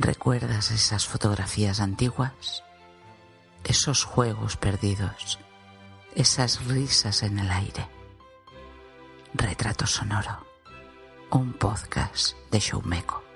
¿Recuerdas 0.00 0.70
esas 0.70 1.06
fotografías 1.06 1.80
antiguas? 1.80 2.62
Esos 3.64 4.04
juegos 4.04 4.56
perdidos, 4.56 5.40
esas 6.14 6.64
risas 6.66 7.24
en 7.24 7.40
el 7.40 7.50
aire. 7.50 7.88
Retrato 9.34 9.88
Sonoro, 9.88 10.46
un 11.32 11.52
podcast 11.52 12.36
de 12.52 12.60
Showmeco. 12.60 13.27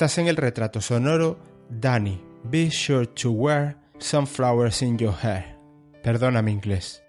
Estás 0.00 0.16
en 0.16 0.28
el 0.28 0.36
retrato 0.36 0.80
sonoro 0.80 1.38
Danny, 1.68 2.24
be 2.44 2.70
sure 2.70 3.06
to 3.06 3.30
wear 3.32 3.76
some 3.98 4.26
flowers 4.26 4.80
in 4.80 4.96
your 4.96 5.12
hair. 5.12 5.58
Perdona 6.02 6.40
inglés. 6.48 7.02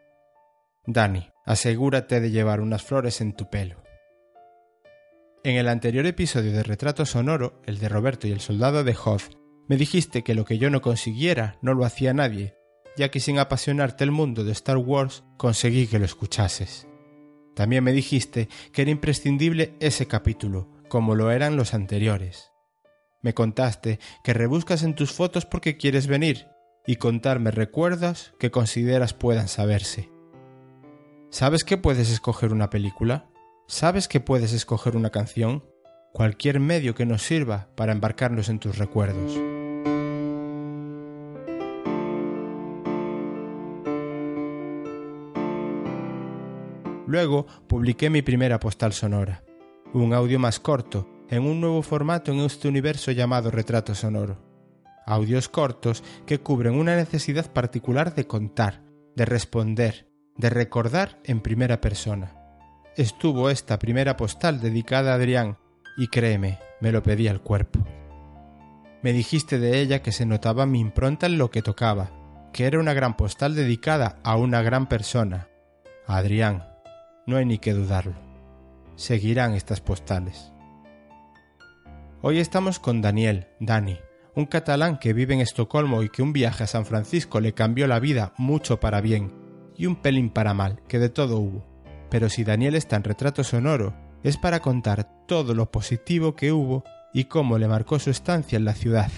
Danny, 0.85 1.29
asegúrate 1.45 2.19
de 2.19 2.31
llevar 2.31 2.59
unas 2.59 2.83
flores 2.83 3.21
en 3.21 3.31
tu 3.31 3.49
pelo. 3.49 3.81
En 5.45 5.55
el 5.55 5.69
anterior 5.69 6.05
episodio 6.05 6.51
de 6.51 6.63
Retrato 6.63 7.05
Sonoro, 7.05 7.61
el 7.65 7.79
de 7.79 7.87
Roberto 7.87 8.27
y 8.27 8.33
el 8.33 8.41
soldado 8.41 8.83
de 8.83 8.93
Hoth, 8.93 9.37
me 9.69 9.77
dijiste 9.77 10.25
que 10.25 10.35
lo 10.35 10.43
que 10.43 10.57
yo 10.57 10.69
no 10.69 10.81
consiguiera 10.81 11.55
no 11.61 11.73
lo 11.73 11.85
hacía 11.85 12.13
nadie, 12.13 12.57
ya 12.97 13.09
que 13.09 13.21
sin 13.21 13.39
apasionarte 13.39 14.03
el 14.03 14.11
mundo 14.11 14.43
de 14.43 14.51
Star 14.51 14.75
Wars 14.75 15.23
conseguí 15.37 15.87
que 15.87 15.97
lo 15.97 16.03
escuchases. 16.03 16.89
También 17.55 17.85
me 17.85 17.93
dijiste 17.93 18.49
que 18.73 18.81
era 18.81 18.91
imprescindible 18.91 19.77
ese 19.79 20.07
capítulo, 20.07 20.67
como 20.89 21.15
lo 21.15 21.31
eran 21.31 21.55
los 21.55 21.73
anteriores. 21.73 22.50
Me 23.21 23.33
contaste 23.33 23.99
que 24.23 24.33
rebuscas 24.33 24.83
en 24.83 24.95
tus 24.95 25.11
fotos 25.11 25.45
porque 25.45 25.77
quieres 25.77 26.07
venir 26.07 26.47
y 26.85 26.95
contarme 26.95 27.51
recuerdos 27.51 28.33
que 28.39 28.51
consideras 28.51 29.13
puedan 29.13 29.47
saberse. 29.47 30.09
¿Sabes 31.29 31.63
que 31.63 31.77
puedes 31.77 32.09
escoger 32.09 32.51
una 32.51 32.69
película? 32.69 33.29
¿Sabes 33.67 34.07
que 34.07 34.19
puedes 34.19 34.53
escoger 34.53 34.97
una 34.97 35.11
canción? 35.11 35.63
Cualquier 36.13 36.59
medio 36.59 36.95
que 36.95 37.05
nos 37.05 37.21
sirva 37.21 37.69
para 37.75 37.91
embarcarnos 37.91 38.49
en 38.49 38.59
tus 38.59 38.77
recuerdos. 38.77 39.37
Luego 47.07 47.45
publiqué 47.67 48.09
mi 48.09 48.21
primera 48.21 48.59
postal 48.59 48.93
sonora 48.93 49.43
un 49.93 50.13
audio 50.13 50.39
más 50.39 50.59
corto, 50.59 51.07
en 51.31 51.43
un 51.43 51.59
nuevo 51.59 51.81
formato 51.81 52.31
en 52.31 52.41
este 52.41 52.67
universo 52.67 53.11
llamado 53.11 53.49
retrato 53.49 53.95
sonoro. 53.95 54.37
Audios 55.07 55.49
cortos 55.49 56.03
que 56.27 56.39
cubren 56.39 56.75
una 56.75 56.95
necesidad 56.95 57.51
particular 57.51 58.13
de 58.13 58.27
contar, 58.27 58.83
de 59.15 59.25
responder, 59.25 60.07
de 60.37 60.51
recordar 60.51 61.19
en 61.23 61.41
primera 61.41 61.81
persona. 61.81 62.35
Estuvo 62.95 63.49
esta 63.49 63.79
primera 63.79 64.15
postal 64.15 64.61
dedicada 64.61 65.13
a 65.13 65.15
Adrián, 65.15 65.57
y 65.97 66.07
créeme, 66.07 66.59
me 66.79 66.91
lo 66.91 67.01
pedía 67.01 67.31
el 67.31 67.41
cuerpo. 67.41 67.79
Me 69.01 69.11
dijiste 69.11 69.57
de 69.57 69.79
ella 69.79 70.03
que 70.03 70.11
se 70.11 70.27
notaba 70.27 70.67
mi 70.67 70.79
impronta 70.79 71.25
en 71.25 71.39
lo 71.39 71.49
que 71.49 71.63
tocaba, 71.63 72.11
que 72.53 72.65
era 72.65 72.79
una 72.79 72.93
gran 72.93 73.17
postal 73.17 73.55
dedicada 73.55 74.19
a 74.23 74.35
una 74.35 74.61
gran 74.61 74.87
persona, 74.87 75.47
Adrián. 76.05 76.67
No 77.25 77.37
hay 77.37 77.45
ni 77.45 77.57
que 77.57 77.73
dudarlo 77.73 78.31
seguirán 79.01 79.55
estas 79.55 79.81
postales. 79.81 80.51
Hoy 82.23 82.37
estamos 82.37 82.77
con 82.77 83.01
Daniel, 83.01 83.47
Dani, 83.59 83.97
un 84.35 84.45
catalán 84.45 84.99
que 84.99 85.11
vive 85.11 85.33
en 85.33 85.41
Estocolmo 85.41 86.03
y 86.03 86.09
que 86.09 86.21
un 86.21 86.33
viaje 86.33 86.65
a 86.65 86.67
San 86.67 86.85
Francisco 86.85 87.39
le 87.39 87.53
cambió 87.55 87.87
la 87.87 87.99
vida 87.99 88.35
mucho 88.37 88.79
para 88.79 89.01
bien 89.01 89.33
y 89.75 89.87
un 89.87 89.95
pelín 89.95 90.29
para 90.29 90.53
mal, 90.53 90.83
que 90.87 90.99
de 90.99 91.09
todo 91.09 91.39
hubo. 91.39 91.65
Pero 92.11 92.29
si 92.29 92.43
Daniel 92.43 92.75
está 92.75 92.95
en 92.95 93.05
retrato 93.05 93.43
sonoro, 93.43 93.95
es 94.21 94.37
para 94.37 94.59
contar 94.59 95.25
todo 95.25 95.55
lo 95.55 95.71
positivo 95.71 96.35
que 96.35 96.51
hubo 96.51 96.83
y 97.11 97.23
cómo 97.23 97.57
le 97.57 97.67
marcó 97.67 97.97
su 97.97 98.11
estancia 98.11 98.55
en 98.55 98.65
la 98.65 98.75
ciudad. 98.75 99.09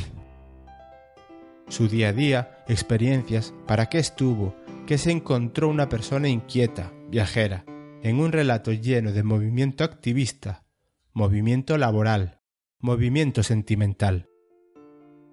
Su 1.68 1.90
día 1.90 2.08
a 2.08 2.14
día, 2.14 2.64
experiencias, 2.70 3.54
para 3.68 3.88
qué 3.88 4.00
estuvo, 4.00 4.56
que 4.88 4.98
se 4.98 5.12
encontró 5.12 5.68
una 5.68 5.90
persona 5.90 6.30
inquieta, 6.30 6.94
viajera, 7.10 7.66
en 8.02 8.22
un 8.22 8.32
relato 8.32 8.72
lleno 8.72 9.12
de 9.12 9.24
movimiento 9.24 9.84
activista, 9.84 10.64
movimiento 11.12 11.78
laboral, 11.78 12.40
movimiento 12.84 13.44
sentimental. 13.44 14.28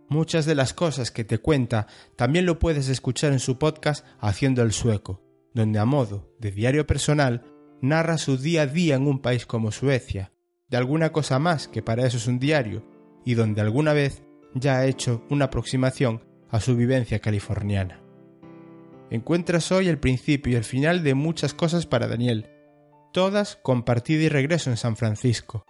Muchas 0.09 0.47
de 0.47 0.55
las 0.55 0.72
cosas 0.72 1.11
que 1.11 1.25
te 1.25 1.38
cuenta 1.38 1.88
también 2.15 2.47
lo 2.47 2.61
puedes 2.61 2.88
escuchar 2.88 3.33
en 3.33 3.41
su 3.41 3.59
podcast 3.59 4.06
Haciendo 4.21 4.62
el 4.62 4.71
Sueco, 4.71 5.21
donde 5.53 5.81
a 5.81 5.84
modo 5.84 6.33
de 6.39 6.53
diario 6.53 6.87
personal 6.87 7.43
narra 7.83 8.19
su 8.19 8.37
día 8.37 8.62
a 8.62 8.66
día 8.69 8.94
en 8.94 9.09
un 9.09 9.21
país 9.21 9.47
como 9.47 9.72
Suecia, 9.72 10.33
de 10.69 10.77
alguna 10.77 11.10
cosa 11.10 11.41
más 11.41 11.66
que 11.66 11.83
para 11.83 12.06
eso 12.06 12.19
es 12.19 12.28
un 12.28 12.39
diario, 12.39 12.87
y 13.25 13.34
donde 13.34 13.60
alguna 13.60 13.94
vez 13.94 14.22
ya 14.55 14.78
ha 14.78 14.87
hecho 14.87 15.25
una 15.28 15.47
aproximación 15.47 16.22
a 16.50 16.60
su 16.60 16.77
vivencia 16.77 17.19
californiana. 17.19 18.00
Encuentras 19.10 19.72
hoy 19.72 19.89
el 19.89 19.99
principio 19.99 20.53
y 20.53 20.56
el 20.56 20.65
final 20.65 21.03
de 21.03 21.15
muchas 21.15 21.53
cosas 21.53 21.84
para 21.87 22.06
Daniel, 22.06 22.49
todas 23.12 23.56
con 23.56 23.83
partida 23.83 24.22
y 24.22 24.28
regreso 24.28 24.71
en 24.71 24.77
San 24.77 24.97
Francisco. 24.97 25.65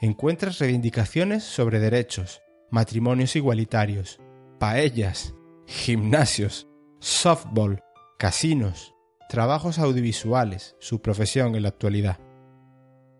Encuentras 0.00 0.60
reivindicaciones 0.60 1.42
sobre 1.42 1.80
derechos, 1.80 2.40
matrimonios 2.70 3.34
igualitarios, 3.34 4.20
paellas, 4.60 5.34
gimnasios, 5.66 6.68
softball, 7.00 7.82
casinos, 8.16 8.94
trabajos 9.28 9.80
audiovisuales, 9.80 10.76
su 10.78 11.02
profesión 11.02 11.56
en 11.56 11.64
la 11.64 11.70
actualidad. 11.70 12.20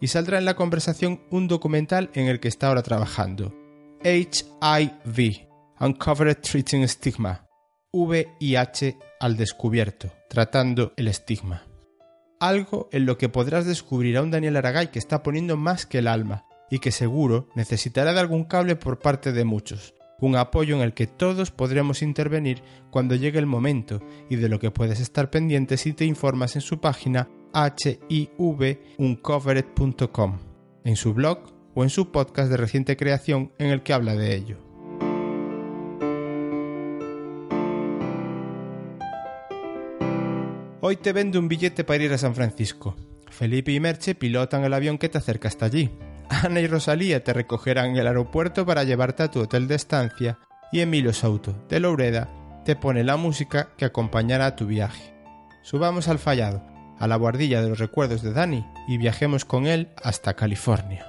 Y 0.00 0.06
saldrá 0.06 0.39
en 0.39 0.44
la 0.44 0.55
conversación 0.55 1.21
un 1.33 1.49
documental 1.49 2.11
en 2.15 2.28
el 2.28 2.39
que 2.39 2.47
está 2.47 2.69
ahora 2.69 2.84
trabajando, 2.84 3.53
HIV, 4.05 5.49
Uncovered 5.81 6.37
Treating 6.37 6.87
Stigma, 6.87 7.45
VIH 7.93 8.99
al 9.19 9.37
descubierto, 9.37 10.12
tratando 10.28 10.93
el 10.97 11.09
estigma. 11.09 11.65
Algo 12.39 12.89
en 12.93 13.05
lo 13.05 13.19
que 13.19 13.28
podrás 13.28 13.66
descubrir 13.66 14.16
a 14.16 14.22
un 14.22 14.31
Daniel 14.31 14.56
Aragay 14.59 14.93
que 14.93 15.00
está 15.00 15.25
poniendo 15.25 15.56
más 15.56 15.84
que 15.84 15.99
el 15.99 16.06
alma 16.06 16.45
y 16.70 16.78
que 16.78 16.90
seguro 16.90 17.48
necesitará 17.54 18.12
de 18.12 18.20
algún 18.20 18.44
cable 18.44 18.76
por 18.76 18.98
parte 18.98 19.32
de 19.32 19.44
muchos, 19.44 19.94
un 20.20 20.36
apoyo 20.36 20.76
en 20.76 20.82
el 20.82 20.94
que 20.94 21.06
todos 21.06 21.50
podremos 21.50 22.02
intervenir 22.02 22.62
cuando 22.90 23.14
llegue 23.14 23.38
el 23.38 23.46
momento 23.46 24.00
y 24.28 24.36
de 24.36 24.48
lo 24.48 24.58
que 24.58 24.70
puedes 24.70 25.00
estar 25.00 25.30
pendiente 25.30 25.76
si 25.76 25.92
te 25.92 26.04
informas 26.04 26.56
en 26.56 26.62
su 26.62 26.80
página 26.80 27.28
hivuncovered.com, 28.09 30.38
en 30.84 30.97
su 30.97 31.15
blog 31.15 31.38
o 31.74 31.82
en 31.82 31.91
su 31.91 32.10
podcast 32.10 32.50
de 32.50 32.56
reciente 32.56 32.97
creación 32.97 33.53
en 33.59 33.71
el 33.71 33.82
que 33.82 33.92
habla 33.92 34.14
de 34.14 34.34
ello. 34.34 34.59
Hoy 40.80 40.97
te 40.97 41.12
vendo 41.12 41.38
un 41.38 41.48
billete 41.48 41.84
para 41.84 42.03
ir 42.03 42.12
a 42.12 42.18
San 42.18 42.34
Francisco. 42.34 42.97
Felipe 43.30 43.72
y 43.72 43.80
Merche 43.80 44.14
pilotan 44.14 44.64
el 44.64 44.72
avión 44.72 44.97
que 44.97 45.09
te 45.09 45.18
acerca 45.18 45.48
hasta 45.48 45.66
allí. 45.66 45.91
Ana 46.30 46.60
y 46.60 46.66
Rosalía 46.66 47.25
te 47.25 47.33
recogerán 47.33 47.91
en 47.91 47.97
el 47.97 48.07
aeropuerto 48.07 48.66
para 48.66 48.84
llevarte 48.84 49.22
a 49.22 49.30
tu 49.30 49.41
hotel 49.41 49.69
de 49.69 49.75
estancia 49.75 50.39
y 50.72 50.80
Emilio 50.80 51.13
Souto, 51.13 51.65
de 51.69 51.80
Loureda, 51.80 52.28
te 52.65 52.77
pone 52.77 53.03
la 53.03 53.16
música 53.16 53.71
que 53.77 53.86
acompañará 53.86 54.47
a 54.47 54.57
tu 54.57 54.66
viaje. 54.66 55.15
Subamos 55.63 56.09
al 56.09 56.19
fallado, 56.19 56.63
a 56.98 57.07
la 57.07 57.16
guardilla 57.16 57.63
de 57.63 57.71
los 57.71 57.78
recuerdos 57.78 58.22
de 58.22 58.33
Dani 58.33 58.66
y 58.86 58.98
viajemos 58.98 59.45
con 59.45 59.66
él 59.66 59.89
hasta 60.03 60.34
California. 60.34 61.08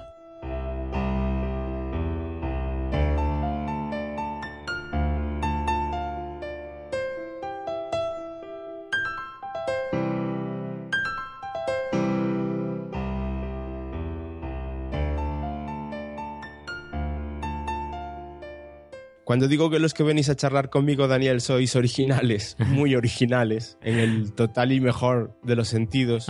Cuando 19.30 19.46
digo 19.46 19.70
que 19.70 19.78
los 19.78 19.94
que 19.94 20.02
venís 20.02 20.28
a 20.28 20.34
charlar 20.34 20.70
conmigo, 20.70 21.06
Daniel, 21.06 21.40
sois 21.40 21.76
originales, 21.76 22.56
muy 22.66 22.96
originales, 22.96 23.78
en 23.80 24.00
el 24.00 24.32
total 24.32 24.72
y 24.72 24.80
mejor 24.80 25.38
de 25.44 25.54
los 25.54 25.68
sentidos, 25.68 26.28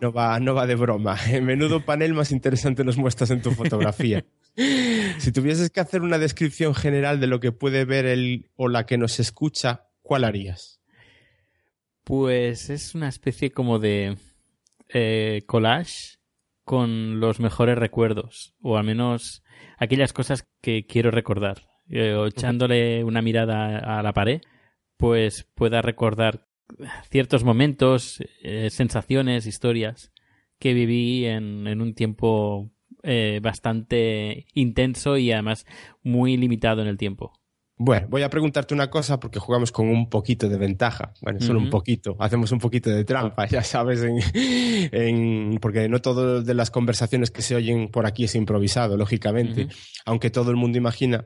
No, 0.00 0.12
va, 0.12 0.38
no 0.38 0.54
va 0.54 0.68
de 0.68 0.76
broma. 0.76 1.16
En 1.26 1.44
menudo 1.44 1.84
panel 1.84 2.14
más 2.14 2.30
interesante 2.30 2.84
nos 2.84 2.98
muestras 2.98 3.32
en 3.32 3.42
tu 3.42 3.50
fotografía. 3.50 4.24
Si 5.18 5.32
tuvieses 5.32 5.70
que 5.70 5.80
hacer 5.80 6.02
una 6.02 6.18
descripción 6.18 6.72
general 6.72 7.18
de 7.18 7.26
lo 7.26 7.40
que 7.40 7.50
puede 7.50 7.84
ver 7.84 8.06
el 8.06 8.48
o 8.54 8.68
la 8.68 8.86
que 8.86 8.96
nos 8.96 9.18
escucha, 9.18 9.88
¿cuál 10.00 10.22
harías? 10.22 10.80
Pues 12.04 12.70
es 12.70 12.94
una 12.94 13.08
especie 13.08 13.50
como 13.50 13.80
de 13.80 14.18
eh, 14.88 15.42
collage 15.48 16.20
con 16.64 17.18
los 17.18 17.40
mejores 17.40 17.76
recuerdos, 17.76 18.54
o 18.62 18.76
al 18.76 18.84
menos 18.84 19.42
aquellas 19.78 20.12
cosas 20.12 20.46
que 20.62 20.86
quiero 20.86 21.10
recordar. 21.10 21.69
Eh, 21.90 22.16
echándole 22.26 23.02
una 23.04 23.20
mirada 23.20 23.98
a 23.98 24.02
la 24.02 24.12
pared, 24.12 24.40
pues 24.96 25.46
pueda 25.54 25.82
recordar 25.82 26.46
ciertos 27.10 27.42
momentos, 27.42 28.22
eh, 28.42 28.70
sensaciones, 28.70 29.46
historias 29.46 30.12
que 30.58 30.72
viví 30.72 31.26
en, 31.26 31.66
en 31.66 31.80
un 31.80 31.94
tiempo 31.94 32.70
eh, 33.02 33.40
bastante 33.42 34.46
intenso 34.52 35.16
y 35.16 35.32
además 35.32 35.64
muy 36.02 36.36
limitado 36.36 36.82
en 36.82 36.88
el 36.88 36.98
tiempo. 36.98 37.32
Bueno, 37.82 38.08
voy 38.10 38.20
a 38.20 38.28
preguntarte 38.28 38.74
una 38.74 38.90
cosa 38.90 39.18
porque 39.18 39.38
jugamos 39.38 39.72
con 39.72 39.88
un 39.88 40.10
poquito 40.10 40.50
de 40.50 40.58
ventaja. 40.58 41.14
Bueno, 41.22 41.40
solo 41.40 41.60
un 41.60 41.70
poquito. 41.70 42.14
Hacemos 42.18 42.52
un 42.52 42.58
poquito 42.58 42.90
de 42.90 43.04
trampa, 43.06 43.46
ya 43.48 43.62
sabes, 43.62 44.02
en, 44.04 45.58
porque 45.62 45.88
no 45.88 46.02
todo 46.02 46.42
de 46.42 46.54
las 46.54 46.70
conversaciones 46.70 47.30
que 47.30 47.40
se 47.40 47.54
oyen 47.56 47.88
por 47.88 48.04
aquí 48.04 48.24
es 48.24 48.34
improvisado, 48.34 48.98
lógicamente. 48.98 49.68
Aunque 50.04 50.28
todo 50.28 50.50
el 50.50 50.58
mundo 50.58 50.76
imagina 50.76 51.24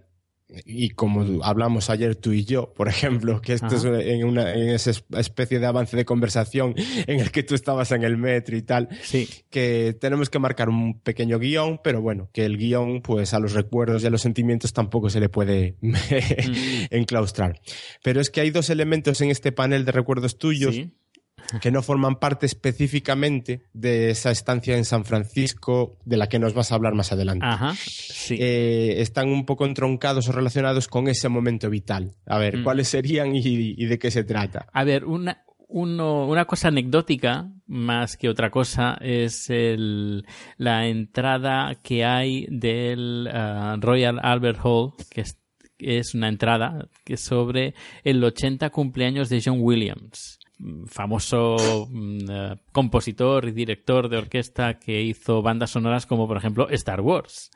y 0.48 0.90
como 0.90 1.42
hablamos 1.42 1.90
ayer 1.90 2.16
tú 2.16 2.32
y 2.32 2.44
yo, 2.44 2.72
por 2.74 2.88
ejemplo, 2.88 3.40
que 3.40 3.54
esto 3.54 3.74
es 3.74 3.84
en, 3.84 4.24
una, 4.24 4.52
en 4.52 4.68
esa 4.68 4.90
especie 5.16 5.58
de 5.58 5.66
avance 5.66 5.96
de 5.96 6.04
conversación 6.04 6.74
en 7.06 7.20
el 7.20 7.30
que 7.30 7.42
tú 7.42 7.54
estabas 7.54 7.92
en 7.92 8.04
el 8.04 8.16
metro 8.16 8.56
y 8.56 8.62
tal, 8.62 8.88
sí. 9.02 9.28
que 9.50 9.96
tenemos 9.98 10.30
que 10.30 10.38
marcar 10.38 10.68
un 10.68 11.00
pequeño 11.00 11.38
guion, 11.38 11.80
pero 11.82 12.02
bueno, 12.02 12.28
que 12.32 12.44
el 12.44 12.58
guion, 12.58 13.00
pues 13.00 13.32
a 13.32 13.38
los 13.38 13.54
recuerdos 13.54 14.02
y 14.02 14.06
a 14.06 14.10
los 14.10 14.22
sentimientos 14.22 14.72
tampoco 14.72 15.08
se 15.08 15.20
le 15.20 15.28
puede 15.28 15.76
mm. 15.80 15.94
enclaustrar. 16.90 17.60
Pero 18.02 18.20
es 18.20 18.30
que 18.30 18.40
hay 18.40 18.50
dos 18.50 18.70
elementos 18.70 19.20
en 19.22 19.30
este 19.30 19.50
panel 19.50 19.84
de 19.84 19.92
recuerdos 19.92 20.38
tuyos 20.38 20.76
que 21.60 21.70
no 21.70 21.82
forman 21.82 22.16
parte 22.16 22.46
específicamente 22.46 23.62
de 23.72 24.10
esa 24.10 24.30
estancia 24.30 24.76
en 24.76 24.84
San 24.84 25.04
Francisco 25.04 25.98
de 26.04 26.16
la 26.16 26.28
que 26.28 26.38
nos 26.38 26.54
vas 26.54 26.72
a 26.72 26.76
hablar 26.76 26.94
más 26.94 27.12
adelante. 27.12 27.46
Ajá, 27.46 27.74
sí. 27.76 28.36
Eh, 28.38 28.96
están 28.98 29.28
un 29.28 29.44
poco 29.44 29.66
entroncados 29.66 30.28
o 30.28 30.32
relacionados 30.32 30.88
con 30.88 31.08
ese 31.08 31.28
momento 31.28 31.70
vital. 31.70 32.12
A 32.26 32.38
ver, 32.38 32.58
mm. 32.58 32.64
¿cuáles 32.64 32.88
serían 32.88 33.34
y, 33.34 33.86
de 33.86 33.98
qué 33.98 34.10
se 34.10 34.24
trata? 34.24 34.66
A 34.72 34.84
ver, 34.84 35.04
una, 35.04 35.44
una 35.68 36.44
cosa 36.44 36.68
anecdótica 36.68 37.50
más 37.66 38.16
que 38.16 38.28
otra 38.28 38.50
cosa 38.50 38.96
es 39.00 39.48
el, 39.50 40.26
la 40.56 40.86
entrada 40.86 41.76
que 41.82 42.04
hay 42.04 42.46
del 42.50 43.28
uh, 43.28 43.80
Royal 43.80 44.18
Albert 44.22 44.60
Hall, 44.62 44.92
que 45.10 45.22
es, 45.22 45.38
es 45.78 46.14
una 46.14 46.28
entrada 46.28 46.88
que 47.04 47.16
sobre 47.16 47.74
el 48.02 48.22
80 48.22 48.70
cumpleaños 48.70 49.28
de 49.28 49.42
John 49.44 49.58
Williams 49.60 50.38
famoso 50.86 51.88
mm, 51.90 52.30
eh, 52.30 52.56
compositor 52.72 53.46
y 53.46 53.52
director 53.52 54.08
de 54.08 54.16
orquesta 54.16 54.78
que 54.78 55.02
hizo 55.02 55.42
bandas 55.42 55.70
sonoras 55.70 56.06
como 56.06 56.26
por 56.26 56.36
ejemplo 56.36 56.68
Star 56.70 57.00
Wars, 57.00 57.50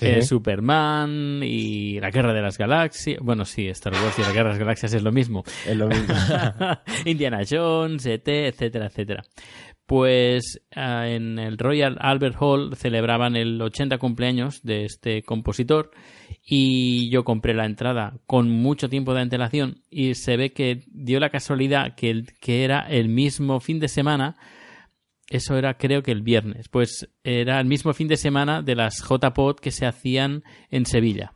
eh, 0.00 0.22
Superman 0.22 1.40
y 1.42 2.00
La 2.00 2.10
Guerra 2.10 2.32
de 2.32 2.42
las 2.42 2.58
Galaxias. 2.58 3.18
Bueno, 3.20 3.44
sí, 3.44 3.68
Star 3.68 3.92
Wars 3.94 4.18
y 4.18 4.22
La 4.22 4.32
Guerra 4.32 4.44
de 4.44 4.50
las 4.50 4.58
Galaxias 4.58 4.94
es 4.94 5.02
lo 5.02 5.12
mismo. 5.12 5.44
Es 5.66 5.76
lo 5.76 5.88
mismo. 5.88 6.14
Indiana 7.04 7.40
Jones, 7.48 8.06
ET, 8.06 8.28
etcétera, 8.28 8.86
etcétera. 8.86 9.22
Pues 9.86 10.62
ah, 10.74 11.08
en 11.08 11.38
el 11.38 11.58
Royal 11.58 11.98
Albert 12.00 12.36
Hall 12.40 12.74
celebraban 12.76 13.36
el 13.36 13.60
80 13.60 13.98
cumpleaños 13.98 14.62
de 14.62 14.84
este 14.84 15.22
compositor 15.22 15.90
y 16.42 17.10
yo 17.10 17.24
compré 17.24 17.52
la 17.52 17.66
entrada 17.66 18.18
con 18.26 18.50
mucho 18.50 18.88
tiempo 18.88 19.12
de 19.12 19.20
antelación 19.20 19.82
y 19.90 20.14
se 20.14 20.36
ve 20.36 20.52
que 20.52 20.84
dio 20.86 21.20
la 21.20 21.30
casualidad 21.30 21.94
que, 21.96 22.24
que 22.40 22.64
era 22.64 22.80
el 22.80 23.08
mismo 23.08 23.60
fin 23.60 23.78
de 23.78 23.88
semana 23.88 24.36
eso 25.28 25.56
era 25.56 25.74
creo 25.78 26.02
que 26.02 26.12
el 26.12 26.22
viernes, 26.22 26.68
pues 26.68 27.08
era 27.22 27.58
el 27.60 27.66
mismo 27.66 27.92
fin 27.94 28.08
de 28.08 28.16
semana 28.16 28.62
de 28.62 28.74
las 28.74 29.02
JPod 29.02 29.56
que 29.56 29.70
se 29.70 29.86
hacían 29.86 30.44
en 30.70 30.86
Sevilla. 30.86 31.34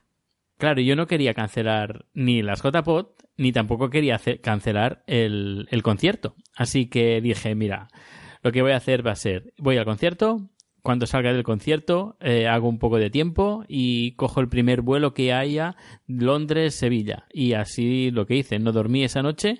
Claro, 0.59 0.81
yo 0.81 0.97
no 0.97 1.06
quería 1.06 1.35
cancelar 1.35 2.06
ni 2.15 2.43
las 2.43 2.62
JPod 2.62 3.06
ni 3.37 3.53
tampoco 3.53 3.89
quería 3.89 4.21
cancelar 4.43 5.05
el, 5.06 5.69
el 5.71 5.83
concierto. 5.83 6.35
Así 6.56 6.87
que 6.87 7.21
dije, 7.21 7.55
mira, 7.55 7.89
lo 8.43 8.52
que 8.52 8.62
voy 8.62 8.73
a 8.73 8.76
hacer 8.76 9.06
va 9.06 9.12
a 9.12 9.17
ser, 9.17 9.52
voy 9.58 9.76
al 9.76 9.85
concierto, 9.85 10.50
cuando 10.82 11.06
salga 11.06 11.32
del 11.32 11.43
concierto 11.43 12.17
eh, 12.20 12.46
hago 12.46 12.69
un 12.69 12.79
poco 12.79 12.99
de 12.99 13.11
tiempo 13.11 13.64
y 13.69 14.12
cojo 14.12 14.40
el 14.40 14.49
primer 14.49 14.82
vuelo 14.82 15.12
que 15.12 15.32
haya 15.32 15.76
Londres-Sevilla. 16.06 17.26
Y 17.32 17.55
así 17.55 18.11
lo 18.11 18.26
que 18.26 18.37
hice, 18.37 18.58
no 18.58 18.73
dormí 18.73 19.05
esa 19.05 19.23
noche 19.23 19.58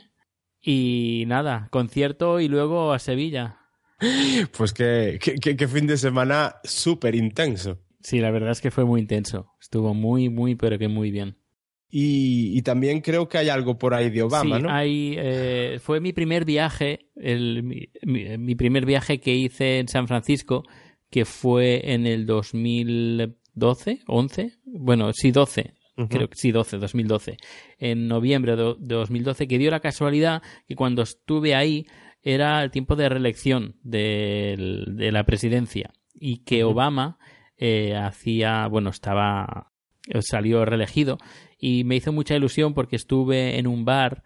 y 0.61 1.25
nada, 1.27 1.69
concierto 1.71 2.41
y 2.41 2.49
luego 2.49 2.93
a 2.93 2.99
Sevilla. 2.99 3.59
Pues 4.57 4.73
qué, 4.73 5.19
qué, 5.21 5.69
fin 5.69 5.87
de 5.87 5.97
semana 5.97 6.57
súper 6.63 7.15
intenso. 7.17 7.81
Sí, 8.01 8.21
la 8.21 8.31
verdad 8.31 8.53
es 8.53 8.61
que 8.61 8.71
fue 8.71 8.85
muy 8.85 9.01
intenso. 9.01 9.53
Estuvo 9.61 9.93
muy, 9.93 10.29
muy, 10.29 10.55
pero 10.55 10.79
que 10.79 10.89
muy 10.89 11.11
bien. 11.11 11.37
Y, 11.91 12.61
también 12.63 13.01
creo 13.01 13.29
que 13.29 13.39
hay 13.39 13.49
algo 13.49 13.79
por 13.79 13.95
ahí 13.95 14.11
de 14.11 14.23
Obama, 14.23 14.57
sí, 14.57 14.63
¿no? 14.63 14.71
Hay, 14.71 15.15
eh, 15.17 15.79
fue 15.81 16.01
mi 16.01 16.13
primer 16.13 16.45
viaje, 16.45 17.07
el, 17.17 17.63
mi, 17.63 17.89
mi, 18.03 18.55
primer 18.55 18.85
viaje 18.85 19.21
que 19.21 19.35
hice 19.35 19.79
en 19.79 19.89
San 19.89 20.07
Francisco 20.07 20.65
que 21.11 21.25
fue 21.25 21.93
en 21.95 22.07
el 22.07 22.27
2012, 22.27 24.01
11, 24.07 24.53
bueno, 24.67 25.13
sí, 25.15 25.31
12, 25.31 25.73
creo 26.11 26.29
que 26.29 26.37
sí, 26.37 26.53
12, 26.53 26.77
2012, 26.77 27.39
en 27.79 28.07
noviembre 28.07 28.57
de 28.57 28.75
2012, 28.79 29.49
que 29.49 29.59
dio 29.59 29.71
la 29.71 29.81
casualidad 29.81 30.43
que 30.67 30.77
cuando 30.77 31.03
estuve 31.03 31.55
ahí 31.55 31.87
era 32.23 32.63
el 32.63 32.71
tiempo 32.71 32.97
de 32.97 33.09
reelección 33.09 33.77
de, 33.83 34.85
de 34.89 35.13
la 35.13 35.25
presidencia 35.25 35.95
y 36.13 36.45
que 36.45 36.65
Obama 36.65 37.19
eh, 37.57 37.97
hacía, 37.97 38.67
bueno, 38.69 38.91
estaba, 38.91 39.73
salió 40.21 40.65
reelegido 40.65 41.19
y 41.59 41.85
me 41.85 41.97
hizo 41.97 42.13
mucha 42.13 42.37
ilusión 42.37 42.75
porque 42.75 42.97
estuve 42.97 43.59
en 43.59 43.67
un 43.67 43.85
bar 43.85 44.23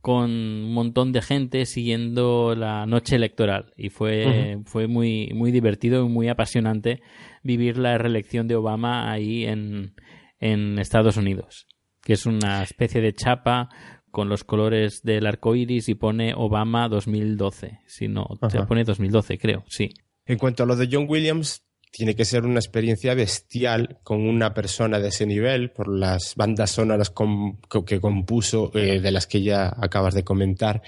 con 0.00 0.30
un 0.30 0.74
montón 0.74 1.12
de 1.12 1.22
gente 1.22 1.64
siguiendo 1.64 2.56
la 2.56 2.86
noche 2.86 3.14
electoral 3.14 3.72
y 3.76 3.88
fue, 3.88 4.58
fue 4.64 4.88
muy, 4.88 5.30
muy 5.32 5.52
divertido 5.52 6.04
y 6.04 6.08
muy 6.08 6.28
apasionante 6.28 7.00
vivir 7.44 7.78
la 7.78 7.96
reelección 7.98 8.48
de 8.48 8.56
Obama 8.56 9.12
ahí 9.12 9.44
en, 9.44 9.94
en 10.40 10.80
Estados 10.80 11.16
Unidos, 11.16 11.68
que 12.02 12.14
es 12.14 12.26
una 12.26 12.64
especie 12.64 13.00
de 13.00 13.14
chapa 13.14 13.68
con 14.10 14.28
los 14.28 14.42
colores 14.42 15.02
del 15.02 15.26
arco 15.26 15.54
iris 15.54 15.88
y 15.88 15.94
pone 15.94 16.34
Obama 16.36 16.88
2012. 16.88 17.78
Si 17.86 18.08
no, 18.08 18.26
se 18.48 18.60
pone 18.64 18.82
2012, 18.82 19.38
creo, 19.38 19.64
sí. 19.68 19.90
En 20.26 20.36
cuanto 20.36 20.64
a 20.64 20.66
lo 20.66 20.76
de 20.76 20.88
John 20.90 21.06
Williams, 21.08 21.64
tiene 21.92 22.16
que 22.16 22.24
ser 22.24 22.46
una 22.46 22.58
experiencia 22.58 23.14
bestial 23.14 23.98
con 24.02 24.26
una 24.26 24.54
persona 24.54 24.98
de 24.98 25.08
ese 25.08 25.26
nivel, 25.26 25.70
por 25.70 25.88
las 25.88 26.34
bandas 26.36 26.70
sonoras 26.70 27.12
que 27.86 28.00
compuso, 28.00 28.72
eh, 28.74 28.98
de 28.98 29.10
las 29.12 29.26
que 29.26 29.42
ya 29.42 29.72
acabas 29.76 30.14
de 30.14 30.24
comentar, 30.24 30.82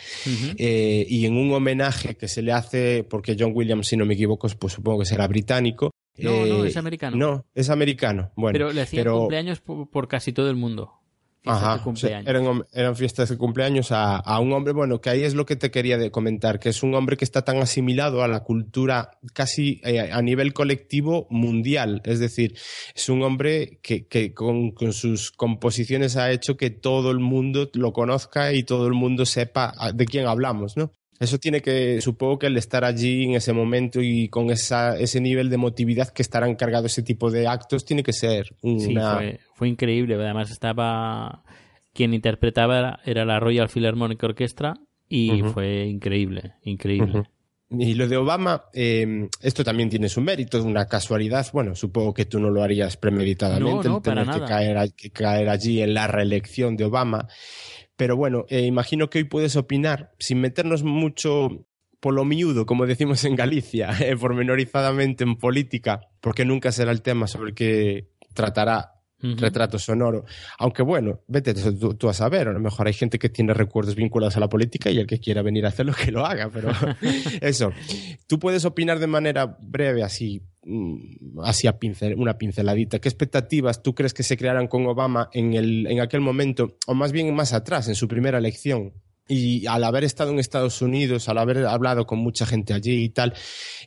eh, 0.57 1.07
y 1.07 1.27
en 1.27 1.37
un 1.37 1.53
homenaje 1.53 2.17
que 2.17 2.27
se 2.27 2.41
le 2.41 2.53
hace, 2.53 3.05
porque 3.05 3.37
John 3.39 3.53
Williams, 3.55 3.87
si 3.87 3.99
no 3.99 4.07
me 4.07 4.15
equivoco, 4.15 4.49
pues 4.59 4.73
supongo 4.73 5.01
que 5.01 5.07
será 5.07 5.29
británico. 5.29 5.91
No, 6.17 6.47
no, 6.47 6.65
es 6.65 6.75
eh, 6.75 6.79
americano. 6.79 7.17
No, 7.17 7.45
es 7.55 7.69
americano. 7.69 8.33
Bueno, 8.35 8.55
pero 8.55 8.73
le 8.73 8.81
hacían 8.81 9.07
cumpleaños 9.07 9.61
por, 9.61 10.09
casi 10.09 10.33
todo 10.33 10.49
el 10.49 10.57
mundo. 10.57 11.04
Ajá, 11.47 11.83
eran, 12.25 12.97
fiestas 12.97 13.29
de 13.29 13.37
cumpleaños 13.37 13.89
a, 13.91 14.41
un 14.41 14.53
hombre, 14.53 14.73
bueno, 14.73 15.01
que 15.01 15.11
ahí 15.11 15.25
es 15.25 15.35
lo 15.35 15.45
que 15.45 15.57
te 15.57 15.71
quería 15.71 16.11
comentar, 16.11 16.59
que 16.59 16.71
es 16.71 16.83
un 16.83 16.95
hombre 16.95 17.19
que 17.19 17.25
está 17.25 17.43
tan 17.43 17.59
asimilado 17.59 18.23
a 18.23 18.29
la 18.29 18.41
cultura 18.41 19.11
casi 19.35 19.81
eh, 19.85 20.11
a 20.11 20.23
nivel 20.23 20.55
colectivo 20.55 21.27
mundial, 21.29 22.01
es 22.05 22.19
decir, 22.19 22.57
es 22.95 23.09
un 23.11 23.23
hombre 23.23 23.79
que, 23.83 24.07
que 24.07 24.33
con, 24.33 24.71
con, 24.71 24.95
sus 24.95 25.31
composiciones 25.33 26.17
ha 26.17 26.31
hecho 26.31 26.57
que 26.57 26.71
todo 26.71 27.11
el 27.11 27.19
mundo 27.19 27.71
lo 27.75 27.93
conozca 27.93 28.53
y 28.55 28.63
todo 28.63 28.87
el 28.87 28.95
mundo 28.95 29.27
sepa 29.27 29.75
de 29.93 30.07
quién 30.07 30.27
hablamos, 30.27 30.79
¿no? 30.79 30.93
Eso 31.21 31.39
tiene 31.39 31.63
que, 31.63 32.01
supongo 32.01 32.41
que 32.41 32.47
el 32.49 32.57
estar 32.57 32.85
allí 32.85 33.25
en 33.25 33.35
ese 33.35 33.53
momento 33.53 34.01
y 34.03 34.29
con 34.29 34.51
esa, 34.51 34.99
ese 34.99 35.21
nivel 35.21 35.49
de 35.49 35.55
emotividad 35.55 36.09
que 36.09 36.23
estará 36.23 36.49
encargado 36.49 36.87
ese 36.87 37.03
tipo 37.03 37.31
de 37.31 37.47
actos, 37.47 37.85
tiene 37.85 38.03
que 38.03 38.13
ser 38.13 38.55
una... 38.63 39.21
Sí, 39.21 39.39
fue, 39.55 39.69
increíble. 39.69 40.15
Además 40.17 40.51
estaba... 40.51 41.45
Quien 41.93 42.13
interpretaba 42.13 42.99
era 43.05 43.25
la 43.25 43.39
Royal 43.39 43.69
Philharmonic 43.69 44.21
Orchestra 44.25 44.75
y 45.09 45.43
fue 45.43 45.87
increíble, 45.87 46.55
increíble. 46.65 47.23
Y 47.71 47.95
lo 47.95 48.07
de 48.09 48.17
Obama, 48.17 48.65
em, 48.73 49.29
esto 49.41 49.65
también 49.65 49.89
tiene 49.89 50.09
su 50.09 50.21
mérito, 50.21 50.59
es 50.59 50.65
una 50.65 50.87
casualidad. 50.87 51.47
Bueno, 51.53 51.75
supongo 51.75 52.13
que 52.13 52.27
tú 52.27 52.39
no 52.39 52.51
lo 52.51 52.63
harías 52.63 52.97
premeditadamente, 52.97 53.89
no, 53.89 54.01
tener 54.01 54.29
que 54.29 54.41
caer, 54.41 54.93
que 54.95 55.11
caer 55.11 55.49
allí 55.49 55.83
en 55.83 55.95
la 55.95 56.07
reelección 56.07 56.77
de 56.77 56.85
Obama. 56.85 57.29
Pero 57.97 58.17
bueno, 58.17 58.45
eh, 58.49 58.63
imagino 58.63 59.09
que 59.11 59.19
hoy 59.19 59.25
puedes 59.25 59.57
opinar, 59.57 60.13
sin 60.19 60.41
meternos 60.41 60.83
mucho 60.83 61.67
por 62.01 62.13
lo 62.13 62.25
miudo, 62.25 62.67
como 62.67 62.87
decimos 62.87 63.25
en 63.25 63.35
Galicia, 63.35 63.91
eh, 64.01 64.17
pormenorizadamente 64.17 65.25
en 65.25 65.37
política, 65.37 66.01
porque 66.21 66.45
nunca 66.45 66.71
será 66.73 66.93
el 66.93 67.03
tema 67.03 67.27
sobre 67.27 67.51
el 67.51 67.55
que 67.55 68.11
tratará 68.35 68.95
retrato 69.39 69.79
sonoro. 69.79 70.25
Aunque 70.59 70.83
bueno, 70.83 71.21
vete 71.27 71.55
tú, 71.55 72.09
a 72.09 72.13
saber, 72.13 72.49
a 72.49 72.53
lo 72.53 72.61
mejor 72.61 72.87
hay 72.87 72.93
gente 72.93 73.19
que 73.19 73.29
tiene 73.29 73.55
recuerdos 73.55 73.95
vinculados 73.95 74.37
a 74.37 74.41
la 74.41 74.49
política 74.49 74.91
y 74.91 74.99
el 74.99 75.07
que 75.07 75.19
quiera 75.19 75.43
venir 75.43 75.65
a 75.65 75.69
hacerlo 75.69 75.95
que 75.95 76.13
lo 76.13 76.27
haga, 76.27 76.51
pero 76.53 76.71
eso. 77.41 77.73
Tú 78.27 78.39
puedes 78.39 78.65
opinar 78.65 78.99
de 78.99 79.07
manera 79.07 79.57
breve, 79.61 80.03
así, 80.03 80.43
mm, 80.65 81.41
así 81.43 81.67
a 81.67 81.79
pincel, 81.79 82.15
una 82.17 82.39
pinceladita. 82.39 82.99
¿Qué 82.99 83.09
expectativas 83.09 83.83
tú 83.83 83.95
crees 83.95 84.15
que 84.15 84.23
se 84.23 84.37
crearan 84.37 84.69
con 84.69 84.87
Obama 84.87 85.31
en, 85.33 85.55
el, 85.55 85.87
en 85.87 86.01
aquel 86.01 86.21
momento, 86.21 86.77
o 86.87 86.95
más 86.95 87.13
bien 87.13 87.35
más 87.35 87.53
atrás, 87.53 87.89
en 87.89 87.95
su 87.95 88.09
primera 88.09 88.39
elección? 88.39 88.93
Y 89.27 89.67
al 89.67 89.85
haber 89.85 90.05
estado 90.05 90.33
en 90.33 90.39
Estados 90.39 90.83
Unidos, 90.83 91.29
al 91.29 91.39
haber 91.39 91.65
hablado 91.65 92.07
con 92.07 92.19
mucha 92.19 92.45
gente 92.45 92.75
allí 92.75 93.05
y 93.05 93.09
tal, 93.09 93.33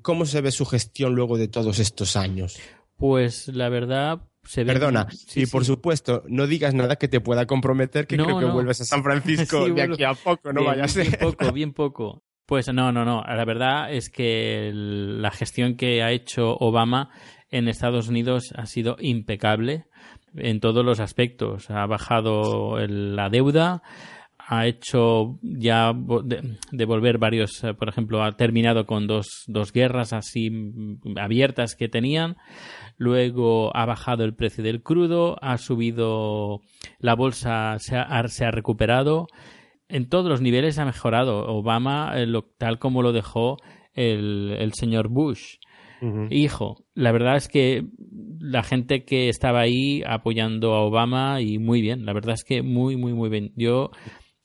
¿cómo 0.02 0.26
se 0.26 0.42
ve 0.42 0.52
su 0.52 0.66
gestión 0.66 1.14
luego 1.14 1.38
de 1.38 1.48
todos 1.48 1.78
estos 1.80 2.16
años? 2.16 2.58
Pues 2.96 3.48
la 3.48 3.70
verdad, 3.70 4.22
Perdona, 4.56 5.08
y 5.36 5.46
por 5.46 5.66
supuesto, 5.66 6.24
no 6.28 6.48
digas 6.48 6.74
nada 6.74 6.96
que 6.96 7.08
te 7.08 7.20
pueda 7.20 7.46
comprometer, 7.46 8.08
que 8.08 8.16
creo 8.16 8.40
que 8.40 8.46
vuelves 8.46 8.82
a 8.82 8.86
San 8.86 9.04
Francisco 9.04 9.70
de 9.70 9.82
aquí 9.82 10.04
a 10.04 10.14
poco, 10.14 10.54
no 10.54 10.64
vaya 10.64 10.86
a 10.86 10.88
ser. 10.88 11.08
Bien 11.08 11.20
poco, 11.20 11.52
bien 11.52 11.74
poco. 11.74 12.24
Pues 12.48 12.74
no, 12.74 12.94
no, 12.94 13.04
no. 13.04 13.24
La 13.24 13.44
verdad 13.44 13.92
es 13.92 14.10
que 14.10 14.72
la 14.74 15.32
gestión 15.32 15.76
que 15.76 16.02
ha 16.02 16.14
hecho 16.14 16.56
Obama 16.56 17.10
en 17.52 17.68
Estados 17.68 18.08
Unidos 18.08 18.54
ha 18.56 18.66
sido 18.66 18.96
impecable 19.02 19.86
en 20.34 20.62
todos 20.62 20.86
los 20.86 21.02
aspectos. 21.02 21.70
Ha 21.70 21.86
bajado 21.88 22.80
la 22.88 23.28
deuda, 23.30 23.84
ha 24.38 24.66
hecho 24.66 25.40
ya 25.42 25.92
devolver 26.72 27.18
varios, 27.18 27.66
eh, 27.66 27.74
por 27.74 27.90
ejemplo, 27.90 28.24
ha 28.24 28.32
terminado 28.38 28.86
con 28.86 29.08
dos, 29.08 29.44
dos 29.48 29.74
guerras 29.74 30.14
así 30.14 30.50
mm, 30.50 31.18
abiertas 31.18 31.76
que 31.76 31.90
tenían. 31.90 32.38
Luego 32.98 33.76
ha 33.76 33.86
bajado 33.86 34.24
el 34.24 34.36
precio 34.36 34.64
del 34.64 34.82
crudo, 34.82 35.38
ha 35.42 35.58
subido 35.58 36.62
la 37.00 37.14
bolsa, 37.14 37.76
se 37.80 37.98
ha, 37.98 38.26
se 38.30 38.46
ha 38.46 38.52
recuperado. 38.52 39.28
En 39.90 40.10
todos 40.10 40.30
los 40.30 40.42
niveles 40.42 40.80
ha 40.80 40.86
mejorado 40.86 41.48
Obama, 41.48 42.14
eh, 42.16 42.28
tal 42.58 42.80
como 42.80 43.02
lo 43.02 43.14
dejó 43.14 43.58
el, 43.94 44.56
el 44.60 44.74
señor 44.74 45.10
Bush. 45.10 45.58
Hijo, 46.30 46.86
la 46.94 47.12
verdad 47.12 47.38
es 47.38 47.48
que 47.48 47.88
la 48.40 48.62
gente 48.62 49.04
que 49.04 49.30
estaba 49.30 49.62
ahí 49.62 50.04
apoyando 50.06 50.76
a 50.76 50.84
Obama 50.84 51.42
y 51.42 51.58
muy 51.58 51.82
bien, 51.82 52.06
la 52.06 52.14
verdad 52.14 52.36
es 52.36 52.44
que 52.44 52.62
muy, 52.62 52.96
muy, 52.98 53.14
muy 53.14 53.30
bien. 53.30 53.52
Yo 53.56 53.90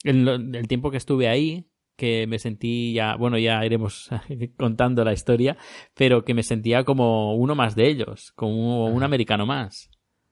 en 0.03 0.27
el 0.55 0.67
tiempo 0.67 0.91
que 0.91 0.97
estuve 0.97 1.29
ahí, 1.29 1.67
que 1.97 2.27
me 2.27 2.39
sentí 2.39 2.95
ya, 2.95 3.17
bueno, 3.17 3.39
ya 3.39 3.65
iremos 3.65 4.09
contando 4.57 5.05
la 5.05 5.13
historia, 5.13 5.57
pero 5.95 6.25
que 6.25 6.35
me 6.35 6.43
sentía 6.43 6.85
como 6.85 7.35
uno 7.37 7.55
más 7.55 7.77
de 7.77 7.89
ellos, 7.89 8.33
como 8.35 8.87
un 8.87 9.03
americano 9.03 9.45
más. 9.47 9.91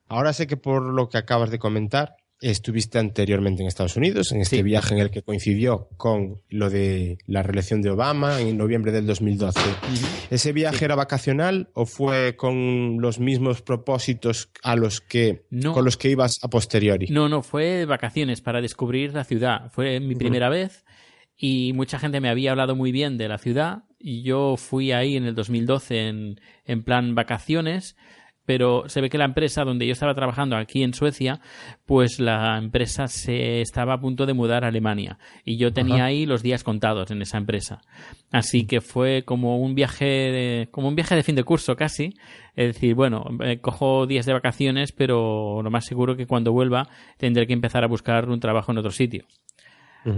Ahora 0.08 0.32
sé 0.32 0.46
que 0.46 0.56
por 0.56 0.92
lo 0.92 1.08
que 1.08 1.18
acabas 1.18 1.50
de 1.50 1.58
comentar, 1.58 2.16
Estuviste 2.40 2.98
anteriormente 2.98 3.62
en 3.62 3.68
Estados 3.68 3.96
Unidos, 3.96 4.32
en 4.32 4.40
este 4.40 4.62
viaje 4.62 4.94
en 4.94 5.00
el 5.00 5.10
que 5.10 5.22
coincidió 5.22 5.88
con 5.98 6.40
lo 6.48 6.70
de 6.70 7.18
la 7.26 7.42
reelección 7.42 7.82
de 7.82 7.90
Obama 7.90 8.40
en 8.40 8.56
noviembre 8.56 8.92
del 8.92 9.06
2012. 9.06 9.60
¿Ese 10.30 10.52
viaje 10.52 10.86
era 10.86 10.94
vacacional 10.94 11.68
o 11.74 11.84
fue 11.84 12.36
con 12.36 12.96
los 13.00 13.20
mismos 13.20 13.60
propósitos 13.60 14.48
a 14.62 14.74
los 14.74 15.02
que, 15.02 15.44
con 15.74 15.84
los 15.84 15.98
que 15.98 16.08
ibas 16.08 16.42
a 16.42 16.48
posteriori? 16.48 17.08
No, 17.08 17.28
no, 17.28 17.42
fue 17.42 17.84
vacaciones 17.84 18.40
para 18.40 18.62
descubrir 18.62 19.12
la 19.12 19.24
ciudad. 19.24 19.70
Fue 19.70 20.00
mi 20.00 20.14
primera 20.14 20.48
vez 20.48 20.86
y 21.36 21.72
mucha 21.74 21.98
gente 21.98 22.20
me 22.20 22.30
había 22.30 22.52
hablado 22.52 22.74
muy 22.74 22.90
bien 22.90 23.18
de 23.18 23.28
la 23.28 23.36
ciudad 23.36 23.84
y 23.98 24.22
yo 24.22 24.56
fui 24.56 24.92
ahí 24.92 25.16
en 25.16 25.24
el 25.24 25.34
2012 25.34 26.08
en, 26.08 26.40
en 26.64 26.82
plan 26.84 27.14
vacaciones 27.14 27.96
pero 28.50 28.88
se 28.88 29.00
ve 29.00 29.08
que 29.10 29.16
la 29.16 29.26
empresa 29.26 29.62
donde 29.62 29.86
yo 29.86 29.92
estaba 29.92 30.12
trabajando 30.12 30.56
aquí 30.56 30.82
en 30.82 30.92
Suecia, 30.92 31.38
pues 31.86 32.18
la 32.18 32.58
empresa 32.58 33.06
se 33.06 33.60
estaba 33.60 33.94
a 33.94 34.00
punto 34.00 34.26
de 34.26 34.34
mudar 34.34 34.64
a 34.64 34.66
Alemania 34.66 35.20
y 35.44 35.56
yo 35.56 35.72
tenía 35.72 36.06
ahí 36.06 36.26
los 36.26 36.42
días 36.42 36.64
contados 36.64 37.12
en 37.12 37.22
esa 37.22 37.38
empresa. 37.38 37.80
Así 38.32 38.66
que 38.66 38.80
fue 38.80 39.22
como 39.24 39.60
un 39.60 39.76
viaje 39.76 40.04
de, 40.04 40.68
como 40.72 40.88
un 40.88 40.96
viaje 40.96 41.14
de 41.14 41.22
fin 41.22 41.36
de 41.36 41.44
curso 41.44 41.76
casi, 41.76 42.12
es 42.56 42.74
decir, 42.74 42.96
bueno, 42.96 43.24
eh, 43.44 43.60
cojo 43.60 44.08
días 44.08 44.26
de 44.26 44.32
vacaciones, 44.32 44.90
pero 44.90 45.62
lo 45.62 45.70
más 45.70 45.84
seguro 45.84 46.16
que 46.16 46.26
cuando 46.26 46.50
vuelva 46.50 46.88
tendré 47.18 47.46
que 47.46 47.52
empezar 47.52 47.84
a 47.84 47.86
buscar 47.86 48.28
un 48.28 48.40
trabajo 48.40 48.72
en 48.72 48.78
otro 48.78 48.90
sitio. 48.90 49.26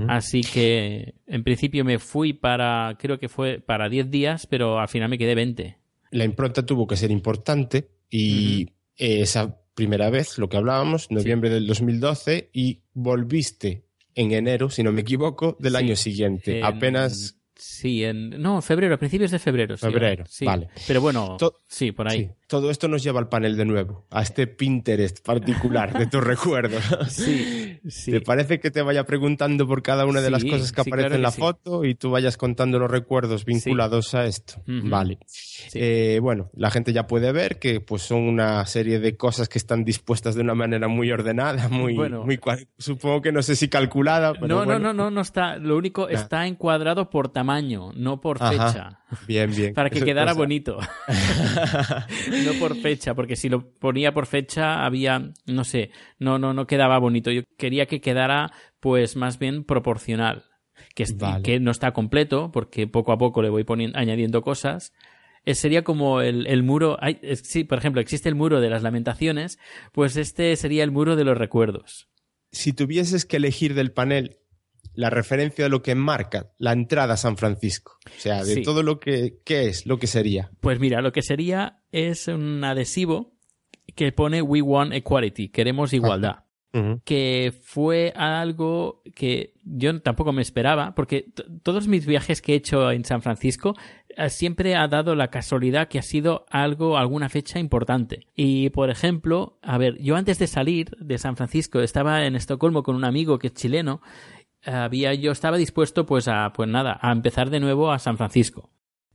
Así 0.09 0.41
que 0.41 1.17
en 1.27 1.45
principio 1.45 1.85
me 1.85 1.99
fui 1.99 2.33
para, 2.33 2.97
creo 2.99 3.19
que 3.19 3.29
fue 3.29 3.61
para 3.61 3.91
10 3.91 4.11
días, 4.11 4.47
pero 4.47 4.79
al 4.79 4.89
final 4.89 5.11
me 5.11 5.19
quedé 5.19 5.35
20. 5.35 5.77
La 6.13 6.25
impronta 6.25 6.65
tuvo 6.65 6.87
que 6.87 6.97
ser 6.97 7.11
importante 7.11 7.89
y 8.13 8.69
esa 8.97 9.59
primera 9.75 10.11
vez, 10.11 10.39
lo 10.39 10.49
que 10.49 10.59
hablábamos, 10.59 11.11
noviembre 11.11 11.51
del 11.51 11.67
2012, 11.67 12.51
y 12.53 12.83
volviste 12.93 13.87
en 14.15 14.33
enero, 14.33 14.71
si 14.71 14.83
no 14.83 14.93
me 14.93 15.01
equivoco, 15.01 15.57
del 15.59 15.77
año 15.77 15.97
siguiente. 15.97 16.63
Apenas 16.63 17.37
Sí, 17.63 18.03
en, 18.03 18.43
no, 18.43 18.61
febrero, 18.61 18.97
a 18.97 18.99
principios 18.99 19.31
de 19.31 19.39
febrero. 19.39 19.79
Febrero, 19.79 20.25
sí, 20.27 20.45
vale. 20.45 20.69
Pero 20.85 21.01
bueno, 21.01 21.37
sí, 21.69 21.93
por 21.93 22.09
ahí. 22.09 22.29
Todo 22.53 22.71
esto 22.71 22.87
nos 22.87 23.03
lleva 23.03 23.19
al 23.19 23.31
panel 23.31 23.57
de 23.57 23.65
nuevo, 23.65 24.05
a 24.11 24.21
este 24.21 24.47
Pinterest 24.47 25.25
particular 25.25 25.99
de 25.99 26.07
tus 26.07 26.23
recuerdos. 26.33 26.85
Sí, 27.09 27.81
sí. 27.89 28.11
¿Te 28.11 28.21
parece 28.21 28.61
que 28.61 28.71
te 28.71 28.83
vaya 28.83 29.05
preguntando 29.05 29.67
por 29.67 29.83
cada 29.83 30.05
una 30.05 30.21
de 30.21 30.31
las 30.31 30.45
cosas 30.45 30.71
que 30.71 30.83
aparecen 30.83 31.15
en 31.15 31.23
la 31.23 31.31
foto 31.31 31.87
y 31.87 31.95
tú 31.95 32.11
vayas 32.11 32.37
contando 32.37 32.79
los 32.79 32.91
recuerdos 32.91 33.47
vinculados 33.47 34.15
a 34.15 34.27
esto? 34.27 34.63
Vale. 34.67 35.19
Eh, 35.73 36.19
bueno, 36.21 36.51
la 36.53 36.71
gente 36.71 36.93
ya 36.93 37.07
puede 37.07 37.33
ver 37.33 37.59
que 37.59 37.81
pues 37.81 38.03
son 38.03 38.21
una 38.21 38.67
serie 38.67 39.01
de 39.01 39.17
cosas 39.17 39.49
que 39.49 39.57
están 39.57 39.83
dispuestas 39.83 40.35
de 40.35 40.43
una 40.43 40.55
manera 40.55 40.89
muy 40.89 41.11
ordenada, 41.11 41.71
muy, 41.71 41.95
bueno, 41.95 42.23
muy 42.25 42.39
supongo 42.77 43.23
que 43.23 43.33
no 43.33 43.41
sé 43.41 43.57
si 43.57 43.69
calculada. 43.69 44.35
Pero 44.35 44.47
no, 44.47 44.67
no, 44.67 44.79
no, 44.79 44.93
no, 44.93 45.11
no 45.11 45.23
está. 45.23 45.57
Lo 45.57 45.79
único 45.79 46.11
está 46.11 46.47
encuadrado 46.47 47.09
por 47.09 47.31
tamaño, 47.31 47.93
no 47.95 48.21
por 48.21 48.41
fecha. 48.41 48.99
Bien, 49.27 49.51
bien. 49.55 49.75
Para 49.75 49.91
que 49.91 50.03
quedara 50.03 50.35
bonito. 50.35 50.79
no 52.45 52.53
por 52.59 52.77
fecha, 52.77 53.15
porque 53.15 53.37
si 53.37 53.49
lo 53.49 53.71
ponía 53.71 54.13
por 54.13 54.27
fecha 54.27 54.85
había, 54.85 55.33
no 55.47 55.65
sé, 55.65 55.91
no, 56.19 56.39
no, 56.39 56.53
no 56.55 56.67
quedaba 56.67 56.99
bonito. 56.99 57.31
Yo 57.31 57.43
quería 57.59 57.87
que 57.87 58.01
quedara, 58.01 58.53
pues, 58.81 59.17
más 59.17 59.39
bien 59.39 59.65
proporcional. 59.65 60.45
Que, 60.95 61.05
que 61.43 61.61
no 61.61 61.71
está 61.71 61.93
completo, 61.93 62.51
porque 62.53 62.87
poco 62.87 63.13
a 63.13 63.19
poco 63.19 63.41
le 63.41 63.49
voy 63.49 63.65
poniendo, 63.65 63.99
añadiendo 63.99 64.43
cosas. 64.43 64.93
Eh, 65.45 65.55
sería 65.55 65.83
como 65.83 66.21
el, 66.21 66.47
el 66.47 66.63
muro. 66.63 66.97
Hay, 67.01 67.19
sí, 67.43 67.65
por 67.65 67.79
ejemplo, 67.79 68.01
existe 68.01 68.29
el 68.29 68.35
muro 68.35 68.61
de 68.61 68.71
las 68.71 68.83
lamentaciones, 68.83 69.59
pues 69.93 70.17
este 70.17 70.55
sería 70.57 70.85
el 70.85 70.91
muro 70.91 71.17
de 71.17 71.25
los 71.25 71.37
recuerdos. 71.37 72.09
Si 72.51 72.73
tuvieses 72.73 73.25
que 73.25 73.39
elegir 73.39 73.75
del 73.75 73.93
panel 73.93 74.42
la 74.95 75.11
referencia 75.11 75.65
de 75.65 75.71
lo 75.71 75.83
que 75.83 75.95
marca 75.95 76.53
la 76.59 76.73
entrada 76.73 77.15
a 77.15 77.17
San 77.17 77.37
Francisco. 77.37 77.99
O 78.07 78.21
sea, 78.21 78.45
de 78.45 78.63
todo 78.63 78.83
lo 78.83 79.01
que 79.01 79.39
¿qué 79.45 79.67
es, 79.67 79.87
lo 79.87 79.99
que 79.99 80.07
sería. 80.07 80.51
Pues 80.61 80.79
mira, 80.79 81.01
lo 81.01 81.13
que 81.13 81.23
sería 81.23 81.81
es 81.91 82.29
un 82.29 82.63
adhesivo 82.65 83.33
que 83.95 84.13
pone 84.13 84.43
We 84.43 84.63
Want 84.63 84.93
Equality, 84.93 85.49
queremos 85.49 85.93
igualdad. 85.93 86.45
Que 87.05 87.53
fue 87.63 88.15
algo 88.17 89.03
que 89.15 89.53
yo 89.63 90.01
tampoco 90.01 90.33
me 90.33 90.41
esperaba, 90.41 90.95
porque 90.95 91.27
todos 91.63 91.87
mis 91.87 92.07
viajes 92.07 92.41
que 92.41 92.55
he 92.55 92.57
hecho 92.57 92.91
en 92.91 93.05
San 93.05 93.21
Francisco 93.21 93.75
eh, 94.17 94.31
siempre 94.31 94.75
ha 94.75 94.89
dado 94.89 95.15
la 95.15 95.29
casualidad 95.29 95.89
que 95.89 95.99
ha 95.99 96.03
sido 96.03 96.47
algo, 96.49 96.97
alguna 96.97 97.29
fecha 97.29 97.59
importante. 97.59 98.27
Y 98.35 98.71
por 98.71 98.89
ejemplo, 98.89 99.59
a 99.61 99.77
ver, 99.77 100.01
yo 100.01 100.17
antes 100.17 100.39
de 100.39 100.47
salir 100.47 100.97
de 100.99 101.19
San 101.19 101.37
Francisco 101.37 101.81
estaba 101.81 102.25
en 102.25 102.37
Estocolmo 102.37 102.83
con 102.83 102.97
un 102.97 103.05
amigo 103.05 103.39
que 103.39 103.49
es 103.49 103.55
chileno 103.55 104.01
había 104.65 105.15
yo 105.15 105.33
estaba 105.33 105.57
dispuesto 105.57 106.07
pues 106.07 106.29
a 106.29 106.53
pues 106.53 106.69
nada 106.69 106.99
a 107.01 107.13
empezar 107.13 107.51
de 107.51 107.61
nuevo 107.61 107.91
a 107.91 107.99
San 107.99 108.17
Francisco 108.17 108.71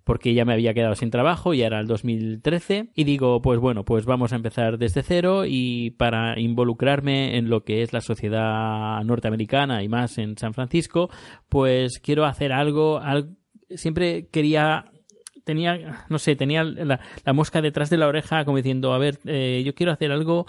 porque 0.08 0.34
ya 0.34 0.46
me 0.46 0.54
había 0.54 0.74
quedado 0.74 0.96
sin 0.96 1.12
trabajo 1.12 1.54
y 1.54 1.62
era 1.62 1.82
el 1.82 1.88
2013 1.88 2.92
y 2.96 3.04
digo 3.04 3.42
pues 3.42 3.60
bueno 3.60 3.84
pues 3.84 4.06
vamos 4.06 4.32
a 4.32 4.38
empezar 4.38 4.78
desde 4.78 5.04
cero 5.04 5.44
y 5.46 5.92
para 5.92 6.40
involucrarme 6.40 7.38
en 7.38 7.50
lo 7.50 7.66
que 7.66 7.84
es 7.84 7.92
la 7.92 8.00
sociedad 8.00 9.04
norteamericana 9.04 9.84
y 9.84 9.90
más 9.90 10.18
en 10.18 10.38
San 10.38 10.54
Francisco 10.54 11.10
pues 11.50 12.00
quiero 12.00 12.26
hacer 12.26 12.54
algo, 12.54 13.02
siempre 13.76 14.30
quería 14.30 14.86
tenía 15.44 16.06
no 16.10 16.20
sé 16.20 16.38
tenía 16.38 16.64
la, 16.64 17.00
mosca 17.34 17.62
detrás 17.62 17.90
de 17.90 17.98
la 17.98 18.08
oreja 18.08 18.46
como 18.46 18.58
diciendo 18.58 18.94
a 18.94 18.98
ver 18.98 19.20
eh, 19.26 19.62
yo 19.66 19.76
quiero 19.76 19.92
hacer 19.92 20.14
algo 20.14 20.46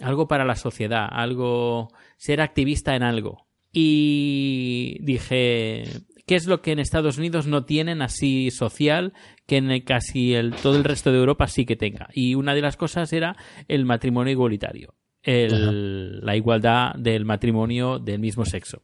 algo 0.00 0.28
para 0.28 0.46
la 0.46 0.56
sociedad 0.56 1.06
algo 1.10 1.88
ser 2.16 2.40
activista 2.40 2.96
en 2.96 3.02
algo 3.02 3.47
y 3.72 4.98
dije, 5.00 5.84
¿qué 6.26 6.36
es 6.36 6.46
lo 6.46 6.62
que 6.62 6.72
en 6.72 6.78
Estados 6.78 7.18
Unidos 7.18 7.46
no 7.46 7.64
tienen 7.64 8.02
así 8.02 8.50
social 8.50 9.12
que 9.46 9.56
en 9.56 9.80
casi 9.82 10.34
el, 10.34 10.54
todo 10.54 10.76
el 10.76 10.84
resto 10.84 11.12
de 11.12 11.18
Europa 11.18 11.46
sí 11.48 11.66
que 11.66 11.76
tenga? 11.76 12.08
Y 12.12 12.34
una 12.34 12.54
de 12.54 12.62
las 12.62 12.76
cosas 12.76 13.12
era 13.12 13.36
el 13.68 13.84
matrimonio 13.84 14.32
igualitario. 14.32 14.94
la 15.24 16.36
igualdad 16.36 16.94
del 16.94 17.24
matrimonio 17.24 17.98
del 17.98 18.18
mismo 18.18 18.44
sexo. 18.44 18.82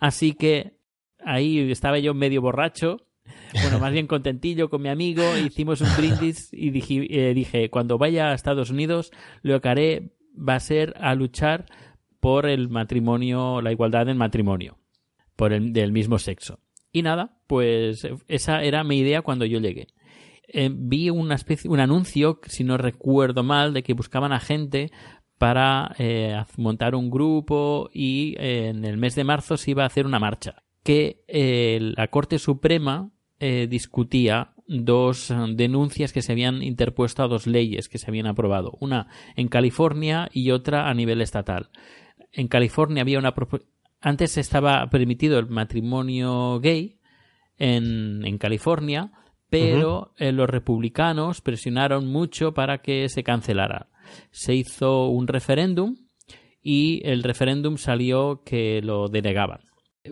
Así 0.00 0.32
que 0.32 0.78
ahí 1.18 1.70
estaba 1.70 1.98
yo 1.98 2.14
medio 2.14 2.40
borracho 2.40 3.06
Bueno, 3.62 3.78
más 3.78 3.92
bien 3.92 4.06
contentillo 4.06 4.68
con 4.68 4.82
mi 4.82 4.88
amigo, 4.88 5.22
hicimos 5.36 5.80
un 5.80 5.88
brindis 5.96 6.48
y 6.52 6.70
dije, 6.70 7.06
eh, 7.08 7.34
dije, 7.34 7.70
cuando 7.70 7.98
vaya 7.98 8.30
a 8.30 8.34
Estados 8.34 8.70
Unidos, 8.70 9.12
lo 9.42 9.60
que 9.60 9.68
haré 9.68 10.10
va 10.36 10.56
a 10.56 10.60
ser 10.60 10.94
a 10.98 11.14
luchar 11.14 11.66
por 12.24 12.46
el 12.46 12.70
matrimonio, 12.70 13.60
la 13.60 13.70
igualdad 13.70 14.08
en 14.08 14.16
matrimonio, 14.16 14.78
por 15.36 15.52
el 15.52 15.74
del 15.74 15.92
mismo 15.92 16.18
sexo. 16.18 16.58
Y 16.90 17.02
nada, 17.02 17.36
pues 17.46 18.08
esa 18.28 18.62
era 18.62 18.82
mi 18.82 18.96
idea 18.96 19.20
cuando 19.20 19.44
yo 19.44 19.60
llegué. 19.60 19.88
Eh, 20.48 20.70
vi 20.72 21.10
una 21.10 21.34
especie, 21.34 21.68
un 21.70 21.80
anuncio, 21.80 22.40
si 22.46 22.64
no 22.64 22.78
recuerdo 22.78 23.42
mal, 23.42 23.74
de 23.74 23.82
que 23.82 23.92
buscaban 23.92 24.32
a 24.32 24.40
gente 24.40 24.90
para 25.36 25.94
eh, 25.98 26.42
montar 26.56 26.94
un 26.94 27.10
grupo 27.10 27.90
y 27.92 28.36
eh, 28.38 28.68
en 28.68 28.86
el 28.86 28.96
mes 28.96 29.14
de 29.16 29.24
marzo 29.24 29.58
se 29.58 29.72
iba 29.72 29.82
a 29.82 29.88
hacer 29.88 30.06
una 30.06 30.18
marcha. 30.18 30.62
Que 30.82 31.24
la 31.96 32.08
Corte 32.08 32.38
Suprema 32.38 33.10
discutía 33.68 34.54
dos 34.66 35.30
denuncias 35.54 36.14
que 36.14 36.22
se 36.22 36.32
habían 36.32 36.62
interpuesto 36.62 37.22
a 37.22 37.28
dos 37.28 37.46
leyes 37.46 37.90
que 37.90 37.98
se 37.98 38.10
habían 38.10 38.26
aprobado, 38.26 38.78
una 38.80 39.08
en 39.36 39.48
California 39.48 40.30
y 40.32 40.52
otra 40.52 40.88
a 40.88 40.94
nivel 40.94 41.20
estatal. 41.20 41.70
En 42.34 42.48
California 42.48 43.02
había 43.02 43.18
una 43.18 43.34
antes 44.00 44.36
estaba 44.36 44.86
permitido 44.90 45.38
el 45.38 45.48
matrimonio 45.48 46.60
gay 46.60 46.98
en, 47.56 48.22
en 48.26 48.36
California, 48.36 49.12
pero 49.48 50.12
eh, 50.18 50.30
los 50.30 50.50
republicanos 50.50 51.40
presionaron 51.40 52.06
mucho 52.06 52.52
para 52.52 52.78
que 52.82 53.08
se 53.08 53.22
cancelara. 53.22 53.88
Se 54.30 54.54
hizo 54.54 55.06
un 55.06 55.26
referéndum 55.26 55.96
y 56.60 57.00
el 57.04 57.22
referéndum 57.22 57.78
salió 57.78 58.42
que 58.44 58.82
lo 58.82 59.08
denegaban. 59.08 59.60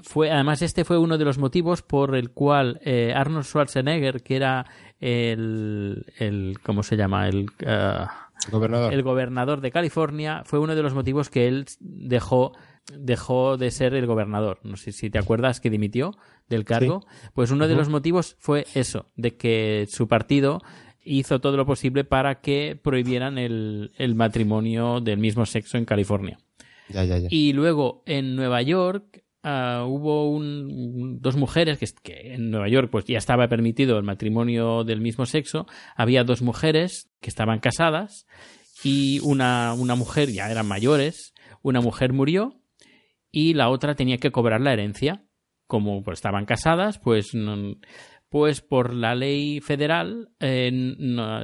Fue, 0.03 0.31
además, 0.31 0.63
este 0.63 0.87
fue 0.87 0.97
uno 0.97 1.19
de 1.19 1.27
los 1.27 1.37
motivos 1.37 1.83
por 1.83 2.17
el 2.17 2.31
cual 2.31 2.81
eh, 2.83 3.13
Arnold 3.15 3.45
Schwarzenegger, 3.45 4.23
que 4.23 4.37
era 4.37 4.65
el, 5.01 6.07
el 6.19 6.59
¿cómo 6.63 6.83
se 6.83 6.97
llama? 6.97 7.29
El, 7.29 7.47
eh, 7.61 8.07
gobernador. 8.51 8.93
el 8.93 9.03
gobernador 9.03 9.61
de 9.61 9.71
California, 9.71 10.43
fue 10.45 10.59
uno 10.59 10.75
de 10.75 10.83
los 10.83 10.95
motivos 10.95 11.31
que 11.31 11.49
él 11.49 11.67
dejó 11.81 12.53
dejó 12.99 13.57
de 13.57 13.71
ser 13.71 13.95
el 13.95 14.07
gobernador. 14.07 14.59
No 14.63 14.77
sé 14.77 14.93
si 14.93 15.11
te 15.11 15.19
acuerdas 15.19 15.61
que 15.61 15.71
dimitió 15.71 16.17
del 16.49 16.65
cargo. 16.65 17.07
Pues 17.35 17.51
uno 17.51 17.69
de 17.69 17.75
los 17.75 17.89
motivos 17.89 18.37
fue 18.39 18.67
eso, 18.75 19.07
de 19.17 19.37
que 19.37 19.87
su 19.89 20.09
partido 20.09 20.61
hizo 21.05 21.41
todo 21.41 21.57
lo 21.57 21.67
posible 21.67 22.05
para 22.05 22.41
que 22.41 22.79
prohibieran 22.81 23.39
el, 23.39 23.91
matrimonio 24.15 25.01
del 25.01 25.19
mismo 25.19 25.47
sexo 25.47 25.79
en 25.79 25.85
California. 25.85 26.39
Y 27.31 27.53
luego 27.53 28.03
en 28.07 28.37
Nueva 28.37 28.63
York 28.63 29.25
ah, 29.43 29.85
hubo 29.87 30.31
un, 30.31 31.21
dos 31.21 31.37
mujeres 31.37 31.79
que, 31.79 32.35
en 32.35 32.51
Nueva 32.51 32.69
York 32.69 32.89
pues 32.91 33.05
ya 33.05 33.19
estaba 33.19 33.49
permitido 33.49 33.99
el 33.99 34.05
matrimonio 34.05 34.85
del 34.85 35.01
mismo 35.01 35.27
sexo. 35.27 35.67
Había 35.97 36.25
dos 36.25 36.43
mujeres 36.43 37.11
que 37.21 37.31
estaban 37.31 37.61
casadas 37.61 38.27
y 38.83 39.21
una, 39.21 39.75
una 39.75 39.95
mujer, 39.95 40.31
ya 40.31 40.51
eran 40.51 40.67
mayores, 40.67 41.35
una 41.63 41.81
mujer 41.81 42.13
murió 42.13 42.61
y 43.31 43.55
la 43.55 43.71
otra 43.71 43.95
tenía 43.95 44.19
que 44.19 44.31
cobrar 44.31 44.61
la 44.61 44.73
herencia. 44.73 45.25
Como 45.67 46.03
pues, 46.03 46.19
estaban 46.19 46.45
casadas, 46.45 46.99
pues, 46.99 47.33
pues 48.29 48.61
por 48.61 48.93
la 48.93 49.15
ley 49.15 49.61
federal, 49.61 50.31
eh, 50.39 50.71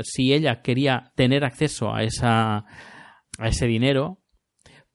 si 0.03 0.35
ella 0.35 0.61
quería 0.61 1.13
tener 1.15 1.45
acceso 1.45 1.95
a, 1.95 2.03
esa, 2.03 2.67
a 3.39 3.49
ese 3.49 3.67
dinero, 3.67 4.21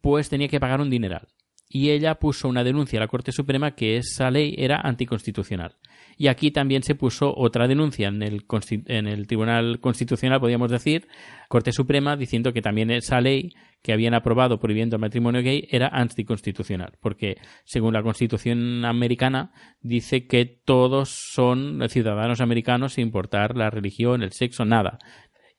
pues 0.02 0.30
tenía 0.30 0.50
que 0.50 0.60
pagar 0.60 0.82
un 0.82 0.90
dineral. 0.90 1.28
Y 1.76 1.90
ella 1.90 2.14
puso 2.20 2.48
una 2.48 2.64
denuncia 2.64 3.00
a 3.00 3.02
la 3.02 3.08
Corte 3.08 3.32
Suprema 3.32 3.72
que 3.72 3.98
esa 3.98 4.30
ley 4.30 4.54
era 4.60 4.80
anticonstitucional. 4.82 5.76
Y 6.16 6.28
aquí 6.28 6.52
también 6.52 6.84
se 6.84 6.94
puso 6.94 7.34
otra 7.36 7.68
denuncia 7.68 8.10
en 8.10 8.22
el, 8.22 8.46
en 8.86 9.08
el 9.08 9.26
Tribunal 9.26 9.80
Constitucional, 9.80 10.40
podríamos 10.40 10.70
decir, 10.70 11.08
Corte 11.50 11.72
Suprema, 11.72 12.16
diciendo 12.16 12.54
que 12.54 12.62
también 12.62 12.92
esa 12.92 13.20
ley 13.22 13.54
que 13.82 13.92
habían 13.92 14.14
aprobado 14.14 14.60
prohibiendo 14.60 14.98
el 14.98 15.02
matrimonio 15.02 15.42
gay 15.42 15.68
era 15.72 15.88
anticonstitucional, 15.88 16.94
porque 17.02 17.38
según 17.66 17.96
la 17.96 18.04
Constitución 18.04 18.86
americana 18.86 19.52
dice 19.82 20.28
que 20.28 20.46
todos 20.46 21.10
son 21.10 21.82
ciudadanos 21.90 22.40
americanos 22.40 22.94
sin 22.94 23.08
importar 23.08 23.58
la 23.58 23.72
religión, 23.72 24.22
el 24.22 24.32
sexo, 24.32 24.64
nada. 24.64 25.00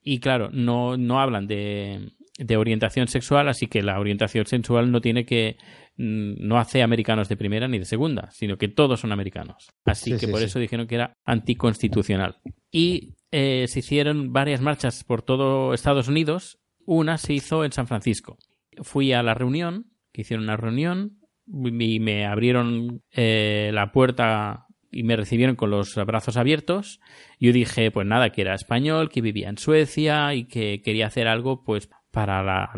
Y 0.01 0.21
claro, 0.21 0.49
no, 0.53 0.97
no 0.97 1.19
hablan 1.19 1.49
de, 1.49 2.13
de 2.39 2.57
orientación 2.57 3.09
sexual, 3.09 3.49
así 3.49 3.67
que 3.67 3.83
la 3.83 3.99
orientación 3.99 4.47
sexual 4.47 4.91
no 4.91 5.01
tiene 5.01 5.25
que 5.25 5.57
no 5.97 6.59
hace 6.59 6.83
americanos 6.83 7.29
de 7.29 7.37
primera 7.37 7.69
ni 7.69 7.79
de 7.79 7.85
segunda, 7.85 8.31
sino 8.31 8.57
que 8.57 8.69
todos 8.69 9.01
son 9.01 9.13
americanos. 9.13 9.69
Así 9.85 10.17
que 10.17 10.29
por 10.29 10.43
eso 10.43 10.59
dijeron 10.59 10.87
que 10.87 10.97
era 10.97 11.17
anticonstitucional. 11.25 12.39
Y 12.71 13.15
eh, 13.31 13.67
se 13.69 13.79
hicieron 13.81 14.33
varias 14.33 14.61
marchas 14.61 15.05
por 15.05 15.23
todo 15.23 15.75
Estados 15.75 16.09
Unidos. 16.09 16.59
Una 16.87 17.19
se 17.19 17.35
hizo 17.35 17.65
en 17.65 17.73
San 17.73 17.87
Francisco. 17.87 18.37
Fui 18.83 19.13
a 19.13 19.23
la 19.23 19.35
reunión, 19.35 19.87
que 20.13 20.23
hicieron 20.23 20.45
una 20.45 20.57
reunión, 20.57 21.19
y 21.47 22.01
me 22.01 22.27
abrieron 22.27 23.03
eh, 23.13 23.71
la 23.73 23.93
puerta 23.93 24.67
y 24.91 25.03
me 25.03 25.17
recibieron 25.17 25.57
con 25.57 25.71
los 25.71 25.95
brazos 26.07 26.37
abiertos. 26.37 27.01
Yo 27.41 27.53
dije, 27.53 27.91
pues 27.91 28.07
nada, 28.07 28.31
que 28.31 28.43
era 28.43 28.55
español, 28.55 29.11
que 29.11 29.21
vivía 29.21 29.49
en 29.49 29.59
Suecia 29.59 30.35
y 30.35 30.45
que 30.45 30.83
quería 30.83 31.09
hacer 31.09 31.27
algo, 31.27 31.65
pues 31.65 31.91
para 32.15 32.45
la, 32.45 32.71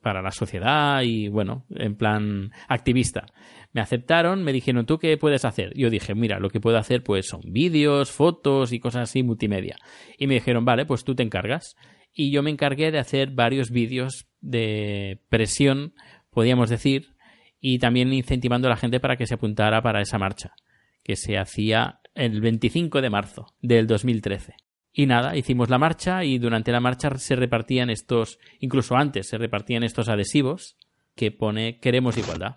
para 0.00 0.22
la 0.22 0.30
sociedad 0.30 1.02
y 1.02 1.28
bueno, 1.28 1.66
en 1.68 1.96
plan 1.96 2.50
activista. 2.66 3.26
Me 3.72 3.82
aceptaron, 3.82 4.42
me 4.42 4.54
dijeron, 4.54 4.86
¿tú 4.86 4.98
qué 4.98 5.18
puedes 5.18 5.44
hacer? 5.44 5.72
Yo 5.76 5.90
dije, 5.90 6.14
mira, 6.14 6.40
lo 6.40 6.48
que 6.48 6.60
puedo 6.60 6.78
hacer 6.78 7.02
pues 7.02 7.28
son 7.28 7.42
vídeos, 7.44 8.10
fotos 8.10 8.72
y 8.72 8.80
cosas 8.80 9.02
así 9.02 9.22
multimedia. 9.22 9.76
Y 10.18 10.26
me 10.26 10.34
dijeron, 10.34 10.64
vale, 10.64 10.86
pues 10.86 11.04
tú 11.04 11.14
te 11.14 11.22
encargas. 11.22 11.76
Y 12.14 12.32
yo 12.32 12.42
me 12.42 12.50
encargué 12.50 12.90
de 12.90 12.98
hacer 12.98 13.32
varios 13.32 13.70
vídeos 13.70 14.26
de 14.40 15.20
presión, 15.28 15.92
podríamos 16.30 16.70
decir, 16.70 17.14
y 17.60 17.78
también 17.78 18.14
incentivando 18.14 18.66
a 18.66 18.70
la 18.70 18.76
gente 18.76 18.98
para 18.98 19.16
que 19.16 19.26
se 19.26 19.34
apuntara 19.34 19.82
para 19.82 20.00
esa 20.00 20.18
marcha, 20.18 20.54
que 21.04 21.16
se 21.16 21.36
hacía 21.36 22.00
el 22.14 22.40
25 22.40 23.02
de 23.02 23.10
marzo 23.10 23.54
del 23.60 23.86
2013. 23.86 24.54
Y 24.92 25.06
nada, 25.06 25.36
hicimos 25.36 25.70
la 25.70 25.78
marcha 25.78 26.24
y 26.24 26.38
durante 26.38 26.72
la 26.72 26.80
marcha 26.80 27.16
se 27.16 27.36
repartían 27.36 27.90
estos, 27.90 28.38
incluso 28.58 28.96
antes 28.96 29.28
se 29.28 29.38
repartían 29.38 29.84
estos 29.84 30.08
adhesivos 30.08 30.76
que 31.14 31.30
pone 31.30 31.78
queremos 31.78 32.16
igualdad. 32.16 32.56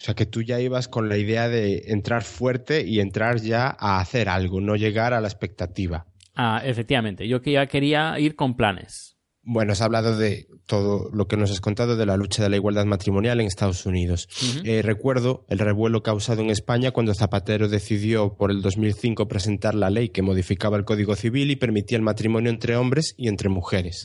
O 0.00 0.02
sea 0.02 0.14
que 0.14 0.24
tú 0.24 0.42
ya 0.42 0.58
ibas 0.60 0.88
con 0.88 1.10
la 1.10 1.18
idea 1.18 1.50
de 1.50 1.82
entrar 1.88 2.22
fuerte 2.22 2.86
y 2.86 3.00
entrar 3.00 3.40
ya 3.40 3.76
a 3.78 4.00
hacer 4.00 4.30
algo, 4.30 4.60
no 4.62 4.76
llegar 4.76 5.12
a 5.12 5.20
la 5.20 5.28
expectativa. 5.28 6.06
Ah, 6.34 6.62
efectivamente, 6.64 7.28
yo 7.28 7.42
ya 7.42 7.66
quería 7.66 8.18
ir 8.18 8.34
con 8.34 8.56
planes. 8.56 9.09
Bueno, 9.42 9.72
has 9.72 9.80
hablado 9.80 10.16
de 10.16 10.48
todo 10.66 11.10
lo 11.12 11.26
que 11.26 11.36
nos 11.36 11.50
has 11.50 11.60
contado 11.60 11.96
de 11.96 12.06
la 12.06 12.16
lucha 12.16 12.42
de 12.42 12.50
la 12.50 12.56
igualdad 12.56 12.84
matrimonial 12.84 13.40
en 13.40 13.46
Estados 13.46 13.86
Unidos. 13.86 14.28
Eh, 14.64 14.82
recuerdo 14.82 15.44
el 15.48 15.58
revuelo 15.58 16.02
causado 16.02 16.42
en 16.42 16.50
España 16.50 16.90
cuando 16.90 17.14
Zapatero 17.14 17.68
decidió 17.68 18.36
por 18.36 18.50
el 18.50 18.60
2005 18.60 19.28
presentar 19.28 19.74
la 19.74 19.90
ley 19.90 20.10
que 20.10 20.22
modificaba 20.22 20.76
el 20.76 20.84
Código 20.84 21.16
Civil 21.16 21.50
y 21.50 21.56
permitía 21.56 21.96
el 21.96 22.02
matrimonio 22.02 22.50
entre 22.50 22.76
hombres 22.76 23.14
y 23.16 23.28
entre 23.28 23.48
mujeres. 23.48 24.04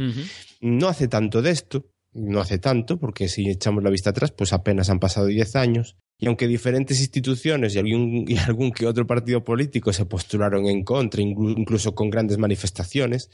No 0.61 0.87
hace 0.87 1.07
tanto 1.07 1.41
de 1.41 1.51
esto, 1.51 1.85
no 2.15 2.39
hace 2.39 2.57
tanto, 2.57 2.97
porque 2.97 3.27
si 3.27 3.49
echamos 3.49 3.83
la 3.83 3.89
vista 3.89 4.11
atrás, 4.11 4.31
pues 4.31 4.53
apenas 4.53 4.89
han 4.89 4.99
pasado 4.99 5.27
10 5.27 5.55
años. 5.57 5.97
Y 6.17 6.27
aunque 6.27 6.47
diferentes 6.47 7.01
instituciones 7.01 7.75
y 7.75 7.79
algún, 7.79 8.25
y 8.27 8.37
algún 8.37 8.71
que 8.71 8.87
otro 8.87 9.05
partido 9.05 9.43
político 9.43 9.91
se 9.91 10.05
postularon 10.05 10.65
en 10.65 10.83
contra, 10.83 11.21
incluso 11.21 11.93
con 11.93 12.09
grandes 12.09 12.37
manifestaciones, 12.37 13.29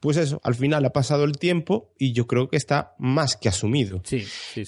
pues 0.00 0.16
eso, 0.16 0.40
al 0.42 0.54
final 0.54 0.84
ha 0.86 0.92
pasado 0.92 1.24
el 1.24 1.38
tiempo 1.38 1.92
y 1.98 2.12
yo 2.12 2.26
creo 2.26 2.48
que 2.48 2.56
está 2.56 2.94
más 2.98 3.36
que 3.36 3.50
asumido. 3.50 4.02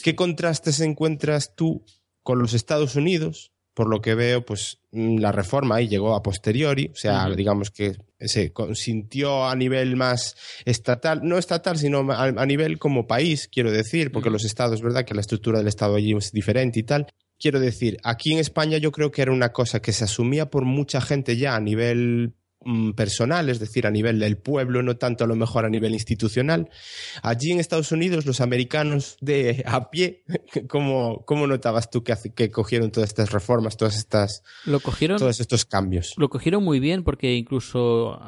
¿Qué 0.03 0.15
contrastes 0.15 0.81
encuentras 0.81 1.57
tú 1.57 1.83
con 2.23 2.39
los 2.39 2.53
Estados 2.53 2.95
Unidos? 2.95 3.53
Por 3.73 3.89
lo 3.89 4.01
que 4.01 4.15
veo, 4.15 4.45
pues 4.45 4.81
mm, 4.93 5.19
la 5.19 5.33
reforma 5.33 5.77
ahí 5.77 5.89
llegó 5.89 6.15
a 6.15 6.23
posteriori, 6.23 6.91
o 6.93 6.97
sea, 6.97 7.29
digamos 7.31 7.71
que 7.71 7.97
se 8.21 8.53
consintió 8.53 9.47
a 9.47 9.55
nivel 9.55 9.97
más 9.97 10.37
estatal, 10.65 11.21
no 11.23 11.39
estatal, 11.39 11.79
sino 11.79 12.11
a, 12.11 12.47
nivel 12.47 12.79
como 12.79 13.07
país, 13.07 13.49
quiero 13.49 13.71
decir, 13.71 14.13
porque 14.13 14.31
los 14.31 14.45
estados, 14.45 14.83
¿verdad? 14.83 15.05
Que 15.05 15.15
la 15.15 15.21
estructura 15.21 15.59
del 15.59 15.69
estado 15.69 15.97
allí 15.97 16.15
es 16.17 16.33
diferente 16.33 16.81
y 16.81 16.83
tal. 16.83 17.07
Quiero 17.39 17.61
decir, 17.61 17.99
aquí 18.03 18.33
en 18.33 18.39
España 18.39 18.79
yo 18.79 18.93
creo 18.93 19.11
que 19.11 19.23
era 19.23 19.33
una 19.33 19.53
cosa 19.53 19.81
que 19.81 19.93
se 19.93 20.05
asumía 20.05 20.51
por 20.51 20.65
mucha 20.65 21.01
gente 21.01 21.37
ya 21.37 21.55
a 21.55 21.61
nivel 21.61 22.35
personal, 22.95 23.49
es 23.49 23.61
decir, 23.61 23.87
a 23.87 23.91
nivel 23.91 24.19
del 24.19 24.37
pueblo, 24.37 24.83
no 24.83 24.97
tanto 24.97 25.25
a 25.25 25.27
lo 25.27 25.37
mejor 25.37 25.65
a 25.65 25.69
nivel 25.69 25.93
institucional. 25.93 26.69
Allí 27.23 27.53
en 27.53 27.61
Estados 27.61 27.93
Unidos, 27.93 28.27
los 28.27 28.41
americanos 28.41 29.17
de 29.21 29.63
a 29.67 29.91
pie, 29.91 30.25
¿cómo, 30.69 31.25
cómo 31.25 31.47
notabas 31.47 31.91
tú 31.91 32.03
que, 32.03 32.15
que 32.35 32.51
cogieron 32.51 32.91
todas 32.91 33.11
estas 33.11 33.31
reformas, 33.31 33.77
todas 33.77 33.97
estas, 33.97 34.43
lo 34.65 34.81
cogieron, 34.81 35.19
todos 35.19 35.41
estos 35.41 35.65
cambios? 35.65 36.15
Lo 36.17 36.29
cogieron 36.29 36.65
muy 36.65 36.81
bien 36.81 37.05
porque 37.05 37.35
incluso 37.35 38.21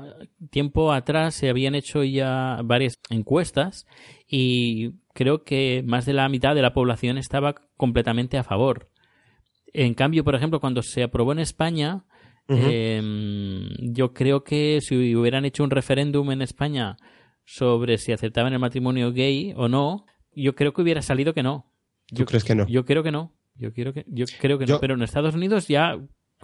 tiempo 0.50 0.92
atrás 0.92 1.34
se 1.34 1.48
habían 1.48 1.74
hecho 1.74 2.04
ya 2.04 2.60
varias 2.64 2.98
encuestas 3.10 3.86
y 4.28 4.92
creo 5.14 5.42
que 5.42 5.82
más 5.84 6.06
de 6.06 6.12
la 6.12 6.28
mitad 6.28 6.54
de 6.54 6.62
la 6.62 6.72
población 6.72 7.18
estaba 7.18 7.54
completamente 7.76 8.38
a 8.38 8.44
favor. 8.44 8.90
En 9.72 9.94
cambio, 9.94 10.24
por 10.24 10.34
ejemplo, 10.34 10.60
cuando 10.60 10.82
se 10.82 11.02
aprobó 11.02 11.32
en 11.32 11.40
España, 11.40 12.04
Em, 12.48 13.68
yo 13.80 14.14
creo 14.14 14.42
que 14.42 14.80
si 14.80 15.14
hubieran 15.14 15.44
hecho 15.44 15.64
un 15.64 15.70
referéndum 15.70 16.30
en 16.30 16.42
España 16.42 16.96
sobre 17.44 17.98
si 17.98 18.12
aceptaban 18.12 18.52
el 18.52 18.58
matrimonio 18.58 19.12
gay 19.12 19.52
o 19.56 19.68
no, 19.68 20.06
yo 20.32 20.54
creo 20.54 20.72
que 20.72 20.82
hubiera 20.82 21.02
salido 21.02 21.34
que 21.34 21.42
no. 21.42 21.72
¿Tú 22.06 22.24
crees 22.24 22.44
que 22.44 22.54
no? 22.54 22.66
Yo 22.66 22.84
creo 22.84 23.02
que 23.02 23.12
no. 23.12 23.34
Yo 23.54 23.72
quiero 23.72 23.92
que 23.92 24.04
yo 24.08 24.24
creo 24.40 24.58
que 24.58 24.66
no, 24.66 24.78
pero 24.80 24.94
en 24.94 25.02
Estados 25.02 25.34
Unidos 25.34 25.68
ya 25.68 25.98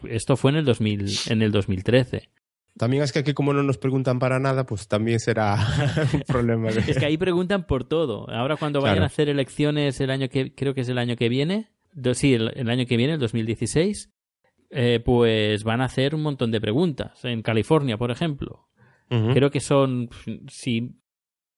esto 0.09 0.37
fue 0.37 0.51
en 0.51 0.59
el 0.59 0.65
2000 0.65 1.07
en 1.31 1.43
el 1.43 1.53
2013. 1.53 2.29
También 2.77 3.05
es 3.05 3.13
que 3.13 3.21
aquí 3.21 3.35
como 3.35 3.53
no 3.53 3.63
nos 3.63 3.79
preguntan 3.79 4.19
para 4.19 4.41
nada, 4.41 4.67
pues 4.67 4.89
también 4.89 5.21
será 5.21 5.57
un 6.13 6.21
problema. 6.23 6.71
es 6.71 6.99
que 6.99 7.07
ahí 7.07 7.17
preguntan 7.17 7.67
por 7.67 7.85
todo. 7.85 8.29
Ahora 8.29 8.57
cuando 8.57 8.81
vayan 8.81 9.05
a 9.05 9.07
hacer 9.07 9.29
elecciones 9.29 10.01
el 10.01 10.11
año 10.11 10.29
que 10.29 10.55
creo 10.55 10.75
que 10.75 10.81
es 10.81 10.89
el 10.89 10.99
año 10.99 11.15
que 11.15 11.29
viene, 11.29 11.69
sí, 12.15 12.35
el, 12.35 12.69
año 12.69 12.87
que 12.87 12.97
viene, 12.97 13.15
el 13.15 13.21
2016, 13.21 14.11
eh, 14.77 15.01
pues 15.05 15.63
van 15.63 15.81
a 15.81 15.85
hacer 15.85 16.15
un 16.15 16.23
montón 16.23 16.51
de 16.51 16.61
preguntas. 16.61 17.25
En 17.25 17.43
California, 17.43 17.97
por 17.97 18.11
ejemplo. 18.11 18.69
Creo 19.09 19.53
que 19.53 19.61
son, 19.61 20.11
sí, 20.49 20.97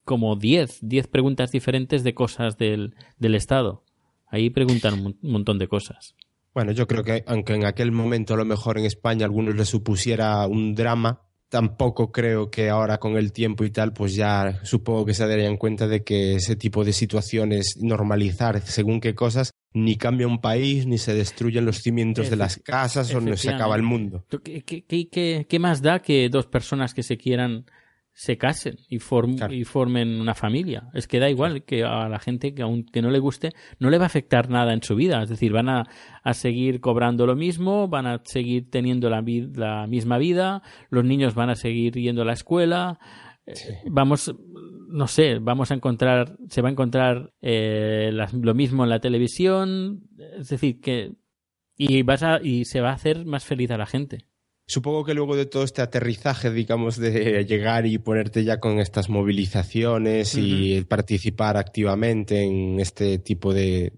como 0.04 0.36
10, 0.36 0.80
10 0.82 1.06
preguntas 1.06 1.50
diferentes 1.52 2.04
de 2.04 2.12
cosas 2.12 2.58
del, 2.58 2.94
del 3.18 3.34
Estado. 3.34 3.82
Ahí 4.26 4.50
preguntan 4.50 5.06
un 5.06 5.16
montón 5.22 5.58
de 5.58 5.66
cosas. 5.66 6.14
Bueno, 6.52 6.72
yo 6.72 6.86
creo 6.86 7.02
que 7.02 7.24
aunque 7.26 7.54
en 7.54 7.64
aquel 7.64 7.92
momento 7.92 8.34
a 8.34 8.36
lo 8.36 8.44
mejor 8.44 8.78
en 8.78 8.84
España 8.84 9.24
a 9.24 9.28
algunos 9.28 9.54
les 9.54 9.68
supusiera 9.68 10.46
un 10.46 10.74
drama, 10.74 11.22
tampoco 11.48 12.12
creo 12.12 12.50
que 12.50 12.68
ahora 12.68 12.98
con 12.98 13.16
el 13.16 13.32
tiempo 13.32 13.64
y 13.64 13.70
tal, 13.70 13.92
pues 13.92 14.14
ya 14.14 14.60
supongo 14.64 15.06
que 15.06 15.14
se 15.14 15.26
darían 15.26 15.56
cuenta 15.56 15.86
de 15.86 16.02
que 16.02 16.34
ese 16.34 16.56
tipo 16.56 16.84
de 16.84 16.92
situaciones, 16.92 17.78
normalizar 17.80 18.60
según 18.60 19.00
qué 19.00 19.14
cosas, 19.14 19.52
ni 19.76 19.96
cambia 19.96 20.26
un 20.26 20.40
país, 20.40 20.86
ni 20.86 20.96
se 20.96 21.12
destruyen 21.12 21.66
los 21.66 21.82
cimientos 21.82 22.30
de 22.30 22.36
las 22.36 22.56
casas 22.56 23.14
o 23.14 23.20
no 23.20 23.36
se 23.36 23.50
acaba 23.50 23.76
el 23.76 23.82
mundo. 23.82 24.24
¿Qué, 24.42 24.62
qué, 24.64 25.46
qué 25.46 25.58
más 25.58 25.82
da 25.82 26.00
que 26.00 26.30
dos 26.30 26.46
personas 26.46 26.94
que 26.94 27.02
se 27.02 27.18
quieran 27.18 27.66
se 28.16 28.38
casen 28.38 28.78
y, 28.88 28.96
y 28.96 29.64
formen 29.64 30.18
una 30.18 30.34
familia. 30.34 30.88
Es 30.94 31.06
que 31.06 31.20
da 31.20 31.28
igual 31.28 31.64
que 31.64 31.84
a 31.84 32.08
la 32.08 32.18
gente 32.18 32.54
que 32.54 32.62
aunque 32.62 33.02
no 33.02 33.10
le 33.10 33.18
guste, 33.18 33.52
no 33.78 33.90
le 33.90 33.98
va 33.98 34.04
a 34.04 34.06
afectar 34.06 34.48
nada 34.48 34.72
en 34.72 34.82
su 34.82 34.96
vida. 34.96 35.22
Es 35.22 35.28
decir, 35.28 35.52
van 35.52 35.68
a, 35.68 35.84
seguir 36.32 36.80
cobrando 36.80 37.26
lo 37.26 37.36
mismo, 37.36 37.88
van 37.88 38.06
a 38.06 38.22
seguir 38.24 38.70
teniendo 38.70 39.10
la, 39.10 39.22
la, 39.54 39.86
misma 39.86 40.16
vida, 40.16 40.62
los 40.88 41.04
niños 41.04 41.34
van 41.34 41.50
a 41.50 41.56
seguir 41.56 41.92
yendo 41.92 42.22
a 42.22 42.24
la 42.24 42.32
escuela. 42.32 42.98
Eh, 43.44 43.82
vamos, 43.84 44.34
no 44.88 45.08
sé, 45.08 45.38
vamos 45.38 45.70
a 45.70 45.74
encontrar, 45.74 46.36
se 46.48 46.62
va 46.62 46.68
a 46.68 46.72
encontrar 46.72 47.32
eh, 47.40 48.10
lo 48.12 48.54
mismo 48.54 48.84
en 48.84 48.90
la 48.90 49.00
televisión. 49.00 50.08
Es 50.38 50.48
decir, 50.48 50.80
que. 50.80 51.12
Y, 51.78 52.02
vas 52.02 52.22
a, 52.22 52.40
y 52.42 52.64
se 52.64 52.80
va 52.80 52.90
a 52.90 52.94
hacer 52.94 53.26
más 53.26 53.44
feliz 53.44 53.70
a 53.70 53.76
la 53.76 53.84
gente. 53.84 54.24
Supongo 54.68 55.04
que 55.04 55.14
luego 55.14 55.36
de 55.36 55.46
todo 55.46 55.62
este 55.62 55.80
aterrizaje, 55.80 56.50
digamos, 56.50 56.96
de 56.96 57.44
llegar 57.44 57.86
y 57.86 57.98
ponerte 57.98 58.42
ya 58.42 58.58
con 58.58 58.80
estas 58.80 59.08
movilizaciones 59.08 60.34
y 60.36 60.82
participar 60.82 61.56
activamente 61.56 62.42
en 62.42 62.80
este 62.80 63.18
tipo 63.18 63.54
de, 63.54 63.92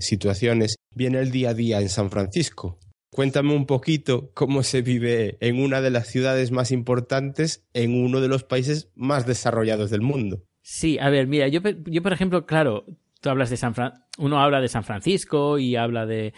situaciones, 0.00 0.76
viene 0.94 1.20
el 1.20 1.30
día 1.30 1.50
a 1.50 1.54
día 1.54 1.80
en 1.80 1.88
San 1.88 2.10
Francisco. 2.10 2.78
Cuéntame 3.12 3.54
un 3.54 3.66
poquito 3.66 4.30
cómo 4.32 4.62
se 4.62 4.80
vive 4.80 5.36
en 5.40 5.62
una 5.62 5.82
de 5.82 5.90
las 5.90 6.08
ciudades 6.08 6.50
más 6.50 6.72
importantes, 6.72 7.62
en 7.74 7.94
uno 7.94 8.22
de 8.22 8.28
los 8.28 8.42
países 8.42 8.90
más 8.94 9.26
desarrollados 9.26 9.90
del 9.90 10.00
mundo. 10.00 10.42
Sí, 10.62 10.98
a 10.98 11.10
ver, 11.10 11.26
mira, 11.26 11.46
yo, 11.48 11.60
yo 11.84 12.02
por 12.02 12.14
ejemplo, 12.14 12.46
claro, 12.46 12.86
tú 13.20 13.28
hablas 13.28 13.50
de 13.50 13.58
San 13.58 13.74
uno 14.16 14.40
habla 14.40 14.62
de 14.62 14.68
San 14.68 14.82
Francisco 14.82 15.58
y 15.58 15.76
habla 15.76 16.06
de 16.06 16.32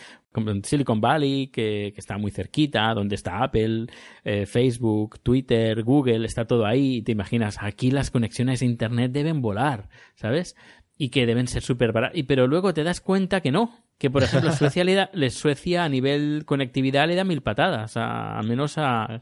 Silicon 0.64 1.00
Valley, 1.00 1.46
que, 1.48 1.94
está 1.96 2.18
muy 2.18 2.32
cerquita, 2.32 2.92
donde 2.92 3.14
está 3.14 3.44
Apple, 3.44 3.86
eh, 4.24 4.46
Facebook, 4.46 5.20
Twitter, 5.20 5.84
Google, 5.84 6.26
está 6.26 6.44
todo 6.44 6.66
ahí. 6.66 7.02
Te 7.02 7.12
imaginas, 7.12 7.58
aquí 7.60 7.92
las 7.92 8.10
conexiones 8.10 8.62
a 8.62 8.64
Internet 8.64 9.12
deben 9.12 9.42
volar, 9.42 9.88
¿sabes? 10.16 10.56
Y 10.96 11.10
que 11.10 11.26
deben 11.26 11.46
ser 11.46 11.62
súper 11.62 11.92
baratas. 11.92 12.20
Pero 12.26 12.48
luego 12.48 12.74
te 12.74 12.82
das 12.82 13.00
cuenta 13.00 13.40
que 13.40 13.52
no. 13.52 13.83
Que, 13.98 14.10
por 14.10 14.22
ejemplo, 14.22 14.52
Suecia, 14.56 14.84
le 14.84 14.94
da, 14.94 15.10
Suecia 15.30 15.84
a 15.84 15.88
nivel 15.88 16.44
conectividad 16.46 17.06
le 17.06 17.14
da 17.14 17.24
mil 17.24 17.42
patadas, 17.42 17.96
a, 17.96 18.38
al 18.38 18.46
menos 18.46 18.74
a, 18.76 19.20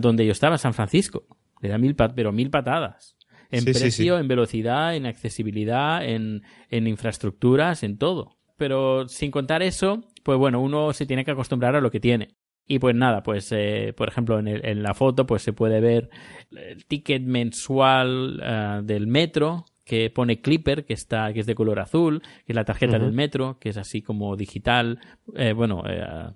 donde 0.00 0.26
yo 0.26 0.32
estaba, 0.32 0.58
San 0.58 0.74
Francisco. 0.74 1.26
Le 1.60 1.68
da 1.68 1.78
mil, 1.78 1.94
pero 1.94 2.32
mil 2.32 2.50
patadas 2.50 3.16
en 3.50 3.64
precio, 3.64 4.18
en 4.18 4.28
velocidad, 4.28 4.94
en 4.94 5.06
accesibilidad, 5.06 6.04
en, 6.04 6.42
en 6.68 6.86
infraestructuras, 6.86 7.82
en 7.82 7.98
todo. 7.98 8.36
Pero 8.56 9.08
sin 9.08 9.30
contar 9.30 9.62
eso, 9.62 10.04
pues 10.22 10.38
bueno, 10.38 10.60
uno 10.60 10.92
se 10.92 11.06
tiene 11.06 11.24
que 11.24 11.30
acostumbrar 11.30 11.76
a 11.76 11.80
lo 11.80 11.90
que 11.90 12.00
tiene. 12.00 12.36
Y 12.66 12.80
pues 12.80 12.94
nada, 12.94 13.22
pues 13.22 13.50
eh, 13.52 13.94
por 13.96 14.08
ejemplo 14.08 14.38
en, 14.38 14.46
el, 14.46 14.64
en, 14.66 14.82
la 14.82 14.92
foto 14.92 15.26
pues 15.26 15.40
se 15.40 15.54
puede 15.54 15.80
ver 15.80 16.10
el 16.54 16.84
ticket 16.84 17.22
mensual 17.22 18.42
uh, 18.42 18.84
del 18.84 19.06
metro 19.06 19.64
que 19.88 20.10
pone 20.10 20.42
Clipper, 20.42 20.84
que 20.84 20.92
está, 20.92 21.32
que 21.32 21.40
es 21.40 21.46
de 21.46 21.54
color 21.54 21.80
azul, 21.80 22.20
que 22.20 22.52
es 22.52 22.54
la 22.54 22.66
tarjeta 22.66 22.98
del 22.98 23.12
metro, 23.12 23.58
que 23.58 23.70
es 23.70 23.78
así 23.78 24.02
como 24.02 24.36
digital, 24.36 25.00
eh, 25.34 25.54
bueno, 25.54 25.82
eh, 25.88 26.28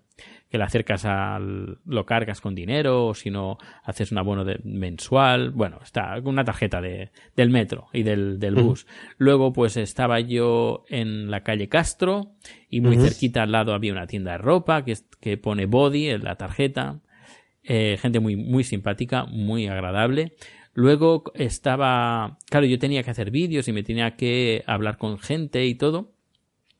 que 0.48 0.56
la 0.56 0.64
acercas 0.64 1.04
al, 1.04 1.76
lo 1.84 2.06
cargas 2.06 2.40
con 2.40 2.54
dinero, 2.54 3.08
o 3.08 3.14
si 3.14 3.30
no, 3.30 3.58
haces 3.84 4.10
un 4.10 4.16
abono 4.16 4.46
de, 4.46 4.58
mensual. 4.64 5.50
Bueno, 5.50 5.80
está 5.82 6.18
una 6.24 6.44
tarjeta 6.44 6.80
de, 6.80 7.10
del 7.36 7.50
metro 7.50 7.88
y 7.92 8.04
del, 8.04 8.38
del 8.38 8.54
bus. 8.54 8.86
Luego, 9.18 9.52
pues 9.52 9.76
estaba 9.76 10.18
yo 10.20 10.84
en 10.88 11.30
la 11.30 11.42
calle 11.42 11.68
Castro 11.68 12.32
y 12.70 12.80
muy 12.80 12.96
cerquita 12.96 13.42
al 13.42 13.52
lado 13.52 13.74
había 13.74 13.92
una 13.92 14.06
tienda 14.06 14.32
de 14.32 14.38
ropa 14.38 14.82
que, 14.82 14.96
que 15.20 15.36
pone 15.36 15.66
Body 15.66 16.08
en 16.08 16.24
la 16.24 16.36
tarjeta. 16.36 17.00
Eh, 17.64 17.98
gente 18.00 18.18
muy, 18.18 18.34
muy 18.34 18.64
simpática, 18.64 19.26
muy 19.26 19.68
agradable. 19.68 20.32
Luego 20.74 21.24
estaba, 21.34 22.38
claro, 22.48 22.66
yo 22.66 22.78
tenía 22.78 23.02
que 23.02 23.10
hacer 23.10 23.30
vídeos 23.30 23.68
y 23.68 23.72
me 23.72 23.82
tenía 23.82 24.16
que 24.16 24.64
hablar 24.66 24.96
con 24.96 25.18
gente 25.18 25.66
y 25.66 25.74
todo. 25.74 26.12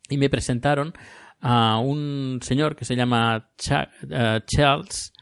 Y 0.09 0.17
me 0.17 0.31
presentaron 0.31 0.95
a 1.41 1.79
un 1.79 2.39
señor 2.43 2.77
que 2.77 2.85
se 2.85 2.97
llama 2.97 3.51
eh, 4.11 4.41
Charles, 4.47 5.13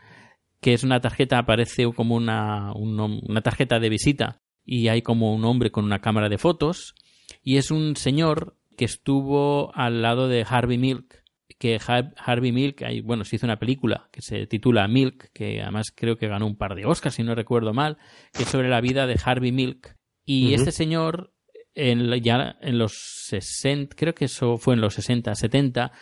que 0.60 0.74
es 0.74 0.84
una 0.84 1.00
tarjeta, 1.00 1.38
aparece 1.38 1.90
como 1.94 2.14
una, 2.14 2.72
una 2.74 3.40
tarjeta 3.40 3.80
de 3.80 3.88
visita. 3.88 4.40
Y 4.64 4.88
hay 4.88 5.02
como 5.02 5.34
un 5.34 5.44
hombre 5.44 5.70
con 5.70 5.84
una 5.84 6.00
cámara 6.00 6.28
de 6.28 6.38
fotos. 6.38 6.94
Y 7.42 7.56
es 7.56 7.70
un 7.70 7.96
señor 7.96 8.56
que 8.76 8.84
estuvo 8.84 9.74
al 9.74 10.02
lado 10.02 10.28
de 10.28 10.46
Harvey 10.48 10.78
Milk 10.78 11.20
que 11.58 11.78
Harvey 12.16 12.52
Milk, 12.52 12.82
bueno, 13.04 13.24
se 13.24 13.36
hizo 13.36 13.46
una 13.46 13.58
película 13.58 14.08
que 14.12 14.22
se 14.22 14.46
titula 14.46 14.86
Milk, 14.88 15.30
que 15.32 15.62
además 15.62 15.92
creo 15.94 16.16
que 16.16 16.28
ganó 16.28 16.46
un 16.46 16.56
par 16.56 16.74
de 16.74 16.86
Oscars, 16.86 17.14
si 17.14 17.22
no 17.22 17.34
recuerdo 17.34 17.72
mal, 17.72 17.98
que 18.32 18.44
es 18.44 18.48
sobre 18.48 18.68
la 18.68 18.80
vida 18.80 19.06
de 19.06 19.18
Harvey 19.22 19.52
Milk. 19.52 19.96
Y 20.24 20.54
este 20.54 20.70
señor 20.70 21.32
en, 21.74 22.12
ya 22.22 22.56
en 22.60 22.78
los 22.78 22.92
60, 23.28 23.96
creo 23.96 24.14
que 24.14 24.26
eso 24.26 24.58
fue 24.58 24.74
en 24.74 24.80
los 24.80 24.94
60, 24.94 25.34
70, 25.34 25.92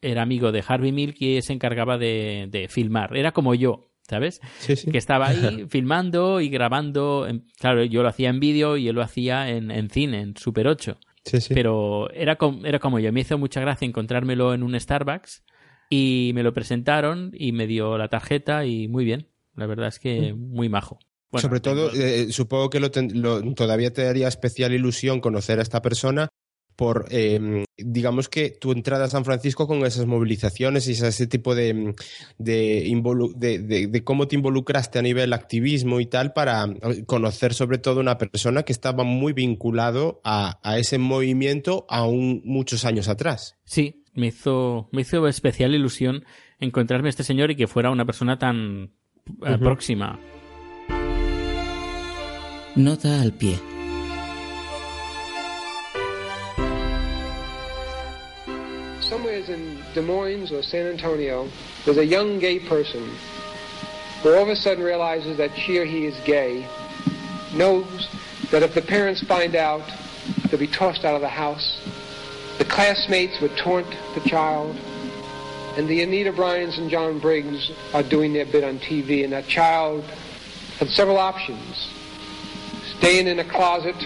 era 0.00 0.22
amigo 0.22 0.52
de 0.52 0.64
Harvey 0.66 0.92
Milk 0.92 1.16
y 1.20 1.40
se 1.42 1.52
encargaba 1.52 1.98
de, 1.98 2.66
filmar. 2.68 3.16
Era 3.16 3.32
como 3.32 3.54
yo, 3.54 3.92
¿sabes? 4.02 4.40
Que 4.66 4.98
estaba 4.98 5.28
ahí 5.28 5.66
filmando 5.68 6.40
y 6.40 6.48
grabando. 6.48 7.26
claro, 7.58 7.84
yo 7.84 8.02
lo 8.02 8.08
hacía 8.08 8.30
en 8.30 8.40
vídeo 8.40 8.76
y 8.76 8.88
él 8.88 8.96
lo 8.96 9.02
hacía 9.02 9.48
en, 9.48 9.70
en 9.70 9.90
cine, 9.90 10.20
en 10.20 10.36
Super 10.36 10.66
8. 10.66 10.98
Pero 11.48 12.10
era 12.12 12.36
como, 12.36 12.64
era 12.66 12.78
como 12.78 12.98
yo. 12.98 13.12
Me 13.12 13.20
hizo 13.20 13.38
mucha 13.38 13.60
gracia 13.60 13.86
encontrármelo 13.86 14.54
en 14.54 14.62
un 14.62 14.78
Starbucks 14.78 15.44
y 15.88 16.32
me 16.34 16.42
lo 16.42 16.52
presentaron 16.52 17.30
y 17.34 17.52
me 17.52 17.66
dio 17.66 17.96
la 17.98 18.08
tarjeta 18.08 18.64
y 18.66 18.88
muy 18.88 19.04
bien. 19.04 19.28
La 19.54 19.66
verdad 19.66 19.88
es 19.88 19.98
que 19.98 20.32
mm. 20.32 20.38
muy 20.38 20.68
majo. 20.68 20.98
Sobre 21.34 21.60
todo, 21.60 21.90
eh, 21.94 22.30
supongo 22.30 22.68
que 22.68 22.78
todavía 23.56 23.92
te 23.92 24.04
daría 24.04 24.28
especial 24.28 24.74
ilusión 24.74 25.20
conocer 25.20 25.58
a 25.60 25.62
esta 25.62 25.80
persona 25.80 26.28
por, 26.76 27.06
em, 27.10 27.64
digamos 27.76 28.28
que 28.28 28.50
tu 28.50 28.72
entrada 28.72 29.04
a 29.04 29.10
San 29.10 29.24
Francisco 29.24 29.66
con 29.66 29.84
esas 29.84 30.06
movilizaciones 30.06 30.88
y 30.88 30.92
ese 30.92 31.26
tipo 31.26 31.54
de, 31.54 31.94
de, 32.38 34.02
cómo 34.04 34.28
te 34.28 34.36
involucraste 34.36 34.98
a 34.98 35.02
nivel 35.02 35.32
activismo 35.32 36.00
y 36.00 36.06
tal 36.06 36.32
para 36.32 36.64
eh, 36.64 37.04
conocer 37.06 37.54
sobre 37.54 37.78
todo 37.78 38.00
una 38.00 38.18
persona 38.18 38.62
que 38.62 38.72
estaba 38.72 39.04
muy 39.04 39.32
vinculado 39.32 40.20
a, 40.24 40.58
ese 40.76 40.98
movimiento 40.98 41.86
aún 41.88 42.42
muchos 42.44 42.84
años 42.84 43.08
atrás. 43.08 43.58
Sí, 43.64 44.04
me 44.14 44.28
hizo, 44.28 44.88
me 44.92 45.02
hizo 45.02 45.26
especial 45.28 45.74
ilusión 45.74 46.24
encontrarme 46.58 47.08
a 47.08 47.10
este 47.10 47.24
señor 47.24 47.50
y 47.50 47.56
que 47.56 47.66
fuera 47.66 47.90
una 47.90 48.04
persona 48.04 48.38
tan 48.38 48.92
eh, 49.46 49.58
próxima. 49.58 50.18
Nota 52.74 53.20
al 53.20 53.32
pie. 53.32 53.71
Des 59.94 60.02
Moines 60.02 60.50
or 60.52 60.62
San 60.62 60.86
Antonio, 60.86 61.48
there's 61.84 61.98
a 61.98 62.06
young 62.06 62.38
gay 62.38 62.58
person 62.58 63.10
who 64.22 64.34
all 64.34 64.42
of 64.42 64.48
a 64.48 64.56
sudden 64.56 64.82
realizes 64.82 65.36
that 65.36 65.50
she 65.56 65.78
or 65.78 65.84
he 65.84 66.06
is 66.06 66.16
gay, 66.24 66.66
knows 67.54 68.08
that 68.50 68.62
if 68.62 68.74
the 68.74 68.82
parents 68.82 69.22
find 69.22 69.54
out, 69.54 69.82
they'll 70.48 70.60
be 70.60 70.66
tossed 70.66 71.04
out 71.04 71.14
of 71.14 71.20
the 71.20 71.28
house. 71.28 71.80
The 72.58 72.64
classmates 72.64 73.40
would 73.40 73.56
taunt 73.56 73.86
the 74.14 74.20
child. 74.28 74.76
and 75.76 75.88
the 75.88 76.02
Anita 76.02 76.32
Bryans 76.32 76.76
and 76.76 76.90
John 76.90 77.18
Briggs 77.18 77.70
are 77.94 78.02
doing 78.02 78.34
their 78.34 78.44
bit 78.44 78.62
on 78.62 78.78
TV, 78.78 79.24
and 79.24 79.32
that 79.32 79.48
child 79.48 80.04
had 80.78 80.88
several 80.88 81.16
options. 81.16 81.90
Staying 82.98 83.26
in 83.26 83.38
a 83.38 83.44
closet, 83.44 83.96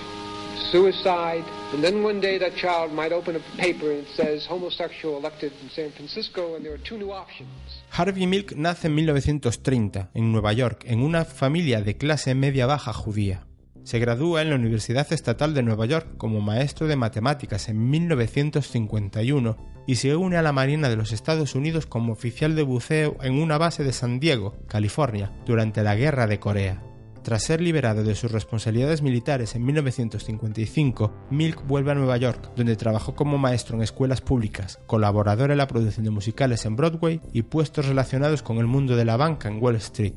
suicide, 0.70 1.44
and 1.72 1.82
then 1.82 2.04
one 2.04 2.20
day 2.20 2.38
that 2.38 2.54
child 2.56 2.92
might 2.92 3.12
open 3.12 3.36
a 3.36 3.40
paper 3.56 3.90
and 3.90 4.06
it 4.06 4.08
says 4.16 4.46
homosexual 4.46 5.18
elected 5.18 5.52
in 5.62 5.70
San 5.70 5.90
Francisco, 5.92 6.54
and 6.56 6.64
there 6.64 6.74
are 6.74 6.82
two 6.82 6.96
new 6.96 7.12
options. 7.12 7.48
Harvey 7.90 8.26
Milk 8.26 8.52
nace 8.56 8.86
en 8.86 8.94
1930 8.94 10.10
en 10.14 10.32
Nueva 10.32 10.52
York 10.52 10.84
en 10.86 11.02
una 11.02 11.24
familia 11.24 11.80
de 11.80 11.96
clase 11.96 12.34
media 12.34 12.66
baja 12.66 12.92
judía. 12.92 13.46
Se 13.84 14.00
gradúa 14.00 14.42
en 14.42 14.50
la 14.50 14.56
Universidad 14.56 15.12
Estatal 15.12 15.54
de 15.54 15.62
Nueva 15.62 15.86
York 15.86 16.16
como 16.16 16.40
maestro 16.40 16.88
de 16.88 16.96
matemáticas 16.96 17.68
en 17.68 17.88
1951 17.88 19.56
y 19.86 19.94
se 19.94 20.16
une 20.16 20.36
a 20.36 20.42
la 20.42 20.52
Marina 20.52 20.88
de 20.88 20.96
los 20.96 21.12
Estados 21.12 21.54
Unidos 21.54 21.86
como 21.86 22.12
oficial 22.12 22.56
de 22.56 22.64
buceo 22.64 23.16
en 23.22 23.40
una 23.40 23.58
base 23.58 23.84
de 23.84 23.92
San 23.92 24.18
Diego, 24.18 24.56
California, 24.66 25.32
durante 25.46 25.84
la 25.84 25.94
Guerra 25.94 26.26
de 26.26 26.40
Corea. 26.40 26.82
Tras 27.26 27.42
ser 27.42 27.60
liberado 27.60 28.04
de 28.04 28.14
sus 28.14 28.30
responsabilidades 28.30 29.02
militares 29.02 29.56
en 29.56 29.64
1955, 29.64 31.26
Milk 31.30 31.66
vuelve 31.66 31.90
a 31.90 31.96
Nueva 31.96 32.16
York, 32.18 32.52
donde 32.54 32.76
trabajó 32.76 33.16
como 33.16 33.36
maestro 33.36 33.74
en 33.74 33.82
escuelas 33.82 34.20
públicas, 34.20 34.78
colaborador 34.86 35.50
en 35.50 35.58
la 35.58 35.66
producción 35.66 36.04
de 36.04 36.12
musicales 36.12 36.64
en 36.66 36.76
Broadway 36.76 37.20
y 37.32 37.42
puestos 37.42 37.88
relacionados 37.88 38.44
con 38.44 38.58
el 38.58 38.68
mundo 38.68 38.94
de 38.94 39.04
la 39.04 39.16
banca 39.16 39.48
en 39.48 39.60
Wall 39.60 39.74
Street. 39.74 40.14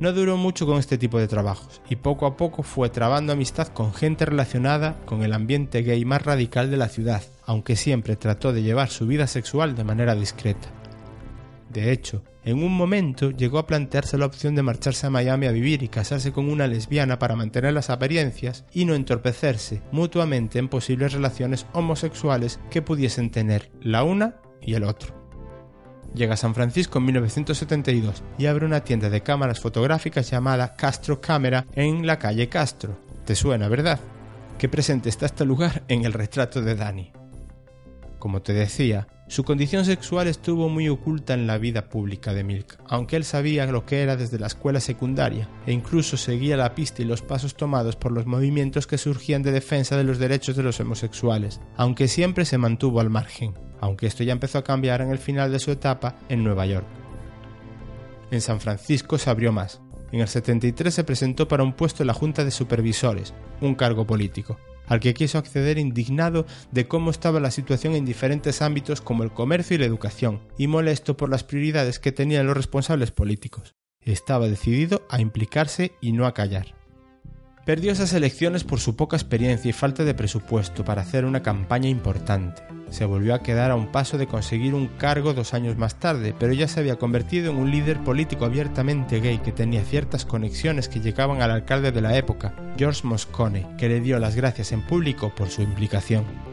No 0.00 0.12
duró 0.12 0.36
mucho 0.36 0.66
con 0.66 0.80
este 0.80 0.98
tipo 0.98 1.20
de 1.20 1.28
trabajos 1.28 1.80
y 1.88 1.94
poco 1.94 2.26
a 2.26 2.36
poco 2.36 2.64
fue 2.64 2.90
trabando 2.90 3.32
amistad 3.32 3.68
con 3.68 3.94
gente 3.94 4.24
relacionada 4.24 4.98
con 5.04 5.22
el 5.22 5.34
ambiente 5.34 5.82
gay 5.82 6.04
más 6.04 6.22
radical 6.22 6.72
de 6.72 6.76
la 6.76 6.88
ciudad, 6.88 7.22
aunque 7.46 7.76
siempre 7.76 8.16
trató 8.16 8.52
de 8.52 8.64
llevar 8.64 8.88
su 8.88 9.06
vida 9.06 9.28
sexual 9.28 9.76
de 9.76 9.84
manera 9.84 10.16
discreta. 10.16 10.66
De 11.70 11.92
hecho, 11.92 12.24
en 12.44 12.62
un 12.62 12.76
momento 12.76 13.30
llegó 13.30 13.58
a 13.58 13.66
plantearse 13.66 14.18
la 14.18 14.26
opción 14.26 14.54
de 14.54 14.62
marcharse 14.62 15.06
a 15.06 15.10
Miami 15.10 15.46
a 15.46 15.52
vivir 15.52 15.82
y 15.82 15.88
casarse 15.88 16.32
con 16.32 16.48
una 16.48 16.66
lesbiana 16.66 17.18
para 17.18 17.36
mantener 17.36 17.72
las 17.72 17.90
apariencias 17.90 18.64
y 18.72 18.84
no 18.84 18.94
entorpecerse 18.94 19.82
mutuamente 19.92 20.58
en 20.58 20.68
posibles 20.68 21.12
relaciones 21.12 21.66
homosexuales 21.72 22.58
que 22.70 22.82
pudiesen 22.82 23.30
tener 23.30 23.70
la 23.80 24.02
una 24.02 24.36
y 24.60 24.74
el 24.74 24.84
otro. 24.84 25.14
Llega 26.14 26.34
a 26.34 26.36
San 26.36 26.54
Francisco 26.54 26.98
en 26.98 27.06
1972 27.06 28.22
y 28.36 28.46
abre 28.46 28.66
una 28.66 28.84
tienda 28.84 29.08
de 29.08 29.22
cámaras 29.22 29.60
fotográficas 29.60 30.30
llamada 30.30 30.74
Castro 30.74 31.20
Cámara 31.20 31.66
en 31.74 32.06
la 32.06 32.18
calle 32.18 32.48
Castro. 32.48 32.98
¿Te 33.24 33.34
suena, 33.34 33.68
verdad? 33.68 33.98
Qué 34.58 34.68
presente 34.68 35.08
está 35.08 35.26
este 35.26 35.44
lugar 35.44 35.84
en 35.88 36.04
el 36.04 36.12
retrato 36.12 36.60
de 36.60 36.74
Dani. 36.74 37.12
Como 38.18 38.42
te 38.42 38.52
decía, 38.52 39.08
su 39.28 39.44
condición 39.44 39.84
sexual 39.84 40.28
estuvo 40.28 40.68
muy 40.68 40.88
oculta 40.88 41.34
en 41.34 41.46
la 41.46 41.58
vida 41.58 41.88
pública 41.88 42.34
de 42.34 42.44
Milk, 42.44 42.78
aunque 42.86 43.16
él 43.16 43.24
sabía 43.24 43.66
lo 43.66 43.86
que 43.86 44.02
era 44.02 44.16
desde 44.16 44.38
la 44.38 44.48
escuela 44.48 44.80
secundaria 44.80 45.48
e 45.66 45.72
incluso 45.72 46.16
seguía 46.16 46.56
la 46.56 46.74
pista 46.74 47.02
y 47.02 47.04
los 47.06 47.22
pasos 47.22 47.54
tomados 47.54 47.96
por 47.96 48.12
los 48.12 48.26
movimientos 48.26 48.86
que 48.86 48.98
surgían 48.98 49.42
de 49.42 49.52
defensa 49.52 49.96
de 49.96 50.04
los 50.04 50.18
derechos 50.18 50.56
de 50.56 50.62
los 50.62 50.80
homosexuales, 50.80 51.60
aunque 51.76 52.08
siempre 52.08 52.44
se 52.44 52.58
mantuvo 52.58 53.00
al 53.00 53.10
margen 53.10 53.54
aunque 53.82 54.06
esto 54.06 54.22
ya 54.22 54.32
empezó 54.32 54.58
a 54.58 54.64
cambiar 54.64 55.00
en 55.02 55.10
el 55.10 55.18
final 55.18 55.50
de 55.50 55.58
su 55.58 55.72
etapa 55.72 56.14
en 56.28 56.44
Nueva 56.44 56.66
York. 56.66 56.86
En 58.30 58.40
San 58.40 58.60
Francisco 58.60 59.18
se 59.18 59.28
abrió 59.28 59.52
más. 59.52 59.82
En 60.12 60.20
el 60.20 60.28
73 60.28 60.94
se 60.94 61.02
presentó 61.02 61.48
para 61.48 61.64
un 61.64 61.72
puesto 61.72 62.04
en 62.04 62.06
la 62.06 62.14
Junta 62.14 62.44
de 62.44 62.52
Supervisores, 62.52 63.34
un 63.60 63.74
cargo 63.74 64.06
político, 64.06 64.56
al 64.86 65.00
que 65.00 65.14
quiso 65.14 65.38
acceder 65.38 65.78
indignado 65.78 66.46
de 66.70 66.86
cómo 66.86 67.10
estaba 67.10 67.40
la 67.40 67.50
situación 67.50 67.94
en 67.94 68.04
diferentes 68.04 68.62
ámbitos 68.62 69.00
como 69.00 69.22
el 69.22 69.32
comercio 69.32 69.76
y 69.76 69.78
la 69.78 69.86
educación, 69.86 70.40
y 70.58 70.66
molesto 70.66 71.16
por 71.16 71.30
las 71.30 71.44
prioridades 71.44 71.98
que 71.98 72.12
tenían 72.12 72.46
los 72.46 72.56
responsables 72.56 73.10
políticos. 73.10 73.74
Estaba 74.00 74.48
decidido 74.48 75.06
a 75.10 75.20
implicarse 75.20 75.92
y 76.00 76.12
no 76.12 76.26
a 76.26 76.34
callar. 76.34 76.81
Perdió 77.64 77.92
esas 77.92 78.12
elecciones 78.12 78.64
por 78.64 78.80
su 78.80 78.96
poca 78.96 79.16
experiencia 79.16 79.68
y 79.68 79.72
falta 79.72 80.02
de 80.02 80.14
presupuesto 80.14 80.84
para 80.84 81.02
hacer 81.02 81.24
una 81.24 81.42
campaña 81.42 81.88
importante. 81.88 82.60
Se 82.90 83.04
volvió 83.04 83.34
a 83.34 83.42
quedar 83.44 83.70
a 83.70 83.76
un 83.76 83.92
paso 83.92 84.18
de 84.18 84.26
conseguir 84.26 84.74
un 84.74 84.88
cargo 84.88 85.32
dos 85.32 85.54
años 85.54 85.76
más 85.76 85.94
tarde, 85.94 86.34
pero 86.36 86.52
ya 86.52 86.66
se 86.66 86.80
había 86.80 86.96
convertido 86.96 87.52
en 87.52 87.58
un 87.58 87.70
líder 87.70 88.00
político 88.00 88.44
abiertamente 88.44 89.20
gay 89.20 89.38
que 89.38 89.52
tenía 89.52 89.84
ciertas 89.84 90.24
conexiones 90.24 90.88
que 90.88 91.00
llegaban 91.00 91.40
al 91.40 91.52
alcalde 91.52 91.92
de 91.92 92.00
la 92.00 92.16
época, 92.16 92.52
George 92.76 93.06
Moscone, 93.06 93.68
que 93.78 93.88
le 93.88 94.00
dio 94.00 94.18
las 94.18 94.34
gracias 94.34 94.72
en 94.72 94.82
público 94.82 95.32
por 95.32 95.48
su 95.48 95.62
implicación 95.62 96.51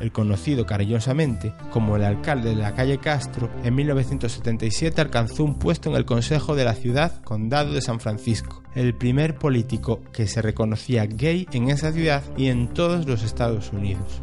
el 0.00 0.12
conocido 0.12 0.66
cariñosamente 0.66 1.52
como 1.70 1.96
el 1.96 2.04
alcalde 2.04 2.50
de 2.50 2.56
la 2.56 2.74
calle 2.74 2.98
Castro, 2.98 3.50
en 3.64 3.74
1977 3.74 5.00
alcanzó 5.00 5.44
un 5.44 5.58
puesto 5.58 5.90
en 5.90 5.96
el 5.96 6.04
Consejo 6.04 6.54
de 6.54 6.64
la 6.64 6.74
Ciudad 6.74 7.22
Condado 7.22 7.72
de 7.72 7.82
San 7.82 8.00
Francisco, 8.00 8.62
el 8.74 8.94
primer 8.94 9.36
político 9.36 10.02
que 10.12 10.26
se 10.26 10.42
reconocía 10.42 11.06
gay 11.06 11.46
en 11.52 11.70
esa 11.70 11.92
ciudad 11.92 12.22
y 12.36 12.48
en 12.48 12.68
todos 12.68 13.06
los 13.06 13.22
Estados 13.22 13.72
Unidos. 13.72 14.22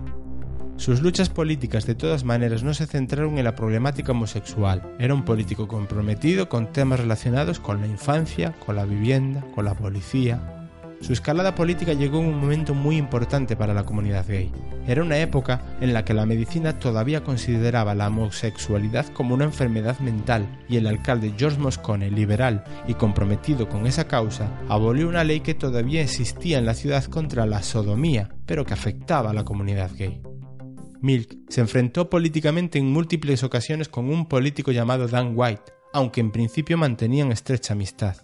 Sus 0.75 1.01
luchas 1.01 1.29
políticas 1.29 1.85
de 1.85 1.95
todas 1.95 2.23
maneras 2.23 2.63
no 2.63 2.73
se 2.73 2.87
centraron 2.87 3.37
en 3.37 3.45
la 3.45 3.55
problemática 3.55 4.11
homosexual. 4.11 4.81
Era 4.99 5.13
un 5.13 5.23
político 5.23 5.67
comprometido 5.67 6.49
con 6.49 6.73
temas 6.73 6.99
relacionados 6.99 7.59
con 7.59 7.79
la 7.79 7.87
infancia, 7.87 8.53
con 8.65 8.75
la 8.75 8.85
vivienda, 8.85 9.45
con 9.53 9.65
la 9.65 9.75
policía, 9.75 10.62
su 11.03 11.11
escalada 11.11 11.53
política 11.53 11.91
llegó 11.91 12.19
en 12.19 12.27
un 12.27 12.39
momento 12.39 12.73
muy 12.73 12.95
importante 12.95 13.57
para 13.57 13.73
la 13.73 13.83
comunidad 13.83 14.25
gay. 14.25 14.49
Era 14.87 15.03
una 15.03 15.17
época 15.17 15.61
en 15.81 15.91
la 15.91 16.05
que 16.05 16.13
la 16.13 16.25
medicina 16.25 16.79
todavía 16.79 17.25
consideraba 17.25 17.93
la 17.93 18.07
homosexualidad 18.07 19.07
como 19.07 19.35
una 19.35 19.43
enfermedad 19.43 19.99
mental 19.99 20.47
y 20.69 20.77
el 20.77 20.87
alcalde 20.87 21.33
George 21.37 21.59
Moscone, 21.59 22.09
liberal 22.09 22.63
y 22.87 22.93
comprometido 22.93 23.67
con 23.67 23.85
esa 23.85 24.07
causa, 24.07 24.49
abolió 24.69 25.09
una 25.09 25.25
ley 25.25 25.41
que 25.41 25.53
todavía 25.53 26.01
existía 26.01 26.57
en 26.57 26.65
la 26.65 26.73
ciudad 26.73 27.03
contra 27.03 27.45
la 27.45 27.63
sodomía, 27.63 28.29
pero 28.45 28.65
que 28.65 28.73
afectaba 28.73 29.31
a 29.31 29.33
la 29.33 29.43
comunidad 29.43 29.91
gay. 29.97 30.21
Milk 31.01 31.37
se 31.49 31.59
enfrentó 31.59 32.09
políticamente 32.09 32.79
en 32.79 32.89
múltiples 32.89 33.43
ocasiones 33.43 33.89
con 33.89 34.09
un 34.09 34.25
político 34.25 34.71
llamado 34.71 35.09
Dan 35.09 35.33
White, 35.35 35.73
aunque 35.91 36.21
en 36.21 36.31
principio 36.31 36.77
mantenían 36.77 37.33
estrecha 37.33 37.73
amistad. 37.73 38.15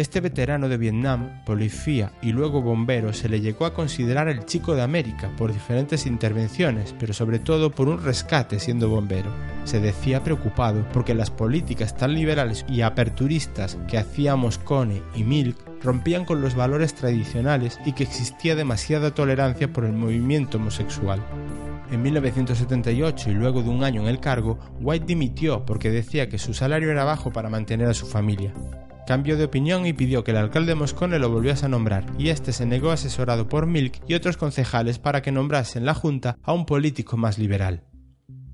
Este 0.00 0.22
veterano 0.22 0.70
de 0.70 0.78
Vietnam, 0.78 1.44
policía 1.44 2.10
y 2.22 2.32
luego 2.32 2.62
bombero 2.62 3.12
se 3.12 3.28
le 3.28 3.42
llegó 3.42 3.66
a 3.66 3.74
considerar 3.74 4.30
el 4.30 4.46
chico 4.46 4.74
de 4.74 4.80
América 4.80 5.30
por 5.36 5.52
diferentes 5.52 6.06
intervenciones, 6.06 6.94
pero 6.98 7.12
sobre 7.12 7.38
todo 7.38 7.70
por 7.70 7.86
un 7.86 8.02
rescate 8.02 8.60
siendo 8.60 8.88
bombero. 8.88 9.30
Se 9.64 9.78
decía 9.78 10.24
preocupado 10.24 10.86
porque 10.94 11.12
las 11.12 11.30
políticas 11.30 11.94
tan 11.94 12.14
liberales 12.14 12.64
y 12.66 12.80
aperturistas 12.80 13.76
que 13.88 13.98
hacía 13.98 14.36
Moscone 14.36 15.02
y 15.14 15.22
Milk 15.22 15.58
rompían 15.82 16.24
con 16.24 16.40
los 16.40 16.54
valores 16.54 16.94
tradicionales 16.94 17.78
y 17.84 17.92
que 17.92 18.04
existía 18.04 18.56
demasiada 18.56 19.10
tolerancia 19.10 19.70
por 19.70 19.84
el 19.84 19.92
movimiento 19.92 20.56
homosexual. 20.56 21.22
En 21.90 22.00
1978 22.00 23.32
y 23.32 23.34
luego 23.34 23.62
de 23.62 23.68
un 23.68 23.84
año 23.84 24.00
en 24.00 24.08
el 24.08 24.18
cargo, 24.18 24.58
White 24.80 25.04
dimitió 25.04 25.66
porque 25.66 25.90
decía 25.90 26.30
que 26.30 26.38
su 26.38 26.54
salario 26.54 26.90
era 26.90 27.04
bajo 27.04 27.34
para 27.34 27.50
mantener 27.50 27.88
a 27.88 27.92
su 27.92 28.06
familia. 28.06 28.54
Cambió 29.10 29.36
de 29.36 29.42
opinión 29.42 29.86
y 29.86 29.92
pidió 29.92 30.22
que 30.22 30.30
el 30.30 30.36
alcalde 30.36 30.76
Moscone 30.76 31.18
lo 31.18 31.30
volviese 31.30 31.66
a 31.66 31.68
nombrar, 31.68 32.06
y 32.16 32.28
este 32.28 32.52
se 32.52 32.64
negó 32.64 32.92
asesorado 32.92 33.48
por 33.48 33.66
Milk 33.66 34.00
y 34.06 34.14
otros 34.14 34.36
concejales 34.36 35.00
para 35.00 35.20
que 35.20 35.32
nombrase 35.32 35.80
en 35.80 35.84
la 35.84 35.94
Junta 35.94 36.38
a 36.44 36.52
un 36.52 36.64
político 36.64 37.16
más 37.16 37.36
liberal. 37.36 37.82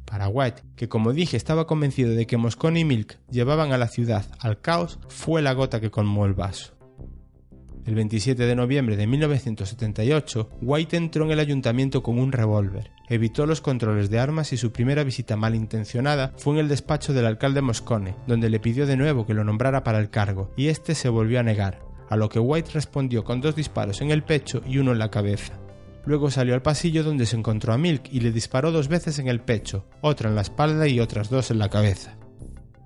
Para 0.06 0.28
White, 0.28 0.62
que 0.74 0.88
como 0.88 1.12
dije 1.12 1.36
estaba 1.36 1.66
convencido 1.66 2.14
de 2.14 2.26
que 2.26 2.38
Moscone 2.38 2.80
y 2.80 2.84
Milk 2.86 3.18
llevaban 3.30 3.72
a 3.72 3.76
la 3.76 3.88
ciudad 3.88 4.24
al 4.40 4.62
caos, 4.62 4.98
fue 5.08 5.42
la 5.42 5.52
gota 5.52 5.78
que 5.78 5.90
colmó 5.90 6.24
el 6.24 6.32
vaso. 6.32 6.75
El 7.86 7.94
27 7.94 8.46
de 8.46 8.56
noviembre 8.56 8.96
de 8.96 9.06
1978, 9.06 10.50
White 10.60 10.96
entró 10.96 11.24
en 11.24 11.30
el 11.30 11.38
ayuntamiento 11.38 12.02
con 12.02 12.18
un 12.18 12.32
revólver. 12.32 12.90
Evitó 13.08 13.46
los 13.46 13.60
controles 13.60 14.10
de 14.10 14.18
armas 14.18 14.52
y 14.52 14.56
su 14.56 14.72
primera 14.72 15.04
visita 15.04 15.36
malintencionada 15.36 16.32
fue 16.36 16.54
en 16.54 16.58
el 16.58 16.68
despacho 16.68 17.12
del 17.14 17.26
alcalde 17.26 17.62
Moscone, 17.62 18.16
donde 18.26 18.50
le 18.50 18.58
pidió 18.58 18.86
de 18.86 18.96
nuevo 18.96 19.24
que 19.24 19.34
lo 19.34 19.44
nombrara 19.44 19.84
para 19.84 20.00
el 20.00 20.10
cargo, 20.10 20.50
y 20.56 20.66
este 20.66 20.96
se 20.96 21.08
volvió 21.08 21.38
a 21.38 21.44
negar, 21.44 21.78
a 22.08 22.16
lo 22.16 22.28
que 22.28 22.40
White 22.40 22.72
respondió 22.74 23.22
con 23.22 23.40
dos 23.40 23.54
disparos 23.54 24.00
en 24.00 24.10
el 24.10 24.24
pecho 24.24 24.62
y 24.66 24.78
uno 24.78 24.90
en 24.90 24.98
la 24.98 25.12
cabeza. 25.12 25.52
Luego 26.06 26.32
salió 26.32 26.54
al 26.54 26.62
pasillo 26.62 27.04
donde 27.04 27.24
se 27.24 27.36
encontró 27.36 27.72
a 27.72 27.78
Milk 27.78 28.08
y 28.10 28.18
le 28.18 28.32
disparó 28.32 28.72
dos 28.72 28.88
veces 28.88 29.20
en 29.20 29.28
el 29.28 29.38
pecho, 29.38 29.86
otra 30.00 30.28
en 30.28 30.34
la 30.34 30.42
espalda 30.42 30.88
y 30.88 30.98
otras 30.98 31.30
dos 31.30 31.52
en 31.52 31.60
la 31.60 31.68
cabeza. 31.68 32.16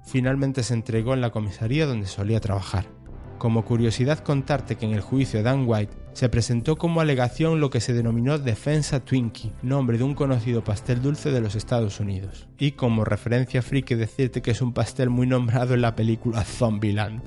Finalmente 0.05 0.63
se 0.63 0.75
entregó 0.75 1.15
en 1.15 1.23
la 1.23 1.31
comisaría 1.31 1.87
donde 1.87 2.07
solía 2.07 2.41
trabajar. 2.41 3.00
Como 3.41 3.65
curiosidad 3.65 4.19
contarte 4.19 4.77
que 4.77 4.85
en 4.85 4.93
el 4.93 5.01
juicio 5.01 5.43
Dan 5.43 5.65
White 5.67 5.95
se 6.13 6.29
presentó 6.29 6.77
como 6.77 7.01
alegación 7.01 7.59
lo 7.59 7.71
que 7.71 7.81
se 7.81 7.95
denominó 7.95 8.39
defensa 8.39 9.01
Twinkie, 9.01 9.55
nombre 9.63 9.97
de 9.97 10.05
un 10.05 10.15
conocido 10.15 10.63
pastel 10.63 11.01
dulce 11.01 11.31
de 11.31 11.41
los 11.41 11.55
Estados 11.55 12.01
Unidos. 12.01 12.49
Y 12.59 12.73
como 12.73 13.03
referencia 13.03 13.63
friki 13.63 13.95
decirte 13.95 14.43
que 14.43 14.51
es 14.51 14.61
un 14.61 14.75
pastel 14.75 15.09
muy 15.09 15.27
nombrado 15.27 15.73
en 15.73 15.81
la 15.81 15.97
película 15.97 16.45
Zombieland. 16.45 17.23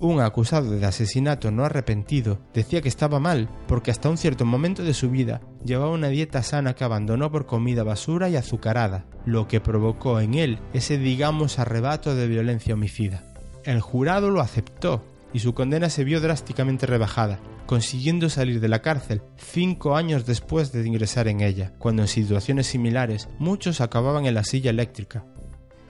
Un 0.00 0.20
acusado 0.20 0.72
de 0.72 0.84
asesinato 0.84 1.52
no 1.52 1.64
arrepentido 1.64 2.40
decía 2.52 2.82
que 2.82 2.88
estaba 2.88 3.20
mal 3.20 3.48
porque 3.68 3.92
hasta 3.92 4.10
un 4.10 4.18
cierto 4.18 4.44
momento 4.44 4.82
de 4.82 4.94
su 4.94 5.10
vida 5.10 5.42
llevaba 5.64 5.92
una 5.92 6.08
dieta 6.08 6.42
sana 6.42 6.74
que 6.74 6.82
abandonó 6.82 7.30
por 7.30 7.46
comida 7.46 7.84
basura 7.84 8.28
y 8.28 8.34
azucarada, 8.34 9.06
lo 9.24 9.46
que 9.46 9.60
provocó 9.60 10.18
en 10.18 10.34
él 10.34 10.58
ese 10.72 10.98
digamos 10.98 11.60
arrebato 11.60 12.16
de 12.16 12.26
violencia 12.26 12.74
homicida. 12.74 13.22
El 13.62 13.80
jurado 13.80 14.30
lo 14.30 14.40
aceptó 14.40 15.04
y 15.36 15.38
su 15.38 15.52
condena 15.52 15.90
se 15.90 16.02
vio 16.02 16.22
drásticamente 16.22 16.86
rebajada, 16.86 17.38
consiguiendo 17.66 18.30
salir 18.30 18.58
de 18.58 18.68
la 18.68 18.80
cárcel 18.80 19.20
cinco 19.36 19.94
años 19.94 20.24
después 20.24 20.72
de 20.72 20.86
ingresar 20.86 21.28
en 21.28 21.42
ella, 21.42 21.74
cuando 21.78 22.00
en 22.00 22.08
situaciones 22.08 22.68
similares 22.68 23.28
muchos 23.38 23.82
acababan 23.82 24.24
en 24.24 24.32
la 24.32 24.44
silla 24.44 24.70
eléctrica. 24.70 25.26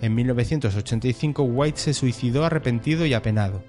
En 0.01 0.17
1985 0.17 1.45
White 1.45 1.79
se 1.79 1.95
suicidó 1.95 2.45
arrepentido 2.45 3.07
y 3.07 3.15
apenado. 3.15 3.63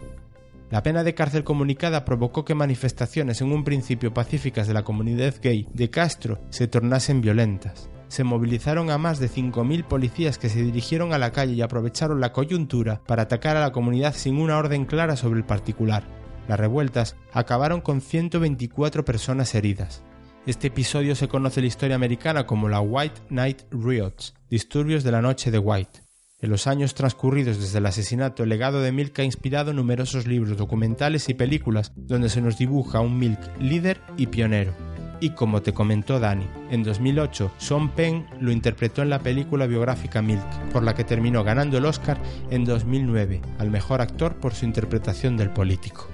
La 0.72 0.82
pena 0.82 1.04
de 1.04 1.14
cárcel 1.14 1.44
comunicada 1.44 2.06
provocó 2.06 2.44
que 2.44 2.56
manifestaciones 2.56 3.42
en 3.42 3.52
un 3.52 3.64
principio 3.64 4.16
pacíficas 4.16 4.66
de 4.68 4.74
la 4.74 4.84
comunidad 4.84 5.36
gay 5.44 5.68
de 5.76 5.92
Castro 5.92 6.42
se 6.50 6.68
tornasen 6.68 7.22
violentas. 7.22 7.88
Se 8.08 8.24
movilizaron 8.24 8.90
a 8.90 8.98
más 8.98 9.20
de 9.20 9.30
5.000 9.30 9.86
policías 9.86 10.38
que 10.38 10.50
se 10.50 10.62
dirigieron 10.62 11.14
a 11.14 11.18
la 11.18 11.32
calle 11.32 11.54
y 11.54 11.62
aprovecharon 11.62 12.22
la 12.22 12.32
coyuntura 12.32 13.02
para 13.06 13.24
atacar 13.24 13.58
a 13.58 13.62
la 13.62 13.72
comunidad 13.72 14.14
sin 14.14 14.38
una 14.38 14.58
orden 14.58 14.86
clara 14.86 15.16
sobre 15.16 15.40
el 15.40 15.46
particular. 15.46 16.04
Las 16.48 16.60
revueltas 16.60 17.18
acabaron 17.34 17.82
con 17.82 18.02
124 18.02 19.04
personas 19.04 19.54
heridas. 19.56 20.04
Este 20.46 20.68
episodio 20.68 21.14
se 21.16 21.28
conoce 21.28 21.60
en 21.60 21.66
la 21.66 21.68
historia 21.68 21.96
americana 21.98 22.46
como 22.46 22.70
la 22.70 22.80
White 22.80 23.22
Night 23.30 23.64
Riots, 23.70 24.34
disturbios 24.50 25.04
de 25.04 25.12
la 25.12 25.22
noche 25.22 25.52
de 25.52 25.60
White. 25.60 26.04
En 26.40 26.52
los 26.52 26.68
años 26.68 26.94
transcurridos 26.94 27.60
desde 27.60 27.80
el 27.80 27.86
asesinato, 27.88 28.44
el 28.44 28.50
legado 28.50 28.82
de 28.82 28.92
Milk 28.92 29.20
ha 29.20 29.24
inspirado 29.24 29.74
numerosos 29.74 30.28
libros, 30.28 30.56
documentales 30.56 31.28
y 31.30 31.34
películas 31.34 31.92
donde 31.96 32.30
se 32.30 32.42
nos 32.42 32.58
dibuja 32.58 33.02
un 33.02 33.18
Milk 33.18 33.40
líder 33.60 34.00
y 34.16 34.28
pionero. 34.28 34.87
Y 35.20 35.32
como 35.32 35.62
te 35.62 35.74
comentó 35.74 36.20
Dani, 36.20 36.46
en 36.70 36.84
2008 36.84 37.52
Sean 37.58 37.90
Penn 37.90 38.28
lo 38.40 38.52
interpretó 38.52 39.02
en 39.02 39.10
la 39.10 39.20
película 39.20 39.66
biográfica 39.66 40.22
Milk, 40.22 40.48
por 40.72 40.84
la 40.84 40.94
que 40.94 41.04
terminó 41.04 41.44
ganando 41.44 41.78
el 41.80 41.86
Oscar 41.86 42.20
en 42.52 42.66
2009 42.66 43.42
al 43.58 43.72
mejor 43.72 44.02
actor 44.02 44.36
por 44.36 44.54
su 44.54 44.66
interpretación 44.66 45.36
del 45.36 45.50
político. 45.50 46.08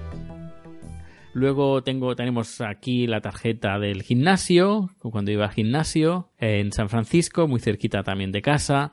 Luego 1.34 1.82
tengo, 1.82 2.16
tenemos 2.16 2.62
aquí 2.62 3.08
la 3.08 3.20
tarjeta 3.20 3.80
del 3.80 4.04
gimnasio, 4.04 4.92
cuando 5.00 5.32
iba 5.32 5.46
al 5.46 5.52
gimnasio, 5.52 6.30
en 6.38 6.72
San 6.72 6.90
Francisco, 6.90 7.48
muy 7.48 7.60
cerquita 7.60 8.04
también 8.04 8.32
de 8.32 8.42
casa. 8.42 8.92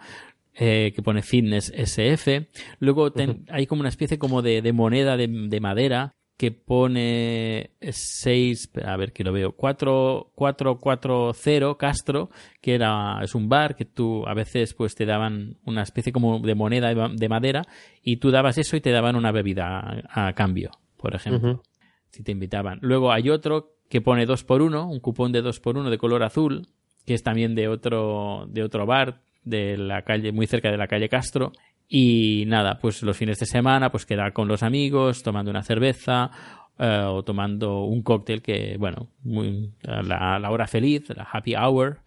Eh, 0.63 0.93
que 0.95 1.01
pone 1.01 1.23
Fitness 1.23 1.73
SF. 1.75 2.49
Luego 2.81 3.13
hay 3.51 3.67
como 3.67 3.81
una 3.81 3.89
especie 3.89 4.19
como 4.19 4.43
de, 4.43 4.73
moneda 4.73 5.17
de, 5.17 5.61
madera 5.61 6.17
que 6.41 6.51
pone 6.53 7.73
6, 7.83 8.71
a 8.87 8.97
ver 8.97 9.13
que 9.13 9.25
lo 9.25 9.31
veo, 9.31 9.53
4440 9.53 11.77
Castro, 11.77 12.31
que 12.63 12.77
era, 12.77 13.19
es 13.23 13.35
un 13.35 13.51
bar 13.51 13.77
que 13.77 13.85
tú 13.85 14.27
a 14.27 14.33
veces 14.33 14.73
pues 14.73 14.95
te 14.95 15.05
daban 15.05 15.59
una 15.67 15.83
especie 15.83 16.15
como 16.15 16.39
de 16.39 16.55
moneda 16.55 16.95
de, 16.95 17.29
madera 17.29 17.67
y 18.03 18.17
tú 18.17 18.31
dabas 18.31 18.57
eso 18.57 18.75
y 18.75 18.81
te 18.81 18.91
daban 18.91 19.17
una 19.17 19.33
bebida 19.33 20.03
a, 20.09 20.33
cambio, 20.33 20.71
por 20.97 21.15
ejemplo, 21.15 21.63
si 22.09 22.23
te 22.23 22.33
invitaban. 22.33 22.79
Luego 22.81 23.13
hay 23.13 23.29
otro 23.29 23.75
que 23.91 24.01
pone 24.01 24.25
2 24.25 24.43
por 24.45 24.63
1 24.63 24.89
un 24.89 25.01
cupón 25.01 25.33
de 25.33 25.43
2 25.43 25.61
por 25.61 25.77
1 25.77 25.91
de 25.91 25.99
color 25.99 26.23
azul, 26.23 26.69
que 27.05 27.13
es 27.13 27.23
también 27.23 27.55
de 27.55 27.69
otro, 27.69 28.47
de 28.49 28.63
otro 28.63 28.87
bar 28.87 29.21
de 29.45 29.77
la 29.77 30.05
calle, 30.05 30.33
muy 30.33 30.47
cerca 30.47 30.71
de 30.71 30.79
la 30.79 30.87
calle 30.87 31.11
Castro. 31.11 31.53
Y 31.93 32.45
nada, 32.47 32.79
pues 32.79 33.03
los 33.03 33.17
fines 33.17 33.41
de 33.41 33.47
semana, 33.47 33.91
pues 33.91 34.07
quedar 34.07 34.33
con 34.33 34.47
los 34.47 34.63
amigos, 34.63 35.25
tomando 35.25 35.51
una 35.51 35.65
cerveza 35.65 36.31
eh, 36.79 37.03
o 37.05 37.25
tomando 37.25 37.83
un 37.83 38.03
cóctel 38.03 38.43
que, 38.43 38.77
bueno, 38.79 39.09
muy, 39.25 39.73
la, 39.83 40.39
la 40.39 40.51
hora 40.53 40.69
feliz, 40.69 41.09
la 41.09 41.25
happy 41.25 41.57
hour. 41.57 42.03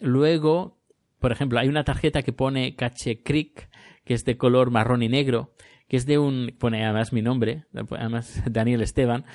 Luego, 0.00 0.78
por 1.18 1.32
ejemplo, 1.32 1.58
hay 1.58 1.68
una 1.68 1.84
tarjeta 1.84 2.22
que 2.22 2.32
pone 2.32 2.76
Cache 2.76 3.22
Creek, 3.22 3.68
que 4.06 4.14
es 4.14 4.24
de 4.24 4.38
color 4.38 4.70
marrón 4.70 5.02
y 5.02 5.10
negro, 5.10 5.52
que 5.86 5.98
es 5.98 6.06
de 6.06 6.16
un, 6.16 6.56
pone 6.58 6.82
además 6.82 7.12
mi 7.12 7.20
nombre, 7.20 7.66
además 7.74 8.42
Daniel 8.50 8.80
Esteban. 8.80 9.26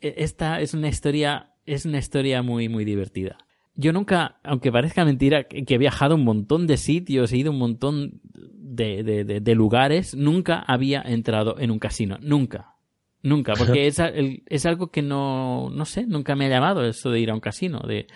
E, 0.00 0.14
esta 0.18 0.60
es 0.60 0.72
una 0.72 0.86
historia, 0.86 1.54
es 1.66 1.84
una 1.84 1.98
historia 1.98 2.42
muy, 2.42 2.68
muy 2.68 2.84
divertida 2.84 3.38
yo 3.78 3.92
nunca, 3.92 4.40
aunque 4.42 4.72
parezca 4.72 5.04
mentira, 5.04 5.44
que 5.44 5.64
he 5.72 5.78
viajado 5.78 6.16
un 6.16 6.24
montón 6.24 6.66
de 6.66 6.76
sitios, 6.76 7.32
he 7.32 7.36
ido 7.36 7.52
un 7.52 7.58
montón 7.58 8.20
de, 8.24 9.04
de, 9.04 9.40
de, 9.40 9.54
lugares, 9.54 10.16
nunca 10.16 10.58
había 10.66 11.00
entrado 11.00 11.60
en 11.60 11.70
un 11.70 11.78
casino. 11.78 12.18
Nunca. 12.20 12.74
Nunca. 13.22 13.52
Porque 13.56 13.86
es, 13.86 14.00
es, 14.00 14.66
algo 14.66 14.90
que 14.90 15.00
no, 15.00 15.70
no 15.70 15.84
sé, 15.84 16.06
nunca 16.06 16.34
me 16.34 16.46
ha 16.46 16.48
llamado 16.48 16.84
eso 16.84 17.10
de 17.10 17.20
ir 17.20 17.30
a 17.30 17.34
un 17.34 17.40
casino. 17.40 17.78
De, 17.86 18.08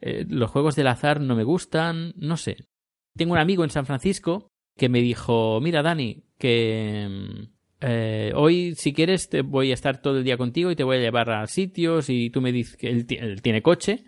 eh, 0.00 0.26
los 0.28 0.50
juegos 0.50 0.74
del 0.74 0.88
azar 0.88 1.20
no 1.20 1.36
me 1.36 1.44
gustan, 1.44 2.12
no 2.16 2.36
sé. 2.36 2.66
Tengo 3.16 3.34
un 3.34 3.38
amigo 3.38 3.62
en 3.62 3.70
San 3.70 3.86
Francisco 3.86 4.48
que 4.76 4.88
me 4.88 5.00
dijo, 5.00 5.60
mira 5.60 5.82
Dani, 5.82 6.24
que 6.38 7.46
eh, 7.80 8.32
hoy 8.34 8.74
si 8.74 8.92
quieres 8.92 9.28
te 9.28 9.42
voy 9.42 9.70
a 9.70 9.74
estar 9.74 10.02
todo 10.02 10.18
el 10.18 10.24
día 10.24 10.36
contigo 10.36 10.72
y 10.72 10.76
te 10.76 10.82
voy 10.82 10.96
a 10.96 11.00
llevar 11.00 11.30
a 11.30 11.46
sitios 11.46 12.10
y 12.10 12.30
tú 12.30 12.40
me 12.40 12.50
dices 12.50 12.76
que 12.76 12.88
él 12.88 13.40
tiene 13.42 13.62
coche 13.62 14.04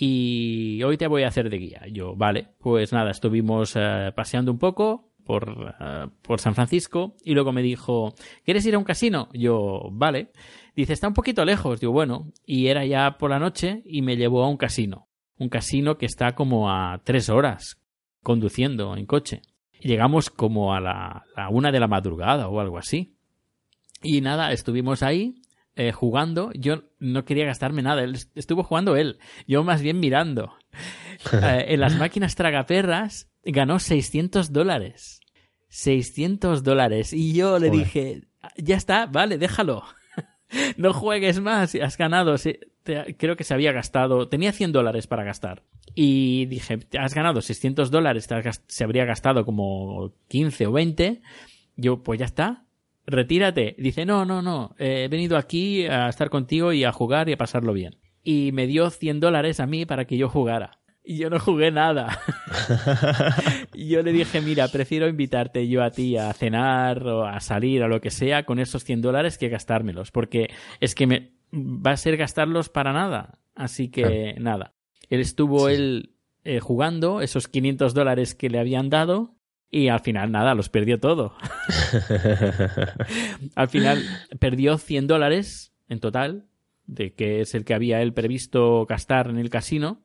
y 0.00 0.80
hoy 0.84 0.96
te 0.96 1.08
voy 1.08 1.24
a 1.24 1.28
hacer 1.28 1.50
de 1.50 1.58
guía. 1.58 1.82
Yo, 1.90 2.14
vale, 2.14 2.48
pues 2.58 2.92
nada, 2.92 3.10
estuvimos 3.10 3.74
eh, 3.74 4.12
paseando 4.14 4.52
un 4.52 4.58
poco 4.58 5.10
por, 5.24 5.74
eh, 5.80 6.06
por 6.22 6.40
San 6.40 6.54
Francisco 6.54 7.16
y 7.24 7.34
luego 7.34 7.52
me 7.52 7.62
dijo, 7.62 8.14
¿quieres 8.44 8.64
ir 8.66 8.76
a 8.76 8.78
un 8.78 8.84
casino? 8.84 9.28
Yo, 9.32 9.88
vale. 9.90 10.30
Dice, 10.76 10.92
está 10.92 11.08
un 11.08 11.14
poquito 11.14 11.44
lejos. 11.44 11.80
Digo, 11.80 11.92
bueno, 11.92 12.30
y 12.46 12.68
era 12.68 12.84
ya 12.86 13.18
por 13.18 13.30
la 13.30 13.40
noche 13.40 13.82
y 13.84 14.02
me 14.02 14.16
llevó 14.16 14.44
a 14.44 14.48
un 14.48 14.56
casino. 14.56 15.08
Un 15.36 15.48
casino 15.48 15.98
que 15.98 16.06
está 16.06 16.36
como 16.36 16.70
a 16.70 17.00
tres 17.02 17.28
horas 17.28 17.80
conduciendo 18.22 18.96
en 18.96 19.06
coche. 19.06 19.42
Llegamos 19.80 20.30
como 20.30 20.74
a 20.74 20.80
la, 20.80 21.24
la 21.36 21.48
una 21.48 21.72
de 21.72 21.80
la 21.80 21.88
madrugada 21.88 22.46
o 22.48 22.60
algo 22.60 22.78
así. 22.78 23.16
Y 24.00 24.20
nada, 24.20 24.52
estuvimos 24.52 25.02
ahí 25.02 25.34
eh, 25.78 25.92
jugando, 25.92 26.50
yo 26.54 26.82
no 26.98 27.24
quería 27.24 27.46
gastarme 27.46 27.82
nada. 27.82 28.02
Él 28.02 28.18
estuvo 28.34 28.64
jugando 28.64 28.96
él, 28.96 29.20
yo 29.46 29.62
más 29.62 29.80
bien 29.80 30.00
mirando. 30.00 30.54
Eh, 31.32 31.74
en 31.74 31.80
las 31.80 31.98
máquinas 31.98 32.36
tragaperras 32.36 33.28
ganó 33.42 33.80
600 33.80 34.52
dólares. 34.52 35.18
600 35.66 36.62
dólares. 36.62 37.12
Y 37.12 37.32
yo 37.32 37.58
le 37.58 37.70
dije, 37.70 38.28
ya 38.56 38.76
está, 38.76 39.06
vale, 39.06 39.36
déjalo. 39.36 39.82
no 40.76 40.92
juegues 40.92 41.40
más, 41.40 41.74
has 41.74 41.98
ganado. 41.98 42.36
creo 43.16 43.36
que 43.36 43.42
se 43.42 43.52
había 43.52 43.72
gastado, 43.72 44.28
tenía 44.28 44.52
100 44.52 44.70
dólares 44.70 45.08
para 45.08 45.24
gastar. 45.24 45.64
Y 45.96 46.46
dije, 46.46 46.78
has 46.96 47.14
ganado 47.14 47.42
600 47.42 47.90
dólares, 47.90 48.28
se 48.68 48.84
habría 48.84 49.06
gastado 49.06 49.44
como 49.44 50.12
15 50.28 50.68
o 50.68 50.72
20. 50.72 51.20
Yo, 51.74 52.04
pues 52.04 52.20
ya 52.20 52.26
está, 52.26 52.64
retírate. 53.08 53.74
Dice, 53.78 54.04
no, 54.04 54.24
no, 54.24 54.42
no, 54.42 54.74
he 54.78 55.08
venido 55.08 55.36
aquí 55.36 55.86
a 55.86 56.08
estar 56.08 56.30
contigo 56.30 56.72
y 56.72 56.84
a 56.84 56.92
jugar 56.92 57.28
y 57.28 57.32
a 57.32 57.38
pasarlo 57.38 57.72
bien. 57.72 57.96
Y 58.22 58.52
me 58.52 58.66
dio 58.66 58.90
100 58.90 59.20
dólares 59.20 59.60
a 59.60 59.66
mí 59.66 59.86
para 59.86 60.04
que 60.04 60.18
yo 60.18 60.28
jugara. 60.28 60.78
Y 61.02 61.16
yo 61.16 61.30
no 61.30 61.40
jugué 61.40 61.70
nada. 61.70 62.20
yo 63.74 64.02
le 64.02 64.12
dije, 64.12 64.42
mira, 64.42 64.68
prefiero 64.68 65.08
invitarte 65.08 65.66
yo 65.66 65.82
a 65.82 65.90
ti 65.90 66.18
a 66.18 66.30
cenar 66.34 67.06
o 67.06 67.24
a 67.24 67.40
salir 67.40 67.82
o 67.82 67.88
lo 67.88 68.02
que 68.02 68.10
sea 68.10 68.44
con 68.44 68.58
esos 68.58 68.84
100 68.84 69.00
dólares 69.00 69.38
que 69.38 69.48
gastármelos. 69.48 70.10
Porque 70.10 70.50
es 70.80 70.94
que 70.94 71.06
me 71.06 71.30
va 71.50 71.92
a 71.92 71.96
ser 71.96 72.18
gastarlos 72.18 72.68
para 72.68 72.92
nada. 72.92 73.38
Así 73.54 73.88
que 73.88 74.34
nada. 74.38 74.74
Él 75.08 75.20
estuvo 75.20 75.70
él 75.70 76.14
eh, 76.44 76.60
jugando 76.60 77.22
esos 77.22 77.48
500 77.48 77.94
dólares 77.94 78.34
que 78.34 78.50
le 78.50 78.58
habían 78.58 78.90
dado 78.90 79.37
y 79.70 79.88
al 79.88 80.00
final, 80.00 80.32
nada, 80.32 80.54
los 80.54 80.68
perdió 80.68 80.98
todo. 80.98 81.34
al 83.54 83.68
final 83.68 84.02
perdió 84.38 84.78
100 84.78 85.06
dólares 85.06 85.74
en 85.88 86.00
total, 86.00 86.46
de 86.86 87.14
que 87.14 87.42
es 87.42 87.54
el 87.54 87.64
que 87.64 87.74
había 87.74 88.00
él 88.00 88.14
previsto 88.14 88.86
gastar 88.86 89.28
en 89.28 89.38
el 89.38 89.50
casino. 89.50 90.02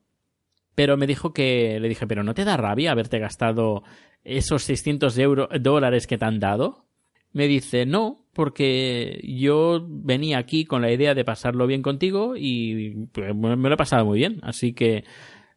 Pero 0.75 0.97
me 0.97 1.07
dijo 1.07 1.33
que, 1.33 1.79
le 1.79 1.87
dije, 1.87 2.07
pero 2.07 2.23
¿no 2.23 2.33
te 2.33 2.43
da 2.43 2.57
rabia 2.57 2.91
haberte 2.91 3.19
gastado 3.19 3.83
esos 4.23 4.63
600 4.63 5.17
dólares 5.61 6.07
que 6.07 6.17
te 6.17 6.25
han 6.25 6.39
dado? 6.39 6.85
Me 7.31 7.47
dice, 7.47 7.85
no, 7.85 8.25
porque 8.33 9.21
yo 9.23 9.85
venía 9.87 10.39
aquí 10.39 10.65
con 10.65 10.81
la 10.81 10.91
idea 10.91 11.13
de 11.15 11.23
pasarlo 11.23 11.67
bien 11.67 11.81
contigo 11.81 12.35
y 12.35 13.07
pues, 13.11 13.35
me 13.35 13.55
lo 13.55 13.73
he 13.73 13.77
pasado 13.77 14.05
muy 14.05 14.19
bien. 14.19 14.39
Así 14.41 14.73
que 14.73 15.03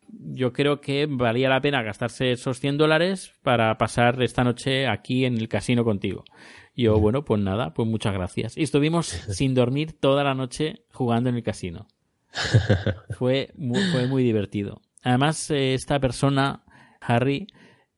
yo 0.09 0.53
creo 0.53 0.81
que 0.81 1.07
valía 1.07 1.49
la 1.49 1.61
pena 1.61 1.83
gastarse 1.83 2.33
esos 2.33 2.61
100 2.61 2.79
dólares 2.79 3.33
para 3.43 3.77
pasar 3.79 4.23
esta 4.23 4.45
noche 4.45 4.87
aquí 4.87 5.25
en 5.25 5.37
el 5.37 5.49
casino 5.49 5.85
contigo. 5.85 6.25
Yo, 6.75 6.99
bueno, 6.99 7.25
pues 7.25 7.41
nada, 7.41 7.73
pues 7.73 7.89
muchas 7.89 8.13
gracias. 8.13 8.57
Y 8.57 8.63
estuvimos 8.63 9.07
sin 9.31 9.55
dormir 9.55 9.93
toda 9.99 10.25
la 10.25 10.35
noche 10.35 10.85
jugando 10.93 11.31
en 11.31 11.37
el 11.37 11.43
casino. 11.43 11.87
Fue 13.19 13.51
muy, 13.57 13.81
fue 13.93 14.07
muy 14.07 14.23
divertido. 14.23 14.83
Además, 15.03 15.51
eh, 15.51 15.73
esta 15.73 15.99
persona, 16.01 16.65
Harry, 17.01 17.47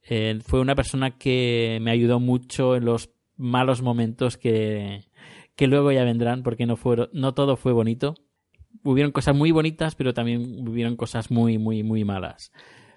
eh, 0.03 0.39
fue 0.47 0.61
una 0.61 0.77
persona 0.77 1.19
que 1.19 1.79
me 1.83 1.91
ayudó 1.91 2.21
mucho 2.21 2.77
en 2.77 2.85
los 2.85 3.11
malos 3.37 3.83
momentos 3.83 4.37
que, 4.37 5.07
que 5.57 5.67
luego 5.67 5.91
ya 5.91 6.05
vendrán 6.05 6.45
porque 6.45 6.67
no, 6.67 6.77
fueron, 6.77 7.09
no 7.13 7.35
todo 7.35 7.57
fue 7.57 7.73
bonito. 7.73 8.15
Hubieron 8.85 9.13
cosas 9.13 9.35
muy 9.35 9.51
bonitas, 9.51 9.95
pero 9.95 10.15
también 10.15 10.67
hubieron 10.69 10.97
cosas 10.97 11.31
muy, 11.31 11.59
muy, 11.59 11.83
muy 11.83 12.05
malas. 12.05 12.53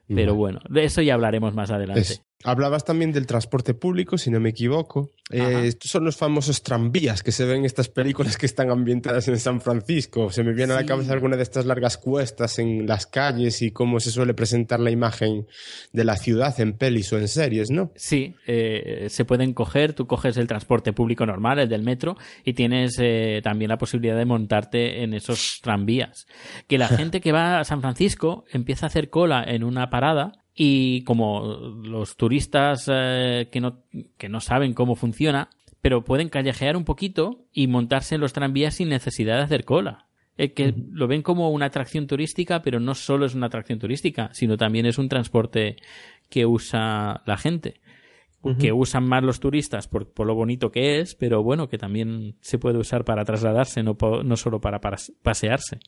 Pero 0.07 0.35
bueno, 0.35 0.59
de 0.69 0.83
eso 0.83 1.01
ya 1.01 1.13
hablaremos 1.13 1.53
más 1.53 1.71
adelante. 1.71 2.21
Hablabas 2.43 2.85
también 2.85 3.11
del 3.11 3.27
transporte 3.27 3.73
público, 3.73 4.17
si 4.17 4.31
no 4.31 4.39
me 4.39 4.49
equivoco. 4.49 5.11
Eh, 5.31 5.67
estos 5.67 5.91
son 5.91 6.03
los 6.03 6.17
famosos 6.17 6.63
tranvías 6.63 7.23
que 7.23 7.31
se 7.31 7.45
ven 7.45 7.59
en 7.59 7.65
estas 7.65 7.87
películas 7.87 8.37
que 8.37 8.45
están 8.45 8.69
ambientadas 8.69 9.27
en 9.27 9.39
San 9.39 9.61
Francisco. 9.61 10.31
Se 10.31 10.43
me 10.43 10.53
viene 10.53 10.73
a 10.73 10.77
la 10.77 10.85
cabeza 10.85 11.13
alguna 11.13 11.37
de 11.37 11.43
estas 11.43 11.65
largas 11.65 11.97
cuestas 11.97 12.59
en 12.59 12.87
las 12.87 13.05
calles 13.05 13.61
y 13.61 13.71
cómo 13.71 13.99
se 13.99 14.11
suele 14.11 14.33
presentar 14.33 14.79
la 14.79 14.91
imagen 14.91 15.47
de 15.93 16.03
la 16.03 16.17
ciudad 16.17 16.59
en 16.59 16.73
pelis 16.73 17.13
o 17.13 17.17
en 17.17 17.27
series, 17.27 17.71
¿no? 17.71 17.91
Sí, 17.95 18.35
eh, 18.47 19.07
se 19.09 19.25
pueden 19.25 19.53
coger, 19.53 19.93
tú 19.93 20.07
coges 20.07 20.37
el 20.37 20.47
transporte 20.47 20.93
público 20.93 21.25
normal, 21.25 21.59
el 21.59 21.69
del 21.69 21.83
metro, 21.83 22.17
y 22.43 22.53
tienes 22.53 22.97
eh, 22.99 23.41
también 23.43 23.69
la 23.69 23.77
posibilidad 23.77 24.17
de 24.17 24.25
montarte 24.25 25.03
en 25.03 25.13
esos 25.13 25.59
tranvías. 25.61 26.27
Que 26.67 26.77
la 26.77 26.87
gente 26.89 27.21
que 27.21 27.31
va 27.31 27.59
a 27.59 27.63
San 27.63 27.81
Francisco 27.81 28.45
empieza 28.51 28.85
a 28.85 28.89
hacer 28.89 29.09
cola 29.09 29.43
en 29.47 29.63
una 29.63 29.89
parada 29.89 30.40
y 30.63 31.03
como 31.05 31.73
los 31.83 32.15
turistas 32.17 32.87
eh, 32.87 33.49
que, 33.51 33.59
no, 33.59 33.79
que 34.19 34.29
no 34.29 34.39
saben 34.39 34.75
cómo 34.75 34.95
funciona, 34.95 35.49
pero 35.81 36.03
pueden 36.03 36.29
callejear 36.29 36.77
un 36.77 36.85
poquito 36.85 37.47
y 37.51 37.65
montarse 37.65 38.13
en 38.13 38.21
los 38.21 38.31
tranvías 38.31 38.75
sin 38.75 38.89
necesidad 38.89 39.37
de 39.37 39.41
hacer 39.41 39.65
cola. 39.65 40.05
Eh, 40.37 40.53
que 40.53 40.75
lo 40.91 41.07
ven 41.07 41.23
como 41.23 41.49
una 41.49 41.65
atracción 41.65 42.05
turística, 42.05 42.61
pero 42.61 42.79
no 42.79 42.93
solo 42.93 43.25
es 43.25 43.33
una 43.33 43.47
atracción 43.47 43.79
turística, 43.79 44.29
sino 44.33 44.55
también 44.55 44.85
es 44.85 44.99
un 44.99 45.09
transporte 45.09 45.77
que 46.29 46.45
usa 46.45 47.23
la 47.25 47.37
gente. 47.37 47.81
Que 48.59 48.71
usan 48.71 49.07
más 49.07 49.23
los 49.23 49.39
turistas 49.39 49.87
por, 49.87 50.13
por, 50.13 50.27
lo 50.27 50.35
bonito 50.35 50.71
que 50.71 50.99
es, 50.99 51.15
pero 51.15 51.41
bueno, 51.41 51.69
que 51.69 51.79
también 51.79 52.35
se 52.41 52.59
puede 52.59 52.77
usar 52.77 53.03
para 53.03 53.25
trasladarse, 53.25 53.81
no, 53.81 53.97
no 54.23 54.35
solo 54.35 54.61
para 54.61 54.79
pasearse 54.79 55.79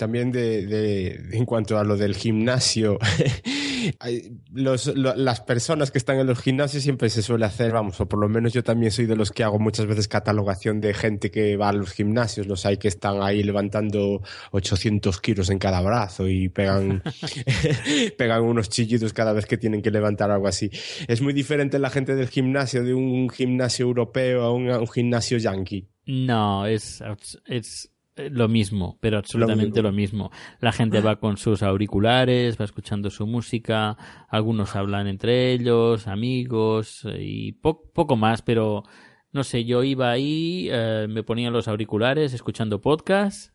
también 0.00 0.32
de, 0.32 0.64
de, 0.64 1.28
en 1.32 1.44
cuanto 1.44 1.78
a 1.78 1.84
lo 1.84 1.98
del 1.98 2.16
gimnasio, 2.16 2.98
los, 4.50 4.86
las 4.96 5.40
personas 5.42 5.90
que 5.90 5.98
están 5.98 6.18
en 6.18 6.26
los 6.26 6.40
gimnasios 6.40 6.82
siempre 6.82 7.10
se 7.10 7.20
suele 7.20 7.44
hacer, 7.44 7.70
vamos, 7.70 8.00
o 8.00 8.08
por 8.08 8.18
lo 8.18 8.26
menos 8.26 8.54
yo 8.54 8.64
también 8.64 8.92
soy 8.92 9.04
de 9.04 9.14
los 9.14 9.30
que 9.30 9.44
hago 9.44 9.58
muchas 9.58 9.84
veces 9.84 10.08
catalogación 10.08 10.80
de 10.80 10.94
gente 10.94 11.30
que 11.30 11.58
va 11.58 11.68
a 11.68 11.74
los 11.74 11.92
gimnasios, 11.92 12.46
los 12.46 12.64
hay 12.64 12.78
que 12.78 12.88
están 12.88 13.22
ahí 13.22 13.42
levantando 13.42 14.22
800 14.52 15.20
kilos 15.20 15.50
en 15.50 15.58
cada 15.58 15.82
brazo 15.82 16.26
y 16.26 16.48
pegan, 16.48 17.02
pegan 18.16 18.42
unos 18.42 18.70
chillidos 18.70 19.12
cada 19.12 19.34
vez 19.34 19.44
que 19.44 19.58
tienen 19.58 19.82
que 19.82 19.90
levantar 19.90 20.30
algo 20.30 20.48
así. 20.48 20.70
Es 21.08 21.20
muy 21.20 21.34
diferente 21.34 21.78
la 21.78 21.90
gente 21.90 22.14
del 22.14 22.28
gimnasio 22.28 22.82
de 22.82 22.94
un 22.94 23.28
gimnasio 23.28 23.84
europeo 23.84 24.44
a 24.44 24.54
un, 24.54 24.88
gimnasio 24.88 25.36
yankee. 25.36 25.86
No, 26.06 26.66
es, 26.66 27.02
es 27.44 27.89
lo 28.16 28.48
mismo, 28.48 28.98
pero 29.00 29.18
absolutamente 29.18 29.82
lo 29.82 29.92
mismo. 29.92 30.30
La 30.60 30.72
gente 30.72 31.00
va 31.00 31.16
con 31.16 31.36
sus 31.36 31.62
auriculares, 31.62 32.60
va 32.60 32.64
escuchando 32.64 33.10
su 33.10 33.26
música, 33.26 33.96
algunos 34.28 34.76
hablan 34.76 35.06
entre 35.06 35.52
ellos, 35.52 36.06
amigos 36.06 37.06
y 37.18 37.52
poco 37.52 38.16
más, 38.16 38.42
pero 38.42 38.84
no 39.32 39.44
sé, 39.44 39.64
yo 39.64 39.84
iba 39.84 40.10
ahí, 40.10 40.68
eh, 40.70 41.06
me 41.08 41.22
ponía 41.22 41.50
los 41.50 41.68
auriculares 41.68 42.34
escuchando 42.34 42.80
podcast 42.80 43.52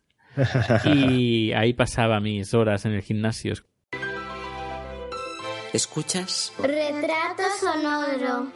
y 0.84 1.52
ahí 1.56 1.72
pasaba 1.74 2.20
mis 2.20 2.54
horas 2.54 2.84
en 2.86 2.92
el 2.92 3.02
gimnasio. 3.02 3.54
¿Escuchas? 5.72 6.52
Retrato 6.58 7.42
sonoro. 7.60 8.52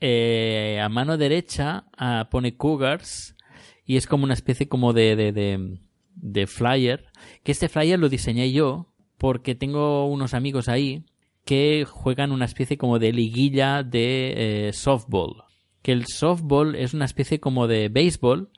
Eh, 0.00 0.80
a 0.82 0.88
mano 0.88 1.18
derecha 1.18 1.84
ah, 1.96 2.28
pone 2.30 2.56
Cougars 2.56 3.36
y 3.84 3.96
es 3.96 4.06
como 4.06 4.24
una 4.24 4.34
especie 4.34 4.68
como 4.68 4.92
de, 4.92 5.14
de, 5.14 5.78
de, 6.14 6.46
flyer. 6.46 7.06
Que 7.42 7.52
este 7.52 7.68
flyer 7.68 7.98
lo 7.98 8.08
diseñé 8.08 8.50
yo 8.50 8.94
porque 9.18 9.54
tengo 9.54 10.06
unos 10.06 10.32
amigos 10.32 10.68
ahí 10.68 11.04
que 11.44 11.84
juegan 11.86 12.32
una 12.32 12.46
especie 12.46 12.78
como 12.78 12.98
de 12.98 13.12
liguilla 13.12 13.82
de 13.82 14.68
eh, 14.68 14.72
softball. 14.72 15.44
Que 15.82 15.92
el 15.92 16.06
softball 16.06 16.76
es 16.76 16.94
una 16.94 17.04
especie 17.04 17.40
como 17.40 17.66
de 17.66 17.88
béisbol 17.88 18.50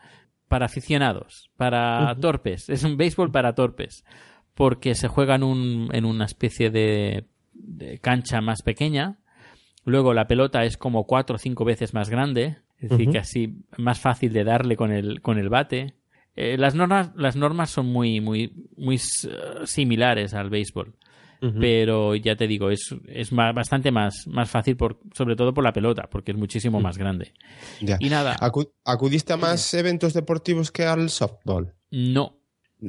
para 0.49 0.67
aficionados, 0.67 1.51
para 1.57 2.15
torpes. 2.21 2.69
Es 2.69 2.85
un 2.85 2.97
béisbol 2.97 3.33
para 3.33 3.55
torpes. 3.55 4.05
Porque 4.55 4.95
se 4.95 5.09
juega 5.09 5.37
en, 5.37 5.45
un, 5.45 5.89
en 5.93 6.05
una 6.05 6.27
especie 6.27 6.71
de 6.71 7.27
cancha 8.03 8.41
más 8.43 8.63
pequeña 8.63 9.22
Luego 9.85 10.15
la 10.15 10.27
pelota 10.27 10.65
es 10.65 10.77
como 10.77 11.07
cuatro 11.07 11.37
o 11.37 11.39
cinco 11.39 11.65
veces 11.65 11.95
más 11.95 12.09
grande, 12.09 12.59
es 12.79 12.91
decir, 12.91 13.11
que 13.11 13.19
así 13.19 13.55
más 13.77 14.01
fácil 14.01 14.33
de 14.33 14.45
darle 14.45 14.77
con 14.77 14.93
el, 14.93 15.21
con 15.21 15.39
el 15.39 15.49
bate. 15.49 15.95
Eh, 16.35 16.57
las, 16.57 16.75
normas, 16.75 17.11
las 17.17 17.37
normas 17.37 17.71
son 17.71 17.87
muy, 17.87 18.21
muy, 18.21 18.53
muy 18.77 18.99
similares 18.99 20.35
al 20.35 20.51
béisbol. 20.51 20.95
Pero 21.59 22.15
ya 22.15 22.37
te 22.37 22.47
digo, 22.47 22.71
es, 22.71 22.95
es 23.09 23.33
bastante 23.33 23.91
más, 23.91 24.29
más 24.29 24.49
fácil, 24.49 24.77
por, 24.77 25.01
sobre 25.13 25.35
todo 25.35 25.53
por 25.53 25.65
la 25.65 25.73
pelota, 25.73 26.09
porque 26.09 26.31
es 26.31 26.39
muchísimo 26.39 26.79
más 26.79 26.97
grande. 26.97 27.33
Y 27.81 28.09
nada. 28.09 28.37
¿Acudiste 28.85 29.33
a 29.33 29.37
más 29.37 29.75
eventos 29.75 30.15
deportivos 30.15 30.71
que 30.71 30.85
al 30.85 31.11
softball? 31.11 31.75
No. 31.91 32.39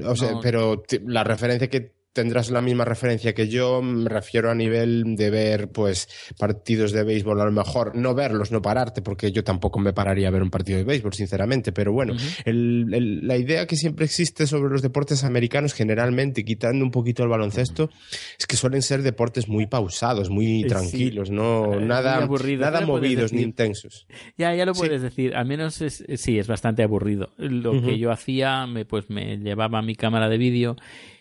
O 0.06 0.16
sea, 0.16 0.34
pero 0.40 0.84
la 1.04 1.24
referencia 1.24 1.68
que 1.68 1.93
tendrás 2.14 2.52
la 2.52 2.62
misma 2.62 2.86
referencia 2.86 3.34
que 3.34 3.50
yo, 3.50 3.82
me 3.82 4.08
refiero 4.08 4.52
a 4.52 4.56
nivel 4.56 5.16
de 5.16 5.30
ver 5.32 5.70
pues 5.70 6.08
partidos 6.38 6.92
de 6.92 7.04
béisbol, 7.04 7.42
a 7.42 7.46
lo 7.46 7.52
mejor 7.52 7.96
no 7.96 8.14
verlos, 8.14 8.52
no 8.52 8.62
pararte, 8.62 9.02
porque 9.02 9.32
yo 9.32 9.44
tampoco 9.44 9.80
me 9.80 9.94
pararía 9.94 10.28
a 10.28 10.32
ver 10.32 10.44
un 10.44 10.52
partido 10.52 10.78
de 10.78 10.84
béisbol, 10.84 11.14
sinceramente, 11.14 11.72
pero 11.72 11.92
bueno, 11.92 12.14
la 12.46 13.38
idea 13.38 13.66
que 13.66 13.76
siempre 13.76 14.06
existe 14.06 14.46
sobre 14.46 14.72
los 14.72 14.84
deportes 14.84 15.24
americanos, 15.24 15.74
generalmente, 15.74 16.46
quitando 16.46 16.86
un 16.86 16.92
poquito 16.92 17.24
el 17.24 17.30
baloncesto, 17.30 17.90
es 18.38 18.46
que 18.46 18.56
suelen 18.56 18.84
ser 18.84 19.02
deportes 19.02 19.48
muy 19.48 19.66
pausados, 19.66 20.30
muy 20.30 20.66
tranquilos, 20.66 21.32
no 21.32 21.80
nada, 21.80 22.28
nada 22.28 22.82
movidos 22.86 23.34
ni 23.34 23.42
intensos. 23.42 24.06
Ya, 24.38 24.54
ya 24.54 24.66
lo 24.66 24.74
puedes 24.74 25.02
decir, 25.02 25.36
al 25.36 25.48
menos 25.48 25.82
es, 25.82 26.06
sí, 26.16 26.38
es 26.38 26.48
bastante 26.48 26.84
aburrido. 26.84 27.32
Lo 27.38 27.82
que 27.82 27.98
yo 27.98 28.12
hacía, 28.12 28.68
me, 28.68 28.86
pues 28.86 29.10
me 29.10 29.38
llevaba 29.38 29.82
mi 29.82 29.96
cámara 29.96 30.30
de 30.30 30.38
vídeo 30.38 30.76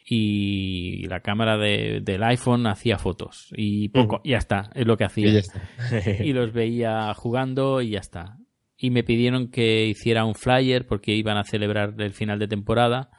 y 0.05 1.07
la 1.07 1.21
cámara 1.21 1.57
de, 1.57 2.01
del 2.03 2.23
iPhone 2.25 2.67
hacía 2.67 2.99
fotos 2.99 3.53
y 3.57 3.89
poco, 3.89 4.21
ya 4.25 4.39
está, 4.39 4.71
es 4.75 4.87
lo 4.87 4.97
que 4.97 5.05
hacía. 5.05 5.43
Y, 6.25 6.33
los 6.33 6.53
veía 6.53 7.13
jugando 7.15 7.81
y 7.81 7.91
ya 7.91 8.01
está. 8.01 8.39
Y 8.77 8.91
me 8.91 9.05
pidieron 9.05 9.49
que 9.49 9.87
hiciera 9.87 10.25
un 10.25 10.35
flyer 10.35 10.87
porque 10.87 11.15
iban 11.15 11.37
a 11.37 11.45
celebrar 11.45 11.95
el 11.99 12.13
final 12.13 12.39
de 12.39 12.49
temporada. 12.49 13.11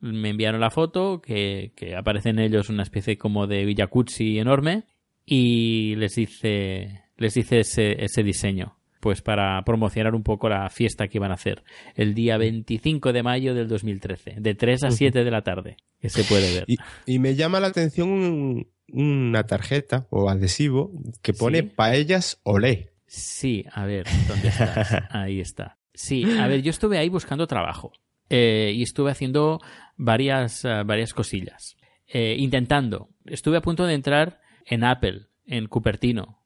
Me 0.00 0.30
enviaron 0.30 0.60
la 0.60 0.70
foto, 0.70 1.20
que, 1.20 1.72
que 1.76 1.94
aparece 1.94 2.30
en 2.30 2.40
ellos 2.40 2.68
una 2.70 2.82
especie 2.82 3.16
como 3.16 3.46
de 3.46 3.64
Villacuzzi 3.64 4.38
enorme 4.38 4.84
y 5.24 5.94
les 5.96 6.18
hice, 6.18 7.04
les 7.16 7.36
hice 7.36 7.60
ese, 7.60 8.04
ese 8.04 8.22
diseño 8.24 8.81
pues 9.02 9.20
para 9.20 9.60
promocionar 9.64 10.14
un 10.14 10.22
poco 10.22 10.48
la 10.48 10.70
fiesta 10.70 11.08
que 11.08 11.18
iban 11.18 11.32
a 11.32 11.34
hacer 11.34 11.64
el 11.96 12.14
día 12.14 12.38
25 12.38 13.12
de 13.12 13.24
mayo 13.24 13.52
del 13.52 13.66
2013, 13.66 14.36
de 14.38 14.54
3 14.54 14.84
a 14.84 14.90
7 14.92 15.24
de 15.24 15.30
la 15.32 15.42
tarde, 15.42 15.76
que 16.00 16.08
se 16.08 16.22
puede 16.22 16.54
ver. 16.54 16.66
Y, 17.06 17.18
me 17.18 17.34
llama 17.34 17.58
la 17.58 17.66
atención 17.66 18.68
una 18.92 19.42
tarjeta 19.42 20.06
o 20.10 20.30
adhesivo 20.30 20.92
que 21.20 21.32
pone 21.32 21.64
paellas 21.64 22.38
olé. 22.44 22.92
Sí, 23.08 23.64
a 23.72 23.86
ver, 23.86 24.06
¿dónde 24.28 24.46
estás? 24.46 25.02
Ahí 25.10 25.40
está. 25.40 25.78
Sí, 25.92 26.22
a 26.38 26.46
ver, 26.46 26.62
yo 26.62 26.70
estuve 26.70 26.96
ahí 26.96 27.08
buscando 27.08 27.48
trabajo 27.48 27.92
eh, 28.30 28.72
y 28.74 28.82
estuve 28.82 29.10
haciendo 29.10 29.60
varias, 29.96 30.64
eh, 30.64 30.84
varias 30.86 31.12
cosillas. 31.12 31.76
Eh, 32.06 32.36
intentando. 32.38 33.08
Estuve 33.26 33.56
a 33.56 33.62
punto 33.62 33.84
de 33.84 33.94
entrar 33.94 34.40
en 34.64 34.84
Apple, 34.84 35.26
en 35.44 35.66
Cupertino, 35.66 36.41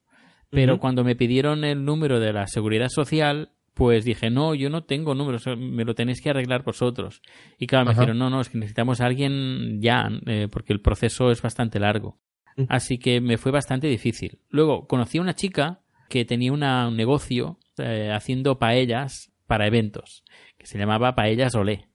pero 0.51 0.78
cuando 0.78 1.05
me 1.05 1.16
pidieron 1.16 1.64
el 1.64 1.84
número 1.84 2.20
de 2.20 2.32
la 2.32 2.47
seguridad 2.47 2.88
social, 2.88 3.51
pues 3.74 4.05
dije, 4.05 4.30
no, 4.30 4.55
yo 4.55 4.70
no 4.70 4.84
tengo 4.84 5.14
números, 5.14 5.47
me 5.59 5.84
lo 5.84 5.94
tenéis 5.94 6.22
que 6.22 6.30
arreglar 6.30 6.64
vosotros. 6.64 7.20
Y 7.59 7.66
claro, 7.66 7.84
me 7.84 7.92
dijeron, 7.92 8.18
no, 8.18 8.30
no, 8.30 8.40
es 8.40 8.49
que 8.49 8.59
necesitamos 8.59 9.01
a 9.01 9.07
alguien 9.07 9.82
ya, 9.82 10.09
eh, 10.26 10.49
porque 10.51 10.72
el 10.72 10.80
proceso 10.80 11.30
es 11.30 11.42
bastante 11.42 11.78
largo. 11.78 12.18
Así 12.68 12.97
que 12.97 13.20
me 13.20 13.36
fue 13.36 13.53
bastante 13.53 13.86
difícil. 13.86 14.38
Luego 14.49 14.86
conocí 14.86 15.18
a 15.18 15.20
una 15.20 15.34
chica 15.34 15.80
que 16.09 16.24
tenía 16.24 16.53
un 16.53 16.61
negocio 16.97 17.59
eh, 17.76 18.11
haciendo 18.14 18.59
paellas 18.59 19.30
para 19.47 19.66
eventos, 19.66 20.24
que 20.57 20.66
se 20.66 20.78
llamaba 20.78 21.14
Paellas 21.14 21.55
Olé. 21.55 21.88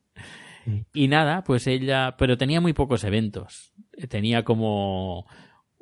Y 0.94 1.08
nada, 1.08 1.44
pues 1.44 1.66
ella, 1.66 2.16
pero 2.18 2.38
tenía 2.38 2.62
muy 2.62 2.74
pocos 2.74 3.04
eventos. 3.04 3.74
Tenía 4.10 4.44
como 4.44 5.26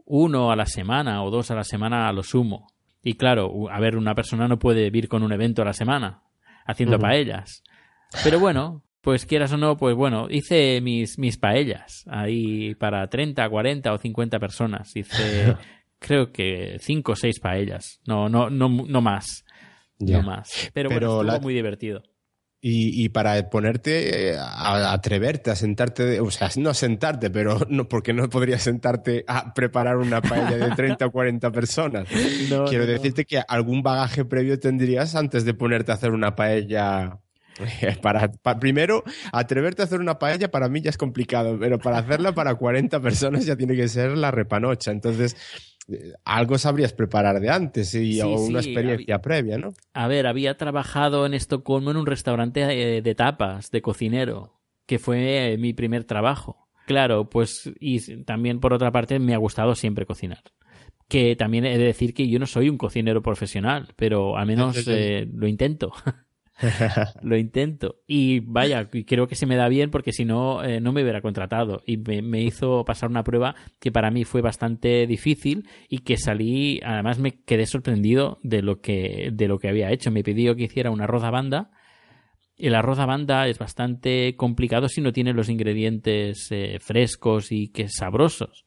uno 0.10 0.52
a 0.52 0.56
la 0.56 0.66
semana 0.66 1.24
o 1.24 1.30
dos 1.30 1.52
a 1.52 1.56
la 1.56 1.64
semana 1.64 2.10
a 2.10 2.14
lo 2.14 2.24
sumo. 2.24 2.68
Y 3.04 3.14
claro, 3.14 3.70
a 3.72 3.80
ver, 3.80 3.96
una 3.96 4.16
persona 4.16 4.48
no 4.48 4.60
puede 4.60 4.84
vivir 4.86 5.08
con 5.08 5.24
un 5.24 5.32
evento 5.32 5.62
a 5.62 5.66
la 5.66 5.74
semana 5.74 6.24
haciendo 6.66 6.98
paellas. 7.08 7.64
Pero 8.24 8.40
bueno, 8.40 8.84
pues 9.02 9.26
quieras 9.26 9.54
o 9.54 9.58
no, 9.58 9.78
pues 9.78 9.96
bueno, 9.96 10.28
hice 10.30 10.82
mis, 10.82 11.18
mis 11.20 11.38
paellas 11.38 12.04
ahí 12.10 12.74
para 12.76 13.08
30, 13.08 13.48
40 13.48 13.94
o 13.94 13.98
50 13.98 14.40
personas. 14.40 14.96
Hice 14.96 15.56
creo 16.00 16.32
que 16.32 16.78
cinco 16.80 17.12
o 17.14 17.16
seis 17.16 17.40
paellas. 17.40 18.00
No, 18.06 18.28
no, 18.28 18.50
no, 18.50 18.68
no 18.68 19.02
más. 19.02 19.46
No 20.00 20.24
más. 20.24 20.50
Pero, 20.74 20.90
Pero 20.90 20.90
bueno, 20.90 21.08
estuvo 21.08 21.24
la- 21.24 21.40
muy 21.40 21.54
divertido. 21.54 22.04
Y, 22.62 23.06
y 23.06 23.08
para 23.08 23.50
ponerte 23.50 24.32
eh, 24.32 24.38
a, 24.38 24.76
a 24.90 24.94
atreverte 24.94 25.50
a 25.50 25.56
sentarte, 25.56 26.20
o 26.20 26.30
sea, 26.30 26.50
no 26.58 26.74
sentarte, 26.74 27.30
pero 27.30 27.60
no 27.70 27.88
porque 27.88 28.12
no 28.12 28.30
podrías 28.30 28.62
sentarte 28.64 29.24
a 29.28 29.54
preparar 29.54 29.96
una 29.96 30.22
paella 30.22 30.58
de 30.68 30.76
30 30.76 31.06
o 31.06 31.12
40 31.12 31.52
personas. 31.52 32.08
No, 32.50 32.66
Quiero 32.66 32.86
no. 32.86 32.92
decirte 32.92 33.26
que 33.26 33.42
algún 33.48 33.82
bagaje 33.84 34.26
previo 34.26 34.60
tendrías 34.60 35.16
antes 35.16 35.46
de 35.46 35.54
ponerte 35.54 35.92
a 35.92 35.96
hacer 35.96 36.12
una 36.12 36.36
paella. 36.36 37.20
Para, 38.02 38.32
pa- 38.32 38.60
primero, 38.60 39.04
atreverte 39.32 39.82
a 39.82 39.86
hacer 39.86 40.00
una 40.00 40.18
paella 40.20 40.50
para 40.52 40.70
mí 40.70 40.82
ya 40.82 40.90
es 40.90 40.98
complicado, 40.98 41.58
pero 41.60 41.78
para 41.80 41.98
hacerla 42.00 42.34
para 42.34 42.56
40 42.56 43.00
personas 43.02 43.46
ya 43.46 43.56
tiene 43.56 43.76
que 43.76 43.88
ser 43.88 44.18
la 44.18 44.32
repanocha. 44.32 44.92
Entonces, 44.92 45.36
eh, 45.90 46.14
algo 46.24 46.58
sabrías 46.58 46.94
preparar 46.94 47.40
de 47.40 47.50
antes 47.50 47.94
y, 47.96 48.14
Sí, 48.14 48.22
o 48.22 48.40
una 48.42 48.62
sí, 48.62 48.70
experiencia 48.70 49.20
previa, 49.22 49.58
¿no? 49.58 49.74
A 49.94 50.08
ver, 50.08 50.28
había 50.28 50.56
trabajado 50.58 51.26
en 51.26 51.34
Estocolmo 51.34 51.92
en 51.92 51.98
un 51.98 52.06
restaurante 52.06 52.62
eh, 52.98 53.02
de 53.02 53.16
tapas, 53.16 53.72
de 53.72 53.82
cocinero, 53.82 54.60
que 54.86 55.00
fue 55.00 55.54
eh, 55.54 55.58
mi 55.58 55.74
primer 55.74 56.04
trabajo. 56.06 56.68
Claro, 56.86 57.30
pues, 57.30 57.70
y 57.80 58.24
también 58.24 58.60
por 58.60 58.74
otra 58.74 58.92
parte 58.92 59.20
me 59.20 59.34
ha 59.36 59.38
gustado 59.38 59.76
siempre 59.76 60.06
cocinar. 60.06 60.42
Que 61.08 61.36
también 61.36 61.66
he 61.66 61.78
de 61.78 61.84
decir 61.86 62.14
que 62.14 62.28
yo 62.30 62.40
no 62.40 62.46
soy 62.46 62.70
un 62.70 62.78
cocinero 62.78 63.22
profesional, 63.22 63.94
pero 63.96 64.38
al 64.38 64.46
menos 64.48 64.76
eh, 64.88 65.28
lo 65.34 65.48
intento. 65.48 65.92
lo 67.22 67.38
intento. 67.38 68.02
Y 68.08 68.40
vaya, 68.42 68.90
creo 68.90 69.28
que 69.28 69.36
se 69.36 69.46
me 69.46 69.56
da 69.56 69.68
bien 69.68 69.92
porque 69.92 70.12
si 70.12 70.26
no, 70.26 70.64
eh, 70.64 70.80
no 70.82 70.92
me 70.92 71.02
hubiera 71.02 71.22
contratado. 71.22 71.82
Y 71.86 71.98
me, 71.98 72.22
me 72.22 72.42
hizo 72.42 72.84
pasar 72.86 73.10
una 73.10 73.24
prueba 73.24 73.56
que 73.80 73.92
para 73.92 74.12
mí 74.12 74.24
fue 74.24 74.42
bastante 74.42 75.08
difícil 75.08 75.68
y 75.88 76.00
que 76.00 76.18
salí, 76.18 76.80
además 76.84 77.20
me 77.20 77.44
quedé 77.44 77.66
sorprendido 77.66 78.40
de 78.44 78.62
lo 78.62 78.82
que, 78.82 79.30
de 79.34 79.48
lo 79.48 79.60
que 79.60 79.70
había 79.70 79.92
hecho. 79.92 80.12
Me 80.12 80.24
pidió 80.24 80.56
que 80.56 80.64
hiciera 80.64 80.92
una 80.92 81.06
arroz 81.06 81.24
a 81.24 81.32
banda. 81.32 81.72
El 82.58 82.76
arroz 82.76 82.98
banda 82.98 83.48
es 83.48 83.58
bastante 83.58 84.36
complicado 84.36 84.90
si 84.90 85.00
no 85.00 85.14
tiene 85.14 85.34
los 85.34 85.50
ingredientes 85.50 86.48
eh, 86.52 86.78
frescos 86.82 87.52
y 87.52 87.70
que 87.70 87.88
sabrosos. 87.88 88.66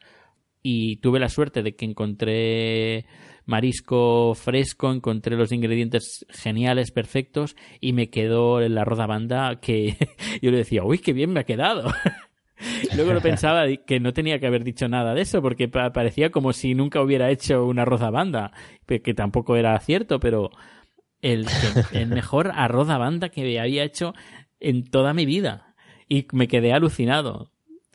Y 0.63 0.97
tuve 0.99 1.19
la 1.19 1.29
suerte 1.29 1.63
de 1.63 1.75
que 1.75 1.85
encontré 1.85 3.05
marisco 3.53 4.35
fresco, 4.35 4.91
encontré 4.91 5.37
los 5.37 5.53
ingredientes 5.53 6.25
geniales, 6.31 6.91
perfectos, 6.91 7.55
y 7.81 7.93
me 7.93 8.09
quedó 8.09 8.61
el 8.61 8.79
arroz 8.79 8.99
a 8.99 9.07
banda 9.07 9.61
que 9.61 9.97
yo 10.43 10.51
le 10.51 10.57
decía, 10.57 10.85
uy, 10.85 10.99
qué 10.99 11.13
bien 11.13 11.35
me 11.35 11.41
ha 11.41 11.45
quedado. 11.45 11.93
Luego 12.97 13.13
lo 13.13 13.21
pensaba 13.21 13.65
que 13.87 14.01
no 14.01 14.15
tenía 14.15 14.39
que 14.39 14.47
haber 14.47 14.65
dicho 14.65 14.89
nada 14.89 15.13
de 15.15 15.21
eso, 15.21 15.43
porque 15.43 15.69
pa- 15.69 15.93
parecía 15.93 16.31
como 16.31 16.55
si 16.55 16.75
nunca 16.75 17.03
hubiera 17.03 17.31
hecho 17.31 17.67
un 17.67 17.79
arroz 17.79 18.01
a 18.01 18.11
banda, 18.11 18.53
que 18.87 19.15
tampoco 19.15 19.57
era 19.57 19.79
cierto, 19.81 20.19
pero 20.19 20.51
el, 21.23 21.45
mejor 22.09 22.53
arroz 22.55 22.89
a 22.89 22.97
banda 22.97 23.29
que 23.29 23.61
había 23.61 23.85
hecho 23.85 24.15
en 24.61 24.85
toda 24.85 25.13
mi 25.13 25.27
vida. 25.27 25.75
Y 26.09 26.27
me 26.33 26.49
quedé 26.49 26.73
alucinado. 26.73 27.51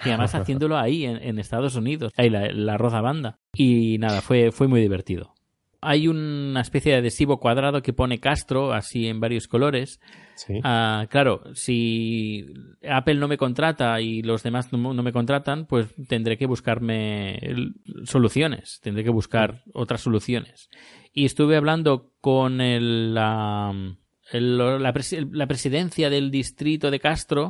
Y 0.05 0.09
además 0.09 0.35
haciéndolo 0.35 0.77
ahí, 0.77 1.05
en, 1.05 1.17
en 1.17 1.39
Estados 1.39 1.75
Unidos, 1.75 2.13
ahí 2.15 2.29
la, 2.29 2.51
la 2.51 2.75
arroz 2.75 2.93
a 2.93 3.01
banda. 3.01 3.39
Y 3.55 3.97
nada, 3.97 4.21
fue, 4.21 4.51
fue 4.51 4.67
muy 4.67 4.81
divertido. 4.81 5.33
Hay 5.89 6.07
una 6.07 6.59
especie 6.61 6.91
de 6.91 6.97
adhesivo 6.99 7.39
cuadrado 7.39 7.81
que 7.81 7.93
pone 7.93 8.19
Castro, 8.19 8.73
así 8.73 9.07
en 9.07 9.19
varios 9.19 9.47
colores. 9.47 9.99
Sí. 10.35 10.55
Ah, 10.63 11.07
claro, 11.09 11.43
si 11.53 12.45
Apple 12.87 13.15
no 13.15 13.27
me 13.27 13.37
contrata 13.37 13.99
y 14.01 14.21
los 14.21 14.43
demás 14.43 14.71
no, 14.73 14.93
no 14.93 15.01
me 15.03 15.13
contratan, 15.13 15.65
pues 15.65 15.87
tendré 16.09 16.37
que 16.37 16.45
buscarme 16.45 17.39
soluciones, 18.03 18.79
tendré 18.83 19.03
que 19.03 19.09
buscar 19.09 19.63
otras 19.73 20.01
soluciones. 20.01 20.69
Y 21.13 21.25
estuve 21.25 21.55
hablando 21.57 22.11
con 22.21 22.61
el, 22.61 23.13
la, 23.13 23.73
el- 24.31 24.57
la, 24.57 24.93
presi- 24.93 25.27
la 25.31 25.47
presidencia 25.47 26.09
del 26.09 26.31
distrito 26.31 26.91
de 26.91 26.99
Castro, 26.99 27.49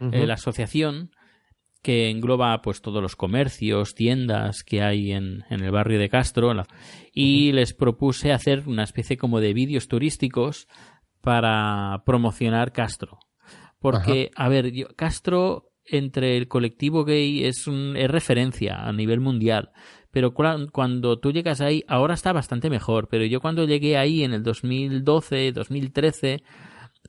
eh, 0.00 0.26
la 0.26 0.34
asociación, 0.34 1.10
que 1.82 2.10
engloba 2.10 2.60
pues 2.62 2.82
todos 2.82 3.02
los 3.02 3.16
comercios, 3.16 3.94
tiendas 3.94 4.62
que 4.62 4.82
hay 4.82 5.12
en, 5.12 5.44
en 5.48 5.62
el 5.64 5.70
barrio 5.70 5.98
de 5.98 6.08
Castro, 6.08 6.52
y 7.12 7.52
les 7.52 7.72
propuse 7.74 8.32
hacer 8.32 8.64
una 8.66 8.84
especie 8.84 9.16
como 9.16 9.40
de 9.40 9.54
vídeos 9.54 9.88
turísticos 9.88 10.66
para 11.20 12.02
promocionar 12.04 12.72
Castro. 12.72 13.18
Porque, 13.78 14.30
a 14.36 14.48
ver, 14.48 14.72
yo- 14.72 14.88
Castro 14.96 15.66
entre 15.84 16.36
el 16.36 16.48
colectivo 16.48 17.04
gay 17.04 17.44
es, 17.44 17.66
un, 17.66 17.96
es 17.96 18.10
referencia 18.10 18.76
a 18.86 18.92
nivel 18.92 19.20
mundial. 19.20 19.70
Pero 20.12 20.34
cua- 20.34 20.70
cuando 20.70 21.18
tú 21.18 21.32
llegas 21.32 21.60
ahí, 21.60 21.82
ahora 21.88 22.14
está 22.14 22.32
bastante 22.32 22.68
mejor. 22.68 23.08
Pero 23.08 23.24
yo 23.24 23.40
cuando 23.40 23.64
llegué 23.64 23.96
ahí 23.96 24.22
en 24.22 24.32
el 24.34 24.42
2012, 24.42 25.52
2013, 25.52 26.42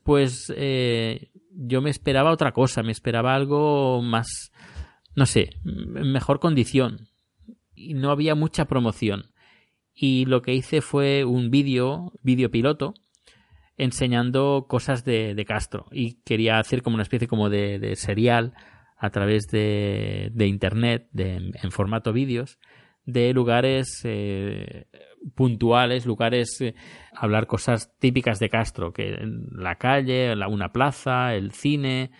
pues 0.02 0.52
eh, 0.56 1.30
yo 1.50 1.80
me 1.82 1.90
esperaba 1.90 2.32
otra 2.32 2.52
cosa. 2.52 2.82
Me 2.82 2.92
esperaba 2.92 3.34
algo 3.34 4.00
más, 4.02 4.51
no 5.14 5.26
sé, 5.26 5.50
mejor 5.64 6.40
condición. 6.40 7.08
Y 7.74 7.94
no 7.94 8.10
había 8.10 8.34
mucha 8.34 8.66
promoción. 8.66 9.32
Y 9.94 10.24
lo 10.26 10.42
que 10.42 10.54
hice 10.54 10.80
fue 10.80 11.24
un 11.24 11.50
vídeo, 11.50 12.12
vídeo 12.22 12.50
piloto, 12.50 12.94
enseñando 13.76 14.66
cosas 14.68 15.04
de, 15.04 15.34
de 15.34 15.44
Castro 15.44 15.86
y 15.90 16.22
quería 16.24 16.58
hacer 16.58 16.82
como 16.82 16.94
una 16.94 17.02
especie 17.02 17.26
como 17.26 17.48
de, 17.50 17.78
de 17.78 17.96
serial 17.96 18.52
a 18.98 19.10
través 19.10 19.48
de, 19.48 20.30
de 20.32 20.46
internet 20.46 21.08
en 21.14 21.70
formato 21.70 22.12
vídeos 22.12 22.58
de 23.04 23.32
lugares 23.32 24.00
eh, 24.04 24.86
puntuales, 25.34 26.06
lugares, 26.06 26.60
eh, 26.60 26.74
hablar 27.14 27.46
cosas 27.46 27.92
típicas 27.98 28.38
de 28.38 28.48
Castro, 28.50 28.92
que 28.92 29.14
en 29.14 29.46
la 29.52 29.76
calle, 29.76 30.36
la- 30.36 30.48
una 30.48 30.70
plaza, 30.72 31.34
el 31.34 31.50
cine. 31.52 32.10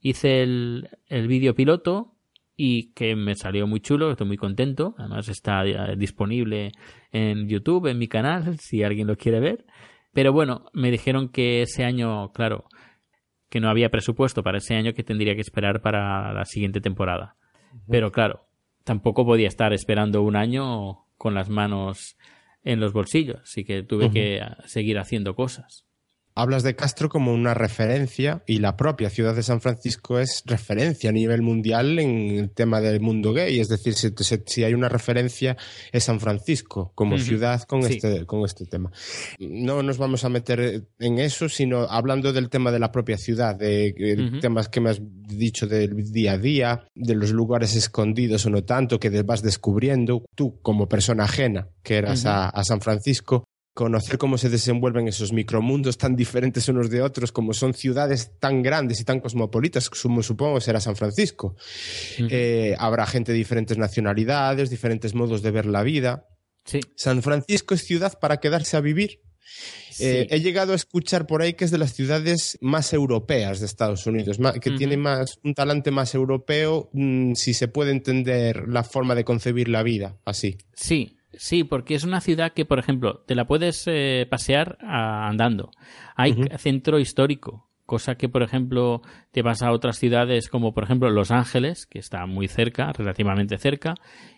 Hice 0.00 0.42
el, 0.42 0.88
el 1.08 1.28
vídeo 1.28 1.54
piloto 1.54 2.15
y 2.56 2.92
que 2.92 3.14
me 3.14 3.34
salió 3.34 3.66
muy 3.66 3.80
chulo, 3.80 4.10
estoy 4.10 4.26
muy 4.26 4.36
contento. 4.36 4.94
Además 4.98 5.28
está 5.28 5.64
eh, 5.66 5.96
disponible 5.96 6.72
en 7.12 7.48
YouTube, 7.48 7.86
en 7.88 7.98
mi 7.98 8.08
canal, 8.08 8.58
si 8.58 8.82
alguien 8.82 9.06
lo 9.06 9.16
quiere 9.16 9.40
ver. 9.40 9.66
Pero 10.12 10.32
bueno, 10.32 10.66
me 10.72 10.90
dijeron 10.90 11.28
que 11.28 11.62
ese 11.62 11.84
año, 11.84 12.32
claro, 12.32 12.64
que 13.50 13.60
no 13.60 13.68
había 13.68 13.90
presupuesto 13.90 14.42
para 14.42 14.58
ese 14.58 14.74
año 14.74 14.94
que 14.94 15.04
tendría 15.04 15.34
que 15.34 15.42
esperar 15.42 15.82
para 15.82 16.32
la 16.32 16.44
siguiente 16.46 16.80
temporada. 16.80 17.36
Pero 17.88 18.10
claro, 18.10 18.46
tampoco 18.84 19.26
podía 19.26 19.48
estar 19.48 19.74
esperando 19.74 20.22
un 20.22 20.36
año 20.36 21.04
con 21.18 21.34
las 21.34 21.50
manos 21.50 22.16
en 22.62 22.80
los 22.80 22.92
bolsillos, 22.92 23.40
así 23.42 23.64
que 23.64 23.82
tuve 23.82 24.10
que 24.10 24.40
ah, 24.40 24.56
seguir 24.64 24.98
haciendo 24.98 25.34
cosas. 25.34 25.86
Hablas 26.38 26.62
de 26.62 26.76
Castro 26.76 27.08
como 27.08 27.32
una 27.32 27.54
referencia 27.54 28.42
y 28.46 28.58
la 28.58 28.76
propia 28.76 29.08
ciudad 29.08 29.34
de 29.34 29.42
San 29.42 29.62
Francisco 29.62 30.18
es 30.18 30.42
referencia 30.44 31.08
a 31.08 31.12
nivel 31.14 31.40
mundial 31.40 31.98
en 31.98 32.10
el 32.38 32.50
tema 32.50 32.82
del 32.82 33.00
mundo 33.00 33.32
gay. 33.32 33.58
Es 33.58 33.68
decir, 33.70 33.94
si, 33.94 34.62
hay 34.62 34.74
una 34.74 34.90
referencia 34.90 35.56
es 35.92 36.04
San 36.04 36.20
Francisco 36.20 36.92
como 36.94 37.16
ciudad 37.18 37.62
con, 37.62 37.82
Sí. 37.84 37.94
este, 37.94 38.26
con 38.26 38.44
este 38.44 38.66
tema. 38.66 38.92
No 39.38 39.82
nos 39.82 39.96
vamos 39.96 40.24
a 40.24 40.28
meter 40.28 40.84
en 40.98 41.18
eso, 41.18 41.48
sino 41.48 41.84
hablando 41.84 42.34
del 42.34 42.50
tema 42.50 42.70
de 42.70 42.80
la 42.80 42.92
propia 42.92 43.16
ciudad, 43.16 43.56
de, 43.56 43.94
eh, 43.96 44.26
Ujú. 44.28 44.40
temas 44.40 44.68
que 44.68 44.80
me 44.82 44.90
has 44.90 45.00
dicho 45.00 45.66
del 45.66 46.12
día 46.12 46.32
a 46.32 46.38
día, 46.38 46.84
de 46.94 47.14
los 47.14 47.30
lugares 47.30 47.74
escondidos 47.74 48.44
o 48.44 48.50
no 48.50 48.62
tanto 48.62 49.00
que 49.00 49.08
vas 49.22 49.40
descubriendo. 49.40 50.22
Tú, 50.34 50.60
como 50.60 50.86
persona 50.86 51.24
ajena 51.24 51.68
que 51.82 51.96
eras 51.96 52.24
a 52.26 52.62
San 52.62 52.82
Francisco, 52.82 53.44
conocer 53.76 54.16
cómo 54.16 54.38
se 54.38 54.48
desenvuelven 54.48 55.06
esos 55.06 55.34
micromundos 55.34 55.98
tan 55.98 56.16
diferentes 56.16 56.66
unos 56.70 56.88
de 56.88 57.02
otros, 57.02 57.30
como 57.30 57.52
son 57.52 57.74
ciudades 57.74 58.30
tan 58.40 58.62
grandes 58.62 59.02
y 59.02 59.04
tan 59.04 59.20
cosmopolitas, 59.20 59.90
como 59.90 60.22
supongo 60.22 60.62
será 60.62 60.80
San 60.80 60.96
Francisco. 60.96 61.56
Eh, 62.16 62.74
habrá 62.78 63.06
gente 63.06 63.32
de 63.32 63.38
diferentes 63.38 63.76
nacionalidades, 63.76 64.70
diferentes 64.70 65.14
modos 65.14 65.42
de 65.42 65.50
ver 65.50 65.66
la 65.66 65.82
vida. 65.82 66.26
Sí. 66.64 66.80
San 66.96 67.22
Francisco 67.22 67.74
es 67.74 67.82
ciudad 67.82 68.18
para 68.18 68.38
quedarse 68.38 68.78
a 68.78 68.80
vivir. 68.80 69.20
Eh, 69.98 70.26
he 70.30 70.40
llegado 70.40 70.72
a 70.72 70.76
escuchar 70.76 71.26
por 71.26 71.42
ahí 71.42 71.52
que 71.52 71.66
es 71.66 71.70
de 71.70 71.76
las 71.76 71.92
ciudades 71.92 72.56
más 72.62 72.94
europeas 72.94 73.60
de 73.60 73.66
Estados 73.66 74.06
Unidos, 74.06 74.38
que 74.58 74.70
tiene 74.70 74.96
más 74.96 75.38
un 75.44 75.52
talante 75.52 75.90
más 75.90 76.14
europeo, 76.14 76.88
mm, 76.94 77.34
si 77.34 77.52
se 77.52 77.68
puede 77.68 77.90
entender 77.90 78.68
la 78.68 78.84
forma 78.84 79.14
de 79.14 79.24
concebir 79.24 79.68
la 79.68 79.82
vida 79.82 80.16
así. 80.24 80.56
Sí, 80.72 81.18
sí, 81.36 81.64
porque 81.64 81.94
es 81.94 82.04
una 82.04 82.20
ciudad 82.20 82.52
que, 82.52 82.64
por 82.64 82.78
ejemplo, 82.78 83.22
te 83.26 83.34
la 83.34 83.46
puedes 83.46 83.84
eh, 83.86 84.26
pasear 84.28 84.78
andando. 84.80 85.70
Hay 86.14 86.34
centro 86.58 86.98
histórico, 86.98 87.68
cosa 87.86 88.16
que, 88.16 88.28
por 88.28 88.42
ejemplo, 88.42 89.02
te 89.30 89.42
vas 89.42 89.62
a 89.62 89.72
otras 89.72 89.98
ciudades 89.98 90.48
como, 90.48 90.74
por 90.74 90.84
ejemplo, 90.84 91.10
Los 91.10 91.30
Ángeles, 91.30 91.86
que 91.86 91.98
está 91.98 92.26
muy 92.26 92.48
cerca, 92.48 92.92
relativamente 92.92 93.58
cerca, 93.58 93.94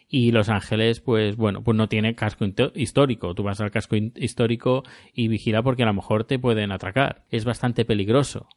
y 0.08 0.32
Los 0.32 0.48
Ángeles, 0.48 1.00
pues 1.00 1.36
bueno, 1.36 1.62
pues 1.62 1.76
no 1.76 1.88
tiene 1.88 2.14
casco 2.14 2.46
histórico. 2.74 3.34
Tú 3.34 3.42
vas 3.42 3.60
al 3.60 3.70
casco 3.70 3.96
histórico 3.96 4.82
y 5.12 5.28
vigila 5.28 5.62
porque 5.62 5.82
a 5.82 5.86
lo 5.86 5.94
mejor 5.94 6.24
te 6.24 6.38
pueden 6.38 6.72
atracar. 6.72 7.24
Es 7.30 7.44
bastante 7.44 7.84
peligroso 7.84 8.48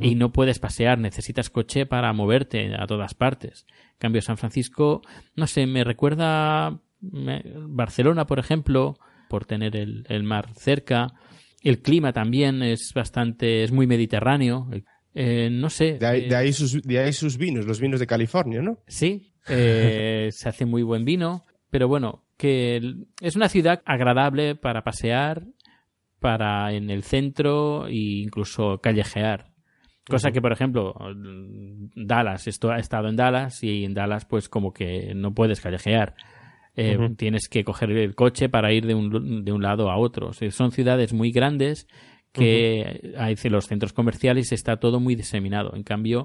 y 0.00 0.16
no 0.16 0.32
puedes 0.32 0.58
pasear, 0.58 0.98
necesitas 0.98 1.48
coche 1.48 1.86
para 1.86 2.12
moverte 2.12 2.74
a 2.78 2.86
todas 2.86 3.14
partes. 3.14 3.66
En 3.92 3.98
cambio, 3.98 4.20
San 4.20 4.36
Francisco, 4.36 5.02
no 5.34 5.46
sé, 5.46 5.66
me 5.66 5.82
recuerda 5.82 6.78
Barcelona, 7.00 8.26
por 8.26 8.38
ejemplo, 8.38 8.96
por 9.28 9.44
tener 9.44 9.76
el, 9.76 10.04
el, 10.08 10.22
mar 10.22 10.50
cerca. 10.54 11.08
El 11.62 11.80
clima 11.80 12.12
también 12.12 12.62
es 12.62 12.92
bastante, 12.94 13.62
es 13.62 13.72
muy 13.72 13.86
mediterráneo. 13.86 14.68
Eh, 15.14 15.48
no 15.50 15.70
sé. 15.70 15.98
De 15.98 16.06
ahí, 16.06 16.28
de, 16.28 16.36
ahí 16.36 16.52
sus, 16.52 16.82
de 16.82 16.98
ahí, 16.98 17.12
sus, 17.12 17.36
vinos, 17.36 17.66
los 17.66 17.80
vinos 17.80 18.00
de 18.00 18.06
California, 18.06 18.62
¿no? 18.62 18.78
Sí, 18.86 19.32
eh, 19.48 20.28
se 20.30 20.48
hace 20.48 20.64
muy 20.64 20.82
buen 20.82 21.04
vino. 21.04 21.44
Pero 21.70 21.88
bueno, 21.88 22.24
que 22.36 22.80
es 23.20 23.36
una 23.36 23.48
ciudad 23.48 23.82
agradable 23.84 24.54
para 24.54 24.84
pasear, 24.84 25.44
para 26.20 26.72
en 26.72 26.90
el 26.90 27.02
centro 27.02 27.86
e 27.86 28.22
incluso 28.22 28.78
callejear. 28.80 29.52
Cosa 30.08 30.30
que, 30.30 30.40
por 30.40 30.52
ejemplo, 30.52 30.94
Dallas, 31.94 32.46
esto 32.46 32.70
ha 32.70 32.78
estado 32.78 33.08
en 33.08 33.16
Dallas 33.16 33.62
y 33.62 33.84
en 33.84 33.92
Dallas 33.92 34.24
pues 34.24 34.48
como 34.48 34.72
que 34.72 35.12
no 35.14 35.34
puedes 35.34 35.60
callejear. 35.60 36.14
Eh, 36.80 36.96
uh 36.96 37.00
-huh. 37.00 37.16
Tienes 37.16 37.48
que 37.48 37.64
coger 37.64 37.90
el 37.90 38.14
coche 38.14 38.48
para 38.48 38.72
ir 38.72 38.86
de 38.86 38.94
un, 38.94 39.44
de 39.44 39.50
un 39.50 39.62
lado 39.62 39.90
a 39.90 39.96
otro. 39.96 40.28
O 40.28 40.32
sea, 40.32 40.48
son 40.52 40.70
ciudades 40.70 41.12
muy 41.12 41.32
grandes 41.32 41.88
que 42.32 43.00
uh 43.02 43.06
-huh. 43.08 43.18
hay 43.18 43.50
los 43.50 43.66
centros 43.66 43.92
comerciales 43.92 44.52
está 44.52 44.76
todo 44.76 45.00
muy 45.00 45.16
diseminado. 45.16 45.74
En 45.74 45.82
cambio, 45.82 46.24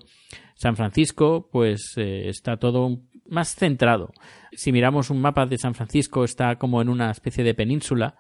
San 0.54 0.76
Francisco 0.76 1.50
pues 1.52 1.96
eh, 1.98 2.30
está 2.30 2.58
todo 2.58 3.00
más 3.28 3.56
centrado. 3.56 4.12
Si 4.52 4.72
miramos 4.72 5.10
un 5.10 5.22
mapa 5.22 5.48
de 5.48 5.58
San 5.58 5.74
Francisco 5.74 6.24
está 6.24 6.58
como 6.58 6.84
en 6.84 6.90
una 6.90 7.10
especie 7.10 7.44
de 7.44 7.56
península 7.56 8.16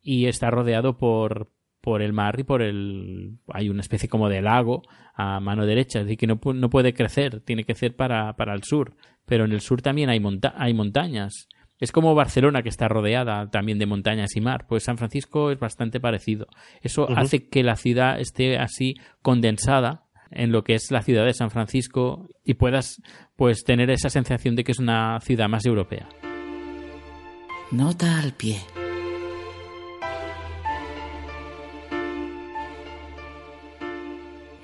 y 0.00 0.26
está 0.26 0.50
rodeado 0.50 0.96
por, 0.96 1.50
por 1.80 2.02
el 2.02 2.12
mar 2.12 2.38
y 2.38 2.44
por 2.44 2.62
el 2.62 3.38
hay 3.52 3.68
una 3.68 3.80
especie 3.80 4.08
como 4.08 4.28
de 4.28 4.42
lago 4.42 4.82
a 5.16 5.40
mano 5.40 5.66
derecha, 5.66 6.04
decir, 6.04 6.18
que 6.18 6.28
no, 6.28 6.38
no 6.54 6.70
puede 6.70 6.94
crecer, 6.94 7.40
tiene 7.40 7.64
que 7.64 7.74
ser 7.74 7.96
para, 7.96 8.36
para 8.36 8.54
el 8.54 8.62
sur, 8.62 8.94
pero 9.26 9.44
en 9.44 9.52
el 9.52 9.60
sur 9.60 9.82
también 9.82 10.08
hay, 10.08 10.20
monta 10.20 10.54
hay 10.56 10.72
montañas. 10.72 11.48
Es 11.80 11.92
como 11.92 12.14
Barcelona 12.14 12.62
que 12.62 12.68
está 12.68 12.88
rodeada 12.88 13.50
también 13.50 13.78
de 13.78 13.86
montañas 13.86 14.36
y 14.36 14.40
mar, 14.40 14.66
pues 14.68 14.84
San 14.84 14.96
Francisco 14.96 15.50
es 15.50 15.58
bastante 15.58 16.00
parecido. 16.00 16.46
Eso 16.80 17.02
uh 17.02 17.08
-huh. 17.08 17.18
hace 17.18 17.48
que 17.48 17.62
la 17.62 17.76
ciudad 17.76 18.20
esté 18.20 18.58
así 18.58 18.94
condensada 19.22 20.04
en 20.30 20.52
lo 20.52 20.64
que 20.64 20.74
es 20.74 20.90
la 20.90 21.02
ciudad 21.02 21.24
de 21.24 21.34
San 21.34 21.50
Francisco 21.50 22.28
y 22.44 22.54
puedas 22.54 23.00
pues 23.36 23.64
tener 23.64 23.90
esa 23.90 24.10
sensación 24.10 24.56
de 24.56 24.64
que 24.64 24.72
es 24.72 24.78
una 24.78 25.20
ciudad 25.20 25.48
más 25.48 25.64
europea. 25.66 26.08
Nota 27.70 28.20
al 28.20 28.32
pie. 28.32 28.60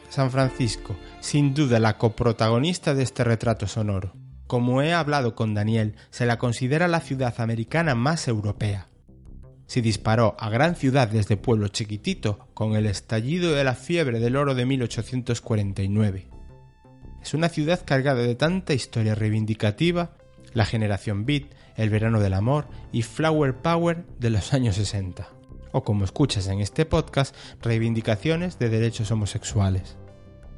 San 0.09 0.31
Francisco, 0.31 0.97
sin 1.21 1.55
duda 1.55 1.79
la 1.79 1.97
coprotagonista 1.97 2.95
de 2.95 3.05
este 3.05 3.23
retrato 3.23 3.69
sonoro. 3.69 4.13
Como 4.51 4.83
he 4.83 4.93
hablado 4.93 5.37
con 5.37 5.55
Daniel, 5.55 5.95
se 6.11 6.27
la 6.27 6.37
considera 6.37 6.89
la 6.89 6.99
ciudad 6.99 7.41
americana 7.41 7.95
más 7.95 8.27
europea. 8.27 8.89
Se 9.69 9.81
disparó 9.81 10.35
a 10.41 10.51
gran 10.51 10.75
ciudad 10.75 11.07
desde 11.07 11.37
pueblo 11.37 11.69
chiquitito 11.69 12.49
con 12.53 12.75
el 12.75 12.87
estallido 12.87 13.53
de 13.53 13.63
la 13.63 13.77
fiebre 13.77 14.19
del 14.19 14.35
oro 14.35 14.57
de 14.57 14.67
1849. 14.67 16.27
Es 17.23 17.33
una 17.33 17.49
ciudad 17.49 17.83
cargada 17.85 18.23
de 18.23 18.35
tanta 18.35 18.75
historia 18.75 19.15
reivindicativa, 19.15 20.17
la 20.53 20.65
generación 20.65 21.27
beat, 21.27 21.45
el 21.77 21.89
verano 21.89 22.19
del 22.19 22.35
amor 22.35 22.67
y 22.91 23.03
flower 23.03 23.55
power 23.55 24.05
de 24.19 24.31
los 24.31 24.53
años 24.53 24.75
60. 24.75 25.29
O 25.71 25.85
como 25.85 26.05
escuchas 26.05 26.49
en 26.49 26.59
este 26.59 26.87
podcast, 26.87 27.37
reivindicaciones 27.63 28.59
de 28.59 28.69
derechos 28.69 29.13
homosexuales 29.13 29.97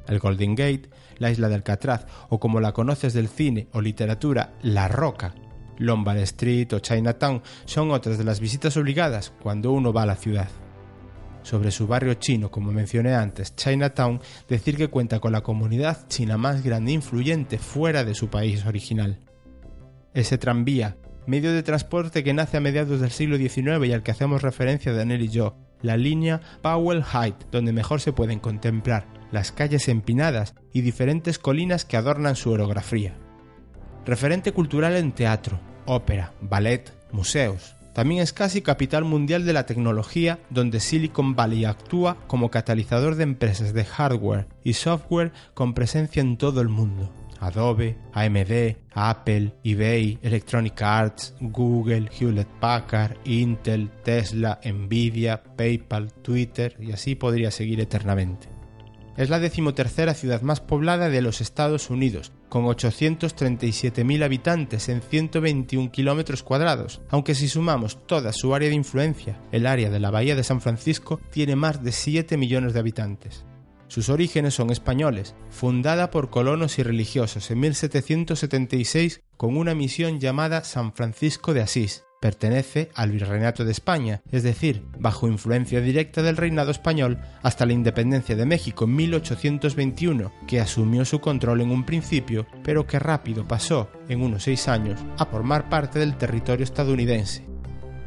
el 0.07 0.19
Golden 0.19 0.55
Gate, 0.55 0.89
la 1.17 1.31
isla 1.31 1.49
de 1.49 1.55
Alcatraz 1.55 2.05
o 2.29 2.39
como 2.39 2.59
la 2.59 2.73
conoces 2.73 3.13
del 3.13 3.27
cine 3.27 3.67
o 3.73 3.81
literatura, 3.81 4.53
La 4.61 4.87
Roca, 4.87 5.33
Lombard 5.77 6.19
Street 6.19 6.71
o 6.73 6.79
Chinatown 6.79 7.41
son 7.65 7.91
otras 7.91 8.17
de 8.17 8.23
las 8.23 8.39
visitas 8.39 8.77
obligadas 8.77 9.33
cuando 9.41 9.71
uno 9.71 9.93
va 9.93 10.03
a 10.03 10.07
la 10.07 10.15
ciudad. 10.15 10.49
Sobre 11.41 11.71
su 11.71 11.87
barrio 11.87 12.13
chino, 12.13 12.49
como 12.49 12.71
mencioné 12.71 13.15
antes, 13.15 13.55
Chinatown, 13.55 14.21
decir 14.47 14.77
que 14.77 14.87
cuenta 14.87 15.19
con 15.19 15.33
la 15.33 15.41
comunidad 15.41 16.07
china 16.07 16.37
más 16.37 16.63
grande 16.63 16.91
e 16.91 16.95
influyente 16.95 17.57
fuera 17.57 18.05
de 18.05 18.15
su 18.15 18.29
país 18.29 18.65
original. 18.65 19.19
Ese 20.13 20.37
tranvía, 20.37 20.95
medio 21.25 21.51
de 21.51 21.63
transporte 21.63 22.23
que 22.23 22.33
nace 22.33 22.57
a 22.57 22.61
mediados 22.61 23.01
del 23.01 23.11
siglo 23.11 23.37
XIX 23.37 23.85
y 23.85 23.91
al 23.91 24.03
que 24.03 24.11
hacemos 24.11 24.41
referencia 24.41 24.93
Daniel 24.93 25.23
y 25.23 25.27
yo, 25.27 25.57
la 25.81 25.97
línea 25.97 26.39
Powell 26.61 27.03
Height, 27.03 27.35
donde 27.51 27.73
mejor 27.73 27.99
se 27.99 28.13
pueden 28.13 28.39
contemplar 28.39 29.22
las 29.33 29.51
calles 29.51 29.89
empinadas 29.89 30.53
y 30.71 30.81
diferentes 30.81 31.39
colinas 31.39 31.85
que 31.85 31.97
adornan 31.97 32.35
su 32.35 32.51
orografía. 32.51 33.15
Referente 34.05 34.51
cultural 34.51 34.95
en 34.95 35.11
teatro, 35.11 35.59
ópera, 35.85 36.33
ballet, 36.39 36.93
museos. 37.11 37.75
También 37.95 38.21
es 38.21 38.31
casi 38.31 38.61
capital 38.61 39.05
mundial 39.05 39.43
de 39.43 39.53
la 39.53 39.65
tecnología, 39.65 40.39
donde 40.51 40.79
Silicon 40.79 41.35
Valley 41.35 41.65
actúa 41.65 42.17
como 42.27 42.51
catalizador 42.51 43.15
de 43.15 43.23
empresas 43.23 43.73
de 43.73 43.85
hardware 43.85 44.47
y 44.63 44.73
software 44.73 45.31
con 45.55 45.73
presencia 45.73 46.21
en 46.21 46.37
todo 46.37 46.61
el 46.61 46.69
mundo. 46.69 47.11
Adobe, 47.39 47.97
AMD, 48.13 48.77
Apple, 48.93 49.55
eBay, 49.63 50.19
Electronic 50.21 50.79
Arts, 50.81 51.33
Google, 51.41 52.07
Hewlett 52.19 52.47
Packard, 52.59 53.17
Intel, 53.25 53.89
Tesla, 54.03 54.59
Nvidia, 54.63 55.41
PayPal, 55.41 56.13
Twitter 56.21 56.77
y 56.79 56.91
así 56.91 57.15
podría 57.15 57.49
seguir 57.49 57.81
eternamente. 57.81 58.52
Es 59.15 59.29
la 59.29 59.39
decimotercera 59.39 60.15
ciudad 60.15 60.41
más 60.41 60.59
poblada 60.59 61.09
de 61.09 61.21
los 61.21 61.39
Estados 61.39 61.89
Unidos, 61.89 62.31
con 62.49 62.65
837.000 62.65 64.23
habitantes 64.23 64.89
en 64.89 65.01
121 65.01 65.91
kilómetros 65.91 66.41
cuadrados, 66.41 67.01
aunque 67.09 67.35
si 67.35 67.47
sumamos 67.47 68.05
toda 68.07 68.33
su 68.33 68.55
área 68.55 68.69
de 68.69 68.75
influencia, 68.75 69.39
el 69.51 69.67
área 69.67 69.89
de 69.91 69.99
la 69.99 70.09
Bahía 70.09 70.35
de 70.35 70.43
San 70.43 70.61
Francisco 70.61 71.19
tiene 71.31 71.55
más 71.55 71.83
de 71.83 71.91
7 71.91 72.37
millones 72.37 72.73
de 72.73 72.79
habitantes. 72.79 73.45
Sus 73.87 74.09
orígenes 74.09 74.55
son 74.55 74.71
españoles, 74.71 75.35
fundada 75.51 76.09
por 76.09 76.31
colonos 76.31 76.79
y 76.79 76.83
religiosos 76.83 77.51
en 77.51 77.59
1776 77.59 79.21
con 79.37 79.55
una 79.55 79.75
misión 79.75 80.19
llamada 80.19 80.63
San 80.63 80.93
Francisco 80.93 81.53
de 81.53 81.61
Asís, 81.61 82.03
pertenece 82.23 82.89
al 82.95 83.11
Virreinato 83.11 83.65
de 83.65 83.73
España, 83.73 84.21
es 84.31 84.43
decir, 84.43 84.81
bajo 84.97 85.27
influencia 85.27 85.81
directa 85.81 86.21
del 86.21 86.37
reinado 86.37 86.71
español 86.71 87.17
hasta 87.41 87.65
la 87.65 87.73
independencia 87.73 88.37
de 88.37 88.45
México 88.45 88.85
en 88.85 88.95
1821, 88.95 90.31
que 90.47 90.61
asumió 90.61 91.03
su 91.03 91.19
control 91.19 91.59
en 91.59 91.71
un 91.71 91.85
principio, 91.85 92.47
pero 92.63 92.87
que 92.87 92.97
rápido 92.97 93.45
pasó, 93.45 93.91
en 94.07 94.21
unos 94.21 94.43
seis 94.43 94.69
años, 94.69 95.01
a 95.17 95.25
formar 95.25 95.67
parte 95.67 95.99
del 95.99 96.15
territorio 96.15 96.63
estadounidense. 96.63 97.45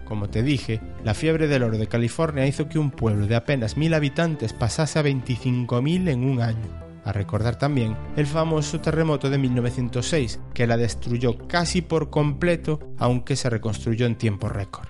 Como 0.07 0.31
te 0.31 0.43
dije, 0.43 0.81
la 1.05 1.13
fiebre 1.13 1.47
del 1.47 1.65
oro 1.65 1.77
de 1.77 1.87
California 1.87 2.47
hizo 2.47 2.71
que 2.71 2.79
un 2.79 2.93
pueblo 2.93 3.27
de 3.27 3.37
apenas 3.37 3.77
mil 3.77 3.93
habitantes 3.93 4.55
pasase 4.55 4.99
a 4.99 5.03
25.000 5.03 6.09
en 6.09 6.25
un 6.25 6.41
año 6.41 6.86
a 7.07 7.13
recordar 7.13 7.57
también 7.57 7.97
el 8.17 8.27
famoso 8.27 8.81
terremoto 8.81 9.31
de 9.31 9.39
1906, 9.39 10.41
que 10.53 10.67
la 10.67 10.77
destruyó 10.77 11.39
casi 11.47 11.81
por 11.81 12.11
completo, 12.11 12.81
aunque 12.99 13.37
se 13.37 13.49
reconstruyó 13.49 14.07
en 14.07 14.17
tiempo 14.17 14.49
récord. 14.49 14.89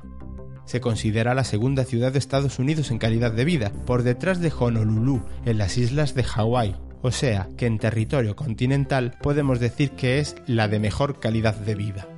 Se 0.65 0.81
considera 0.81 1.35
la 1.35 1.45
segunda 1.45 1.85
ciudad 1.85 2.13
de 2.13 2.19
Estados 2.19 2.59
Unidos 2.59 2.91
en 2.91 2.99
calidad 2.99 3.33
de 3.33 3.45
vida, 3.45 3.71
por 3.85 4.03
detrás 4.03 4.41
de 4.41 4.51
Honolulu, 4.59 5.23
en 5.45 5.59
las 5.59 5.77
islas 5.77 6.15
de 6.15 6.25
Hawái, 6.25 6.75
o 7.03 7.11
sea 7.11 7.49
que 7.59 7.67
en 7.67 7.79
territorio 7.79 8.35
continental 8.35 9.17
podemos 9.23 9.61
decir 9.61 9.91
que 9.91 10.19
es 10.19 10.37
la 10.47 10.69
de 10.69 10.81
mejor 10.81 11.21
calidad 11.21 11.55
de 11.55 11.75
vida 11.75 12.09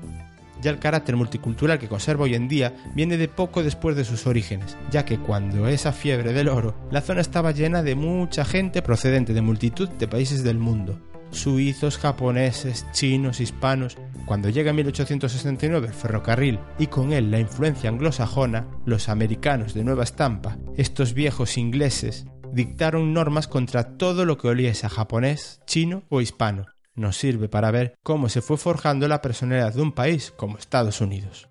ya 0.60 0.70
el 0.70 0.78
carácter 0.78 1.16
multicultural 1.16 1.78
que 1.78 1.88
conserva 1.88 2.24
hoy 2.24 2.34
en 2.34 2.48
día 2.48 2.74
viene 2.94 3.16
de 3.16 3.28
poco 3.28 3.62
después 3.62 3.96
de 3.96 4.04
sus 4.04 4.26
orígenes, 4.26 4.76
ya 4.90 5.04
que 5.04 5.18
cuando 5.18 5.68
esa 5.68 5.92
fiebre 5.92 6.32
del 6.32 6.48
oro, 6.48 6.74
la 6.90 7.00
zona 7.00 7.20
estaba 7.20 7.52
llena 7.52 7.82
de 7.82 7.94
mucha 7.94 8.44
gente 8.44 8.82
procedente 8.82 9.32
de 9.32 9.42
multitud 9.42 9.88
de 9.88 10.08
países 10.08 10.42
del 10.42 10.58
mundo, 10.58 11.00
suizos, 11.30 11.98
japoneses, 11.98 12.86
chinos, 12.92 13.40
hispanos. 13.40 13.96
Cuando 14.26 14.48
llega 14.48 14.70
en 14.70 14.76
1869 14.76 15.88
el 15.88 15.94
ferrocarril 15.94 16.58
y 16.78 16.86
con 16.88 17.12
él 17.12 17.30
la 17.30 17.40
influencia 17.40 17.90
anglosajona, 17.90 18.66
los 18.84 19.08
americanos 19.08 19.74
de 19.74 19.84
nueva 19.84 20.04
estampa, 20.04 20.58
estos 20.76 21.14
viejos 21.14 21.56
ingleses, 21.56 22.26
dictaron 22.52 23.12
normas 23.12 23.48
contra 23.48 23.96
todo 23.96 24.24
lo 24.24 24.38
que 24.38 24.48
oliese 24.48 24.86
a 24.86 24.90
japonés, 24.90 25.60
chino 25.66 26.04
o 26.08 26.20
hispano, 26.20 26.66
nos 26.98 27.16
sirve 27.16 27.48
para 27.48 27.70
ver 27.70 27.96
cómo 28.02 28.28
se 28.28 28.42
fue 28.42 28.56
forjando 28.56 29.08
la 29.08 29.22
personalidad 29.22 29.72
de 29.72 29.82
un 29.82 29.92
país 29.92 30.32
como 30.36 30.58
Estados 30.58 31.00
Unidos. 31.00 31.48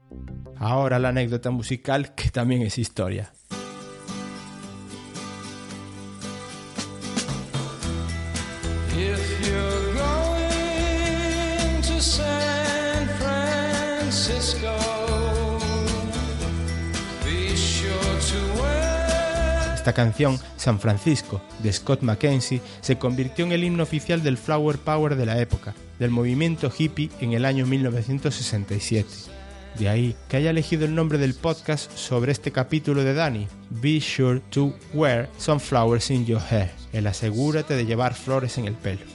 Ahora 0.57 0.99
la 0.99 1.09
anécdota 1.09 1.51
musical 1.51 2.13
que 2.15 2.29
también 2.29 2.61
es 2.61 2.77
historia. 2.77 3.31
Esta 19.87 20.03
canción, 20.03 20.37
San 20.57 20.81
Francisco, 20.81 21.41
de 21.63 21.71
Scott 21.71 22.01
McKenzie, 22.01 22.59
se 22.81 22.97
convirtió 22.97 23.45
en 23.45 23.53
el 23.53 23.63
himno 23.63 23.83
oficial 23.83 24.21
del 24.21 24.37
Flower 24.37 24.79
Power 24.79 25.15
de 25.15 25.25
la 25.25 25.39
época, 25.39 25.75
del 25.97 26.11
movimiento 26.11 26.69
hippie 26.77 27.09
en 27.21 27.31
el 27.31 27.45
año 27.45 27.65
1967. 27.65 29.07
De 29.79 29.87
ahí 29.87 30.13
que 30.27 30.35
haya 30.35 30.49
elegido 30.49 30.83
el 30.83 30.93
nombre 30.93 31.17
del 31.17 31.35
podcast 31.35 31.89
sobre 31.95 32.33
este 32.33 32.51
capítulo 32.51 33.05
de 33.05 33.13
Dani, 33.13 33.47
Be 33.69 34.01
sure 34.01 34.41
to 34.49 34.73
wear 34.93 35.29
some 35.37 35.61
flowers 35.61 36.11
in 36.11 36.25
your 36.25 36.41
hair. 36.41 36.69
El 36.91 37.07
asegúrate 37.07 37.77
de 37.77 37.85
llevar 37.85 38.13
flores 38.13 38.57
en 38.57 38.65
el 38.65 38.73
pelo. 38.73 39.05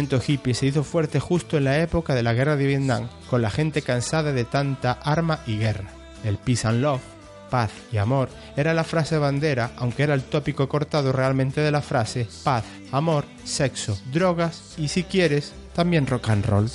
Movimiento 0.00 0.32
hippie 0.32 0.54
se 0.54 0.64
hizo 0.64 0.82
fuerte 0.82 1.20
justo 1.20 1.58
en 1.58 1.64
la 1.64 1.78
época 1.78 2.14
de 2.14 2.22
la 2.22 2.32
guerra 2.32 2.56
de 2.56 2.66
Vietnam, 2.66 3.08
con 3.28 3.42
la 3.42 3.50
gente 3.50 3.82
cansada 3.82 4.32
de 4.32 4.44
tanta 4.46 4.92
arma 4.92 5.40
y 5.46 5.58
guerra. 5.58 5.90
El 6.24 6.38
peace 6.38 6.66
and 6.66 6.80
love, 6.80 7.02
paz 7.50 7.70
y 7.92 7.98
amor, 7.98 8.30
era 8.56 8.72
la 8.72 8.84
frase 8.84 9.18
bandera, 9.18 9.72
aunque 9.76 10.04
era 10.04 10.14
el 10.14 10.22
tópico 10.22 10.70
cortado 10.70 11.12
realmente 11.12 11.60
de 11.60 11.70
la 11.70 11.82
frase 11.82 12.26
paz, 12.44 12.64
amor, 12.92 13.26
sexo, 13.44 13.98
drogas 14.10 14.74
y 14.78 14.88
si 14.88 15.02
quieres, 15.02 15.52
también 15.74 16.06
rock 16.06 16.30
and 16.30 16.46
roll. 16.46 16.70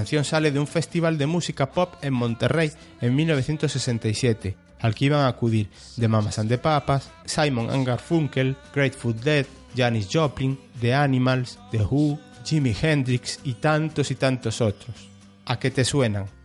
Canción 0.00 0.24
sale 0.24 0.50
de 0.50 0.58
un 0.58 0.66
festival 0.66 1.18
de 1.18 1.26
música 1.26 1.72
pop 1.72 1.92
en 2.00 2.14
Monterrey 2.14 2.72
en 3.02 3.14
1967, 3.14 4.56
al 4.80 4.94
que 4.94 5.04
iban 5.04 5.20
a 5.20 5.28
acudir 5.28 5.68
The 5.98 6.08
Mamas 6.08 6.38
and 6.38 6.48
the 6.48 6.56
Papas, 6.56 7.10
Simon 7.26 7.68
and 7.68 7.86
Garfunkel, 7.86 8.56
Grateful 8.74 9.14
Dead, 9.14 9.44
Janis 9.76 10.08
Joplin, 10.10 10.58
The 10.80 10.94
Animals, 10.94 11.58
The 11.70 11.82
Who, 11.82 12.18
Jimi 12.46 12.74
Hendrix 12.80 13.40
y 13.44 13.52
tantos 13.54 14.10
y 14.10 14.14
tantos 14.14 14.62
otros. 14.62 15.10
¿A 15.44 15.58
qué 15.58 15.70
te 15.70 15.84
suenan? 15.84 16.39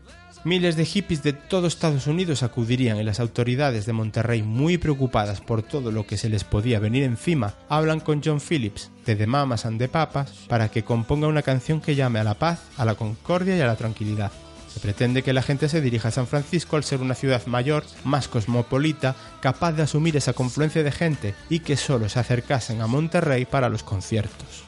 Miles 0.46 0.76
de 0.76 0.86
hippies 0.86 1.24
de 1.24 1.34
todo 1.34 1.66
Estados 1.66 2.06
Unidos 2.06 2.44
acudirían 2.44 2.98
y 2.98 3.04
las 3.04 3.20
autoridades 3.20 3.88
de 3.88 3.94
Monterrey, 3.94 4.44
muy 4.44 4.78
preocupadas 4.78 5.42
por 5.42 5.64
todo 5.64 5.92
lo 5.92 6.06
que 6.06 6.18
se 6.18 6.30
les 6.30 6.44
podía 6.44 6.78
venir 6.78 7.02
encima, 7.02 7.56
hablan 7.68 8.00
con 8.00 8.22
John 8.24 8.40
Phillips 8.40 8.92
de 9.08 9.16
The 9.16 9.26
Mamas 9.26 9.66
and 9.66 9.80
the 9.80 9.88
Papas 9.88 10.30
para 10.48 10.70
que 10.70 10.84
componga 10.84 11.28
una 11.28 11.42
canción 11.42 11.82
que 11.82 11.96
llame 11.96 12.20
a 12.20 12.24
la 12.24 12.36
paz, 12.36 12.62
a 12.78 12.86
la 12.86 12.94
concordia 12.94 13.58
y 13.58 13.62
a 13.62 13.66
la 13.66 13.76
tranquilidad. 13.76 14.32
Se 14.72 14.80
pretende 14.80 15.24
que 15.24 15.34
la 15.34 15.42
gente 15.42 15.68
se 15.68 15.82
dirija 15.82 16.10
a 16.10 16.12
San 16.12 16.28
Francisco 16.28 16.76
al 16.76 16.84
ser 16.84 17.02
una 17.02 17.16
ciudad 17.16 17.44
mayor, 17.48 17.84
más 18.04 18.28
cosmopolita, 18.28 19.16
capaz 19.42 19.72
de 19.72 19.82
asumir 19.82 20.16
esa 20.16 20.34
confluencia 20.34 20.84
de 20.84 20.92
gente 20.92 21.34
y 21.50 21.62
que 21.62 21.76
solo 21.76 22.08
se 22.08 22.20
acercasen 22.20 22.82
a 22.82 22.88
Monterrey 22.88 23.46
para 23.46 23.68
los 23.68 23.82
conciertos. 23.82 24.65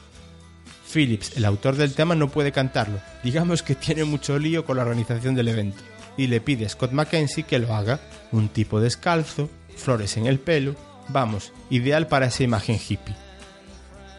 Phillips, 0.92 1.36
el 1.36 1.44
autor 1.44 1.76
del 1.76 1.94
tema, 1.94 2.14
no 2.14 2.28
puede 2.28 2.52
cantarlo. 2.52 2.98
Digamos 3.22 3.62
que 3.62 3.74
tiene 3.74 4.04
mucho 4.04 4.38
lío 4.38 4.64
con 4.64 4.76
la 4.76 4.82
organización 4.82 5.34
del 5.34 5.48
evento. 5.48 5.82
Y 6.16 6.26
le 6.26 6.40
pide 6.40 6.66
a 6.66 6.68
Scott 6.68 6.92
Mackenzie 6.92 7.44
que 7.44 7.58
lo 7.58 7.74
haga. 7.74 8.00
Un 8.32 8.48
tipo 8.48 8.80
descalzo, 8.80 9.48
flores 9.76 10.16
en 10.16 10.26
el 10.26 10.38
pelo. 10.38 10.74
Vamos, 11.08 11.52
ideal 11.70 12.06
para 12.06 12.26
esa 12.26 12.42
imagen 12.42 12.76
hippie. 12.76 13.14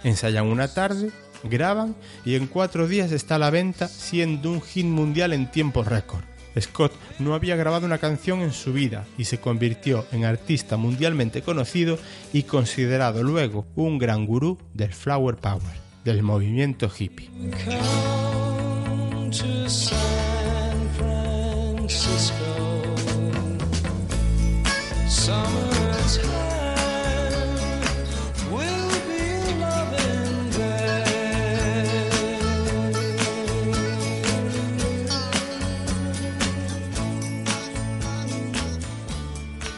Ensayan 0.03 0.45
una 0.45 0.73
tarde, 0.73 1.11
graban 1.43 1.95
y 2.23 2.35
en 2.35 2.47
cuatro 2.47 2.87
días 2.87 3.11
está 3.11 3.35
a 3.35 3.39
la 3.39 3.49
venta 3.49 3.87
siendo 3.87 4.49
un 4.49 4.61
hit 4.61 4.85
mundial 4.85 5.33
en 5.33 5.51
tiempo 5.51 5.83
récord. 5.83 6.23
Scott 6.59 6.93
no 7.19 7.35
había 7.35 7.55
grabado 7.55 7.85
una 7.85 7.99
canción 7.99 8.41
en 8.41 8.53
su 8.53 8.73
vida 8.73 9.05
y 9.17 9.25
se 9.25 9.39
convirtió 9.39 10.05
en 10.11 10.25
artista 10.25 10.77
mundialmente 10.77 11.41
conocido 11.41 11.99
y 12.33 12.43
considerado 12.43 13.23
luego 13.23 13.67
un 13.75 13.97
gran 13.97 14.25
gurú 14.25 14.57
del 14.73 14.93
flower 14.93 15.35
power 15.35 15.88
del 16.03 16.23
movimiento 16.23 16.89
hippie. 16.89 17.29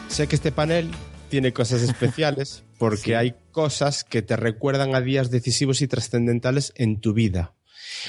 Sé 0.10 0.28
que 0.28 0.36
este 0.36 0.52
panel 0.52 0.92
tiene 1.32 1.54
cosas 1.54 1.82
especiales 1.82 2.64
porque 2.78 3.16
hay 3.16 3.34
cosas 3.52 4.04
que 4.04 4.22
te 4.22 4.36
recuerdan 4.36 4.94
a 4.94 5.02
días 5.02 5.32
decisivos 5.32 5.82
y 5.82 5.88
trascendentales 5.88 6.74
en 6.76 7.00
tu 7.00 7.14
vida. 7.14 7.56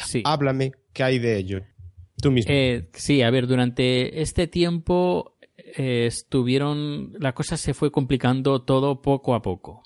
Sí. 0.04 0.22
Háblame, 0.26 0.72
¿qué 0.92 1.04
hay 1.04 1.18
de 1.18 1.38
ello? 1.38 1.62
Tú 2.20 2.30
mismo. 2.30 2.52
Eh, 2.52 2.90
sí, 2.92 3.22
a 3.22 3.30
ver, 3.30 3.46
durante 3.46 4.20
este 4.20 4.46
tiempo 4.48 5.38
eh, 5.56 6.06
estuvieron, 6.06 7.14
la 7.18 7.32
cosa 7.32 7.56
se 7.56 7.72
fue 7.72 7.90
complicando 7.90 8.62
todo 8.62 9.00
poco 9.00 9.34
a 9.34 9.40
poco. 9.40 9.82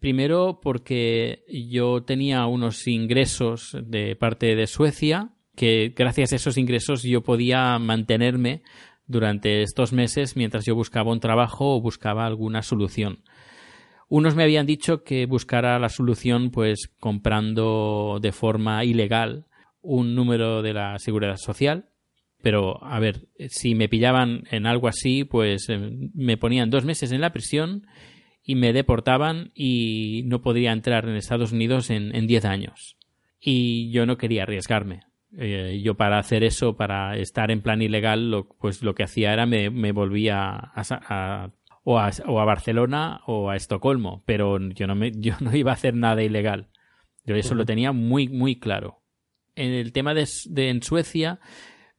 Primero 0.00 0.58
porque 0.60 1.44
yo 1.48 2.02
tenía 2.02 2.46
unos 2.46 2.86
ingresos 2.88 3.76
de 3.80 4.16
parte 4.16 4.56
de 4.56 4.66
Suecia 4.66 5.30
que 5.54 5.92
gracias 5.96 6.32
a 6.32 6.36
esos 6.36 6.58
ingresos 6.58 7.02
yo 7.02 7.22
podía 7.22 7.78
mantenerme 7.78 8.62
durante 9.12 9.62
estos 9.62 9.92
meses 9.92 10.34
mientras 10.36 10.64
yo 10.64 10.74
buscaba 10.74 11.12
un 11.12 11.20
trabajo 11.20 11.76
o 11.76 11.80
buscaba 11.80 12.26
alguna 12.26 12.62
solución. 12.62 13.22
Unos 14.08 14.34
me 14.34 14.42
habían 14.42 14.66
dicho 14.66 15.04
que 15.04 15.26
buscara 15.26 15.78
la 15.78 15.88
solución 15.88 16.50
pues 16.50 16.90
comprando 16.98 18.18
de 18.20 18.32
forma 18.32 18.84
ilegal 18.84 19.46
un 19.80 20.14
número 20.14 20.62
de 20.62 20.74
la 20.74 20.98
seguridad 20.98 21.36
social, 21.36 21.86
pero 22.42 22.82
a 22.84 22.98
ver, 22.98 23.28
si 23.48 23.74
me 23.74 23.88
pillaban 23.88 24.42
en 24.50 24.66
algo 24.66 24.88
así, 24.88 25.24
pues 25.24 25.68
eh, 25.68 25.78
me 26.14 26.36
ponían 26.36 26.70
dos 26.70 26.84
meses 26.84 27.12
en 27.12 27.20
la 27.20 27.32
prisión 27.32 27.86
y 28.44 28.56
me 28.56 28.72
deportaban 28.72 29.52
y 29.54 30.22
no 30.26 30.42
podría 30.42 30.72
entrar 30.72 31.08
en 31.08 31.16
Estados 31.16 31.52
Unidos 31.52 31.88
en, 31.90 32.14
en 32.14 32.26
10 32.26 32.44
años. 32.44 32.96
Y 33.40 33.90
yo 33.92 34.04
no 34.06 34.18
quería 34.18 34.42
arriesgarme. 34.42 35.02
Eh, 35.38 35.80
yo 35.82 35.94
para 35.96 36.18
hacer 36.18 36.44
eso, 36.44 36.76
para 36.76 37.16
estar 37.16 37.50
en 37.50 37.62
plan 37.62 37.80
ilegal, 37.80 38.30
lo, 38.30 38.48
pues 38.48 38.82
lo 38.82 38.94
que 38.94 39.02
hacía 39.04 39.32
era 39.32 39.46
me, 39.46 39.70
me 39.70 39.92
volvía 39.92 40.50
a, 40.50 40.72
a- 40.74 41.50
o, 41.84 41.98
a, 41.98 42.10
o 42.26 42.40
a 42.40 42.44
Barcelona 42.44 43.20
o 43.26 43.50
a 43.50 43.56
Estocolmo, 43.56 44.22
pero 44.26 44.58
yo 44.60 44.86
no, 44.86 44.94
me, 44.94 45.10
yo 45.16 45.34
no 45.40 45.54
iba 45.56 45.70
a 45.70 45.74
hacer 45.74 45.94
nada 45.94 46.22
ilegal. 46.22 46.68
Yo 47.24 47.34
eso 47.36 47.54
lo 47.54 47.64
tenía 47.64 47.92
muy, 47.92 48.28
muy 48.28 48.58
claro. 48.58 49.02
En 49.54 49.72
el 49.72 49.92
tema 49.92 50.12
de, 50.14 50.26
en 50.56 50.82
Suecia 50.82 51.38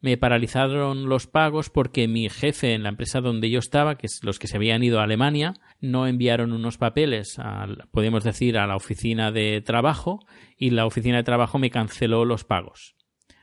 me 0.02 0.18
paralizaron 0.18 1.08
los 1.08 1.28
pagos 1.28 1.70
porque 1.70 2.08
mi 2.10 2.30
jefe 2.30 2.74
en 2.74 2.84
la 2.84 2.90
empresa 2.90 3.22
donde 3.22 3.50
yo 3.50 3.60
estaba, 3.60 3.98
que 3.98 4.08
es 4.08 4.20
los 4.24 4.38
que 4.38 4.48
se 4.48 4.58
habían 4.58 4.84
ido 4.84 5.00
a 5.00 5.04
Alemania, 5.04 5.54
no 5.80 6.08
enviaron 6.08 6.52
unos 6.52 6.78
papeles, 6.78 7.40
al, 7.40 7.88
podemos 7.92 8.24
decir, 8.26 8.58
a 8.58 8.68
la 8.68 8.76
oficina 8.76 9.32
de 9.32 9.62
trabajo 9.62 10.20
y 10.58 10.72
la 10.72 10.86
oficina 10.86 11.18
de 11.18 11.24
trabajo 11.24 11.58
me 11.58 11.70
canceló 11.70 12.26
los 12.26 12.44
pagos 12.44 12.96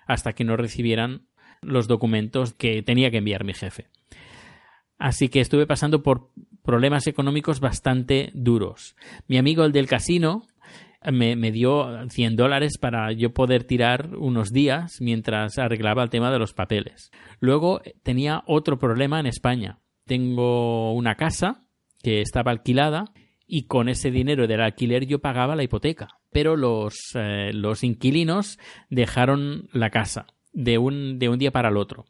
hasta 0.07 0.33
que 0.33 0.45
no 0.45 0.57
recibieran 0.57 1.27
los 1.63 1.89
documentos 1.89 2.55
que 2.55 2.83
tenía 2.83 3.11
que 3.11 3.19
enviar 3.19 3.45
mi 3.45 3.55
jefe. 3.55 3.87
Así 4.99 5.29
que 5.29 5.41
estuve 5.41 5.67
pasando 5.67 6.03
por 6.03 6.31
problemas 6.63 7.07
económicos 7.07 7.61
bastante 7.61 8.31
duros. 8.35 8.97
Mi 9.29 9.39
amigo, 9.39 9.65
el 9.65 9.73
del 9.73 9.87
casino, 9.87 10.43
me, 11.11 11.51
dio 11.51 12.09
100 12.09 12.37
dólares 12.37 12.77
para 12.79 13.13
yo 13.13 13.33
poder 13.33 13.65
tirar 13.65 14.15
unos 14.17 14.51
días 14.51 15.01
mientras 15.01 15.59
arreglaba 15.59 16.03
el 16.03 16.11
tema 16.11 16.31
de 16.31 16.39
los 16.39 16.53
papeles. 16.53 17.11
Luego 17.41 17.81
eh, 17.83 17.95
tenía 18.03 18.43
otro 18.47 18.79
problema 18.79 19.19
en 19.21 19.27
España. 19.27 19.79
Tengo 20.05 20.93
una 20.93 21.15
casa 21.15 21.65
que 22.03 22.21
estaba 22.21 22.51
alquilada 22.51 23.13
y 23.47 23.67
con 23.67 23.89
ese 23.89 24.11
dinero 24.11 24.47
del 24.47 24.61
alquiler 24.61 25.07
yo 25.07 25.21
pagaba 25.21 25.57
la 25.57 25.63
hipoteca. 25.63 26.20
Pero 26.33 26.57
los, 26.57 26.97
eh, 27.14 27.51
los 27.53 27.83
inquilinos 27.85 28.59
dejaron 28.89 29.68
la 29.72 29.91
casa 29.91 30.26
de 30.53 30.78
un, 30.78 31.18
de 31.18 31.28
un 31.28 31.39
día 31.39 31.51
para 31.51 31.68
el 31.70 31.76
otro. 31.76 32.07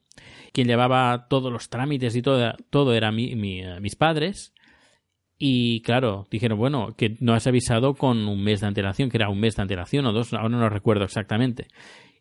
Quien 0.53 0.67
llevaba 0.67 1.27
todos 1.29 1.53
los 1.53 1.69
trámites 1.71 2.17
y 2.17 2.23
todo, 2.23 2.55
todo 2.71 2.95
era 2.95 3.13
mi- 3.13 3.35
mi, 3.37 3.61
eh, 3.61 3.81
mis 3.81 3.97
padres. 3.97 4.53
Y 5.39 5.81
claro, 5.83 6.27
dijeron, 6.31 6.59
bueno, 6.59 6.95
que 6.99 7.17
no 7.21 7.33
has 7.33 7.47
avisado 7.47 7.95
con 7.95 8.29
un 8.29 8.43
mes 8.45 8.61
de 8.61 8.67
antelación, 8.67 9.09
que 9.09 9.17
era 9.17 9.31
un 9.31 9.41
mes 9.41 9.57
de 9.57 9.63
antelación 9.63 10.05
o 10.07 10.13
dos, 10.13 10.35
ahora 10.35 10.49
no 10.51 10.69
recuerdo 10.69 11.05
exactamente. 11.05 11.69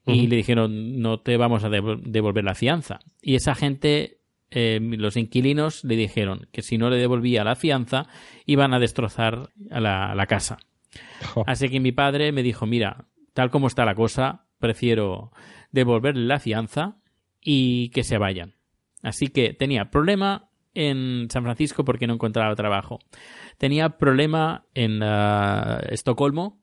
Y 0.05 0.27
le 0.27 0.37
dijeron, 0.37 1.01
no 1.01 1.19
te 1.19 1.35
vamos 1.35 1.63
a 1.65 1.69
devol- 1.69 2.01
devolver 2.01 2.45
la 2.45 2.55
fianza. 2.55 2.99
Y 3.21 3.35
esa 3.35 3.55
gente, 3.55 4.19
eh, 4.51 4.79
los 4.81 5.17
inquilinos, 5.17 5.83
le 5.83 5.97
dijeron 5.97 6.47
que 6.53 6.61
si 6.61 6.77
no 6.77 6.89
le 6.89 6.95
devolvía 6.97 7.43
la 7.43 7.55
fianza, 7.55 8.07
iban 8.45 8.73
a 8.73 8.79
destrozar 8.79 9.49
a 9.69 9.79
la, 9.81 10.15
la 10.15 10.25
casa. 10.25 10.57
Así 11.45 11.69
que 11.69 11.79
mi 11.79 11.91
padre 11.91 12.31
me 12.31 12.43
dijo, 12.43 12.65
mira, 12.65 13.05
tal 13.33 13.51
como 13.51 13.67
está 13.67 13.85
la 13.85 13.95
cosa, 13.95 14.45
prefiero 14.59 15.31
devolverle 15.71 16.25
la 16.25 16.39
fianza 16.39 16.97
y 17.41 17.89
que 17.89 18.03
se 18.03 18.17
vayan. 18.17 18.55
Así 19.01 19.27
que 19.27 19.53
tenía 19.53 19.89
problema 19.91 20.49
en 20.73 21.27
San 21.29 21.43
Francisco 21.43 21.83
porque 21.85 22.07
no 22.07 22.13
encontraba 22.13 22.55
trabajo. 22.55 22.99
Tenía 23.57 23.97
problema 23.97 24.65
en 24.73 25.01
ah, 25.03 25.81
Estocolmo 25.89 26.61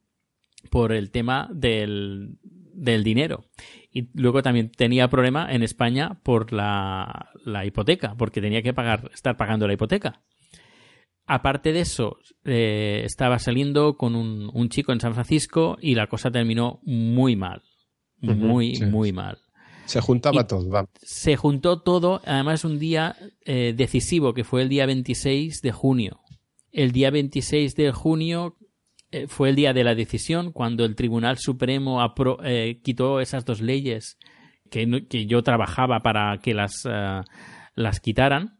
por 0.70 0.92
el 0.92 1.10
tema 1.10 1.48
del, 1.52 2.38
del 2.42 3.04
dinero. 3.04 3.44
Y 3.90 4.08
luego 4.14 4.42
también 4.42 4.70
tenía 4.70 5.08
problema 5.08 5.50
en 5.50 5.62
España 5.62 6.18
por 6.22 6.52
la, 6.52 7.30
la 7.44 7.64
hipoteca, 7.64 8.14
porque 8.16 8.42
tenía 8.42 8.62
que 8.62 8.74
pagar, 8.74 9.10
estar 9.14 9.36
pagando 9.36 9.66
la 9.66 9.72
hipoteca. 9.72 10.20
Aparte 11.26 11.72
de 11.72 11.80
eso, 11.80 12.18
eh, 12.44 13.02
estaba 13.04 13.38
saliendo 13.38 13.96
con 13.96 14.14
un, 14.14 14.48
un, 14.52 14.68
chico 14.68 14.92
en 14.92 15.00
San 15.00 15.14
Francisco 15.14 15.76
y 15.80 15.94
la 15.96 16.06
cosa 16.06 16.30
terminó 16.30 16.78
muy 16.84 17.34
mal. 17.34 17.62
Muy, 18.20 18.76
sí. 18.76 18.84
muy 18.86 19.12
mal. 19.12 19.38
Se 19.86 20.00
juntaba 20.00 20.42
Y- 20.42 20.46
todo, 20.46 20.68
va. 20.70 20.88
Se 21.02 21.36
juntó 21.36 21.80
todo, 21.82 22.20
además 22.24 22.64
un 22.64 22.78
día 22.78 23.16
eh, 23.44 23.74
decisivo, 23.76 24.34
que 24.34 24.44
fue 24.44 24.62
el 24.62 24.68
día 24.68 24.86
26 24.86 25.62
de 25.62 25.72
junio. 25.72 26.20
El 26.72 26.92
día 26.92 27.10
26 27.10 27.74
de 27.74 27.90
junio 27.92 28.56
eh, 29.10 29.26
fue 29.28 29.50
el 29.50 29.56
día 29.56 29.72
de 29.72 29.84
la 29.84 29.94
decisión, 29.94 30.52
cuando 30.52 30.84
el 30.84 30.94
Tribunal 30.96 31.38
Supremo 31.38 32.00
apro- 32.02 32.38
eh, 32.44 32.80
quitó 32.82 33.20
esas 33.20 33.44
dos 33.44 33.60
leyes 33.60 34.18
que, 34.70 34.86
yo 35.26 35.42
trabajaba 35.42 36.00
para 36.00 36.38
que 36.38 36.52
las, 36.54 36.86
las 37.76 38.00
quitaran, 38.00 38.55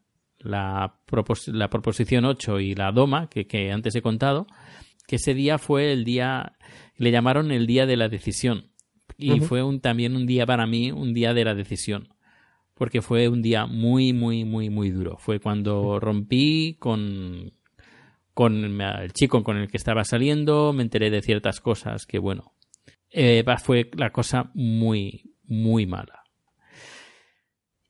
la, 0.46 0.96
propos- 1.06 1.48
la 1.48 1.68
proposición 1.68 2.24
8 2.24 2.60
y 2.60 2.74
la 2.74 2.92
DOMA, 2.92 3.28
que, 3.28 3.46
que 3.46 3.72
antes 3.72 3.94
he 3.94 4.02
contado, 4.02 4.46
que 5.06 5.16
ese 5.16 5.34
día 5.34 5.58
fue 5.58 5.92
el 5.92 6.04
día, 6.04 6.56
le 6.96 7.10
llamaron 7.10 7.50
el 7.50 7.66
día 7.66 7.86
de 7.86 7.96
la 7.96 8.08
decisión. 8.08 8.70
Y 9.18 9.30
fue 9.40 9.62
un, 9.62 9.80
también 9.80 10.14
un 10.16 10.26
día 10.26 10.44
para 10.46 10.66
mí, 10.66 10.90
un 10.92 11.14
día 11.14 11.32
de 11.32 11.44
la 11.44 11.54
decisión. 11.54 12.08
Porque 12.74 13.00
fue 13.00 13.28
un 13.28 13.40
día 13.40 13.66
muy, 13.66 14.12
muy, 14.12 14.44
muy, 14.44 14.68
muy 14.68 14.90
duro. 14.90 15.16
Fue 15.18 15.40
cuando 15.40 15.98
rompí 15.98 16.76
con, 16.78 17.52
con 18.34 18.80
el 18.80 19.12
chico 19.14 19.42
con 19.42 19.56
el 19.56 19.68
que 19.68 19.78
estaba 19.78 20.04
saliendo, 20.04 20.74
me 20.74 20.82
enteré 20.82 21.10
de 21.10 21.22
ciertas 21.22 21.60
cosas 21.62 22.04
que, 22.04 22.18
bueno, 22.18 22.52
eh, 23.10 23.42
fue 23.64 23.90
la 23.96 24.10
cosa 24.10 24.50
muy, 24.52 25.32
muy 25.44 25.86
mala. 25.86 26.24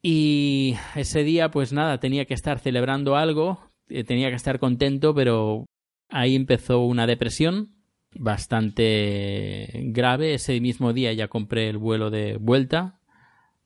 Y 0.08 0.76
ese 0.94 1.24
día, 1.24 1.50
pues 1.50 1.72
nada, 1.72 1.98
tenía 1.98 2.26
que 2.26 2.34
estar 2.34 2.60
celebrando 2.60 3.16
algo, 3.16 3.72
eh, 3.88 4.04
tenía 4.04 4.28
que 4.30 4.36
estar 4.36 4.60
contento, 4.60 5.14
pero 5.16 5.66
ahí 6.08 6.36
empezó 6.36 6.78
una 6.84 7.08
depresión 7.08 7.74
bastante 8.14 9.68
grave. 9.86 10.34
Ese 10.34 10.60
mismo 10.60 10.92
día 10.92 11.12
ya 11.12 11.26
compré 11.26 11.68
el 11.68 11.78
vuelo 11.78 12.10
de 12.10 12.36
vuelta. 12.36 13.00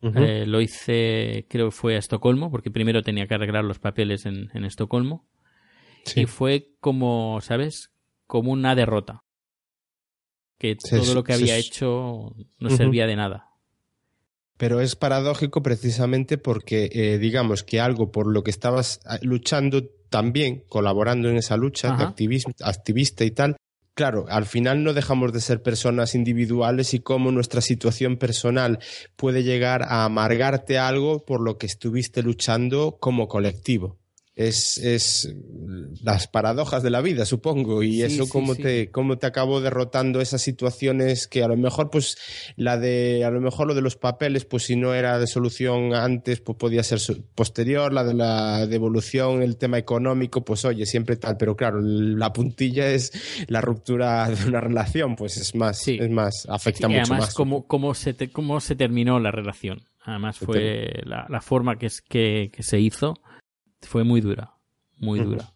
Eh, 0.03 0.47
lo 0.47 0.63
hice, 0.63 1.45
creo 1.51 1.67
que 1.67 1.73
fue 1.77 1.95
a 1.97 1.99
Estocolmo, 1.99 2.51
porque 2.51 2.71
primero 2.71 3.03
tenía 3.03 3.27
que 3.27 3.35
arreglar 3.35 3.65
los 3.65 3.79
papeles 3.79 4.25
en, 4.25 4.49
en 4.55 4.65
Estocolmo. 4.65 5.27
Sí. 6.07 6.23
Y 6.23 6.25
fue 6.27 6.71
como, 6.81 7.39
¿sabes? 7.43 7.91
Como 8.27 8.51
una 8.53 8.75
derrota. 8.75 9.25
Que 10.59 10.77
Se- 10.79 10.99
todo 11.01 11.13
lo 11.15 11.23
que 11.23 11.35
se- 11.35 11.43
había 11.43 11.57
hecho 11.59 12.35
no 12.59 12.71
servía 12.71 13.07
de 13.07 13.17
nada. 13.17 13.50
Pero 14.61 14.83
es 14.83 14.95
paradójico 14.95 15.63
precisamente 15.63 16.37
porque, 16.37 16.91
eh, 16.93 17.17
digamos, 17.17 17.63
que 17.63 17.81
algo 17.81 18.13
por 18.13 18.27
lo 18.27 18.45
que 18.45 18.51
estabas 18.51 19.01
ah, 19.07 19.19
luchando 19.23 19.87
también, 20.11 20.65
colaborando 20.69 21.31
en 21.31 21.39
esa 21.39 21.57
lucha 21.57 21.97
de 21.97 22.05
activismo, 22.05 22.53
activista 22.63 23.25
y 23.25 23.31
tal, 23.31 23.57
claro, 23.95 24.27
al 24.29 24.45
final 24.45 24.85
no 24.85 24.93
dejamos 24.93 25.33
de 25.33 25.41
ser 25.41 25.63
personas 25.63 26.15
individuales 26.15 26.93
y 26.93 27.01
cómo 27.01 27.33
nuestra 27.33 27.63
situación 27.63 28.19
personal 28.19 28.81
puede 29.17 29.45
llegar 29.45 29.83
a 29.83 30.05
amargarte 30.05 30.79
algo 30.79 31.25
por 31.25 31.41
lo 31.41 31.57
que 31.57 31.65
estuviste 31.65 32.23
luchando 32.23 32.99
como 33.01 33.29
colectivo. 33.29 34.00
Es, 34.47 34.79
es 34.79 35.35
las 36.03 36.27
paradojas 36.29 36.83
de 36.83 36.91
la 36.91 37.01
vida, 37.01 37.25
supongo, 37.27 37.83
y 37.83 37.97
Sí, 37.97 38.03
eso 38.03 38.25
sí, 38.25 38.31
cómo 38.31 38.55
sí. 38.55 38.63
te 38.63 38.91
cómo 38.91 39.19
te 39.19 39.27
acabó 39.27 39.61
derrotando 39.61 40.21
esas 40.21 40.41
situaciones 40.41 41.27
que 41.29 41.43
a 41.43 41.49
lo 41.49 41.57
mejor 41.57 41.91
pues 41.91 42.17
la 42.57 42.79
de 42.79 43.25
a 43.25 43.31
lo 43.31 43.41
mejor 43.41 43.67
lo 43.67 43.75
de 43.75 43.83
los 43.83 43.97
papeles 43.97 44.45
pues 44.45 44.63
si 44.65 44.77
no 44.77 44.95
era 44.95 45.19
de 45.19 45.27
solución 45.27 45.95
antes 45.95 46.41
pues 46.41 46.57
podía 46.57 46.83
ser 46.83 47.01
posterior 47.35 47.93
la 47.93 48.05
de 48.05 48.15
la 48.15 48.67
devolución 48.67 49.43
el 49.43 49.57
tema 49.57 49.79
económico 49.79 50.45
pues 50.45 50.65
oye 50.65 50.87
siempre 50.87 51.17
tal 51.17 51.37
pero 51.37 51.57
claro 51.57 51.81
la 51.83 52.33
puntilla 52.33 52.89
es 52.91 53.13
la 53.49 53.61
ruptura 53.61 54.29
de 54.31 54.49
una 54.49 54.61
relación 54.61 55.17
pues 55.17 55.37
es 55.37 55.55
más 55.55 55.79
Sí. 55.79 55.99
es 56.01 56.09
más 56.11 56.47
afecta 56.49 56.87
y 56.87 56.91
mucho 56.91 57.01
además, 57.03 57.21
más 57.27 57.35
cómo, 57.35 57.67
cómo, 57.67 57.95
se 57.95 58.15
te- 58.15 58.31
cómo 58.31 58.61
se 58.61 58.75
terminó 58.77 59.19
la 59.21 59.31
relación. 59.31 59.83
Además, 60.03 60.39
fue 60.39 61.03
la, 61.05 61.27
la 61.29 61.41
forma 61.43 61.77
que, 61.79 61.87
es, 61.87 62.01
que, 62.01 62.51
que 62.53 62.63
se 62.63 62.81
hizo 62.81 63.19
fue 63.83 64.05
muy 64.05 64.21
dura. 64.21 64.55
Muy 64.99 65.21
dura. 65.21 65.55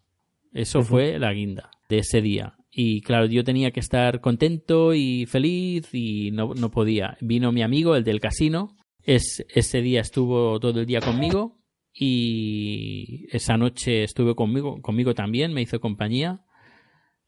Eso 0.53 0.83
fue 0.83 1.19
la 1.19 1.33
guinda 1.33 1.69
de 1.89 1.99
ese 1.99 2.21
día. 2.21 2.57
Y 2.71 3.01
claro, 3.01 3.25
yo 3.25 3.43
tenía 3.43 3.71
que 3.71 3.79
estar 3.79 4.21
contento 4.21 4.93
y 4.93 5.25
feliz 5.27 5.93
y 5.93 6.31
no, 6.31 6.53
no 6.53 6.71
podía. 6.71 7.17
Vino 7.21 7.51
mi 7.51 7.61
amigo, 7.61 7.95
el 7.95 8.03
del 8.03 8.19
casino. 8.19 8.75
Es, 9.03 9.45
ese 9.49 9.81
día 9.81 10.01
estuvo 10.01 10.59
todo 10.59 10.79
el 10.79 10.85
día 10.85 10.99
conmigo 10.99 11.59
y 11.93 13.27
esa 13.31 13.55
noche 13.55 14.03
estuve 14.03 14.35
conmigo, 14.35 14.81
conmigo 14.81 15.13
también, 15.13 15.53
me 15.53 15.61
hizo 15.61 15.79
compañía. 15.79 16.43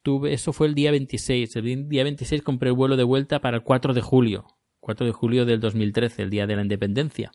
Tuve, 0.02 0.34
eso 0.34 0.52
fue 0.52 0.68
el 0.68 0.76
día 0.76 0.92
26. 0.92 1.56
El 1.56 1.88
día 1.88 2.04
26 2.04 2.42
compré 2.42 2.70
el 2.70 2.76
vuelo 2.76 2.98
de 2.98 3.04
vuelta 3.04 3.40
para 3.40 3.58
el 3.58 3.64
4 3.64 3.94
de 3.94 4.02
julio. 4.02 4.46
4 4.82 5.06
de 5.06 5.12
julio 5.14 5.46
del 5.46 5.62
2013, 5.62 6.24
el 6.24 6.30
día 6.30 6.48
de 6.48 6.56
la 6.58 6.62
independencia. 6.62 7.32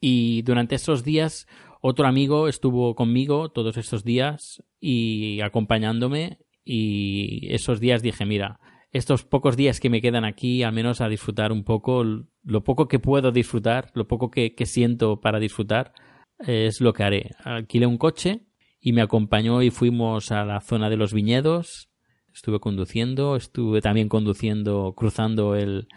Y 0.00 0.42
durante 0.42 0.74
esos 0.74 1.04
días, 1.04 1.46
otro 1.80 2.06
amigo 2.06 2.48
estuvo 2.48 2.94
conmigo 2.94 3.50
todos 3.50 3.76
esos 3.76 4.04
días 4.04 4.62
y 4.80 5.40
acompañándome. 5.40 6.38
Y 6.64 7.52
esos 7.52 7.80
días 7.80 8.02
dije, 8.02 8.26
mira, 8.26 8.60
estos 8.92 9.24
pocos 9.24 9.56
días 9.56 9.80
que 9.80 9.88
me 9.88 10.02
quedan 10.02 10.24
aquí, 10.24 10.62
al 10.62 10.74
menos 10.74 11.00
a 11.00 11.08
disfrutar 11.08 11.52
un 11.52 11.64
poco, 11.64 12.04
lo 12.04 12.64
poco 12.64 12.86
que 12.86 12.98
puedo 12.98 13.32
disfrutar, 13.32 13.90
lo 13.94 14.06
poco 14.06 14.30
que, 14.30 14.54
siento 14.66 15.20
para 15.20 15.38
disfrutar, 15.38 15.92
es 16.38 16.80
lo 16.80 16.92
que 16.92 17.02
haré. 17.02 17.30
Alquilé 17.44 17.86
un 17.86 17.98
coche 17.98 18.46
y 18.80 18.92
me 18.92 19.02
acompañó 19.02 19.62
y 19.62 19.70
fuimos 19.70 20.32
a 20.32 20.44
la 20.44 20.60
zona 20.60 20.90
de 20.90 20.96
los 20.96 21.14
viñedos. 21.14 21.88
Estuve 22.32 22.60
conduciendo, 22.60 23.36
estuve 23.36 23.80
también 23.80 24.08
conduciendo, 24.08 24.92
cruzando 24.94 25.56
el, 25.56 25.88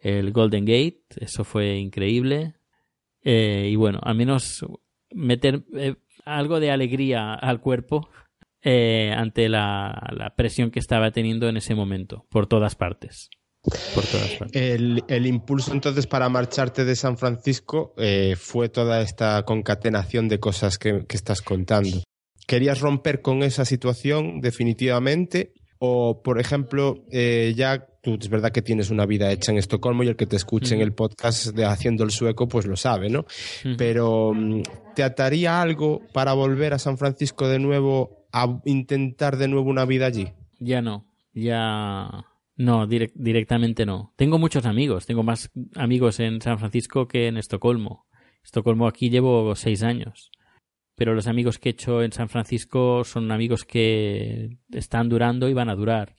el 0.00 0.32
Golden 0.32 0.64
Gate. 0.64 1.02
Eso 1.16 1.44
fue 1.44 1.78
increíble. 1.78 2.54
Eh, 3.22 3.68
y 3.70 3.76
bueno, 3.76 4.00
al 4.02 4.16
menos 4.16 4.64
meter 5.12 5.64
eh, 5.74 5.96
algo 6.24 6.60
de 6.60 6.70
alegría 6.70 7.34
al 7.34 7.60
cuerpo 7.60 8.08
eh, 8.62 9.12
ante 9.16 9.48
la, 9.48 10.08
la 10.12 10.34
presión 10.34 10.70
que 10.70 10.78
estaba 10.78 11.10
teniendo 11.10 11.48
en 11.48 11.56
ese 11.56 11.74
momento, 11.74 12.26
por 12.30 12.46
todas 12.46 12.74
partes. 12.74 13.30
Por 13.62 14.04
todas 14.04 14.30
partes. 14.38 14.60
El, 14.60 15.04
el 15.08 15.26
impulso 15.26 15.72
entonces 15.72 16.06
para 16.06 16.28
marcharte 16.28 16.84
de 16.84 16.96
San 16.96 17.18
Francisco 17.18 17.94
eh, 17.98 18.34
fue 18.36 18.68
toda 18.68 19.00
esta 19.00 19.42
concatenación 19.44 20.28
de 20.28 20.40
cosas 20.40 20.78
que, 20.78 21.04
que 21.06 21.16
estás 21.16 21.42
contando. 21.42 22.02
¿Querías 22.46 22.80
romper 22.80 23.20
con 23.20 23.42
esa 23.42 23.64
situación 23.64 24.40
definitivamente? 24.40 25.52
O, 25.78 26.22
por 26.22 26.40
ejemplo, 26.40 27.04
ya 27.10 27.86
tú 28.16 28.24
es 28.24 28.28
verdad 28.30 28.52
que 28.52 28.62
tienes 28.62 28.90
una 28.90 29.04
vida 29.06 29.30
hecha 29.32 29.52
en 29.52 29.58
Estocolmo 29.58 30.02
y 30.02 30.08
el 30.08 30.16
que 30.16 30.26
te 30.26 30.36
escuche 30.36 30.74
en 30.74 30.80
el 30.80 30.92
podcast 30.92 31.54
de 31.54 31.64
Haciendo 31.64 32.04
el 32.04 32.10
Sueco, 32.10 32.48
pues 32.48 32.66
lo 32.66 32.76
sabe, 32.76 33.10
¿no? 33.10 33.26
Pero 33.76 34.32
mm, 34.34 34.62
¿te 34.94 35.02
ataría 35.02 35.60
algo 35.60 36.00
para 36.12 36.32
volver 36.32 36.72
a 36.74 36.78
San 36.78 36.96
Francisco 36.98 37.48
de 37.48 37.58
nuevo 37.58 38.26
a 38.32 38.60
intentar 38.64 39.36
de 39.36 39.48
nuevo 39.48 39.68
una 39.70 39.84
vida 39.84 40.06
allí? 40.06 40.28
Ya 40.58 40.80
no, 40.82 41.06
ya 41.34 42.24
no, 42.56 42.86
direc- 42.88 43.12
directamente 43.14 43.86
no. 43.86 44.12
Tengo 44.16 44.38
muchos 44.38 44.66
amigos, 44.66 45.06
tengo 45.06 45.22
más 45.22 45.50
amigos 45.76 46.20
en 46.20 46.40
San 46.40 46.58
Francisco 46.58 47.06
que 47.06 47.26
en 47.28 47.36
Estocolmo. 47.36 48.06
Estocolmo 48.44 48.86
aquí 48.86 49.10
llevo 49.10 49.54
seis 49.56 49.82
años. 49.82 50.30
Pero 50.96 51.14
los 51.14 51.28
amigos 51.28 51.60
que 51.60 51.68
he 51.68 51.72
hecho 51.72 52.02
en 52.02 52.10
San 52.10 52.28
Francisco 52.28 53.04
son 53.04 53.30
amigos 53.30 53.64
que 53.64 54.56
están 54.72 55.08
durando 55.08 55.48
y 55.48 55.54
van 55.54 55.68
a 55.70 55.76
durar. 55.76 56.16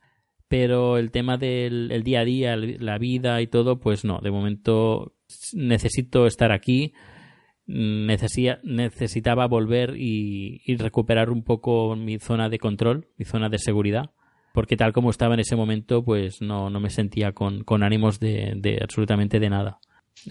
Pero 0.50 0.98
el 0.98 1.12
tema 1.12 1.38
del 1.38 1.92
el 1.92 2.04
día 2.04 2.22
a 2.22 2.26
día, 2.26 2.58
la 2.58 2.98
vida 2.98 3.42
y 3.42 3.48
todo, 3.48 3.80
pues 3.80 4.04
no. 4.04 4.20
De 4.20 4.32
momento 4.32 5.14
necesito 5.54 6.26
estar 6.26 6.52
aquí. 6.52 6.94
Necesitaba 7.66 9.48
volver 9.48 9.96
y, 9.96 10.62
y 10.66 10.76
recuperar 10.76 11.30
un 11.30 11.44
poco 11.44 11.96
mi 11.96 12.20
zona 12.20 12.50
de 12.50 12.60
control, 12.60 13.08
mi 13.18 13.26
zona 13.26 13.48
de 13.48 13.60
seguridad 13.60 14.12
porque 14.54 14.76
tal 14.76 14.94
como 14.94 15.10
estaba 15.10 15.36
en 15.36 15.40
ese 15.42 15.56
momento, 15.56 16.04
pues 16.04 16.42
no, 16.42 16.70
no 16.70 16.80
me 16.80 16.90
sentía 16.90 17.32
con, 17.32 17.64
con 17.64 17.84
ánimos 17.84 18.20
de, 18.20 18.54
de 18.58 18.80
absolutamente 18.82 19.40
de 19.40 19.50
nada. 19.50 19.80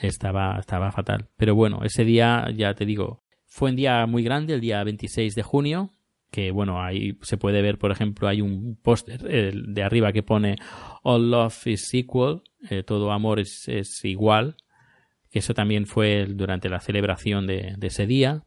Estaba, 0.02 0.58
estaba 0.58 0.92
fatal. 0.92 1.28
Pero 1.36 1.54
bueno, 1.54 1.80
ese 1.82 2.04
día, 2.04 2.46
ya 2.54 2.74
te 2.74 2.84
digo, 2.84 3.22
fue 3.46 3.70
un 3.70 3.76
día 3.76 4.04
muy 4.06 4.22
grande, 4.22 4.54
el 4.54 4.60
día 4.60 4.82
26 4.84 5.34
de 5.34 5.42
junio, 5.42 5.90
que 6.30 6.50
bueno, 6.50 6.82
ahí 6.82 7.16
se 7.22 7.36
puede 7.38 7.62
ver, 7.62 7.78
por 7.78 7.90
ejemplo, 7.90 8.28
hay 8.28 8.40
un 8.40 8.76
póster 8.82 9.20
eh, 9.28 9.52
de 9.54 9.82
arriba 9.82 10.12
que 10.12 10.22
pone 10.22 10.56
All 11.02 11.30
Love 11.30 11.66
is 11.68 11.92
Equal, 11.94 12.42
eh, 12.68 12.82
todo 12.82 13.12
amor 13.12 13.40
es, 13.40 13.66
es 13.68 14.04
igual, 14.04 14.56
que 15.30 15.38
eso 15.40 15.54
también 15.54 15.86
fue 15.86 16.26
durante 16.26 16.68
la 16.68 16.80
celebración 16.80 17.46
de, 17.46 17.74
de 17.76 17.86
ese 17.86 18.06
día. 18.06 18.44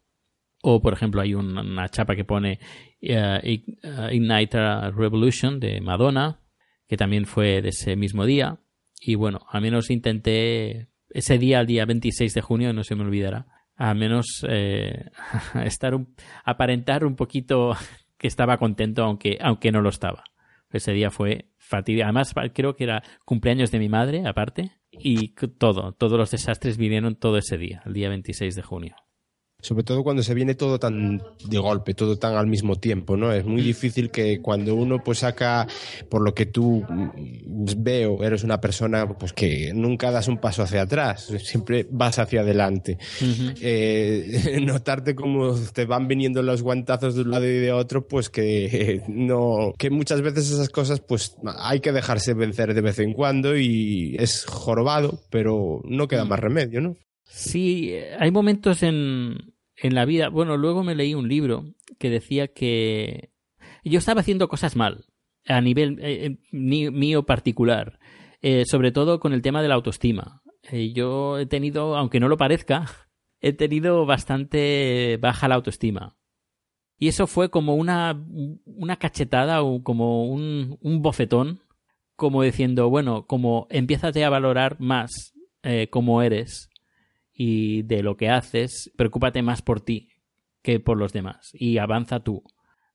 O, 0.64 0.80
por 0.82 0.94
ejemplo, 0.94 1.22
hay 1.22 1.34
un- 1.34 1.58
una 1.58 1.90
chapa 1.90 2.16
que 2.16 2.24
pone 2.24 2.60
eh, 3.02 3.64
Ignite 4.12 4.58
a 4.60 4.92
Revolution 4.92 5.60
de 5.60 5.82
Madonna, 5.82 6.40
que 6.88 6.98
también 6.98 7.26
fue 7.26 7.62
de 7.64 7.70
ese 7.70 7.96
mismo 7.96 8.26
día. 8.26 8.60
Y 9.00 9.16
bueno, 9.16 9.40
al 9.50 9.62
menos 9.62 9.90
intenté 9.90 10.90
ese 11.10 11.40
día, 11.40 11.62
el 11.62 11.68
día 11.68 11.86
26 11.86 12.34
de 12.36 12.42
junio, 12.42 12.74
no 12.74 12.84
se 12.84 12.96
me 12.96 13.04
olvidará, 13.04 13.48
al 13.90 13.98
menos 13.98 14.46
eh, 14.48 15.10
estar 15.66 15.98
aparentar 16.44 17.04
un 17.06 17.16
poquito 17.16 17.74
que 18.18 18.28
estaba 18.28 18.58
contento, 18.58 19.04
aunque, 19.04 19.38
aunque 19.42 19.72
no 19.72 19.82
lo 19.82 19.90
estaba. 19.90 20.24
Ese 20.72 20.94
día 20.94 21.10
fue 21.10 21.50
fatídico. 21.58 22.06
Además, 22.06 22.34
creo 22.54 22.76
que 22.76 22.86
era 22.86 23.04
cumpleaños 23.26 23.72
de 23.72 23.80
mi 23.80 23.90
madre, 23.90 24.26
aparte, 24.26 24.72
y 24.92 25.34
todo, 25.58 25.94
todos 25.94 26.18
los 26.18 26.32
desastres 26.32 26.78
vinieron 26.78 27.16
todo 27.16 27.38
ese 27.38 27.58
día, 27.58 27.82
el 27.86 27.94
día 27.94 28.10
26 28.10 28.56
de 28.56 28.62
junio 28.62 28.96
sobre 29.62 29.84
todo 29.84 30.04
cuando 30.04 30.24
se 30.24 30.34
viene 30.34 30.56
todo 30.56 30.80
tan 30.80 31.22
de 31.46 31.58
golpe, 31.58 31.94
todo 31.94 32.18
tan 32.18 32.36
al 32.36 32.48
mismo 32.48 32.78
tiempo, 32.78 33.16
¿no? 33.16 33.32
Es 33.32 33.46
muy 33.46 33.62
difícil 33.62 34.10
que 34.10 34.42
cuando 34.42 34.76
uno 34.76 35.04
pues 35.04 35.20
saca, 35.20 35.68
por 36.10 36.22
lo 36.22 36.34
que 36.34 36.48
tú 36.48 36.84
veo, 37.78 38.24
eres 38.24 38.44
una 38.44 38.60
persona 38.60 39.08
pues 39.18 39.34
que 39.34 39.72
nunca 39.74 40.12
das 40.12 40.28
un 40.28 40.40
paso 40.40 40.64
hacia 40.64 40.82
atrás, 40.82 41.32
siempre 41.44 41.88
vas 41.90 42.20
hacia 42.20 42.42
adelante. 42.42 42.98
eh, 43.62 44.60
notarte 44.66 45.16
como 45.16 45.56
te 45.74 45.86
van 45.86 46.08
viniendo 46.08 46.42
los 46.42 46.62
guantazos 46.62 47.16
de 47.16 47.22
un 47.22 47.32
lado 47.32 47.46
y 47.46 47.60
de 47.60 47.72
otro, 47.72 48.08
pues 48.08 48.30
que 48.30 49.04
no, 49.08 49.74
que 49.78 49.90
muchas 49.90 50.22
veces 50.22 50.50
esas 50.50 50.70
cosas 50.70 51.02
pues 51.02 51.36
hay 51.60 51.80
que 51.80 51.92
dejarse 51.92 52.34
vencer 52.34 52.74
de 52.74 52.82
vez 52.82 53.00
en 53.00 53.14
cuando 53.14 53.56
y 53.58 54.16
es 54.20 54.46
jorobado, 54.46 55.20
pero 55.30 55.82
no 55.84 56.08
queda 56.08 56.26
más 56.26 56.40
remedio, 56.40 56.82
¿no? 56.82 56.96
Sí, 57.34 57.96
hay 58.20 58.30
momentos 58.30 58.84
en, 58.84 59.54
en 59.78 59.96
la 59.96 60.04
vida. 60.04 60.28
Bueno, 60.28 60.58
luego 60.58 60.84
me 60.84 60.96
leí 60.96 61.16
un 61.16 61.30
libro 61.30 61.74
que 61.98 62.10
decía 62.10 62.50
que 62.50 63.32
yo 63.86 64.00
estaba 64.00 64.20
haciendo 64.20 64.50
cosas 64.50 64.76
mal 64.76 65.06
a 65.48 65.62
nivel 65.62 65.98
eh, 66.02 66.26
eh, 66.26 66.38
mío 66.52 67.26
particular, 67.26 68.00
eh, 68.42 68.66
sobre 68.66 68.92
todo 68.92 69.22
con 69.22 69.32
el 69.32 69.42
tema 69.42 69.62
de 69.62 69.70
la 69.70 69.76
autoestima. 69.76 70.44
yo 70.94 71.40
he 71.40 71.46
tenido, 71.46 71.96
aunque 71.96 72.20
no 72.20 72.28
lo 72.28 72.36
parezca, 72.36 72.86
he 73.40 73.54
tenido 73.54 74.06
bastante 74.06 75.18
baja 75.22 75.48
la 75.48 75.56
autoestima. 75.56 76.18
Y 76.98 77.08
eso 77.08 77.28
fue 77.28 77.50
como 77.50 77.76
una, 77.76 78.22
una 78.66 78.98
cachetada 78.98 79.64
o 79.64 79.82
como 79.84 80.26
un, 80.26 80.78
un 80.82 81.02
bofetón, 81.02 81.62
como 82.18 82.44
diciendo, 82.44 82.90
bueno, 82.90 83.26
como 83.26 83.68
empiézate 83.70 84.26
a 84.26 84.30
valorar 84.30 84.82
más 84.82 85.34
como 85.92 86.24
eres 86.24 86.71
y 87.44 87.82
de 87.82 88.04
lo 88.04 88.18
que 88.18 88.30
haces, 88.30 88.92
preocúpate 88.96 89.42
más 89.42 89.64
por 89.64 89.82
ti 89.82 90.10
que 90.62 90.80
por 90.80 90.96
los 90.96 91.12
demás 91.12 91.50
y 91.56 91.80
avanza 91.80 92.20
tú. 92.20 92.44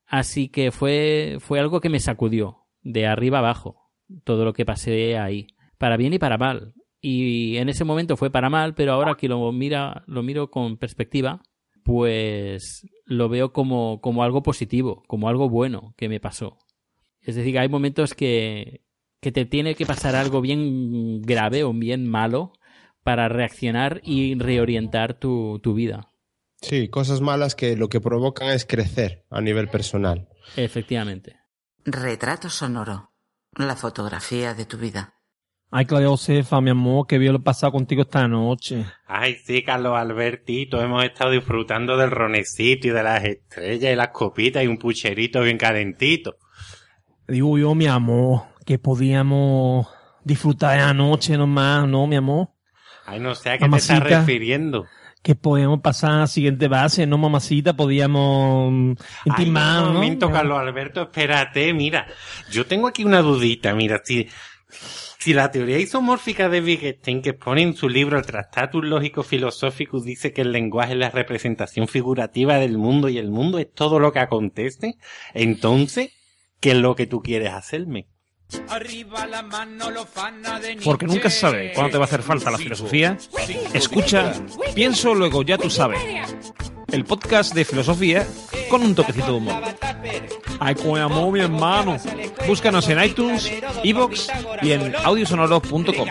Así 0.06 0.50
que 0.50 0.70
fue, 0.70 1.38
fue 1.40 1.58
algo 1.58 1.80
que 1.80 1.88
me 1.88 1.98
sacudió 1.98 2.58
de 2.80 3.08
arriba 3.08 3.38
abajo, 3.38 3.90
todo 4.22 4.44
lo 4.44 4.52
que 4.52 4.64
pasé 4.64 5.18
ahí, 5.18 5.48
para 5.78 5.96
bien 5.96 6.12
y 6.12 6.20
para 6.20 6.38
mal. 6.38 6.74
Y 7.00 7.56
en 7.56 7.68
ese 7.68 7.82
momento 7.82 8.16
fue 8.16 8.30
para 8.30 8.48
mal, 8.48 8.76
pero 8.76 8.92
ahora 8.92 9.16
que 9.16 9.26
lo 9.26 9.50
mira, 9.50 10.04
lo 10.06 10.22
miro 10.22 10.48
con 10.48 10.76
perspectiva, 10.76 11.42
pues 11.82 12.86
lo 13.04 13.28
veo 13.28 13.52
como, 13.52 14.00
como 14.00 14.22
algo 14.22 14.44
positivo, 14.44 15.02
como 15.08 15.28
algo 15.28 15.48
bueno 15.48 15.92
que 15.96 16.08
me 16.08 16.20
pasó. 16.20 16.56
Es 17.20 17.34
decir, 17.34 17.58
hay 17.58 17.68
momentos 17.68 18.14
que, 18.14 18.84
que 19.18 19.32
te 19.32 19.44
tiene 19.44 19.74
que 19.74 19.86
pasar 19.86 20.14
algo 20.14 20.40
bien 20.40 21.20
grave 21.22 21.64
o 21.64 21.72
bien 21.72 22.06
malo 22.08 22.52
para 23.06 23.28
reaccionar 23.28 24.00
y 24.02 24.34
reorientar 24.34 25.14
tu, 25.14 25.60
vida. 25.62 26.10
Sí, 26.60 26.88
cosas 26.88 27.20
malas 27.20 27.54
que 27.54 27.76
lo 27.76 27.88
que 27.88 28.00
provocan 28.00 28.48
es 28.48 28.66
crecer 28.66 29.24
a 29.30 29.40
nivel 29.40 29.68
personal. 29.68 30.28
Efectivamente. 30.56 31.36
Retrato 31.84 32.50
sonoro. 32.50 33.12
La 33.52 33.76
fotografía 33.76 34.54
de 34.54 34.64
tu 34.64 34.76
vida. 34.76 35.14
Ay, 35.70 35.86
Claudia 35.86 36.08
Josefa, 36.08 36.60
mi 36.60 36.70
amor, 36.70 37.06
qué 37.06 37.18
bien 37.18 37.32
lo 37.32 37.38
he 37.38 37.42
pasado 37.42 37.70
contigo 37.70 38.02
esta 38.02 38.26
noche. 38.26 38.84
Ay, 39.06 39.36
sí, 39.36 39.62
Carlos 39.62 39.96
Albertito, 39.96 40.82
hemos 40.82 41.04
estado 41.04 41.30
disfrutando 41.30 41.96
del 41.96 42.10
ronecito 42.10 42.88
y 42.88 42.90
de 42.90 43.02
las 43.04 43.22
estrellas 43.22 43.92
y 43.92 43.96
las 43.96 44.08
copitas 44.08 44.64
y 44.64 44.66
un 44.66 44.78
pucherito 44.78 45.42
bien 45.42 45.58
calentito. 45.58 46.38
Digo 47.28 47.56
yo, 47.56 47.72
mi 47.76 47.86
amor, 47.86 48.46
que 48.64 48.80
podíamos 48.80 49.86
disfrutar 50.24 50.76
de 50.76 50.84
la 50.86 50.92
noche 50.92 51.38
nomás, 51.38 51.86
¿no, 51.86 52.08
mi 52.08 52.16
amor? 52.16 52.55
Ay, 53.06 53.20
no 53.20 53.34
sé 53.34 53.50
a 53.50 53.58
qué 53.58 53.68
te 53.68 53.76
estás 53.76 54.02
refiriendo. 54.02 54.86
Que 55.22 55.34
podíamos 55.34 55.80
pasar 55.80 56.12
a 56.12 56.18
la 56.20 56.26
siguiente 56.26 56.68
base, 56.68 57.06
¿no, 57.06 57.18
mamacita? 57.18 57.76
Podíamos 57.76 58.96
intimar, 59.24 59.82
Ay, 59.82 59.88
un 59.88 59.94
momento, 59.94 60.30
Carlos 60.30 60.58
Alberto, 60.58 61.02
espérate, 61.02 61.72
mira. 61.72 62.06
Yo 62.50 62.66
tengo 62.66 62.88
aquí 62.88 63.04
una 63.04 63.22
dudita, 63.22 63.74
mira, 63.74 64.00
si, 64.04 64.28
si 65.18 65.32
la 65.32 65.50
teoría 65.50 65.78
isomórfica 65.78 66.48
de 66.48 66.60
Wittgenstein, 66.60 67.22
que 67.22 67.32
pone 67.32 67.62
en 67.62 67.74
su 67.74 67.88
libro 67.88 68.18
el 68.18 68.26
Tractatus 68.26 68.84
Lógico 68.84 69.22
Filosófico, 69.22 70.00
dice 70.00 70.32
que 70.32 70.42
el 70.42 70.52
lenguaje 70.52 70.92
es 70.92 70.98
la 70.98 71.10
representación 71.10 71.88
figurativa 71.88 72.58
del 72.58 72.78
mundo 72.78 73.08
y 73.08 73.18
el 73.18 73.30
mundo 73.30 73.58
es 73.58 73.72
todo 73.72 73.98
lo 73.98 74.12
que 74.12 74.20
acontece, 74.20 74.94
entonces, 75.34 76.12
¿qué 76.60 76.72
es 76.72 76.76
lo 76.76 76.94
que 76.94 77.06
tú 77.06 77.20
quieres 77.22 77.52
hacerme? 77.52 78.06
Porque 80.84 81.06
nunca 81.06 81.30
se 81.30 81.40
sabe 81.40 81.72
cuándo 81.72 81.92
te 81.92 81.98
va 81.98 82.04
a 82.04 82.06
hacer 82.06 82.22
falta 82.22 82.50
la 82.50 82.58
filosofía. 82.58 83.18
Escucha, 83.72 84.32
pienso, 84.74 85.14
luego 85.14 85.42
ya 85.42 85.58
tú 85.58 85.68
sabes. 85.68 86.00
El 86.92 87.04
podcast 87.04 87.54
de 87.54 87.64
filosofía 87.64 88.26
con 88.68 88.82
un 88.82 88.94
toquecito 88.94 89.26
de 89.26 89.32
humor. 89.32 89.62
Ay, 90.60 90.74
con 90.76 90.98
amor, 90.98 91.32
mi 91.32 91.40
hermano. 91.40 91.96
Búscanos 92.46 92.88
en 92.88 93.02
iTunes, 93.02 93.50
Evox 93.82 94.28
y 94.62 94.72
en 94.72 94.94
audiosonoro.com. 94.94 96.08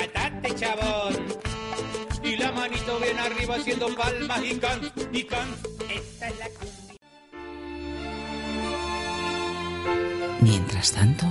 Mientras 10.42 10.92
tanto, 10.92 11.26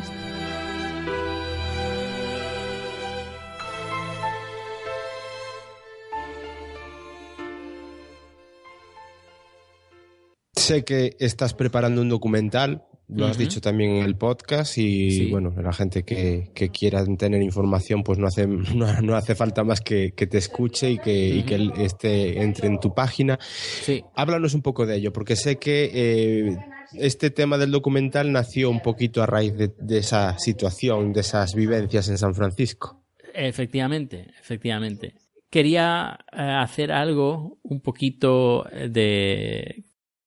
Sé 10.64 10.82
que 10.82 11.14
estás 11.18 11.52
preparando 11.52 12.00
un 12.00 12.08
documental, 12.08 12.84
lo 13.08 13.26
has 13.26 13.36
dicho 13.36 13.60
también 13.60 13.96
en 13.96 14.04
el 14.04 14.16
podcast 14.16 14.78
y 14.78 15.30
bueno, 15.30 15.52
la 15.60 15.74
gente 15.74 16.04
que, 16.04 16.52
quiera 16.72 17.04
tener 17.18 17.42
información 17.42 18.02
pues 18.02 18.18
no 18.18 18.26
hace, 18.26 18.46
no, 18.74 19.14
hace 19.14 19.34
falta 19.34 19.62
más 19.62 19.82
que, 19.82 20.12
te 20.12 20.38
escuche 20.38 20.92
y 20.92 20.98
que, 20.98 21.44
que 21.46 21.70
este, 21.84 22.42
entre 22.42 22.68
en 22.68 22.80
tu 22.80 22.94
página. 22.94 23.38
Sí. 23.42 24.02
Háblanos 24.14 24.54
un 24.54 24.62
poco 24.62 24.86
de 24.86 24.96
ello, 24.96 25.12
porque 25.12 25.36
sé 25.36 25.58
que 25.58 25.90
eh, 25.92 26.56
este 26.94 27.28
tema 27.28 27.58
del 27.58 27.70
documental 27.70 28.32
nació 28.32 28.70
un 28.70 28.80
poquito 28.80 29.22
a 29.22 29.26
raíz 29.26 29.52
de, 29.58 29.98
esa 29.98 30.38
situación, 30.38 31.12
de 31.12 31.20
esas 31.20 31.54
vivencias 31.54 32.08
en 32.08 32.16
San 32.16 32.34
Francisco. 32.34 33.04
Efectivamente, 33.34 34.28
efectivamente. 34.40 35.12
Quería 35.50 36.20
eh, 36.32 36.40
hacer 36.40 36.90
algo 36.90 37.58
un 37.64 37.82
poquito 37.82 38.64
de 38.88 39.84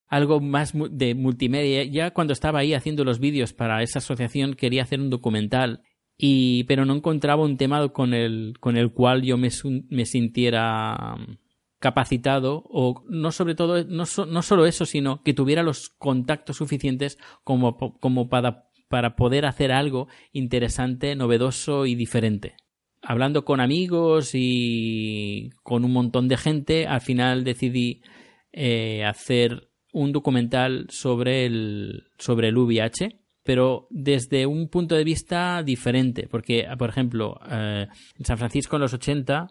algo 0.08 0.40
más 0.40 0.74
de 0.92 1.16
multimedia. 1.16 1.84
Ya 1.84 2.12
cuando 2.12 2.34
estaba 2.34 2.60
ahí 2.60 2.74
haciendo 2.74 3.04
los 3.04 3.20
vídeos 3.20 3.54
para 3.54 3.84
esa 3.84 4.00
asociación 4.00 4.54
quería 4.54 4.84
hacer 4.84 5.00
un 5.00 5.10
documental 5.10 5.82
y 6.18 6.64
pero 6.64 6.86
no 6.86 6.96
encontraba 6.96 7.44
un 7.44 7.58
tema 7.58 7.88
con 7.90 8.14
el 8.14 8.56
con 8.60 8.76
el 8.76 8.92
cual 8.92 9.22
yo 9.22 9.38
me, 9.38 9.50
me 9.90 10.06
sintiera 10.06 11.16
um, 11.16 11.38
capacitado 11.80 12.64
o 12.70 13.04
no 13.08 13.32
sobre 13.32 13.54
todo 13.54 13.84
no, 13.84 14.06
no 14.28 14.42
solo 14.42 14.66
eso 14.66 14.86
sino 14.86 15.22
que 15.22 15.36
tuviera 15.36 15.62
los 15.62 15.90
contactos 15.90 16.58
suficientes 16.58 17.20
como, 17.44 17.78
como 18.00 18.30
para, 18.30 18.68
para 18.88 19.16
poder 19.16 19.46
hacer 19.46 19.72
algo 19.72 20.08
interesante 20.32 21.16
novedoso 21.16 21.86
y 21.86 21.94
diferente 21.94 22.56
hablando 23.04 23.46
con 23.46 23.60
amigos 23.60 24.32
y 24.34 25.52
con 25.62 25.86
un 25.86 25.94
montón 25.94 26.28
de 26.28 26.38
gente 26.38 26.88
al 26.88 27.02
final 27.02 27.44
decidí 27.44 28.02
eh, 28.54 29.06
hacer 29.06 29.67
un 29.98 30.12
documental 30.12 30.86
sobre 30.90 31.46
el, 31.46 32.04
sobre 32.20 32.50
el 32.50 32.58
VIH, 32.58 33.20
pero 33.44 33.88
desde 33.90 34.46
un 34.46 34.70
punto 34.70 34.94
de 34.96 35.04
vista 35.04 35.64
diferente, 35.64 36.28
porque, 36.30 36.68
por 36.78 36.90
ejemplo, 36.90 37.40
eh, 37.50 37.88
en 38.18 38.26
San 38.26 38.38
Francisco 38.38 38.76
en 38.76 38.84
los 38.84 38.94
80 38.94 39.48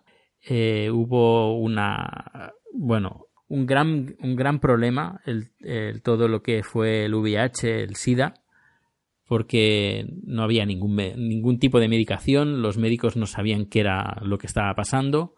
eh, 0.48 0.88
hubo 0.92 1.58
una, 1.58 2.52
bueno, 2.72 3.26
un 3.48 3.66
gran, 3.66 4.14
un 4.20 4.36
gran 4.36 4.60
problema, 4.60 5.20
el, 5.26 6.02
todo 6.02 6.28
lo 6.28 6.42
que 6.42 6.62
fue 6.62 7.06
el 7.06 7.14
VIH, 7.14 7.82
el 7.82 7.96
SIDA, 7.96 8.34
porque 9.26 10.06
no 10.22 10.44
había 10.44 10.64
ningún, 10.64 10.94
ningún 10.94 11.58
tipo 11.58 11.80
de 11.80 11.88
medicación, 11.88 12.62
los 12.62 12.78
médicos 12.78 13.16
no 13.16 13.26
sabían 13.26 13.66
qué 13.66 13.80
era 13.80 14.20
lo 14.22 14.38
que 14.38 14.46
estaba 14.46 14.72
pasando. 14.74 15.34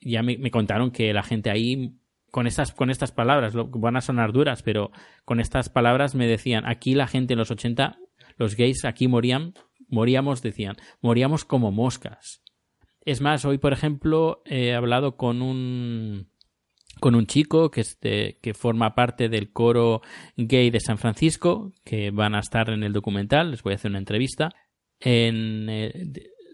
Ya 0.00 0.22
me, 0.22 0.36
me 0.36 0.50
contaron 0.50 0.90
que 0.90 1.14
la 1.14 1.22
gente 1.22 1.50
ahí 1.50 1.94
con 2.34 2.48
estas, 2.48 2.72
con 2.72 2.90
estas 2.90 3.12
palabras, 3.12 3.54
van 3.54 3.96
a 3.96 4.00
sonar 4.00 4.32
duras, 4.32 4.64
pero 4.64 4.90
con 5.24 5.38
estas 5.38 5.68
palabras 5.68 6.16
me 6.16 6.26
decían, 6.26 6.64
aquí 6.66 6.96
la 6.96 7.06
gente 7.06 7.34
en 7.34 7.38
los 7.38 7.52
80, 7.52 7.96
los 8.38 8.56
gays 8.56 8.84
aquí 8.84 9.06
morían 9.06 9.54
moríamos, 9.88 10.42
decían, 10.42 10.74
moríamos 11.00 11.44
como 11.44 11.70
moscas. 11.70 12.42
Es 13.02 13.20
más, 13.20 13.44
hoy, 13.44 13.58
por 13.58 13.72
ejemplo, 13.72 14.42
he 14.46 14.74
hablado 14.74 15.16
con 15.16 15.42
un 15.42 16.26
con 16.98 17.14
un 17.14 17.28
chico 17.28 17.70
que, 17.70 17.82
este, 17.82 18.40
que 18.42 18.52
forma 18.52 18.96
parte 18.96 19.28
del 19.28 19.52
coro 19.52 20.02
gay 20.36 20.70
de 20.70 20.80
San 20.80 20.98
Francisco, 20.98 21.72
que 21.84 22.10
van 22.10 22.34
a 22.34 22.40
estar 22.40 22.68
en 22.68 22.82
el 22.82 22.92
documental, 22.92 23.52
les 23.52 23.62
voy 23.62 23.74
a 23.74 23.76
hacer 23.76 23.92
una 23.92 24.00
entrevista. 24.00 24.50
En, 24.98 25.68
eh, 25.70 25.92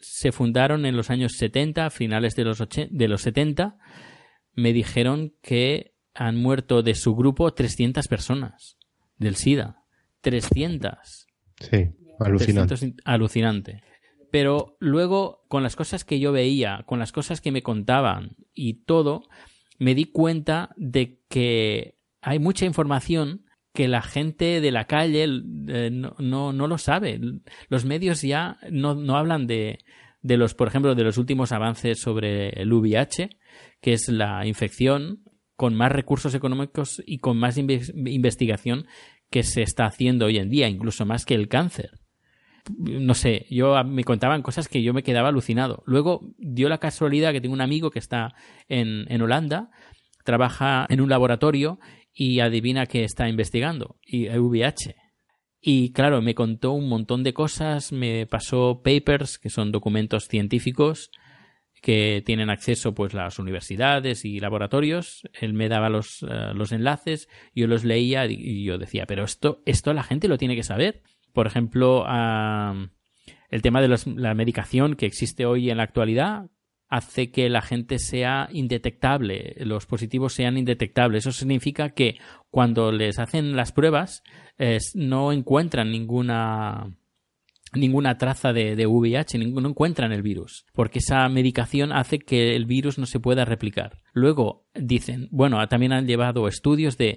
se 0.03 0.31
fundaron 0.31 0.85
en 0.85 0.95
los 0.95 1.09
años 1.09 1.33
70, 1.39 1.89
finales 1.89 2.35
de 2.35 2.45
los, 2.45 2.59
de 2.59 3.09
los 3.09 3.22
70. 3.22 3.78
Me 4.55 4.72
dijeron 4.72 5.34
que 5.42 5.94
han 6.14 6.36
muerto 6.36 6.82
de 6.82 6.94
su 6.94 7.14
grupo 7.14 7.53
300 7.53 8.09
personas 8.09 8.76
del 9.16 9.36
SIDA. 9.36 9.84
300. 10.22 11.26
Sí, 11.61 11.90
alucinante. 12.18 12.68
300, 12.68 13.05
alucinante. 13.05 13.82
Pero 14.30 14.76
luego, 14.78 15.44
con 15.48 15.62
las 15.62 15.76
cosas 15.76 16.05
que 16.05 16.20
yo 16.20 16.32
veía, 16.32 16.84
con 16.86 16.98
las 16.98 17.12
cosas 17.12 17.40
que 17.40 17.53
me 17.53 17.62
contaban 17.62 18.36
y 18.55 18.84
todo, 18.84 19.22
me 19.78 19.94
di 19.94 20.05
cuenta 20.05 20.70
de 20.76 21.20
que 21.28 21.96
hay 22.20 22.38
mucha 22.38 22.66
información 22.66 23.46
que 23.72 23.88
la 23.88 24.03
gente 24.03 24.61
de 24.61 24.70
la 24.72 24.86
calle 24.86 25.24
eh, 25.24 25.90
no, 25.92 26.14
no, 26.18 26.53
no, 26.53 26.66
lo 26.66 26.78
sabe. 26.78 27.20
Los 27.68 27.84
medios 27.84 28.22
ya 28.22 28.59
no, 28.70 28.94
no 28.94 29.16
hablan 29.16 29.46
de, 29.46 29.78
de 30.22 30.36
los, 30.36 30.55
por 30.55 30.68
ejemplo, 30.68 30.94
de 30.94 31.05
los 31.05 31.18
últimos 31.18 31.53
avances 31.53 32.01
sobre 32.01 32.51
el 32.51 32.72
VIH, 32.72 33.30
que 33.80 33.92
es 33.92 34.08
la 34.08 34.46
infección 34.46 35.22
con 35.56 35.74
más 35.74 35.92
recursos 35.92 36.34
económicos 36.34 37.02
y 37.04 37.18
con 37.18 37.36
más 37.36 37.58
investigación 37.58 38.86
que 39.30 39.42
se 39.42 39.62
está 39.62 39.84
haciendo 39.84 40.26
hoy 40.26 40.38
en 40.38 40.48
día, 40.48 40.68
incluso 40.68 41.04
más 41.04 41.26
que 41.26 41.34
el 41.34 41.48
cáncer. 41.48 41.90
No 42.78 43.14
sé, 43.14 43.46
yo 43.50 43.82
me 43.84 44.04
contaban 44.04 44.42
cosas 44.42 44.68
que 44.68 44.82
yo 44.82 44.94
me 44.94 45.02
quedaba 45.02 45.28
alucinado. 45.28 45.82
Luego 45.86 46.34
dio 46.38 46.68
la 46.68 46.78
casualidad 46.78 47.32
que 47.32 47.40
tengo 47.40 47.54
un 47.54 47.61
amigo 47.61 47.90
que 47.90 47.98
está 47.98 48.34
en, 48.68 49.04
en 49.12 49.22
Holanda, 49.22 49.70
trabaja 50.24 50.86
en 50.88 51.00
un 51.00 51.08
laboratorio 51.08 51.78
y 52.12 52.40
adivina 52.40 52.86
que 52.86 53.04
está 53.04 53.28
investigando, 53.28 53.96
y 54.02 54.28
VIH. 54.28 54.96
Y 55.61 55.92
claro, 55.92 56.22
me 56.22 56.34
contó 56.34 56.72
un 56.72 56.88
montón 56.88 57.22
de 57.22 57.34
cosas, 57.34 57.92
me 57.92 58.26
pasó 58.26 58.80
papers, 58.82 59.38
que 59.38 59.50
son 59.50 59.72
documentos 59.72 60.26
científicos 60.26 61.11
que 61.81 62.22
tienen 62.24 62.51
acceso 62.51 62.95
pues 62.95 63.14
las 63.14 63.39
universidades 63.39 64.24
y 64.24 64.41
laboratorios. 64.41 65.28
Él 65.33 65.55
me 65.55 65.68
daba 65.68 65.89
los, 65.89 66.22
uh, 66.22 66.55
los 66.55 66.72
enlaces, 66.72 67.28
yo 67.55 67.66
los 67.66 67.85
leía 67.85 68.26
y 68.26 68.64
yo 68.64 68.78
decía, 68.78 69.07
pero 69.07 69.24
esto, 69.24 69.62
esto 69.66 69.93
la 69.93 70.03
gente 70.03 70.28
lo 70.28 70.39
tiene 70.39 70.57
que 70.57 70.62
saber. 70.62 71.03
Por 71.33 71.47
ejemplo, 71.47 72.07
el 72.09 73.62
tema 73.62 73.81
de 73.81 73.97
la 74.16 74.35
medicación 74.35 74.97
que 74.97 75.07
existe 75.07 75.47
hoy 75.47 75.70
en 75.70 75.76
la 75.76 75.85
actualidad 75.85 76.51
hace 76.89 77.31
que 77.31 77.49
la 77.49 77.62
gente 77.62 78.01
sea 78.01 78.49
indetectable, 78.51 79.55
los 79.61 79.87
positivos 79.87 80.33
sean 80.33 80.59
indetectables. 80.59 81.24
Eso 81.24 81.31
significa 81.31 81.91
que 81.91 82.18
cuando 82.51 82.91
les 82.91 83.20
hacen 83.20 83.55
las 83.55 83.70
pruebas 83.70 84.24
no 84.95 85.31
encuentran 85.31 85.93
ninguna 85.93 86.97
ninguna 87.72 88.18
traza 88.18 88.52
de, 88.52 88.76
de 88.76 88.86
VIH, 88.86 89.38
no 89.38 89.68
encuentran 89.68 90.12
el 90.12 90.22
virus, 90.22 90.66
porque 90.74 90.98
esa 90.98 91.28
medicación 91.28 91.92
hace 91.92 92.18
que 92.18 92.56
el 92.56 92.66
virus 92.66 92.98
no 92.98 93.06
se 93.06 93.20
pueda 93.20 93.44
replicar. 93.44 93.98
Luego 94.12 94.66
dicen, 94.74 95.28
bueno, 95.30 95.66
también 95.68 95.92
han 95.92 96.06
llevado 96.06 96.48
estudios 96.48 96.96
de, 96.98 97.16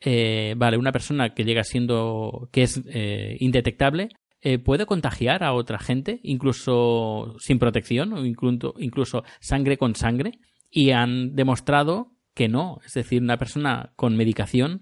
eh, 0.00 0.54
vale, 0.56 0.78
una 0.78 0.92
persona 0.92 1.34
que 1.34 1.44
llega 1.44 1.62
siendo, 1.62 2.48
que 2.52 2.62
es 2.62 2.82
eh, 2.86 3.36
indetectable, 3.40 4.08
eh, 4.40 4.58
puede 4.58 4.86
contagiar 4.86 5.44
a 5.44 5.52
otra 5.52 5.78
gente, 5.78 6.18
incluso 6.24 7.36
sin 7.38 7.58
protección, 7.58 8.12
o 8.12 8.24
incluso, 8.24 8.74
incluso 8.78 9.24
sangre 9.40 9.78
con 9.78 9.94
sangre, 9.94 10.40
y 10.70 10.90
han 10.90 11.36
demostrado 11.36 12.12
que 12.34 12.48
no, 12.48 12.78
es 12.84 12.94
decir, 12.94 13.22
una 13.22 13.36
persona 13.36 13.92
con 13.94 14.16
medicación 14.16 14.80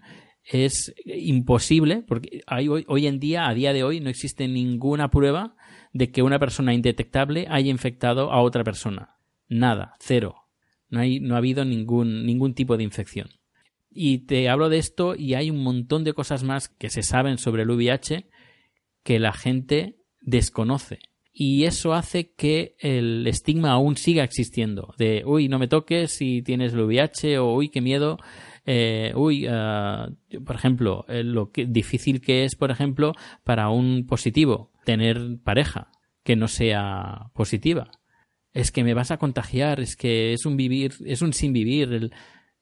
es 0.50 0.92
imposible, 1.04 2.02
porque 2.06 2.42
hay, 2.46 2.68
hoy, 2.68 2.84
hoy 2.88 3.06
en 3.06 3.20
día, 3.20 3.48
a 3.48 3.54
día 3.54 3.72
de 3.72 3.84
hoy, 3.84 4.00
no 4.00 4.10
existe 4.10 4.48
ninguna 4.48 5.10
prueba 5.10 5.54
de 5.92 6.10
que 6.10 6.22
una 6.22 6.38
persona 6.38 6.74
indetectable 6.74 7.46
haya 7.48 7.70
infectado 7.70 8.32
a 8.32 8.42
otra 8.42 8.64
persona. 8.64 9.16
Nada, 9.48 9.94
cero. 10.00 10.36
No, 10.88 11.00
hay, 11.00 11.20
no 11.20 11.34
ha 11.34 11.38
habido 11.38 11.64
ningún, 11.64 12.26
ningún 12.26 12.54
tipo 12.54 12.76
de 12.76 12.82
infección. 12.82 13.28
Y 13.92 14.18
te 14.26 14.48
hablo 14.48 14.68
de 14.68 14.78
esto 14.78 15.14
y 15.16 15.34
hay 15.34 15.50
un 15.50 15.62
montón 15.62 16.04
de 16.04 16.14
cosas 16.14 16.42
más 16.42 16.68
que 16.68 16.90
se 16.90 17.02
saben 17.02 17.38
sobre 17.38 17.62
el 17.62 17.70
VIH 17.70 18.26
que 19.02 19.18
la 19.18 19.32
gente 19.32 19.96
desconoce. 20.20 21.00
Y 21.32 21.64
eso 21.64 21.94
hace 21.94 22.32
que 22.32 22.76
el 22.78 23.26
estigma 23.26 23.70
aún 23.70 23.96
siga 23.96 24.24
existiendo. 24.24 24.94
De, 24.98 25.22
uy, 25.24 25.48
no 25.48 25.58
me 25.58 25.68
toques 25.68 26.12
si 26.12 26.42
tienes 26.42 26.72
el 26.72 26.82
VIH 26.82 27.38
o 27.38 27.54
uy, 27.54 27.68
qué 27.68 27.80
miedo. 27.80 28.18
Eh, 28.66 29.12
uy, 29.14 29.48
uh, 29.48 30.14
por 30.44 30.56
ejemplo, 30.56 31.04
eh, 31.08 31.24
lo 31.24 31.50
que, 31.50 31.66
difícil 31.66 32.20
que 32.20 32.44
es, 32.44 32.56
por 32.56 32.70
ejemplo, 32.70 33.12
para 33.44 33.70
un 33.70 34.06
positivo 34.06 34.72
tener 34.84 35.38
pareja 35.42 35.90
que 36.22 36.36
no 36.36 36.48
sea 36.48 37.30
positiva. 37.34 37.90
Es 38.52 38.72
que 38.72 38.84
me 38.84 38.94
vas 38.94 39.10
a 39.10 39.18
contagiar, 39.18 39.80
es 39.80 39.96
que 39.96 40.32
es 40.32 40.44
un 40.44 40.56
vivir, 40.56 40.94
es 41.04 41.22
un 41.22 41.32
sin 41.32 41.52
vivir. 41.52 41.92
El... 41.92 42.12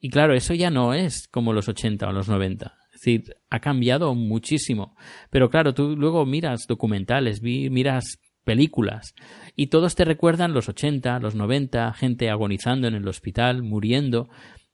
Y 0.01 0.11
claro, 0.11 0.35
eso 0.35 0.55
ya 0.55 0.71
no 0.71 0.95
es 0.95 1.29
como 1.29 1.53
los 1.53 1.69
80 1.69 2.09
o 2.09 2.13
los 2.13 2.29
90. 2.29 2.77
Es 2.95 3.01
decir, 3.01 3.37
ha 3.51 3.61
cambiado 3.61 4.15
muchísimo. 4.15 4.97
Pero 5.31 5.51
claro, 5.51 5.75
tú 5.75 5.97
luego 5.97 6.27
miras 6.27 6.67
documentales, 6.67 7.43
miras 7.43 8.19
películas 8.45 9.15
y 9.57 9.67
todos 9.67 9.95
te 9.95 10.07
recuerdan 10.07 10.55
los 10.55 10.71
80, 10.71 11.19
los 11.19 11.35
90, 11.35 11.93
gente 11.93 12.31
agonizando 12.31 12.89
en 12.89 12.95
el 12.95 13.07
hospital, 13.07 13.63
muriendo. 13.63 14.31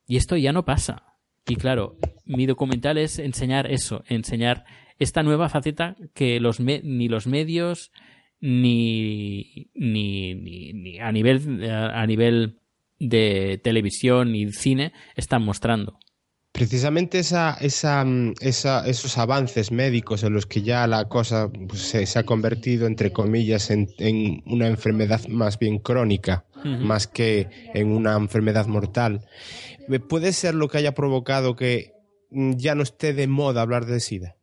Y 0.06 0.16
esto 0.16 0.36
ya 0.36 0.52
no 0.52 0.64
pasa. 0.64 1.13
Y 1.46 1.56
claro, 1.56 1.98
mi 2.24 2.46
documental 2.46 2.98
es 2.98 3.18
enseñar 3.18 3.70
eso, 3.70 4.04
enseñar 4.08 4.64
esta 4.98 5.22
nueva 5.22 5.48
faceta 5.48 5.96
que 6.14 6.40
los 6.40 6.60
ni 6.60 7.08
los 7.08 7.26
medios 7.26 7.90
ni, 8.40 9.70
ni, 9.74 10.34
ni, 10.34 10.72
ni 10.72 10.98
a 10.98 11.10
nivel 11.12 11.70
a 11.70 12.06
nivel 12.06 12.60
de 12.98 13.60
televisión 13.62 14.34
y 14.34 14.52
cine 14.52 14.92
están 15.16 15.42
mostrando. 15.42 15.98
Precisamente 16.52 17.18
esa, 17.18 17.56
esa, 17.60 18.04
mm, 18.04 18.34
esa, 18.40 18.86
esos 18.86 19.18
avances 19.18 19.72
médicos 19.72 20.22
en 20.22 20.34
los 20.34 20.46
que 20.46 20.62
ya 20.62 20.86
la 20.86 21.08
cosa 21.08 21.50
pues, 21.50 21.80
se, 21.80 22.06
se, 22.06 22.18
ha 22.20 22.22
convertido, 22.22 22.86
entre 22.86 23.12
comillas, 23.12 23.70
en, 23.70 23.88
en, 23.98 24.40
una 24.46 24.68
enfermedad 24.68 25.26
más 25.26 25.58
bien 25.58 25.80
crónica, 25.80 26.44
uh 26.54 26.60
-huh. 26.60 26.78
más 26.78 27.08
que 27.08 27.48
en 27.74 27.88
una 27.88 28.14
enfermedad 28.14 28.68
mortal, 28.68 29.26
¿puede 30.08 30.32
ser 30.32 30.54
lo 30.54 30.68
que 30.68 30.78
haya 30.78 30.94
provocado 30.94 31.56
que 31.56 31.92
mm, 32.30 32.52
ya 32.56 32.74
no 32.74 32.82
esté 32.82 33.12
de 33.12 33.26
moda 33.26 33.62
hablar 33.62 33.86
de 33.86 34.00
SIDA? 34.00 34.36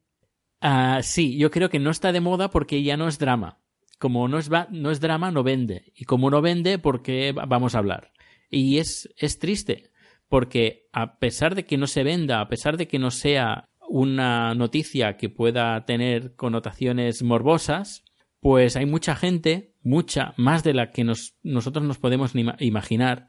Uh, 0.62 1.02
sí, 1.02 1.38
yo 1.38 1.50
creo 1.50 1.70
que 1.70 1.80
no 1.80 1.90
está 1.90 2.12
de 2.12 2.22
moda 2.22 2.50
porque 2.50 2.84
ya 2.84 2.98
no 2.98 3.08
es 3.08 3.18
drama. 3.18 3.60
Como 4.00 4.28
no 4.28 4.40
es, 4.40 4.50
no 4.72 4.92
es 4.92 5.00
drama, 5.00 5.32
no 5.32 5.44
vende. 5.44 5.92
Y 5.96 6.06
como 6.06 6.30
no 6.30 6.42
vende, 6.42 6.80
¿por 6.80 7.02
qué 7.02 7.34
vamos 7.34 7.76
a 7.76 7.80
hablar? 7.80 8.12
Y 8.50 8.80
es, 8.80 9.10
es 9.18 9.40
triste 9.40 9.92
porque 10.32 10.88
a 10.94 11.20
pesar 11.20 11.56
de 11.56 11.66
que 11.66 11.78
no 11.78 11.88
se 11.88 12.04
venda, 12.04 12.40
a 12.40 12.48
pesar 12.48 12.78
de 12.78 12.88
que 12.88 13.00
no 13.00 13.12
sea 13.12 13.68
una 13.90 14.56
noticia 14.56 15.18
que 15.18 15.28
pueda 15.28 15.84
tener 15.84 16.38
connotaciones 16.38 17.22
morbosas, 17.22 18.06
pues 18.40 18.78
hay 18.78 18.86
mucha 18.86 19.14
gente, 19.14 19.76
mucha, 19.84 20.34
más 20.38 20.64
de 20.64 20.74
la 20.74 20.92
que 20.92 21.04
nos, 21.04 21.36
nosotros 21.44 21.84
nos 21.84 21.98
podemos 21.98 22.32
imaginar. 22.60 23.28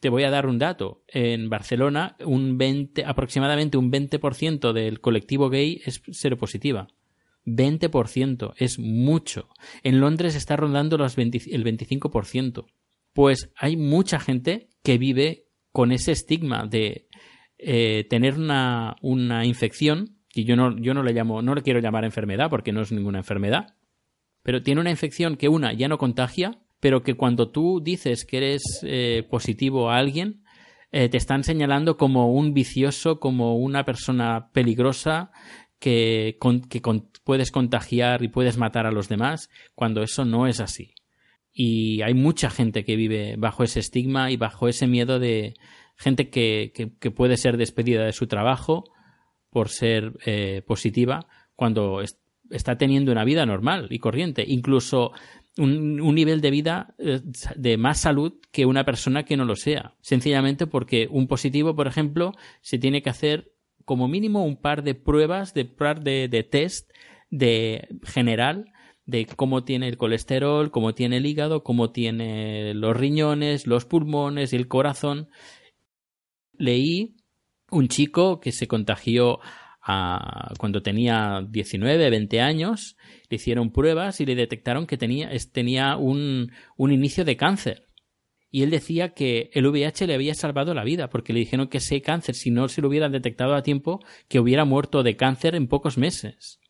Te 0.00 0.08
voy 0.08 0.24
a 0.24 0.30
dar 0.30 0.46
un 0.46 0.58
dato. 0.58 1.04
En 1.08 1.48
Barcelona, 1.48 2.16
un 2.24 2.58
20, 2.58 3.04
aproximadamente 3.04 3.76
un 3.76 3.90
20% 3.90 4.72
del 4.72 5.00
colectivo 5.00 5.48
gay 5.48 5.80
es 5.84 6.02
seropositiva. 6.10 6.88
20% 7.44 8.54
es 8.56 8.78
mucho. 8.78 9.48
En 9.82 10.00
Londres 10.00 10.34
está 10.34 10.56
rondando 10.56 10.96
los 10.96 11.16
20, 11.16 11.42
el 11.52 11.64
25%. 11.64 12.66
Pues 13.12 13.50
hay 13.56 13.76
mucha 13.76 14.18
gente 14.18 14.70
que 14.82 14.98
vive 14.98 15.46
con 15.70 15.92
ese 15.92 16.12
estigma 16.12 16.66
de 16.66 17.08
eh, 17.58 18.06
tener 18.08 18.34
una, 18.34 18.96
una 19.02 19.44
infección, 19.44 20.18
y 20.34 20.44
yo 20.44 20.56
no, 20.56 20.76
yo 20.78 20.94
no 20.94 21.02
le 21.02 21.12
llamo, 21.12 21.42
no 21.42 21.54
le 21.54 21.62
quiero 21.62 21.80
llamar 21.80 22.04
enfermedad 22.04 22.50
porque 22.50 22.72
no 22.72 22.80
es 22.80 22.92
ninguna 22.92 23.18
enfermedad, 23.18 23.76
pero 24.42 24.62
tiene 24.62 24.80
una 24.80 24.90
infección 24.90 25.36
que 25.36 25.48
una 25.48 25.72
ya 25.72 25.88
no 25.88 25.98
contagia, 25.98 26.58
pero 26.82 27.04
que 27.04 27.14
cuando 27.14 27.48
tú 27.48 27.80
dices 27.80 28.24
que 28.24 28.38
eres 28.38 28.80
eh, 28.82 29.24
positivo 29.30 29.88
a 29.88 29.98
alguien, 29.98 30.42
eh, 30.90 31.08
te 31.08 31.16
están 31.16 31.44
señalando 31.44 31.96
como 31.96 32.32
un 32.32 32.54
vicioso, 32.54 33.20
como 33.20 33.56
una 33.56 33.84
persona 33.84 34.50
peligrosa 34.52 35.30
que, 35.78 36.38
que 36.68 36.82
puedes 37.22 37.52
contagiar 37.52 38.24
y 38.24 38.28
puedes 38.28 38.58
matar 38.58 38.88
a 38.88 38.90
los 38.90 39.08
demás, 39.08 39.48
cuando 39.76 40.02
eso 40.02 40.24
no 40.24 40.48
es 40.48 40.58
así. 40.58 40.96
Y 41.52 42.02
hay 42.02 42.14
mucha 42.14 42.50
gente 42.50 42.84
que 42.84 42.96
vive 42.96 43.36
bajo 43.38 43.62
ese 43.62 43.78
estigma 43.78 44.32
y 44.32 44.36
bajo 44.36 44.66
ese 44.66 44.88
miedo 44.88 45.20
de 45.20 45.54
gente 45.96 46.30
que, 46.30 46.72
que, 46.74 46.98
que 46.98 47.12
puede 47.12 47.36
ser 47.36 47.58
despedida 47.58 48.04
de 48.04 48.12
su 48.12 48.26
trabajo 48.26 48.90
por 49.50 49.68
ser 49.68 50.14
eh, 50.26 50.62
positiva 50.66 51.28
cuando 51.54 52.02
está 52.50 52.76
teniendo 52.76 53.12
una 53.12 53.24
vida 53.24 53.46
normal 53.46 53.86
y 53.90 54.00
corriente, 54.00 54.44
incluso 54.48 55.12
un, 55.58 56.00
un, 56.00 56.14
nivel 56.14 56.40
de 56.40 56.50
vida 56.50 56.94
eh, 56.98 57.20
de 57.56 57.76
más 57.76 58.00
salud 58.00 58.34
que 58.50 58.66
una 58.66 58.84
persona 58.84 59.24
que 59.24 59.36
no 59.36 59.44
lo 59.44 59.56
sea. 59.56 59.94
Sencillamente 60.00 60.66
porque 60.66 61.08
un 61.10 61.26
positivo, 61.26 61.76
por 61.76 61.86
ejemplo, 61.86 62.32
se 62.60 62.78
tiene 62.78 63.02
que 63.02 63.10
hacer 63.10 63.52
como 63.84 64.08
mínimo 64.08 64.44
un 64.44 64.56
par 64.56 64.82
de 64.82 64.94
pruebas, 64.94 65.54
de, 65.54 65.64
de, 66.02 66.28
de 66.28 66.42
test 66.44 66.90
de 67.30 67.88
general 68.04 68.72
de 69.04 69.26
cómo 69.26 69.64
tiene 69.64 69.88
el 69.88 69.96
colesterol, 69.96 70.70
cómo 70.70 70.94
tiene 70.94 71.16
el 71.16 71.26
hígado, 71.26 71.64
cómo 71.64 71.90
tiene 71.90 72.74
los 72.74 72.96
riñones, 72.96 73.66
los 73.66 73.84
pulmones 73.84 74.52
el 74.52 74.68
corazón. 74.68 75.28
Leí 76.52 77.16
un 77.70 77.88
chico 77.88 78.40
que 78.40 78.52
se 78.52 78.68
contagió 78.68 79.40
cuando 79.84 80.82
tenía 80.82 81.44
19, 81.48 82.10
20 82.10 82.40
años, 82.40 82.96
le 83.28 83.36
hicieron 83.36 83.72
pruebas 83.72 84.20
y 84.20 84.26
le 84.26 84.34
detectaron 84.34 84.86
que 84.86 84.96
tenía, 84.96 85.30
tenía 85.52 85.96
un, 85.96 86.52
un 86.76 86.92
inicio 86.92 87.24
de 87.24 87.36
cáncer. 87.36 87.88
Y 88.50 88.62
él 88.62 88.70
decía 88.70 89.14
que 89.14 89.50
el 89.54 89.66
VIH 89.66 90.06
le 90.06 90.14
había 90.14 90.34
salvado 90.34 90.74
la 90.74 90.84
vida, 90.84 91.08
porque 91.08 91.32
le 91.32 91.40
dijeron 91.40 91.68
que 91.68 91.78
ese 91.78 92.02
cáncer, 92.02 92.34
si 92.34 92.50
no 92.50 92.68
se 92.68 92.82
lo 92.82 92.88
hubieran 92.88 93.10
detectado 93.10 93.54
a 93.54 93.62
tiempo, 93.62 94.00
que 94.28 94.40
hubiera 94.40 94.66
muerto 94.66 95.02
de 95.02 95.16
cáncer 95.16 95.54
en 95.54 95.68
pocos 95.68 95.96
meses. 95.96 96.60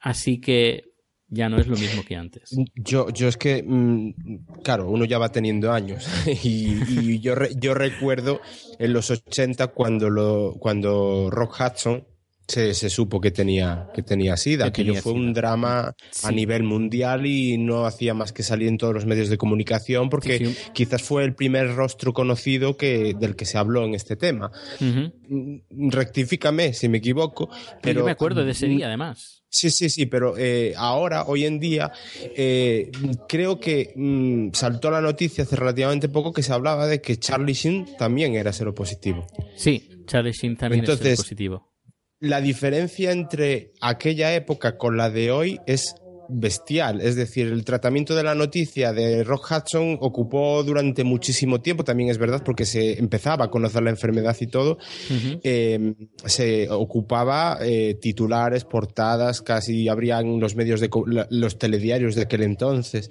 Así 0.00 0.40
que 0.40 0.94
ya 1.28 1.48
no 1.48 1.58
es 1.58 1.68
lo 1.68 1.76
mismo 1.76 2.02
que 2.04 2.16
antes. 2.16 2.56
Yo, 2.74 3.10
yo 3.10 3.28
es 3.28 3.36
que, 3.36 3.62
mm, 3.62 4.62
claro, 4.64 4.90
uno 4.90 5.04
ya 5.04 5.18
va 5.18 5.30
teniendo 5.30 5.72
años 5.72 6.08
y, 6.42 7.20
yo, 7.20 7.34
yo 7.56 7.74
recuerdo 7.74 8.40
en 8.78 8.92
los 8.92 9.10
80 9.10 9.68
cuando, 9.68 10.10
lo, 10.10 10.54
cuando 10.58 11.28
Rock 11.30 11.60
Hudson 11.60 12.06
se, 12.50 12.74
se, 12.74 12.90
supo 12.90 13.20
que 13.20 13.30
tenía, 13.30 13.88
que 13.94 14.02
tenía 14.02 14.36
SIDA. 14.36 14.64
Que 14.64 14.82
Aquello 14.82 14.94
fue 14.96 15.12
un 15.12 15.32
drama 15.32 15.94
a 16.22 16.32
nivel 16.32 16.64
mundial 16.64 17.26
y 17.26 17.58
no 17.58 17.86
hacía 17.86 18.12
más 18.14 18.32
que 18.32 18.42
salir 18.42 18.68
en 18.68 18.78
todos 18.78 18.92
los 18.92 19.06
medios 19.06 19.28
de 19.28 19.38
comunicación 19.38 20.10
porque 20.10 20.54
quizás 20.72 21.02
fue 21.02 21.24
el 21.24 21.34
primer 21.34 21.74
rostro 21.74 22.12
conocido 22.12 22.76
que, 22.76 23.14
del 23.18 23.36
que 23.36 23.44
se 23.44 23.58
habló 23.58 23.84
en 23.84 23.94
este 23.94 24.16
tema. 24.16 24.50
Mm, 24.80 25.90
rectifícame 25.90 26.72
si 26.72 26.88
me 26.88 26.98
equivoco. 26.98 27.48
Pero 27.80 28.00
yo 28.00 28.06
me 28.06 28.12
acuerdo 28.12 28.44
de 28.44 28.52
ese 28.52 28.66
día, 28.66 28.86
además. 28.86 29.44
Sí, 29.48 29.70
sí, 29.70 29.90
sí, 29.90 30.06
pero 30.06 30.38
eh, 30.38 30.74
ahora, 30.76 31.24
hoy 31.24 31.44
en 31.44 31.58
día, 31.58 31.90
eh, 32.36 32.90
creo 33.28 33.58
que 33.58 33.92
mm, 33.96 34.50
saltó 34.52 34.90
la 34.92 35.00
noticia 35.00 35.42
hace 35.42 35.56
relativamente 35.56 36.08
poco 36.08 36.32
que 36.32 36.42
se 36.42 36.52
hablaba 36.52 36.86
de 36.86 37.00
que 37.00 37.18
Charlie 37.18 37.54
Sheen 37.54 37.96
también 37.98 38.34
era 38.34 38.52
seropositivo. 38.52 39.26
Sí, 39.56 39.88
Charlie 40.06 40.32
Sheen 40.32 40.56
también 40.56 40.84
es 40.84 40.98
seropositivo 40.98 41.69
la 42.20 42.42
diferencia 42.42 43.12
entre 43.12 43.72
aquella 43.80 44.34
época 44.34 44.76
con 44.76 44.98
la 44.98 45.08
de 45.08 45.32
hoy 45.32 45.60
es 45.66 45.94
bestial. 46.30 47.00
Es 47.00 47.16
decir, 47.16 47.48
el 47.48 47.64
tratamiento 47.64 48.14
de 48.14 48.22
la 48.22 48.34
noticia 48.34 48.92
de 48.92 49.24
Rock 49.24 49.50
Hudson 49.50 49.98
ocupó 50.00 50.62
durante 50.62 51.04
muchísimo 51.04 51.60
tiempo, 51.60 51.84
también 51.84 52.10
es 52.10 52.18
verdad, 52.18 52.42
porque 52.44 52.64
se 52.64 52.98
empezaba 52.98 53.46
a 53.46 53.50
conocer 53.50 53.82
la 53.82 53.90
enfermedad 53.90 54.36
y 54.40 54.46
todo. 54.46 54.78
Em, 55.42 55.94
se 56.24 56.70
ocupaba 56.70 57.58
eh, 57.60 57.98
titulares, 58.00 58.64
portadas, 58.64 59.42
casi 59.42 59.88
habrían 59.88 60.40
los 60.40 60.56
medios 60.56 60.80
de 60.80 60.90
los 61.30 61.58
telediarios 61.58 62.14
de 62.14 62.22
aquel 62.22 62.42
entonces. 62.42 63.10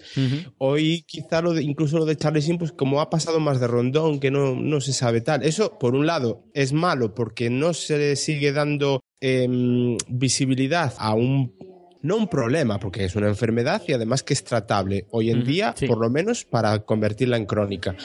Hoy, 0.58 1.04
quizá 1.08 1.42
lo 1.42 1.54
de, 1.54 1.64
incluso 1.64 1.98
lo 1.98 2.06
de 2.06 2.16
Charlie 2.16 2.42
Sheen, 2.42 2.58
pues 2.58 2.72
como 2.72 3.02
ha 3.02 3.10
pasado 3.10 3.40
más 3.40 3.60
de 3.60 3.68
rondón, 3.68 4.20
que 4.20 4.32
no, 4.32 4.56
no 4.56 4.82
se 4.82 4.94
sabe 4.94 5.22
tal. 5.22 5.44
Eso, 5.44 5.78
por 5.80 5.96
un 5.96 6.06
lado, 6.06 6.44
es 6.54 6.74
malo 6.74 7.14
porque 7.14 7.50
no 7.50 7.74
se 7.74 7.98
le 7.98 8.16
sigue 8.16 8.52
dando 8.52 9.04
em, 9.22 9.98
visibilidad 10.08 10.94
a 10.98 11.14
un 11.14 11.54
no 12.02 12.16
un 12.16 12.28
problema, 12.28 12.80
porque 12.80 13.04
es 13.04 13.16
una 13.16 13.28
enfermedad 13.28 13.82
y 13.88 13.94
además 13.94 14.24
que 14.24 14.34
es 14.34 14.44
tratable 14.44 15.06
hoy 15.12 15.32
en 15.32 15.44
día, 15.44 15.76
por 15.88 16.00
lo 16.00 16.10
menos 16.10 16.46
para 16.46 16.80
convertirla 16.80 17.38
en 17.38 17.46
crónica. 17.46 17.96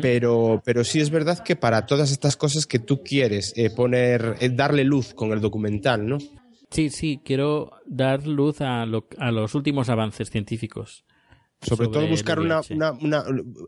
pero, 0.00 0.62
pero 0.64 0.84
sí 0.84 1.00
es 1.00 1.10
verdad 1.10 1.42
que 1.42 1.56
para 1.56 1.86
todas 1.86 2.12
estas 2.12 2.36
cosas 2.36 2.66
que 2.66 2.78
tú 2.78 3.02
quieres 3.02 3.52
eh, 3.56 3.70
poner, 3.70 4.36
eh, 4.40 4.50
darle 4.50 4.84
luz 4.84 5.14
con 5.14 5.32
el 5.32 5.40
documental, 5.40 6.06
¿no? 6.06 6.18
Sí, 6.70 6.90
sí, 6.90 7.20
quiero 7.24 7.72
dar 7.86 8.26
luz 8.26 8.60
a, 8.60 8.82
a 8.82 9.30
los 9.32 9.54
últimos 9.54 9.88
avances 9.88 10.30
científicos. 10.30 11.04
Sobre, 11.62 11.88
todo 11.88 12.06
buscar 12.06 12.38
una, 12.38 12.60
una, 12.70 12.92
una, 12.92 13.24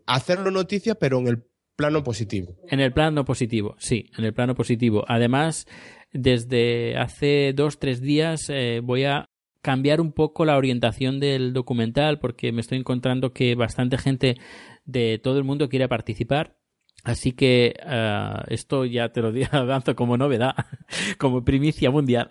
hacerlo 0.07 0.51
noticia, 0.51 0.95
pero 0.95 1.19
en 1.19 1.27
el 1.29 1.45
plano 1.77 2.03
positivo. 2.03 2.57
En 2.69 2.81
el 2.81 2.93
plano 2.93 3.25
positivo, 3.25 3.75
sí, 3.79 4.11
en 4.17 4.25
el 4.25 4.33
plano 4.33 4.55
positivo. 4.55 5.05
Además, 5.09 5.67
desde 6.13 6.97
hace 6.97 7.53
dos, 7.55 7.79
tres 7.79 8.01
días 8.01 8.49
eh, 8.49 8.81
voy 8.83 9.05
a 9.05 9.29
cambiar 9.63 10.01
un 10.01 10.13
poco 10.13 10.45
la 10.45 10.57
orientación 10.57 11.21
del 11.21 11.53
documental 11.53 12.19
porque 12.19 12.53
me 12.53 12.61
estoy 12.61 12.79
encontrando 12.79 13.33
que 13.33 13.55
bastante 13.55 13.97
gente 13.97 14.37
de 14.85 15.19
todo 15.23 15.39
el 15.39 15.45
mundo 15.45 15.69
quiere 15.69 15.89
participar. 15.89 16.57
Así 17.05 17.33
que 17.33 17.75
uh, 17.85 18.45
esto 18.49 18.85
ya 18.85 19.09
te 19.09 19.23
lo 19.23 19.33
avanzo 19.51 19.97
como 19.97 20.17
novedad, 20.17 20.55
como 21.19 21.45
primicia 21.45 21.91
mundial. 21.91 22.29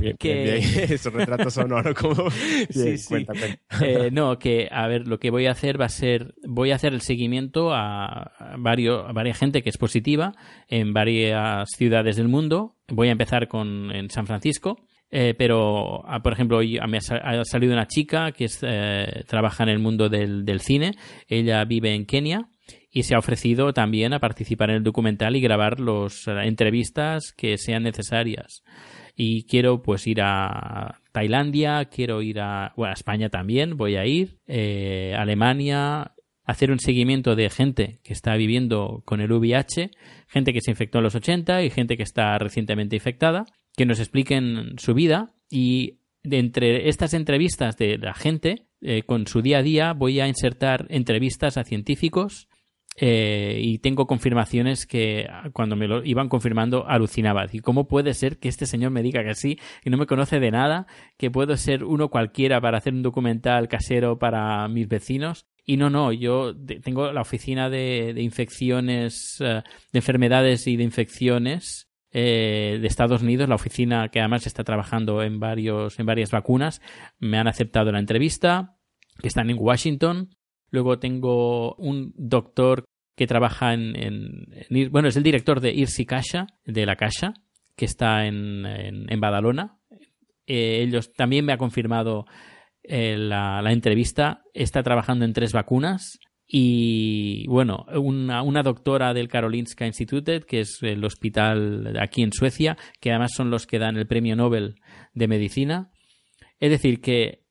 Bien, 0.00 0.16
que 0.16 0.60
bien, 0.60 0.88
bien. 0.88 1.14
Retrato 1.14 1.50
sonoro 1.50 1.92
como 1.94 2.30
sí, 2.30 2.98
sí. 2.98 3.26
Eh, 3.82 4.10
no 4.12 4.38
que 4.38 4.68
a 4.70 4.86
ver 4.86 5.08
lo 5.08 5.18
que 5.18 5.30
voy 5.30 5.46
a 5.46 5.52
hacer 5.52 5.80
va 5.80 5.86
a 5.86 5.88
ser 5.88 6.34
voy 6.46 6.70
a 6.70 6.76
hacer 6.76 6.92
el 6.92 7.00
seguimiento 7.00 7.74
a, 7.74 8.32
varios 8.58 9.08
a 9.08 9.12
varias 9.12 9.38
gente 9.38 9.62
que 9.62 9.70
es 9.70 9.78
positiva 9.78 10.34
en 10.68 10.92
varias 10.92 11.68
ciudades 11.76 12.14
del 12.14 12.28
mundo 12.28 12.76
voy 12.86 13.08
a 13.08 13.12
empezar 13.12 13.48
con 13.48 13.90
en 13.90 14.08
San 14.10 14.28
Francisco 14.28 14.86
eh, 15.10 15.34
pero, 15.38 16.02
ah, 16.06 16.20
por 16.22 16.32
ejemplo, 16.32 16.58
hoy 16.58 16.78
me 16.88 16.98
ha 16.98 17.44
salido 17.44 17.72
una 17.72 17.86
chica 17.86 18.32
que 18.32 18.46
eh, 18.62 19.22
trabaja 19.26 19.62
en 19.62 19.70
el 19.70 19.78
mundo 19.78 20.08
del, 20.08 20.60
cine. 20.60 20.92
Ella 21.28 21.64
vive 21.64 21.94
en 21.94 22.06
Kenia 22.06 22.48
y 22.90 23.04
se 23.04 23.14
ha 23.14 23.18
ofrecido 23.18 23.72
también 23.72 24.14
a 24.14 24.20
participar 24.20 24.70
en 24.70 24.76
el 24.76 24.82
documental 24.82 25.36
y 25.36 25.40
grabar 25.40 25.80
las 25.80 26.26
eh, 26.26 26.32
entrevistas 26.44 27.32
que 27.36 27.56
sean 27.56 27.84
necesarias. 27.84 28.62
Y 29.14 29.46
quiero 29.46 29.80
pues 29.82 30.06
ir 30.06 30.20
a 30.20 31.00
Tailandia, 31.12 31.86
quiero 31.86 32.20
ir 32.20 32.40
a, 32.40 32.74
bueno, 32.76 32.90
a 32.90 32.94
España 32.94 33.30
también, 33.30 33.76
voy 33.76 33.96
a 33.96 34.04
ir, 34.04 34.40
Alemania, 35.16 36.12
hacer 36.44 36.70
un 36.70 36.78
seguimiento 36.78 37.34
de 37.34 37.48
gente 37.48 38.00
que 38.04 38.12
está 38.12 38.36
viviendo 38.36 39.02
con 39.06 39.22
el 39.22 39.32
VIH, 39.32 39.90
gente 40.28 40.52
que 40.52 40.60
se 40.60 40.70
infectó 40.70 40.98
en 40.98 41.04
los 41.04 41.14
80 41.14 41.62
y 41.62 41.70
gente 41.70 41.96
que 41.96 42.02
está 42.02 42.36
recientemente 42.36 42.96
infectada 42.96 43.46
que 43.76 43.86
nos 43.86 44.00
expliquen 44.00 44.78
su 44.78 44.94
vida 44.94 45.34
y 45.50 45.98
de 46.22 46.38
entre 46.38 46.88
estas 46.88 47.14
entrevistas 47.14 47.76
de 47.76 47.98
la 47.98 48.14
gente 48.14 48.66
eh, 48.80 49.02
con 49.04 49.26
su 49.26 49.42
día 49.42 49.58
a 49.58 49.62
día 49.62 49.92
voy 49.92 50.20
a 50.20 50.28
insertar 50.28 50.86
entrevistas 50.88 51.56
a 51.56 51.64
científicos 51.64 52.48
eh, 52.98 53.58
y 53.60 53.78
tengo 53.78 54.06
confirmaciones 54.06 54.86
que 54.86 55.28
cuando 55.52 55.76
me 55.76 55.86
lo 55.86 56.02
iban 56.02 56.28
confirmando 56.28 56.86
alucinaba. 56.88 57.46
¿Y 57.52 57.60
cómo 57.60 57.88
puede 57.88 58.14
ser 58.14 58.38
que 58.38 58.48
este 58.48 58.64
señor 58.64 58.90
me 58.90 59.02
diga 59.02 59.22
que 59.22 59.34
sí, 59.34 59.58
que 59.82 59.90
no 59.90 59.98
me 59.98 60.06
conoce 60.06 60.40
de 60.40 60.50
nada, 60.50 60.86
que 61.18 61.30
puedo 61.30 61.56
ser 61.56 61.84
uno 61.84 62.08
cualquiera 62.08 62.60
para 62.60 62.78
hacer 62.78 62.94
un 62.94 63.02
documental 63.02 63.68
casero 63.68 64.18
para 64.18 64.66
mis 64.68 64.88
vecinos? 64.88 65.46
Y 65.64 65.76
no, 65.76 65.90
no, 65.90 66.12
yo 66.12 66.54
tengo 66.82 67.12
la 67.12 67.20
oficina 67.20 67.68
de, 67.68 68.14
infecciones, 68.18 69.36
eh, 69.40 69.62
de 69.92 69.98
enfermedades 69.98 70.66
y 70.66 70.76
de 70.76 70.84
infecciones 70.84 71.85
eh, 72.18 72.78
de 72.80 72.86
Estados 72.86 73.20
Unidos, 73.20 73.46
la 73.46 73.56
oficina 73.56 74.08
que 74.08 74.20
además 74.20 74.46
está 74.46 74.64
trabajando 74.64 75.22
en, 75.22 75.38
varios, 75.38 75.98
en 75.98 76.06
varias 76.06 76.30
vacunas, 76.30 76.80
me 77.18 77.36
han 77.36 77.46
aceptado 77.46 77.92
la 77.92 77.98
entrevista, 77.98 78.78
que 79.20 79.28
están 79.28 79.50
en 79.50 79.58
Washington. 79.60 80.34
Luego 80.70 80.98
tengo 80.98 81.74
un 81.74 82.14
doctor 82.16 82.86
que 83.16 83.26
trabaja 83.26 83.74
en, 83.74 84.46
bueno, 84.90 85.08
es 85.08 85.16
el 85.16 85.24
director 85.24 85.60
de 85.60 85.74
Irsi 85.74 86.06
Kasha, 86.06 86.46
de 86.64 86.86
la 86.86 86.96
Kasha, 86.96 87.34
que 87.76 87.84
está 87.84 88.24
en, 88.24 88.64
en, 88.64 89.20
Badalona. 89.20 89.78
Eh, 90.46 90.84
ellos 90.88 91.12
también 91.12 91.44
me 91.44 91.52
ha 91.52 91.58
confirmado 91.58 92.24
eh, 92.82 93.18
la, 93.18 93.60
entrevista. 93.70 94.42
Está 94.54 94.82
trabajando 94.82 95.26
en 95.26 95.34
tres 95.34 95.52
vacunas. 95.52 96.18
Y 96.48 97.46
bueno, 97.48 97.86
una, 97.94 98.42
una, 98.42 98.62
doctora 98.62 99.12
del 99.12 99.28
Karolinska 99.28 99.86
Institutet, 99.86 100.44
que 100.44 100.60
es 100.60 100.80
el 100.82 101.04
hospital 101.04 101.96
aquí 102.00 102.22
en 102.22 102.32
Suecia, 102.32 102.76
que 103.00 103.10
además 103.10 103.32
son 103.34 103.50
los 103.50 103.66
que 103.66 103.80
dan 103.80 103.96
el 103.96 104.06
premio 104.06 104.36
Nobel 104.36 104.76
de 105.12 105.26
Medicina. 105.26 105.90
Es 106.60 106.70
decir, 106.70 107.00
que 107.00 107.46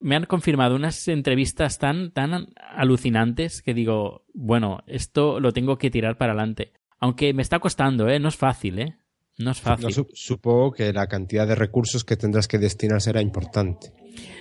me 0.00 0.16
han 0.16 0.24
confirmado 0.24 0.76
unas 0.76 1.08
entrevistas 1.08 1.78
tan, 1.78 2.12
tan 2.12 2.48
alucinantes 2.56 3.62
que 3.62 3.74
digo, 3.74 4.24
bueno, 4.32 4.82
esto 4.86 5.40
lo 5.40 5.52
tengo 5.52 5.76
que 5.76 5.90
tirar 5.90 6.16
para 6.16 6.32
adelante. 6.32 6.72
Aunque 7.00 7.34
me 7.34 7.42
está 7.42 7.58
costando, 7.58 8.08
¿eh? 8.08 8.18
No 8.18 8.28
es 8.28 8.36
fácil, 8.36 8.78
¿eh? 8.78 8.96
No 9.38 9.52
es 9.52 9.60
fácil. 9.60 10.06
supongo 10.14 10.72
que 10.72 10.92
la 10.92 11.06
cantidad 11.06 11.46
de 11.46 11.54
recursos 11.54 12.04
que 12.04 12.16
tendrás 12.16 12.48
que 12.48 12.58
destinar 12.58 13.00
será 13.00 13.22
importante. 13.22 13.92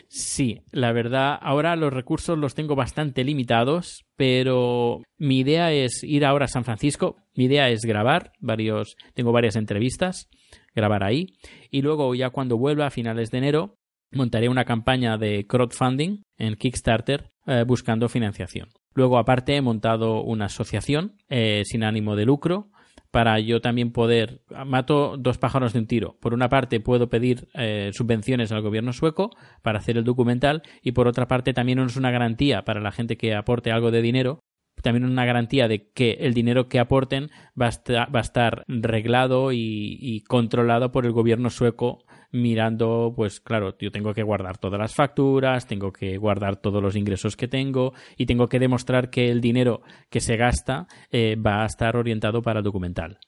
Sí, 0.10 0.62
la 0.72 0.92
verdad, 0.92 1.38
ahora 1.40 1.76
los 1.76 1.94
recursos 1.94 2.38
los 2.38 2.56
tengo 2.56 2.76
bastante 2.76 3.24
limitados, 3.24 4.06
pero 4.16 5.02
mi 5.18 5.40
idea 5.40 5.72
es 5.72 6.04
ir 6.04 6.26
ahora 6.26 6.46
a 6.46 6.50
San 6.50 6.64
Francisco. 6.64 7.18
Mi 7.36 7.46
idea 7.46 7.70
es 7.70 7.82
grabar 7.82 8.32
varios, 8.40 8.96
tengo 9.14 9.32
varias 9.32 9.56
entrevistas, 9.56 10.30
grabar 10.74 11.04
ahí, 11.04 11.28
y 11.70 11.82
luego 11.82 12.16
ya 12.16 12.30
cuando 12.30 12.58
vuelva 12.58 12.88
a 12.88 12.92
finales 12.92 13.30
de 13.30 13.38
enero, 13.38 13.76
montaré 14.12 14.50
una 14.50 14.66
campaña 14.66 15.18
de 15.18 15.46
crowdfunding 15.46 16.24
en 16.38 16.56
Kickstarter 16.56 17.30
eh, 17.46 17.64
buscando 17.68 18.10
financiación. 18.10 18.70
Luego, 18.94 19.20
aparte, 19.20 19.56
he 19.56 19.62
montado 19.62 20.24
una 20.24 20.46
asociación 20.46 21.18
eh, 21.30 21.62
sin 21.66 21.84
ánimo 21.84 22.16
de 22.16 22.26
lucro 22.26 22.72
para 23.18 23.40
yo 23.40 23.62
también 23.62 23.92
poder 23.92 24.44
mato 24.68 25.18
dos 25.18 25.40
pájaros 25.40 25.74
de 25.74 25.80
un 25.80 25.88
tiro. 25.88 26.18
Por 26.20 26.36
una 26.36 26.50
parte 26.50 26.80
puedo 26.80 27.10
pedir 27.10 27.48
eh, 27.56 27.90
subvenciones 27.92 28.52
al 28.52 28.62
gobierno 28.62 28.94
sueco 28.94 29.32
para 29.64 29.80
hacer 29.80 29.98
el 29.98 30.04
documental 30.04 30.62
y 30.84 30.92
por 30.92 31.08
otra 31.08 31.28
parte 31.28 31.52
también 31.52 31.80
es 31.80 31.98
una 31.98 32.12
garantía 32.12 32.64
para 32.64 32.80
la 32.80 32.92
gente 32.92 33.18
que 33.18 33.34
aporte 33.34 33.72
algo 33.72 33.90
de 33.90 34.04
dinero 34.04 34.42
también 34.84 35.06
una 35.06 35.26
garantía 35.26 35.68
de 35.68 35.90
que 35.90 36.12
el 36.20 36.36
dinero 36.36 36.70
que 36.70 36.78
aporten 36.78 37.32
va 37.60 37.66
a 37.66 38.20
estar, 38.20 38.64
reglado 38.68 39.52
y, 39.52 40.24
controlado 40.28 40.92
por 40.92 41.08
el 41.08 41.12
gobierno 41.12 41.50
sueco 41.50 42.04
mirando, 42.42 43.14
pues 43.16 43.40
claro, 43.40 43.78
yo 43.80 43.92
tengo 43.92 44.14
que 44.14 44.24
guardar 44.24 44.58
todas 44.58 44.80
las 44.80 44.96
facturas, 44.96 45.68
tengo 45.68 45.92
que 45.92 46.18
guardar 46.18 46.58
todos 46.58 46.82
los 46.82 46.96
ingresos 46.96 47.36
que 47.36 47.48
tengo 47.48 47.94
y 48.18 48.26
tengo 48.26 48.48
que 48.48 48.60
demostrar 48.60 49.10
que 49.10 49.30
el 49.30 49.42
dinero 49.42 49.82
que 50.10 50.22
se 50.22 50.38
gasta 50.38 50.88
eh, 51.12 51.36
va 51.36 51.64
a 51.64 51.66
estar 51.66 51.96
orientado 51.96 52.42
para 52.42 52.60
el 52.60 52.64
documental. 52.64 53.20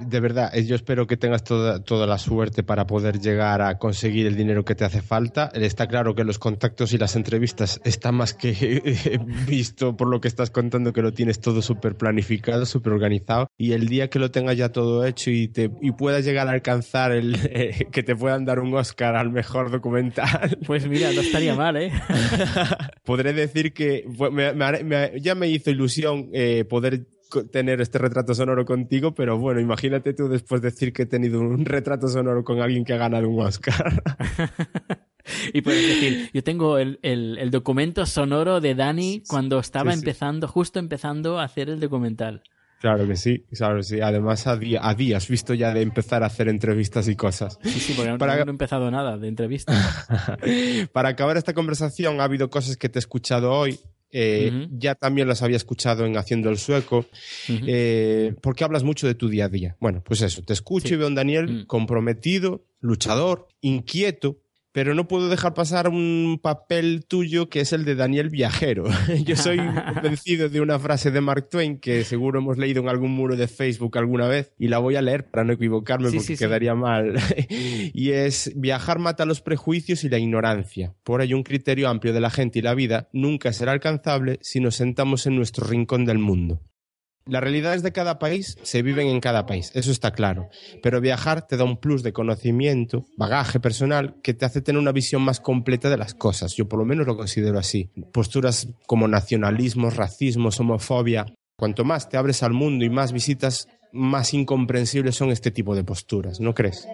De 0.00 0.20
verdad, 0.20 0.50
eh, 0.56 0.64
yo 0.64 0.76
espero 0.76 1.06
que 1.06 1.16
tengas 1.16 1.42
toda, 1.42 1.82
toda 1.82 2.06
la 2.06 2.18
suerte 2.18 2.62
para 2.62 2.86
poder 2.86 3.18
llegar 3.18 3.62
a 3.62 3.78
conseguir 3.78 4.26
el 4.26 4.36
dinero 4.36 4.64
que 4.64 4.74
te 4.74 4.84
hace 4.84 5.02
falta. 5.02 5.50
Está 5.54 5.88
claro 5.88 6.14
que 6.14 6.24
los 6.24 6.38
contactos 6.38 6.92
y 6.92 6.98
las 6.98 7.16
entrevistas 7.16 7.80
están 7.84 8.14
más 8.14 8.32
que 8.32 9.18
visto 9.46 9.96
por 9.96 10.08
lo 10.08 10.20
que 10.20 10.28
estás 10.28 10.50
contando, 10.50 10.92
que 10.92 11.02
lo 11.02 11.12
tienes 11.12 11.40
todo 11.40 11.62
súper 11.62 11.96
planificado, 11.96 12.64
súper 12.64 12.92
organizado. 12.92 13.50
Y 13.58 13.72
el 13.72 13.88
día 13.88 14.08
que 14.08 14.18
lo 14.18 14.30
tengas 14.30 14.56
ya 14.56 14.70
todo 14.70 15.04
hecho 15.04 15.30
y, 15.30 15.48
te, 15.48 15.70
y 15.80 15.92
puedas 15.92 16.24
llegar 16.24 16.48
a 16.48 16.52
alcanzar 16.52 17.12
el 17.12 17.36
que 17.92 18.02
te 18.02 18.14
puedan 18.14 18.44
dar 18.44 18.60
un 18.60 18.74
Oscar 18.74 19.16
al 19.16 19.30
mejor 19.30 19.70
documental. 19.70 20.58
Pues 20.66 20.86
mira, 20.86 21.10
no 21.12 21.22
estaría 21.22 21.54
mal, 21.54 21.76
¿eh? 21.76 21.90
Podré 23.04 23.32
decir 23.32 23.72
que 23.72 24.04
ya 25.20 25.34
me 25.34 25.48
hizo 25.48 25.70
ilusión 25.70 26.28
eh, 26.32 26.64
poder 26.68 27.06
tener 27.50 27.80
este 27.80 27.98
retrato 27.98 28.34
sonoro 28.34 28.64
contigo, 28.64 29.14
pero 29.14 29.38
bueno, 29.38 29.60
imagínate 29.60 30.14
tú 30.14 30.28
después 30.28 30.62
decir 30.62 30.92
que 30.92 31.02
he 31.02 31.06
tenido 31.06 31.40
un 31.40 31.64
retrato 31.64 32.08
sonoro 32.08 32.44
con 32.44 32.60
alguien 32.60 32.84
que 32.84 32.94
ha 32.94 32.98
ganado 32.98 33.28
un 33.28 33.40
Oscar. 33.40 34.02
y 35.52 35.60
puedes 35.62 35.86
decir, 35.86 36.30
yo 36.32 36.42
tengo 36.42 36.78
el, 36.78 36.98
el, 37.02 37.50
documento 37.50 38.06
sonoro 38.06 38.60
de 38.60 38.74
Dani 38.74 39.22
cuando 39.28 39.58
estaba 39.58 39.92
empezando, 39.92 40.48
justo 40.48 40.78
empezando 40.78 41.38
a 41.38 41.44
hacer 41.44 41.68
el 41.68 41.80
documental. 41.80 42.42
Claro 42.80 43.08
que 43.08 43.16
sí, 43.16 43.44
claro 43.52 43.78
que 43.78 43.82
sí. 43.82 44.00
Además, 44.00 44.46
a, 44.46 44.56
día, 44.56 44.80
a 44.82 44.94
días 44.94 45.26
visto 45.26 45.52
ya 45.52 45.74
de 45.74 45.82
empezar 45.82 46.22
a 46.22 46.26
hacer 46.26 46.48
entrevistas 46.48 47.08
y 47.08 47.16
cosas. 47.16 47.58
Sí, 47.62 47.80
sí, 47.80 47.92
porque 47.94 48.12
no, 48.12 48.18
Para... 48.18 48.36
no 48.44 48.50
he 48.50 48.50
empezado 48.50 48.90
nada 48.90 49.18
de 49.18 49.26
entrevistas. 49.26 50.06
Para 50.92 51.08
acabar 51.08 51.36
esta 51.36 51.54
conversación, 51.54 52.20
ha 52.20 52.24
habido 52.24 52.50
cosas 52.50 52.76
que 52.76 52.88
te 52.88 52.98
he 52.98 53.00
escuchado 53.00 53.52
hoy 53.52 53.80
eh, 54.10 54.68
ya 54.72 54.94
también 54.94 55.28
las 55.28 55.42
había 55.42 55.56
escuchado 55.56 56.06
en 56.06 56.16
Haciendo 56.16 56.50
el 56.50 56.58
Sueco, 56.58 57.06
eh, 57.48 58.34
porque 58.40 58.64
hablas 58.64 58.84
mucho 58.84 59.06
de 59.06 59.14
tu 59.14 59.28
día 59.28 59.46
a 59.46 59.48
día. 59.48 59.76
Bueno, 59.80 60.02
pues 60.04 60.22
eso, 60.22 60.42
te 60.42 60.52
escucho 60.52 60.94
y 60.94 60.96
veo 60.96 61.06
a 61.06 61.08
un 61.08 61.14
Daniel 61.14 61.48
mm. 61.48 61.66
comprometido, 61.66 62.64
luchador, 62.80 63.48
inquieto, 63.60 64.38
pero 64.72 64.94
no 64.94 65.08
puedo 65.08 65.28
dejar 65.28 65.54
pasar 65.54 65.88
un 65.88 66.38
papel 66.42 67.04
tuyo 67.06 67.48
que 67.48 67.60
es 67.60 67.72
el 67.72 67.84
de 67.84 67.94
Daniel 67.94 68.30
Viajero. 68.30 68.84
Yo 69.24 69.36
soy 69.36 69.58
convencido 69.94 70.48
de 70.48 70.60
una 70.60 70.78
frase 70.78 71.10
de 71.10 71.20
Mark 71.20 71.48
Twain 71.48 71.78
que 71.78 72.04
seguro 72.04 72.40
hemos 72.40 72.58
leído 72.58 72.82
en 72.82 72.88
algún 72.88 73.12
muro 73.12 73.36
de 73.36 73.48
Facebook 73.48 73.96
alguna 73.98 74.28
vez 74.28 74.52
y 74.58 74.68
la 74.68 74.78
voy 74.78 74.96
a 74.96 75.02
leer 75.02 75.30
para 75.30 75.44
no 75.44 75.52
equivocarme 75.52 76.10
porque 76.10 76.36
quedaría 76.36 76.74
mal. 76.74 77.14
y 77.48 78.10
es, 78.10 78.52
viajar 78.56 78.98
mata 78.98 79.24
los 79.24 79.40
prejuicios 79.40 80.04
y 80.04 80.08
la 80.08 80.18
ignorancia. 80.18 80.94
Por 81.02 81.22
ello, 81.22 81.36
un 81.36 81.42
criterio 81.42 81.88
amplio 81.88 82.12
de 82.12 82.20
la 82.20 82.30
gente 82.30 82.58
y 82.58 82.62
la 82.62 82.74
vida 82.74 83.08
nunca 83.12 83.52
será 83.52 83.72
alcanzable 83.72 84.38
si 84.42 84.60
nos 84.60 84.76
sentamos 84.76 85.26
en 85.26 85.36
nuestro 85.36 85.66
rincón 85.66 86.04
del 86.04 86.18
mundo. 86.18 86.60
Las 87.28 87.42
realidades 87.42 87.82
de 87.82 87.92
cada 87.92 88.18
país 88.18 88.56
se 88.62 88.80
viven 88.80 89.06
en 89.08 89.20
cada 89.20 89.44
país, 89.44 89.70
eso 89.74 89.90
está 89.90 90.12
claro. 90.12 90.48
Pero 90.82 91.02
viajar 91.02 91.46
te 91.46 91.58
da 91.58 91.64
un 91.64 91.76
plus 91.76 92.02
de 92.02 92.14
conocimiento, 92.14 93.04
bagaje 93.18 93.60
personal, 93.60 94.16
que 94.22 94.32
te 94.32 94.46
hace 94.46 94.62
tener 94.62 94.80
una 94.80 94.92
visión 94.92 95.20
más 95.20 95.38
completa 95.38 95.90
de 95.90 95.98
las 95.98 96.14
cosas. 96.14 96.54
Yo 96.56 96.68
por 96.68 96.78
lo 96.78 96.86
menos 96.86 97.06
lo 97.06 97.18
considero 97.18 97.58
así. 97.58 97.90
Posturas 98.12 98.68
como 98.86 99.08
nacionalismo, 99.08 99.90
racismo, 99.90 100.48
homofobia. 100.58 101.26
Cuanto 101.56 101.84
más 101.84 102.08
te 102.08 102.16
abres 102.16 102.42
al 102.42 102.54
mundo 102.54 102.86
y 102.86 102.90
más 102.90 103.12
visitas, 103.12 103.68
más 103.92 104.32
incomprensibles 104.32 105.14
son 105.14 105.30
este 105.30 105.50
tipo 105.50 105.74
de 105.74 105.84
posturas, 105.84 106.40
¿no 106.40 106.54
crees? 106.54 106.88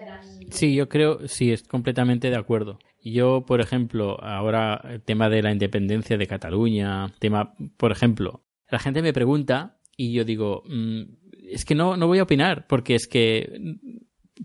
Sí, 0.49 0.75
yo 0.75 0.89
creo, 0.89 1.27
sí, 1.27 1.51
es 1.51 1.63
completamente 1.63 2.29
de 2.29 2.35
acuerdo. 2.35 2.79
Yo, 3.01 3.45
por 3.45 3.61
ejemplo, 3.61 4.21
ahora 4.21 4.81
el 4.89 5.01
tema 5.01 5.29
de 5.29 5.43
la 5.43 5.51
independencia 5.51 6.17
de 6.17 6.27
Cataluña, 6.27 7.13
tema, 7.19 7.53
por 7.77 7.91
ejemplo, 7.91 8.43
la 8.69 8.79
gente 8.79 9.01
me 9.01 9.13
pregunta 9.13 9.74
y 9.97 10.13
yo 10.13 10.23
digo, 10.23 10.63
mm, 10.67 11.01
es 11.49 11.65
que 11.65 11.75
no, 11.75 11.97
no 11.97 12.07
voy 12.07 12.19
a 12.19 12.23
opinar, 12.23 12.67
porque 12.67 12.95
es 12.95 13.07
que 13.07 13.77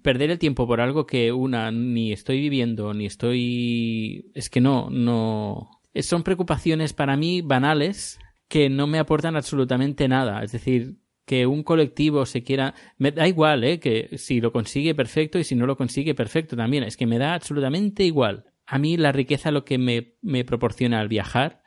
perder 0.03 0.31
el 0.31 0.39
tiempo 0.39 0.67
por 0.67 0.81
algo 0.81 1.07
que 1.07 1.33
una 1.33 1.71
ni 1.71 2.13
estoy 2.13 2.41
viviendo, 2.41 2.95
ni 2.95 3.07
estoy... 3.07 4.31
Es 4.35 4.51
que 4.51 4.61
no, 4.61 4.89
no... 4.91 5.71
Son 5.95 6.23
preocupaciones 6.23 6.93
para 6.93 7.17
mí 7.17 7.43
banales 7.43 8.19
que 8.49 8.71
no 8.71 8.87
me 8.87 8.99
aportan 8.99 9.37
absolutamente 9.37 10.09
nada. 10.09 10.43
Es 10.43 10.53
decir, 10.53 10.99
que 11.27 11.47
un 11.47 11.63
colectivo 11.63 12.27
se 12.27 12.43
quiera... 12.43 12.75
Me 12.99 13.11
da 13.11 13.27
igual, 13.27 13.65
¿eh? 13.65 13.81
Que 13.81 14.17
si 14.17 14.41
lo 14.41 14.53
consigue, 14.53 14.95
perfecto, 14.95 15.39
y 15.39 15.45
si 15.45 15.57
no 15.57 15.67
lo 15.67 15.77
consigue, 15.77 16.15
perfecto 16.15 16.57
también. 16.57 16.85
Es 16.85 16.97
que 16.97 17.07
me 17.07 17.19
da 17.19 17.35
absolutamente 17.35 18.05
igual. 18.05 18.45
A 18.67 18.79
mí 18.79 18.97
la 18.97 19.13
riqueza 19.13 19.51
lo 19.51 19.65
que 19.65 19.79
me, 19.79 20.15
me 20.23 20.45
proporciona 20.45 21.01
al 21.01 21.09
viajar 21.09 21.60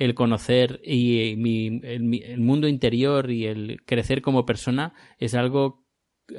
el 0.00 0.14
conocer 0.14 0.80
y 0.82 1.32
el, 1.84 2.40
mundo 2.40 2.66
interior 2.66 3.30
y 3.30 3.44
el 3.44 3.82
crecer 3.84 4.22
como 4.22 4.46
persona 4.46 4.94
es 5.18 5.34
algo 5.34 5.84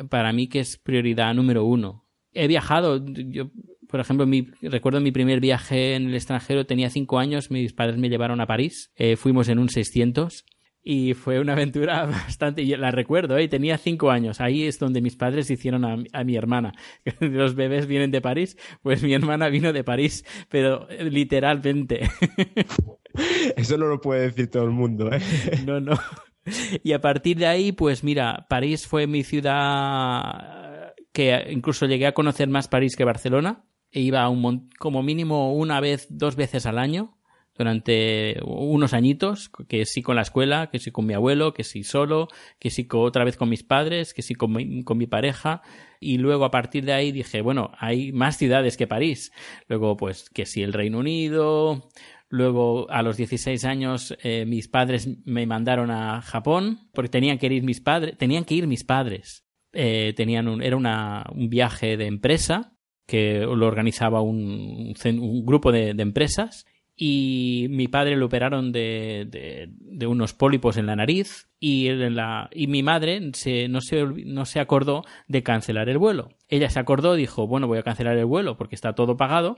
para 0.10 0.34
mí 0.34 0.48
que 0.48 0.60
es 0.60 0.78
prioridad 0.78 1.34
número 1.36 1.64
uno. 1.64 2.08
He 2.34 2.48
viajado, 2.48 3.06
yo, 3.06 3.52
por 3.88 4.00
ejemplo, 4.00 4.26
mi, 4.26 4.48
recuerdo 4.62 5.00
mi 5.00 5.12
primer 5.12 5.40
viaje 5.40 5.94
en 5.94 6.08
el 6.08 6.16
extranjero, 6.16 6.66
tenía 6.66 6.90
cinco 6.90 7.20
años, 7.20 7.52
mis 7.52 7.72
padres 7.72 7.98
me 7.98 8.10
llevaron 8.10 8.42
a 8.42 8.48
París, 8.48 8.92
eh, 8.96 9.16
fuimos 9.16 9.48
en 9.48 9.60
un 9.60 9.70
600 9.70 10.44
y 10.84 11.14
fue 11.14 11.40
una 11.40 11.54
aventura 11.54 12.06
bastante, 12.08 12.64
y 12.64 12.76
la 12.76 12.90
recuerdo, 12.90 13.38
¿eh? 13.38 13.48
tenía 13.48 13.78
cinco 13.78 14.10
años, 14.10 14.42
ahí 14.42 14.64
es 14.64 14.80
donde 14.80 15.02
mis 15.02 15.18
padres 15.18 15.52
hicieron 15.52 15.86
a, 15.86 15.98
a, 16.14 16.24
mi 16.24 16.36
hermana. 16.36 16.72
Los 17.20 17.54
bebés 17.54 17.86
vienen 17.86 18.10
de 18.10 18.22
París, 18.22 18.58
pues 18.82 19.04
mi 19.04 19.14
hermana 19.14 19.50
vino 19.50 19.72
de 19.72 19.84
París, 19.84 20.26
pero 20.50 20.90
eh, 20.90 21.04
literalmente. 21.12 22.10
Eso 23.56 23.78
no 23.78 23.88
lo 23.88 24.02
puede 24.02 24.22
decir 24.22 24.50
todo 24.50 24.64
el 24.64 24.72
mundo, 24.72 25.12
¿eh? 25.12 25.22
No, 25.66 25.80
no. 25.80 25.94
Y 26.84 26.94
a 26.94 27.02
partir 27.02 27.38
de 27.38 27.46
ahí, 27.46 27.72
pues 27.72 28.04
mira, 28.04 28.48
París 28.50 28.88
fue 28.88 29.06
mi 29.08 29.24
ciudad 29.24 30.94
que 31.14 31.48
incluso 31.52 31.86
llegué 31.86 32.08
a 32.08 32.14
conocer 32.14 32.48
más 32.50 32.68
París 32.68 32.96
que 32.96 33.04
Barcelona. 33.04 33.64
E 33.92 34.00
iba 34.00 34.28
un 34.30 34.70
como 34.80 35.04
mínimo 35.04 35.54
una 35.54 35.80
vez, 35.82 36.08
dos 36.10 36.36
veces 36.36 36.66
al 36.66 36.80
año 36.80 37.18
durante 37.58 38.38
unos 38.44 38.94
añitos, 38.94 39.52
que 39.68 39.86
sí 39.86 40.02
con 40.02 40.16
la 40.16 40.24
escuela, 40.24 40.70
que 40.72 40.80
sí 40.80 40.92
con 40.92 41.06
mi 41.06 41.14
abuelo, 41.14 41.54
que 41.54 41.64
sí 41.64 41.84
solo, 41.84 42.28
que 42.60 42.70
sí 42.70 42.88
otra 42.92 43.24
vez 43.24 43.38
con 43.38 43.50
mis 43.50 43.64
padres, 43.64 44.14
que 44.14 44.22
sí 44.22 44.34
con 44.34 44.54
mi, 44.54 44.84
con 44.84 44.98
mi 44.98 45.06
pareja. 45.06 45.62
Y 46.00 46.18
luego 46.18 46.46
a 46.46 46.52
partir 46.52 46.86
de 46.86 46.94
ahí 46.94 47.12
dije, 47.12 47.42
bueno, 47.42 47.72
hay 47.78 48.12
más 48.14 48.38
ciudades 48.38 48.78
que 48.78 48.88
París. 48.88 49.32
Luego, 49.68 49.98
pues, 49.98 50.30
que 50.30 50.46
sí 50.46 50.64
el 50.64 50.74
Reino 50.74 51.00
Unido, 51.00 51.90
Luego, 52.32 52.90
a 52.90 53.04
los 53.04 53.18
16 53.18 53.66
años, 53.66 54.16
eh, 54.24 54.46
mis 54.46 54.70
padres 54.70 55.10
me 55.26 55.46
mandaron 55.46 55.92
a 55.92 56.22
Japón 56.22 56.88
porque 56.94 57.10
tenían 57.10 57.38
que 57.38 57.48
ir 57.48 57.62
mis 57.62 57.82
padres. 57.82 58.18
Tenían 58.18 58.46
que 58.46 58.56
ir 58.56 58.68
mis 58.68 58.86
padres. 58.86 59.46
Eh, 59.74 60.14
tenían 60.16 60.48
un, 60.48 60.64
era 60.64 60.78
una, 60.78 61.26
un 61.36 61.50
viaje 61.50 61.98
de 61.98 62.06
empresa 62.08 62.78
que 63.06 63.40
lo 63.40 63.68
organizaba 63.68 64.22
un, 64.22 64.94
un 65.06 65.46
grupo 65.46 65.74
de, 65.74 65.94
de, 65.94 66.04
empresas 66.04 66.66
y 66.96 67.68
mi 67.70 67.90
padre 67.90 68.16
lo 68.16 68.28
operaron 68.28 68.72
de, 68.72 69.28
de, 69.30 69.68
de, 69.70 70.08
unos 70.08 70.34
pólipos 70.34 70.78
en 70.78 70.86
la 70.86 70.96
nariz 70.96 71.50
y, 71.60 71.88
en 71.88 72.16
la, 72.16 72.50
y 72.54 72.68
mi 72.68 72.82
madre 72.82 73.32
se, 73.34 73.68
no, 73.68 73.82
se, 73.82 74.06
no 74.06 74.46
se 74.46 74.62
acordó 74.62 75.04
de 75.28 75.44
cancelar 75.44 75.90
el 75.90 75.98
vuelo. 75.98 76.30
Ella 76.48 76.70
se 76.70 76.80
acordó, 76.80 77.16
dijo, 77.16 77.46
bueno, 77.46 77.68
voy 77.68 77.80
a 77.80 77.84
cancelar 77.84 78.18
el 78.18 78.26
vuelo 78.26 78.56
porque 78.56 78.76
está 78.76 78.94
todo 78.94 79.18
pagado 79.18 79.58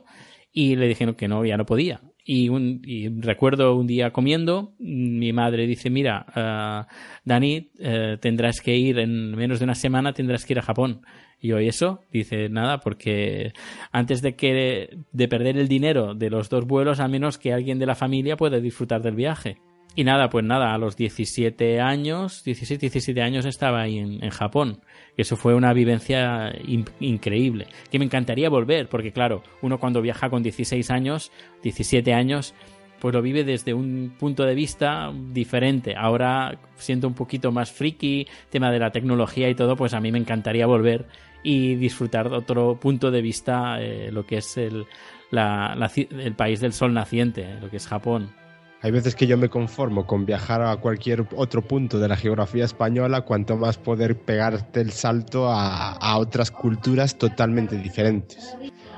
y 0.51 0.75
le 0.75 0.87
dijeron 0.87 1.13
que 1.13 1.27
no, 1.27 1.45
ya 1.45 1.57
no 1.57 1.67
podía. 1.67 2.01
Y, 2.25 2.47
un, 2.49 2.81
recuerdo 3.21 3.75
un 3.75 3.85
día 3.85 4.11
comiendo, 4.11 4.73
mi 4.79 5.33
madre 5.33 5.67
dice, 5.67 5.89
mira, 5.89 6.25
uh, 6.29 6.91
Dani, 7.25 7.69
uh, 7.79 8.17
tendrás 8.17 8.61
que 8.61 8.77
ir 8.77 8.99
en 8.99 9.35
menos 9.35 9.59
de 9.59 9.65
una 9.65 9.75
semana, 9.75 10.13
tendrás 10.13 10.45
que 10.45 10.53
ir 10.53 10.59
a 10.59 10.63
Japón. 10.63 11.01
Y 11.41 11.51
hoy 11.51 11.67
eso, 11.67 12.01
dice, 12.11 12.47
nada, 12.47 12.79
porque 12.79 13.51
antes 13.91 14.21
de 14.21 14.35
que 14.35 14.97
de 15.11 15.27
perder 15.27 15.57
el 15.57 15.67
dinero 15.67 16.15
de 16.15 16.29
los 16.29 16.49
dos 16.49 16.65
vuelos, 16.65 17.01
al 17.01 17.11
menos 17.11 17.37
que 17.37 17.51
alguien 17.51 17.79
de 17.79 17.85
la 17.85 17.95
familia 17.95 18.37
pueda 18.37 18.61
disfrutar 18.61 19.01
del 19.01 19.15
viaje. 19.15 19.57
y 19.95 20.05
nada, 20.05 20.29
pues 20.29 20.45
nada, 20.45 20.73
a 20.73 20.77
los 20.77 20.95
17 20.95 21.81
años, 21.81 22.43
16, 22.45 22.79
17 22.79 23.21
años 23.21 23.45
estaba 23.45 23.81
ahí 23.81 23.99
en 23.99 24.29
Japón. 24.29 24.79
Eso 25.15 25.35
fue 25.37 25.53
una 25.53 25.73
vivencia 25.73 26.53
in- 26.65 26.85
increíble, 26.99 27.67
que 27.91 27.99
me 27.99 28.05
encantaría 28.05 28.49
volver, 28.49 28.89
porque 28.89 29.11
claro, 29.11 29.43
uno 29.61 29.79
cuando 29.79 30.01
viaja 30.01 30.29
con 30.29 30.41
16 30.41 30.89
años, 30.89 31.31
17 31.61 32.13
años, 32.13 32.55
pues 32.99 33.13
lo 33.13 33.21
vive 33.21 33.43
desde 33.43 33.73
un 33.73 34.15
punto 34.17 34.43
de 34.45 34.55
vista 34.55 35.11
diferente. 35.33 35.93
Ahora 35.95 36.57
siento 36.77 37.07
un 37.07 37.13
poquito 37.13 37.51
más 37.51 37.71
friki, 37.71 38.27
tema 38.49 38.71
de 38.71 38.79
la 38.79 38.91
tecnología 38.91 39.49
y 39.49 39.55
todo, 39.55 39.75
pues 39.75 39.93
a 39.93 39.99
mí 39.99 40.11
me 40.11 40.19
encantaría 40.19 40.65
volver 40.65 41.05
y 41.43 41.75
disfrutar 41.75 42.29
de 42.29 42.37
otro 42.37 42.79
punto 42.79 43.11
de 43.11 43.21
vista, 43.21 43.81
eh, 43.81 44.09
lo 44.11 44.25
que 44.25 44.37
es 44.37 44.57
el, 44.57 44.85
el 45.31 46.33
país 46.35 46.61
del 46.61 46.73
sol 46.73 46.93
naciente, 46.93 47.59
lo 47.61 47.69
que 47.69 47.77
es 47.77 47.87
Japón. 47.87 48.31
Hay 48.83 48.91
veces 48.91 49.15
que 49.15 49.27
yo 49.27 49.37
me 49.37 49.47
conformo 49.47 50.05
con 50.05 50.25
viajar 50.25 50.61
a 50.61 50.75
cualquier 50.75 51.25
otro 51.37 51.61
punto 51.61 51.99
de 51.99 52.09
la 52.09 52.17
geografía 52.17 52.65
española, 52.65 53.21
cuanto 53.21 53.55
más 53.55 53.77
poder 53.77 54.19
pegarte 54.19 54.81
el 54.81 54.91
salto 54.91 55.47
a, 55.47 56.17
otras 56.17 56.51
culturas 56.51 57.17
totalmente 57.17 57.77
diferentes. 57.77 58.57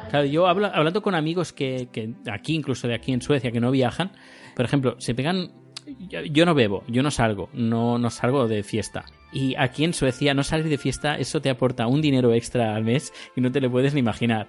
Claro, 0.10 0.26
yo 0.26 0.48
hablando 0.48 1.04
con 1.04 1.14
amigos 1.14 1.54
que, 1.54 1.88
aquí, 2.32 2.56
incluso 2.56 2.88
de 2.88 2.96
aquí 2.96 3.14
en 3.14 3.22
Suecia, 3.22 3.52
que 3.52 3.60
no 3.60 3.70
viajan, 3.70 4.12
por 4.56 4.66
ejemplo, 4.66 4.96
se 5.00 5.14
pegan. 5.14 5.52
Yo, 6.00 6.22
yo 6.24 6.48
no 6.48 6.56
bebo, 6.56 6.84
yo 6.88 7.04
no 7.04 7.12
salgo, 7.12 7.50
no, 7.54 8.00
no 8.00 8.10
salgo 8.10 8.48
de 8.48 8.64
fiesta. 8.64 9.06
Y 9.32 9.54
aquí 9.56 9.84
en 9.84 9.94
Suecia, 9.94 10.34
no 10.34 10.44
salir 10.44 10.68
de 10.68 10.80
fiesta, 10.80 11.16
eso 11.18 11.42
te 11.42 11.52
aporta 11.52 11.86
un 11.86 12.02
dinero 12.02 12.34
extra 12.34 12.76
al 12.76 12.84
mes 12.84 13.14
y 13.36 13.42
no 13.42 13.52
te 13.52 13.62
lo 13.62 13.70
puedes 13.70 13.94
ni 13.94 14.00
imaginar. 14.00 14.48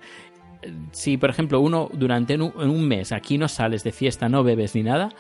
Si, 0.93 1.17
por 1.17 1.31
ejemplo, 1.31 1.61
uno 1.61 1.91
durante 1.93 2.37
un, 2.37 2.89
mes 2.89 3.13
aquí 3.13 3.39
no 3.39 3.49
sales 3.49 3.85
de 3.85 3.93
fiesta, 3.93 4.29
no 4.29 4.45
bebes 4.45 4.75
ni 4.75 4.83
nada, 4.83 5.11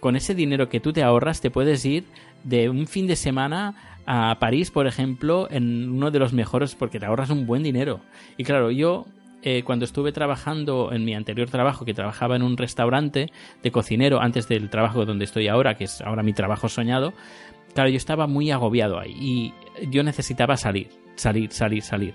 con 0.00 0.16
ese 0.16 0.34
dinero 0.34 0.68
que 0.68 0.80
tú 0.80 0.92
te 0.92 1.02
ahorras 1.02 1.40
te 1.40 1.50
puedes 1.50 1.84
ir 1.84 2.04
de 2.44 2.68
un 2.68 2.86
fin 2.86 3.06
de 3.06 3.16
semana 3.16 4.00
a 4.06 4.38
París, 4.38 4.70
por 4.70 4.86
ejemplo, 4.86 5.48
en 5.50 5.90
uno 5.90 6.10
de 6.10 6.18
los 6.18 6.32
mejores 6.32 6.74
porque 6.74 7.00
te 7.00 7.06
ahorras 7.06 7.30
un 7.30 7.46
buen 7.46 7.62
dinero. 7.62 8.00
Y 8.36 8.44
claro, 8.44 8.70
yo 8.70 9.06
eh, 9.42 9.62
cuando 9.64 9.84
estuve 9.84 10.12
trabajando 10.12 10.90
en 10.92 11.04
mi 11.04 11.14
anterior 11.14 11.48
trabajo, 11.48 11.84
que 11.84 11.94
trabajaba 11.94 12.36
en 12.36 12.42
un 12.42 12.56
restaurante 12.56 13.30
de 13.62 13.70
cocinero 13.70 14.20
antes 14.20 14.48
del 14.48 14.70
trabajo 14.70 15.04
donde 15.04 15.24
estoy 15.24 15.48
ahora, 15.48 15.76
que 15.76 15.84
es 15.84 16.00
ahora 16.00 16.22
mi 16.22 16.32
trabajo 16.32 16.68
soñado, 16.68 17.12
claro, 17.74 17.90
yo 17.90 17.96
estaba 17.96 18.26
muy 18.26 18.50
agobiado 18.50 18.98
ahí 18.98 19.14
y 19.20 19.54
yo 19.88 20.02
necesitaba 20.02 20.56
salir, 20.56 20.88
salir, 21.14 21.52
salir, 21.52 21.82
salir. 21.82 22.14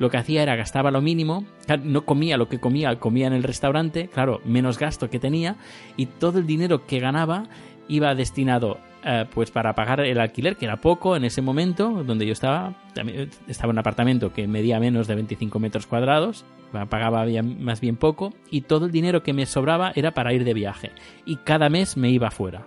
Lo 0.00 0.08
que 0.08 0.16
hacía 0.16 0.42
era 0.42 0.56
gastaba 0.56 0.90
lo 0.90 1.02
mínimo, 1.02 1.44
no 1.84 2.06
comía 2.06 2.38
lo 2.38 2.48
que 2.48 2.58
comía, 2.58 2.98
comía 2.98 3.26
en 3.26 3.34
el 3.34 3.42
restaurante, 3.42 4.08
claro, 4.08 4.40
menos 4.46 4.78
gasto 4.78 5.10
que 5.10 5.18
tenía 5.18 5.56
y 5.98 6.06
todo 6.06 6.38
el 6.38 6.46
dinero 6.46 6.86
que 6.86 7.00
ganaba 7.00 7.44
iba 7.86 8.14
destinado 8.14 8.78
eh, 9.04 9.26
pues 9.34 9.50
para 9.50 9.74
pagar 9.74 10.00
el 10.00 10.18
alquiler, 10.18 10.56
que 10.56 10.64
era 10.64 10.78
poco 10.78 11.16
en 11.16 11.24
ese 11.24 11.42
momento, 11.42 12.02
donde 12.02 12.24
yo 12.24 12.32
estaba, 12.32 12.74
también 12.94 13.28
estaba 13.46 13.70
en 13.70 13.74
un 13.74 13.80
apartamento 13.80 14.32
que 14.32 14.48
medía 14.48 14.80
menos 14.80 15.06
de 15.06 15.16
25 15.16 15.58
metros 15.58 15.86
cuadrados, 15.86 16.46
pagaba 16.88 17.26
más 17.42 17.82
bien 17.82 17.96
poco, 17.96 18.32
y 18.50 18.62
todo 18.62 18.86
el 18.86 18.92
dinero 18.92 19.22
que 19.22 19.34
me 19.34 19.44
sobraba 19.44 19.92
era 19.94 20.12
para 20.12 20.32
ir 20.32 20.44
de 20.44 20.54
viaje. 20.54 20.92
Y 21.26 21.36
cada 21.36 21.68
mes 21.68 21.98
me 21.98 22.08
iba 22.08 22.30
fuera. 22.30 22.66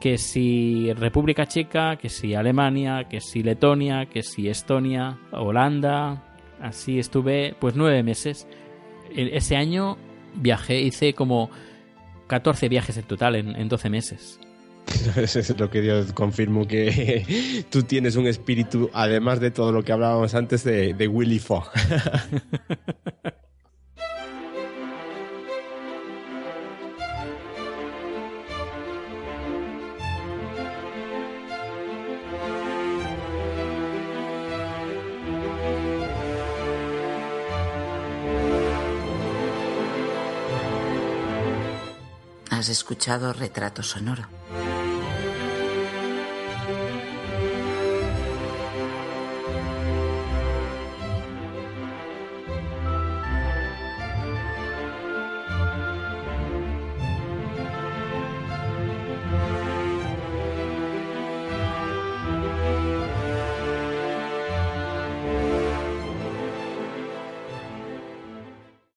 Que 0.00 0.18
si 0.18 0.92
República 0.94 1.46
Checa, 1.46 1.94
que 1.94 2.08
si 2.08 2.34
Alemania, 2.34 3.04
que 3.08 3.20
si 3.20 3.44
Letonia, 3.44 4.06
que 4.06 4.24
si 4.24 4.48
Estonia, 4.48 5.18
Holanda, 5.30 6.31
así 6.62 6.98
estuve 6.98 7.54
pues 7.60 7.74
nueve 7.74 8.02
meses. 8.02 8.46
E- 9.14 9.36
Ese 9.36 9.56
año 9.56 9.98
viajé, 10.34 10.80
hice 10.80 11.12
como 11.14 11.50
14 12.28 12.68
viajes 12.68 12.96
en 12.96 13.04
total 13.04 13.36
en, 13.36 13.54
en 13.56 13.68
12 13.68 13.90
meses. 13.90 14.40
Eso 15.16 15.38
es 15.40 15.50
lo 15.60 15.70
que 15.70 15.84
yo 15.84 16.02
confirmo 16.14 16.66
que 16.66 17.64
tú 17.70 17.82
tienes 17.82 18.16
un 18.16 18.26
espíritu, 18.26 18.90
además 18.92 19.40
de 19.40 19.50
todo 19.50 19.72
lo 19.72 19.82
que 19.84 19.92
hablábamos 19.92 20.34
antes 20.34 20.64
de, 20.64 20.94
de 20.94 21.08
Willy 21.08 21.38
Fogg. 21.38 21.68
Has 42.62 42.68
escuchado 42.68 43.32
Retrato 43.32 43.82
Sonoro, 43.82 44.22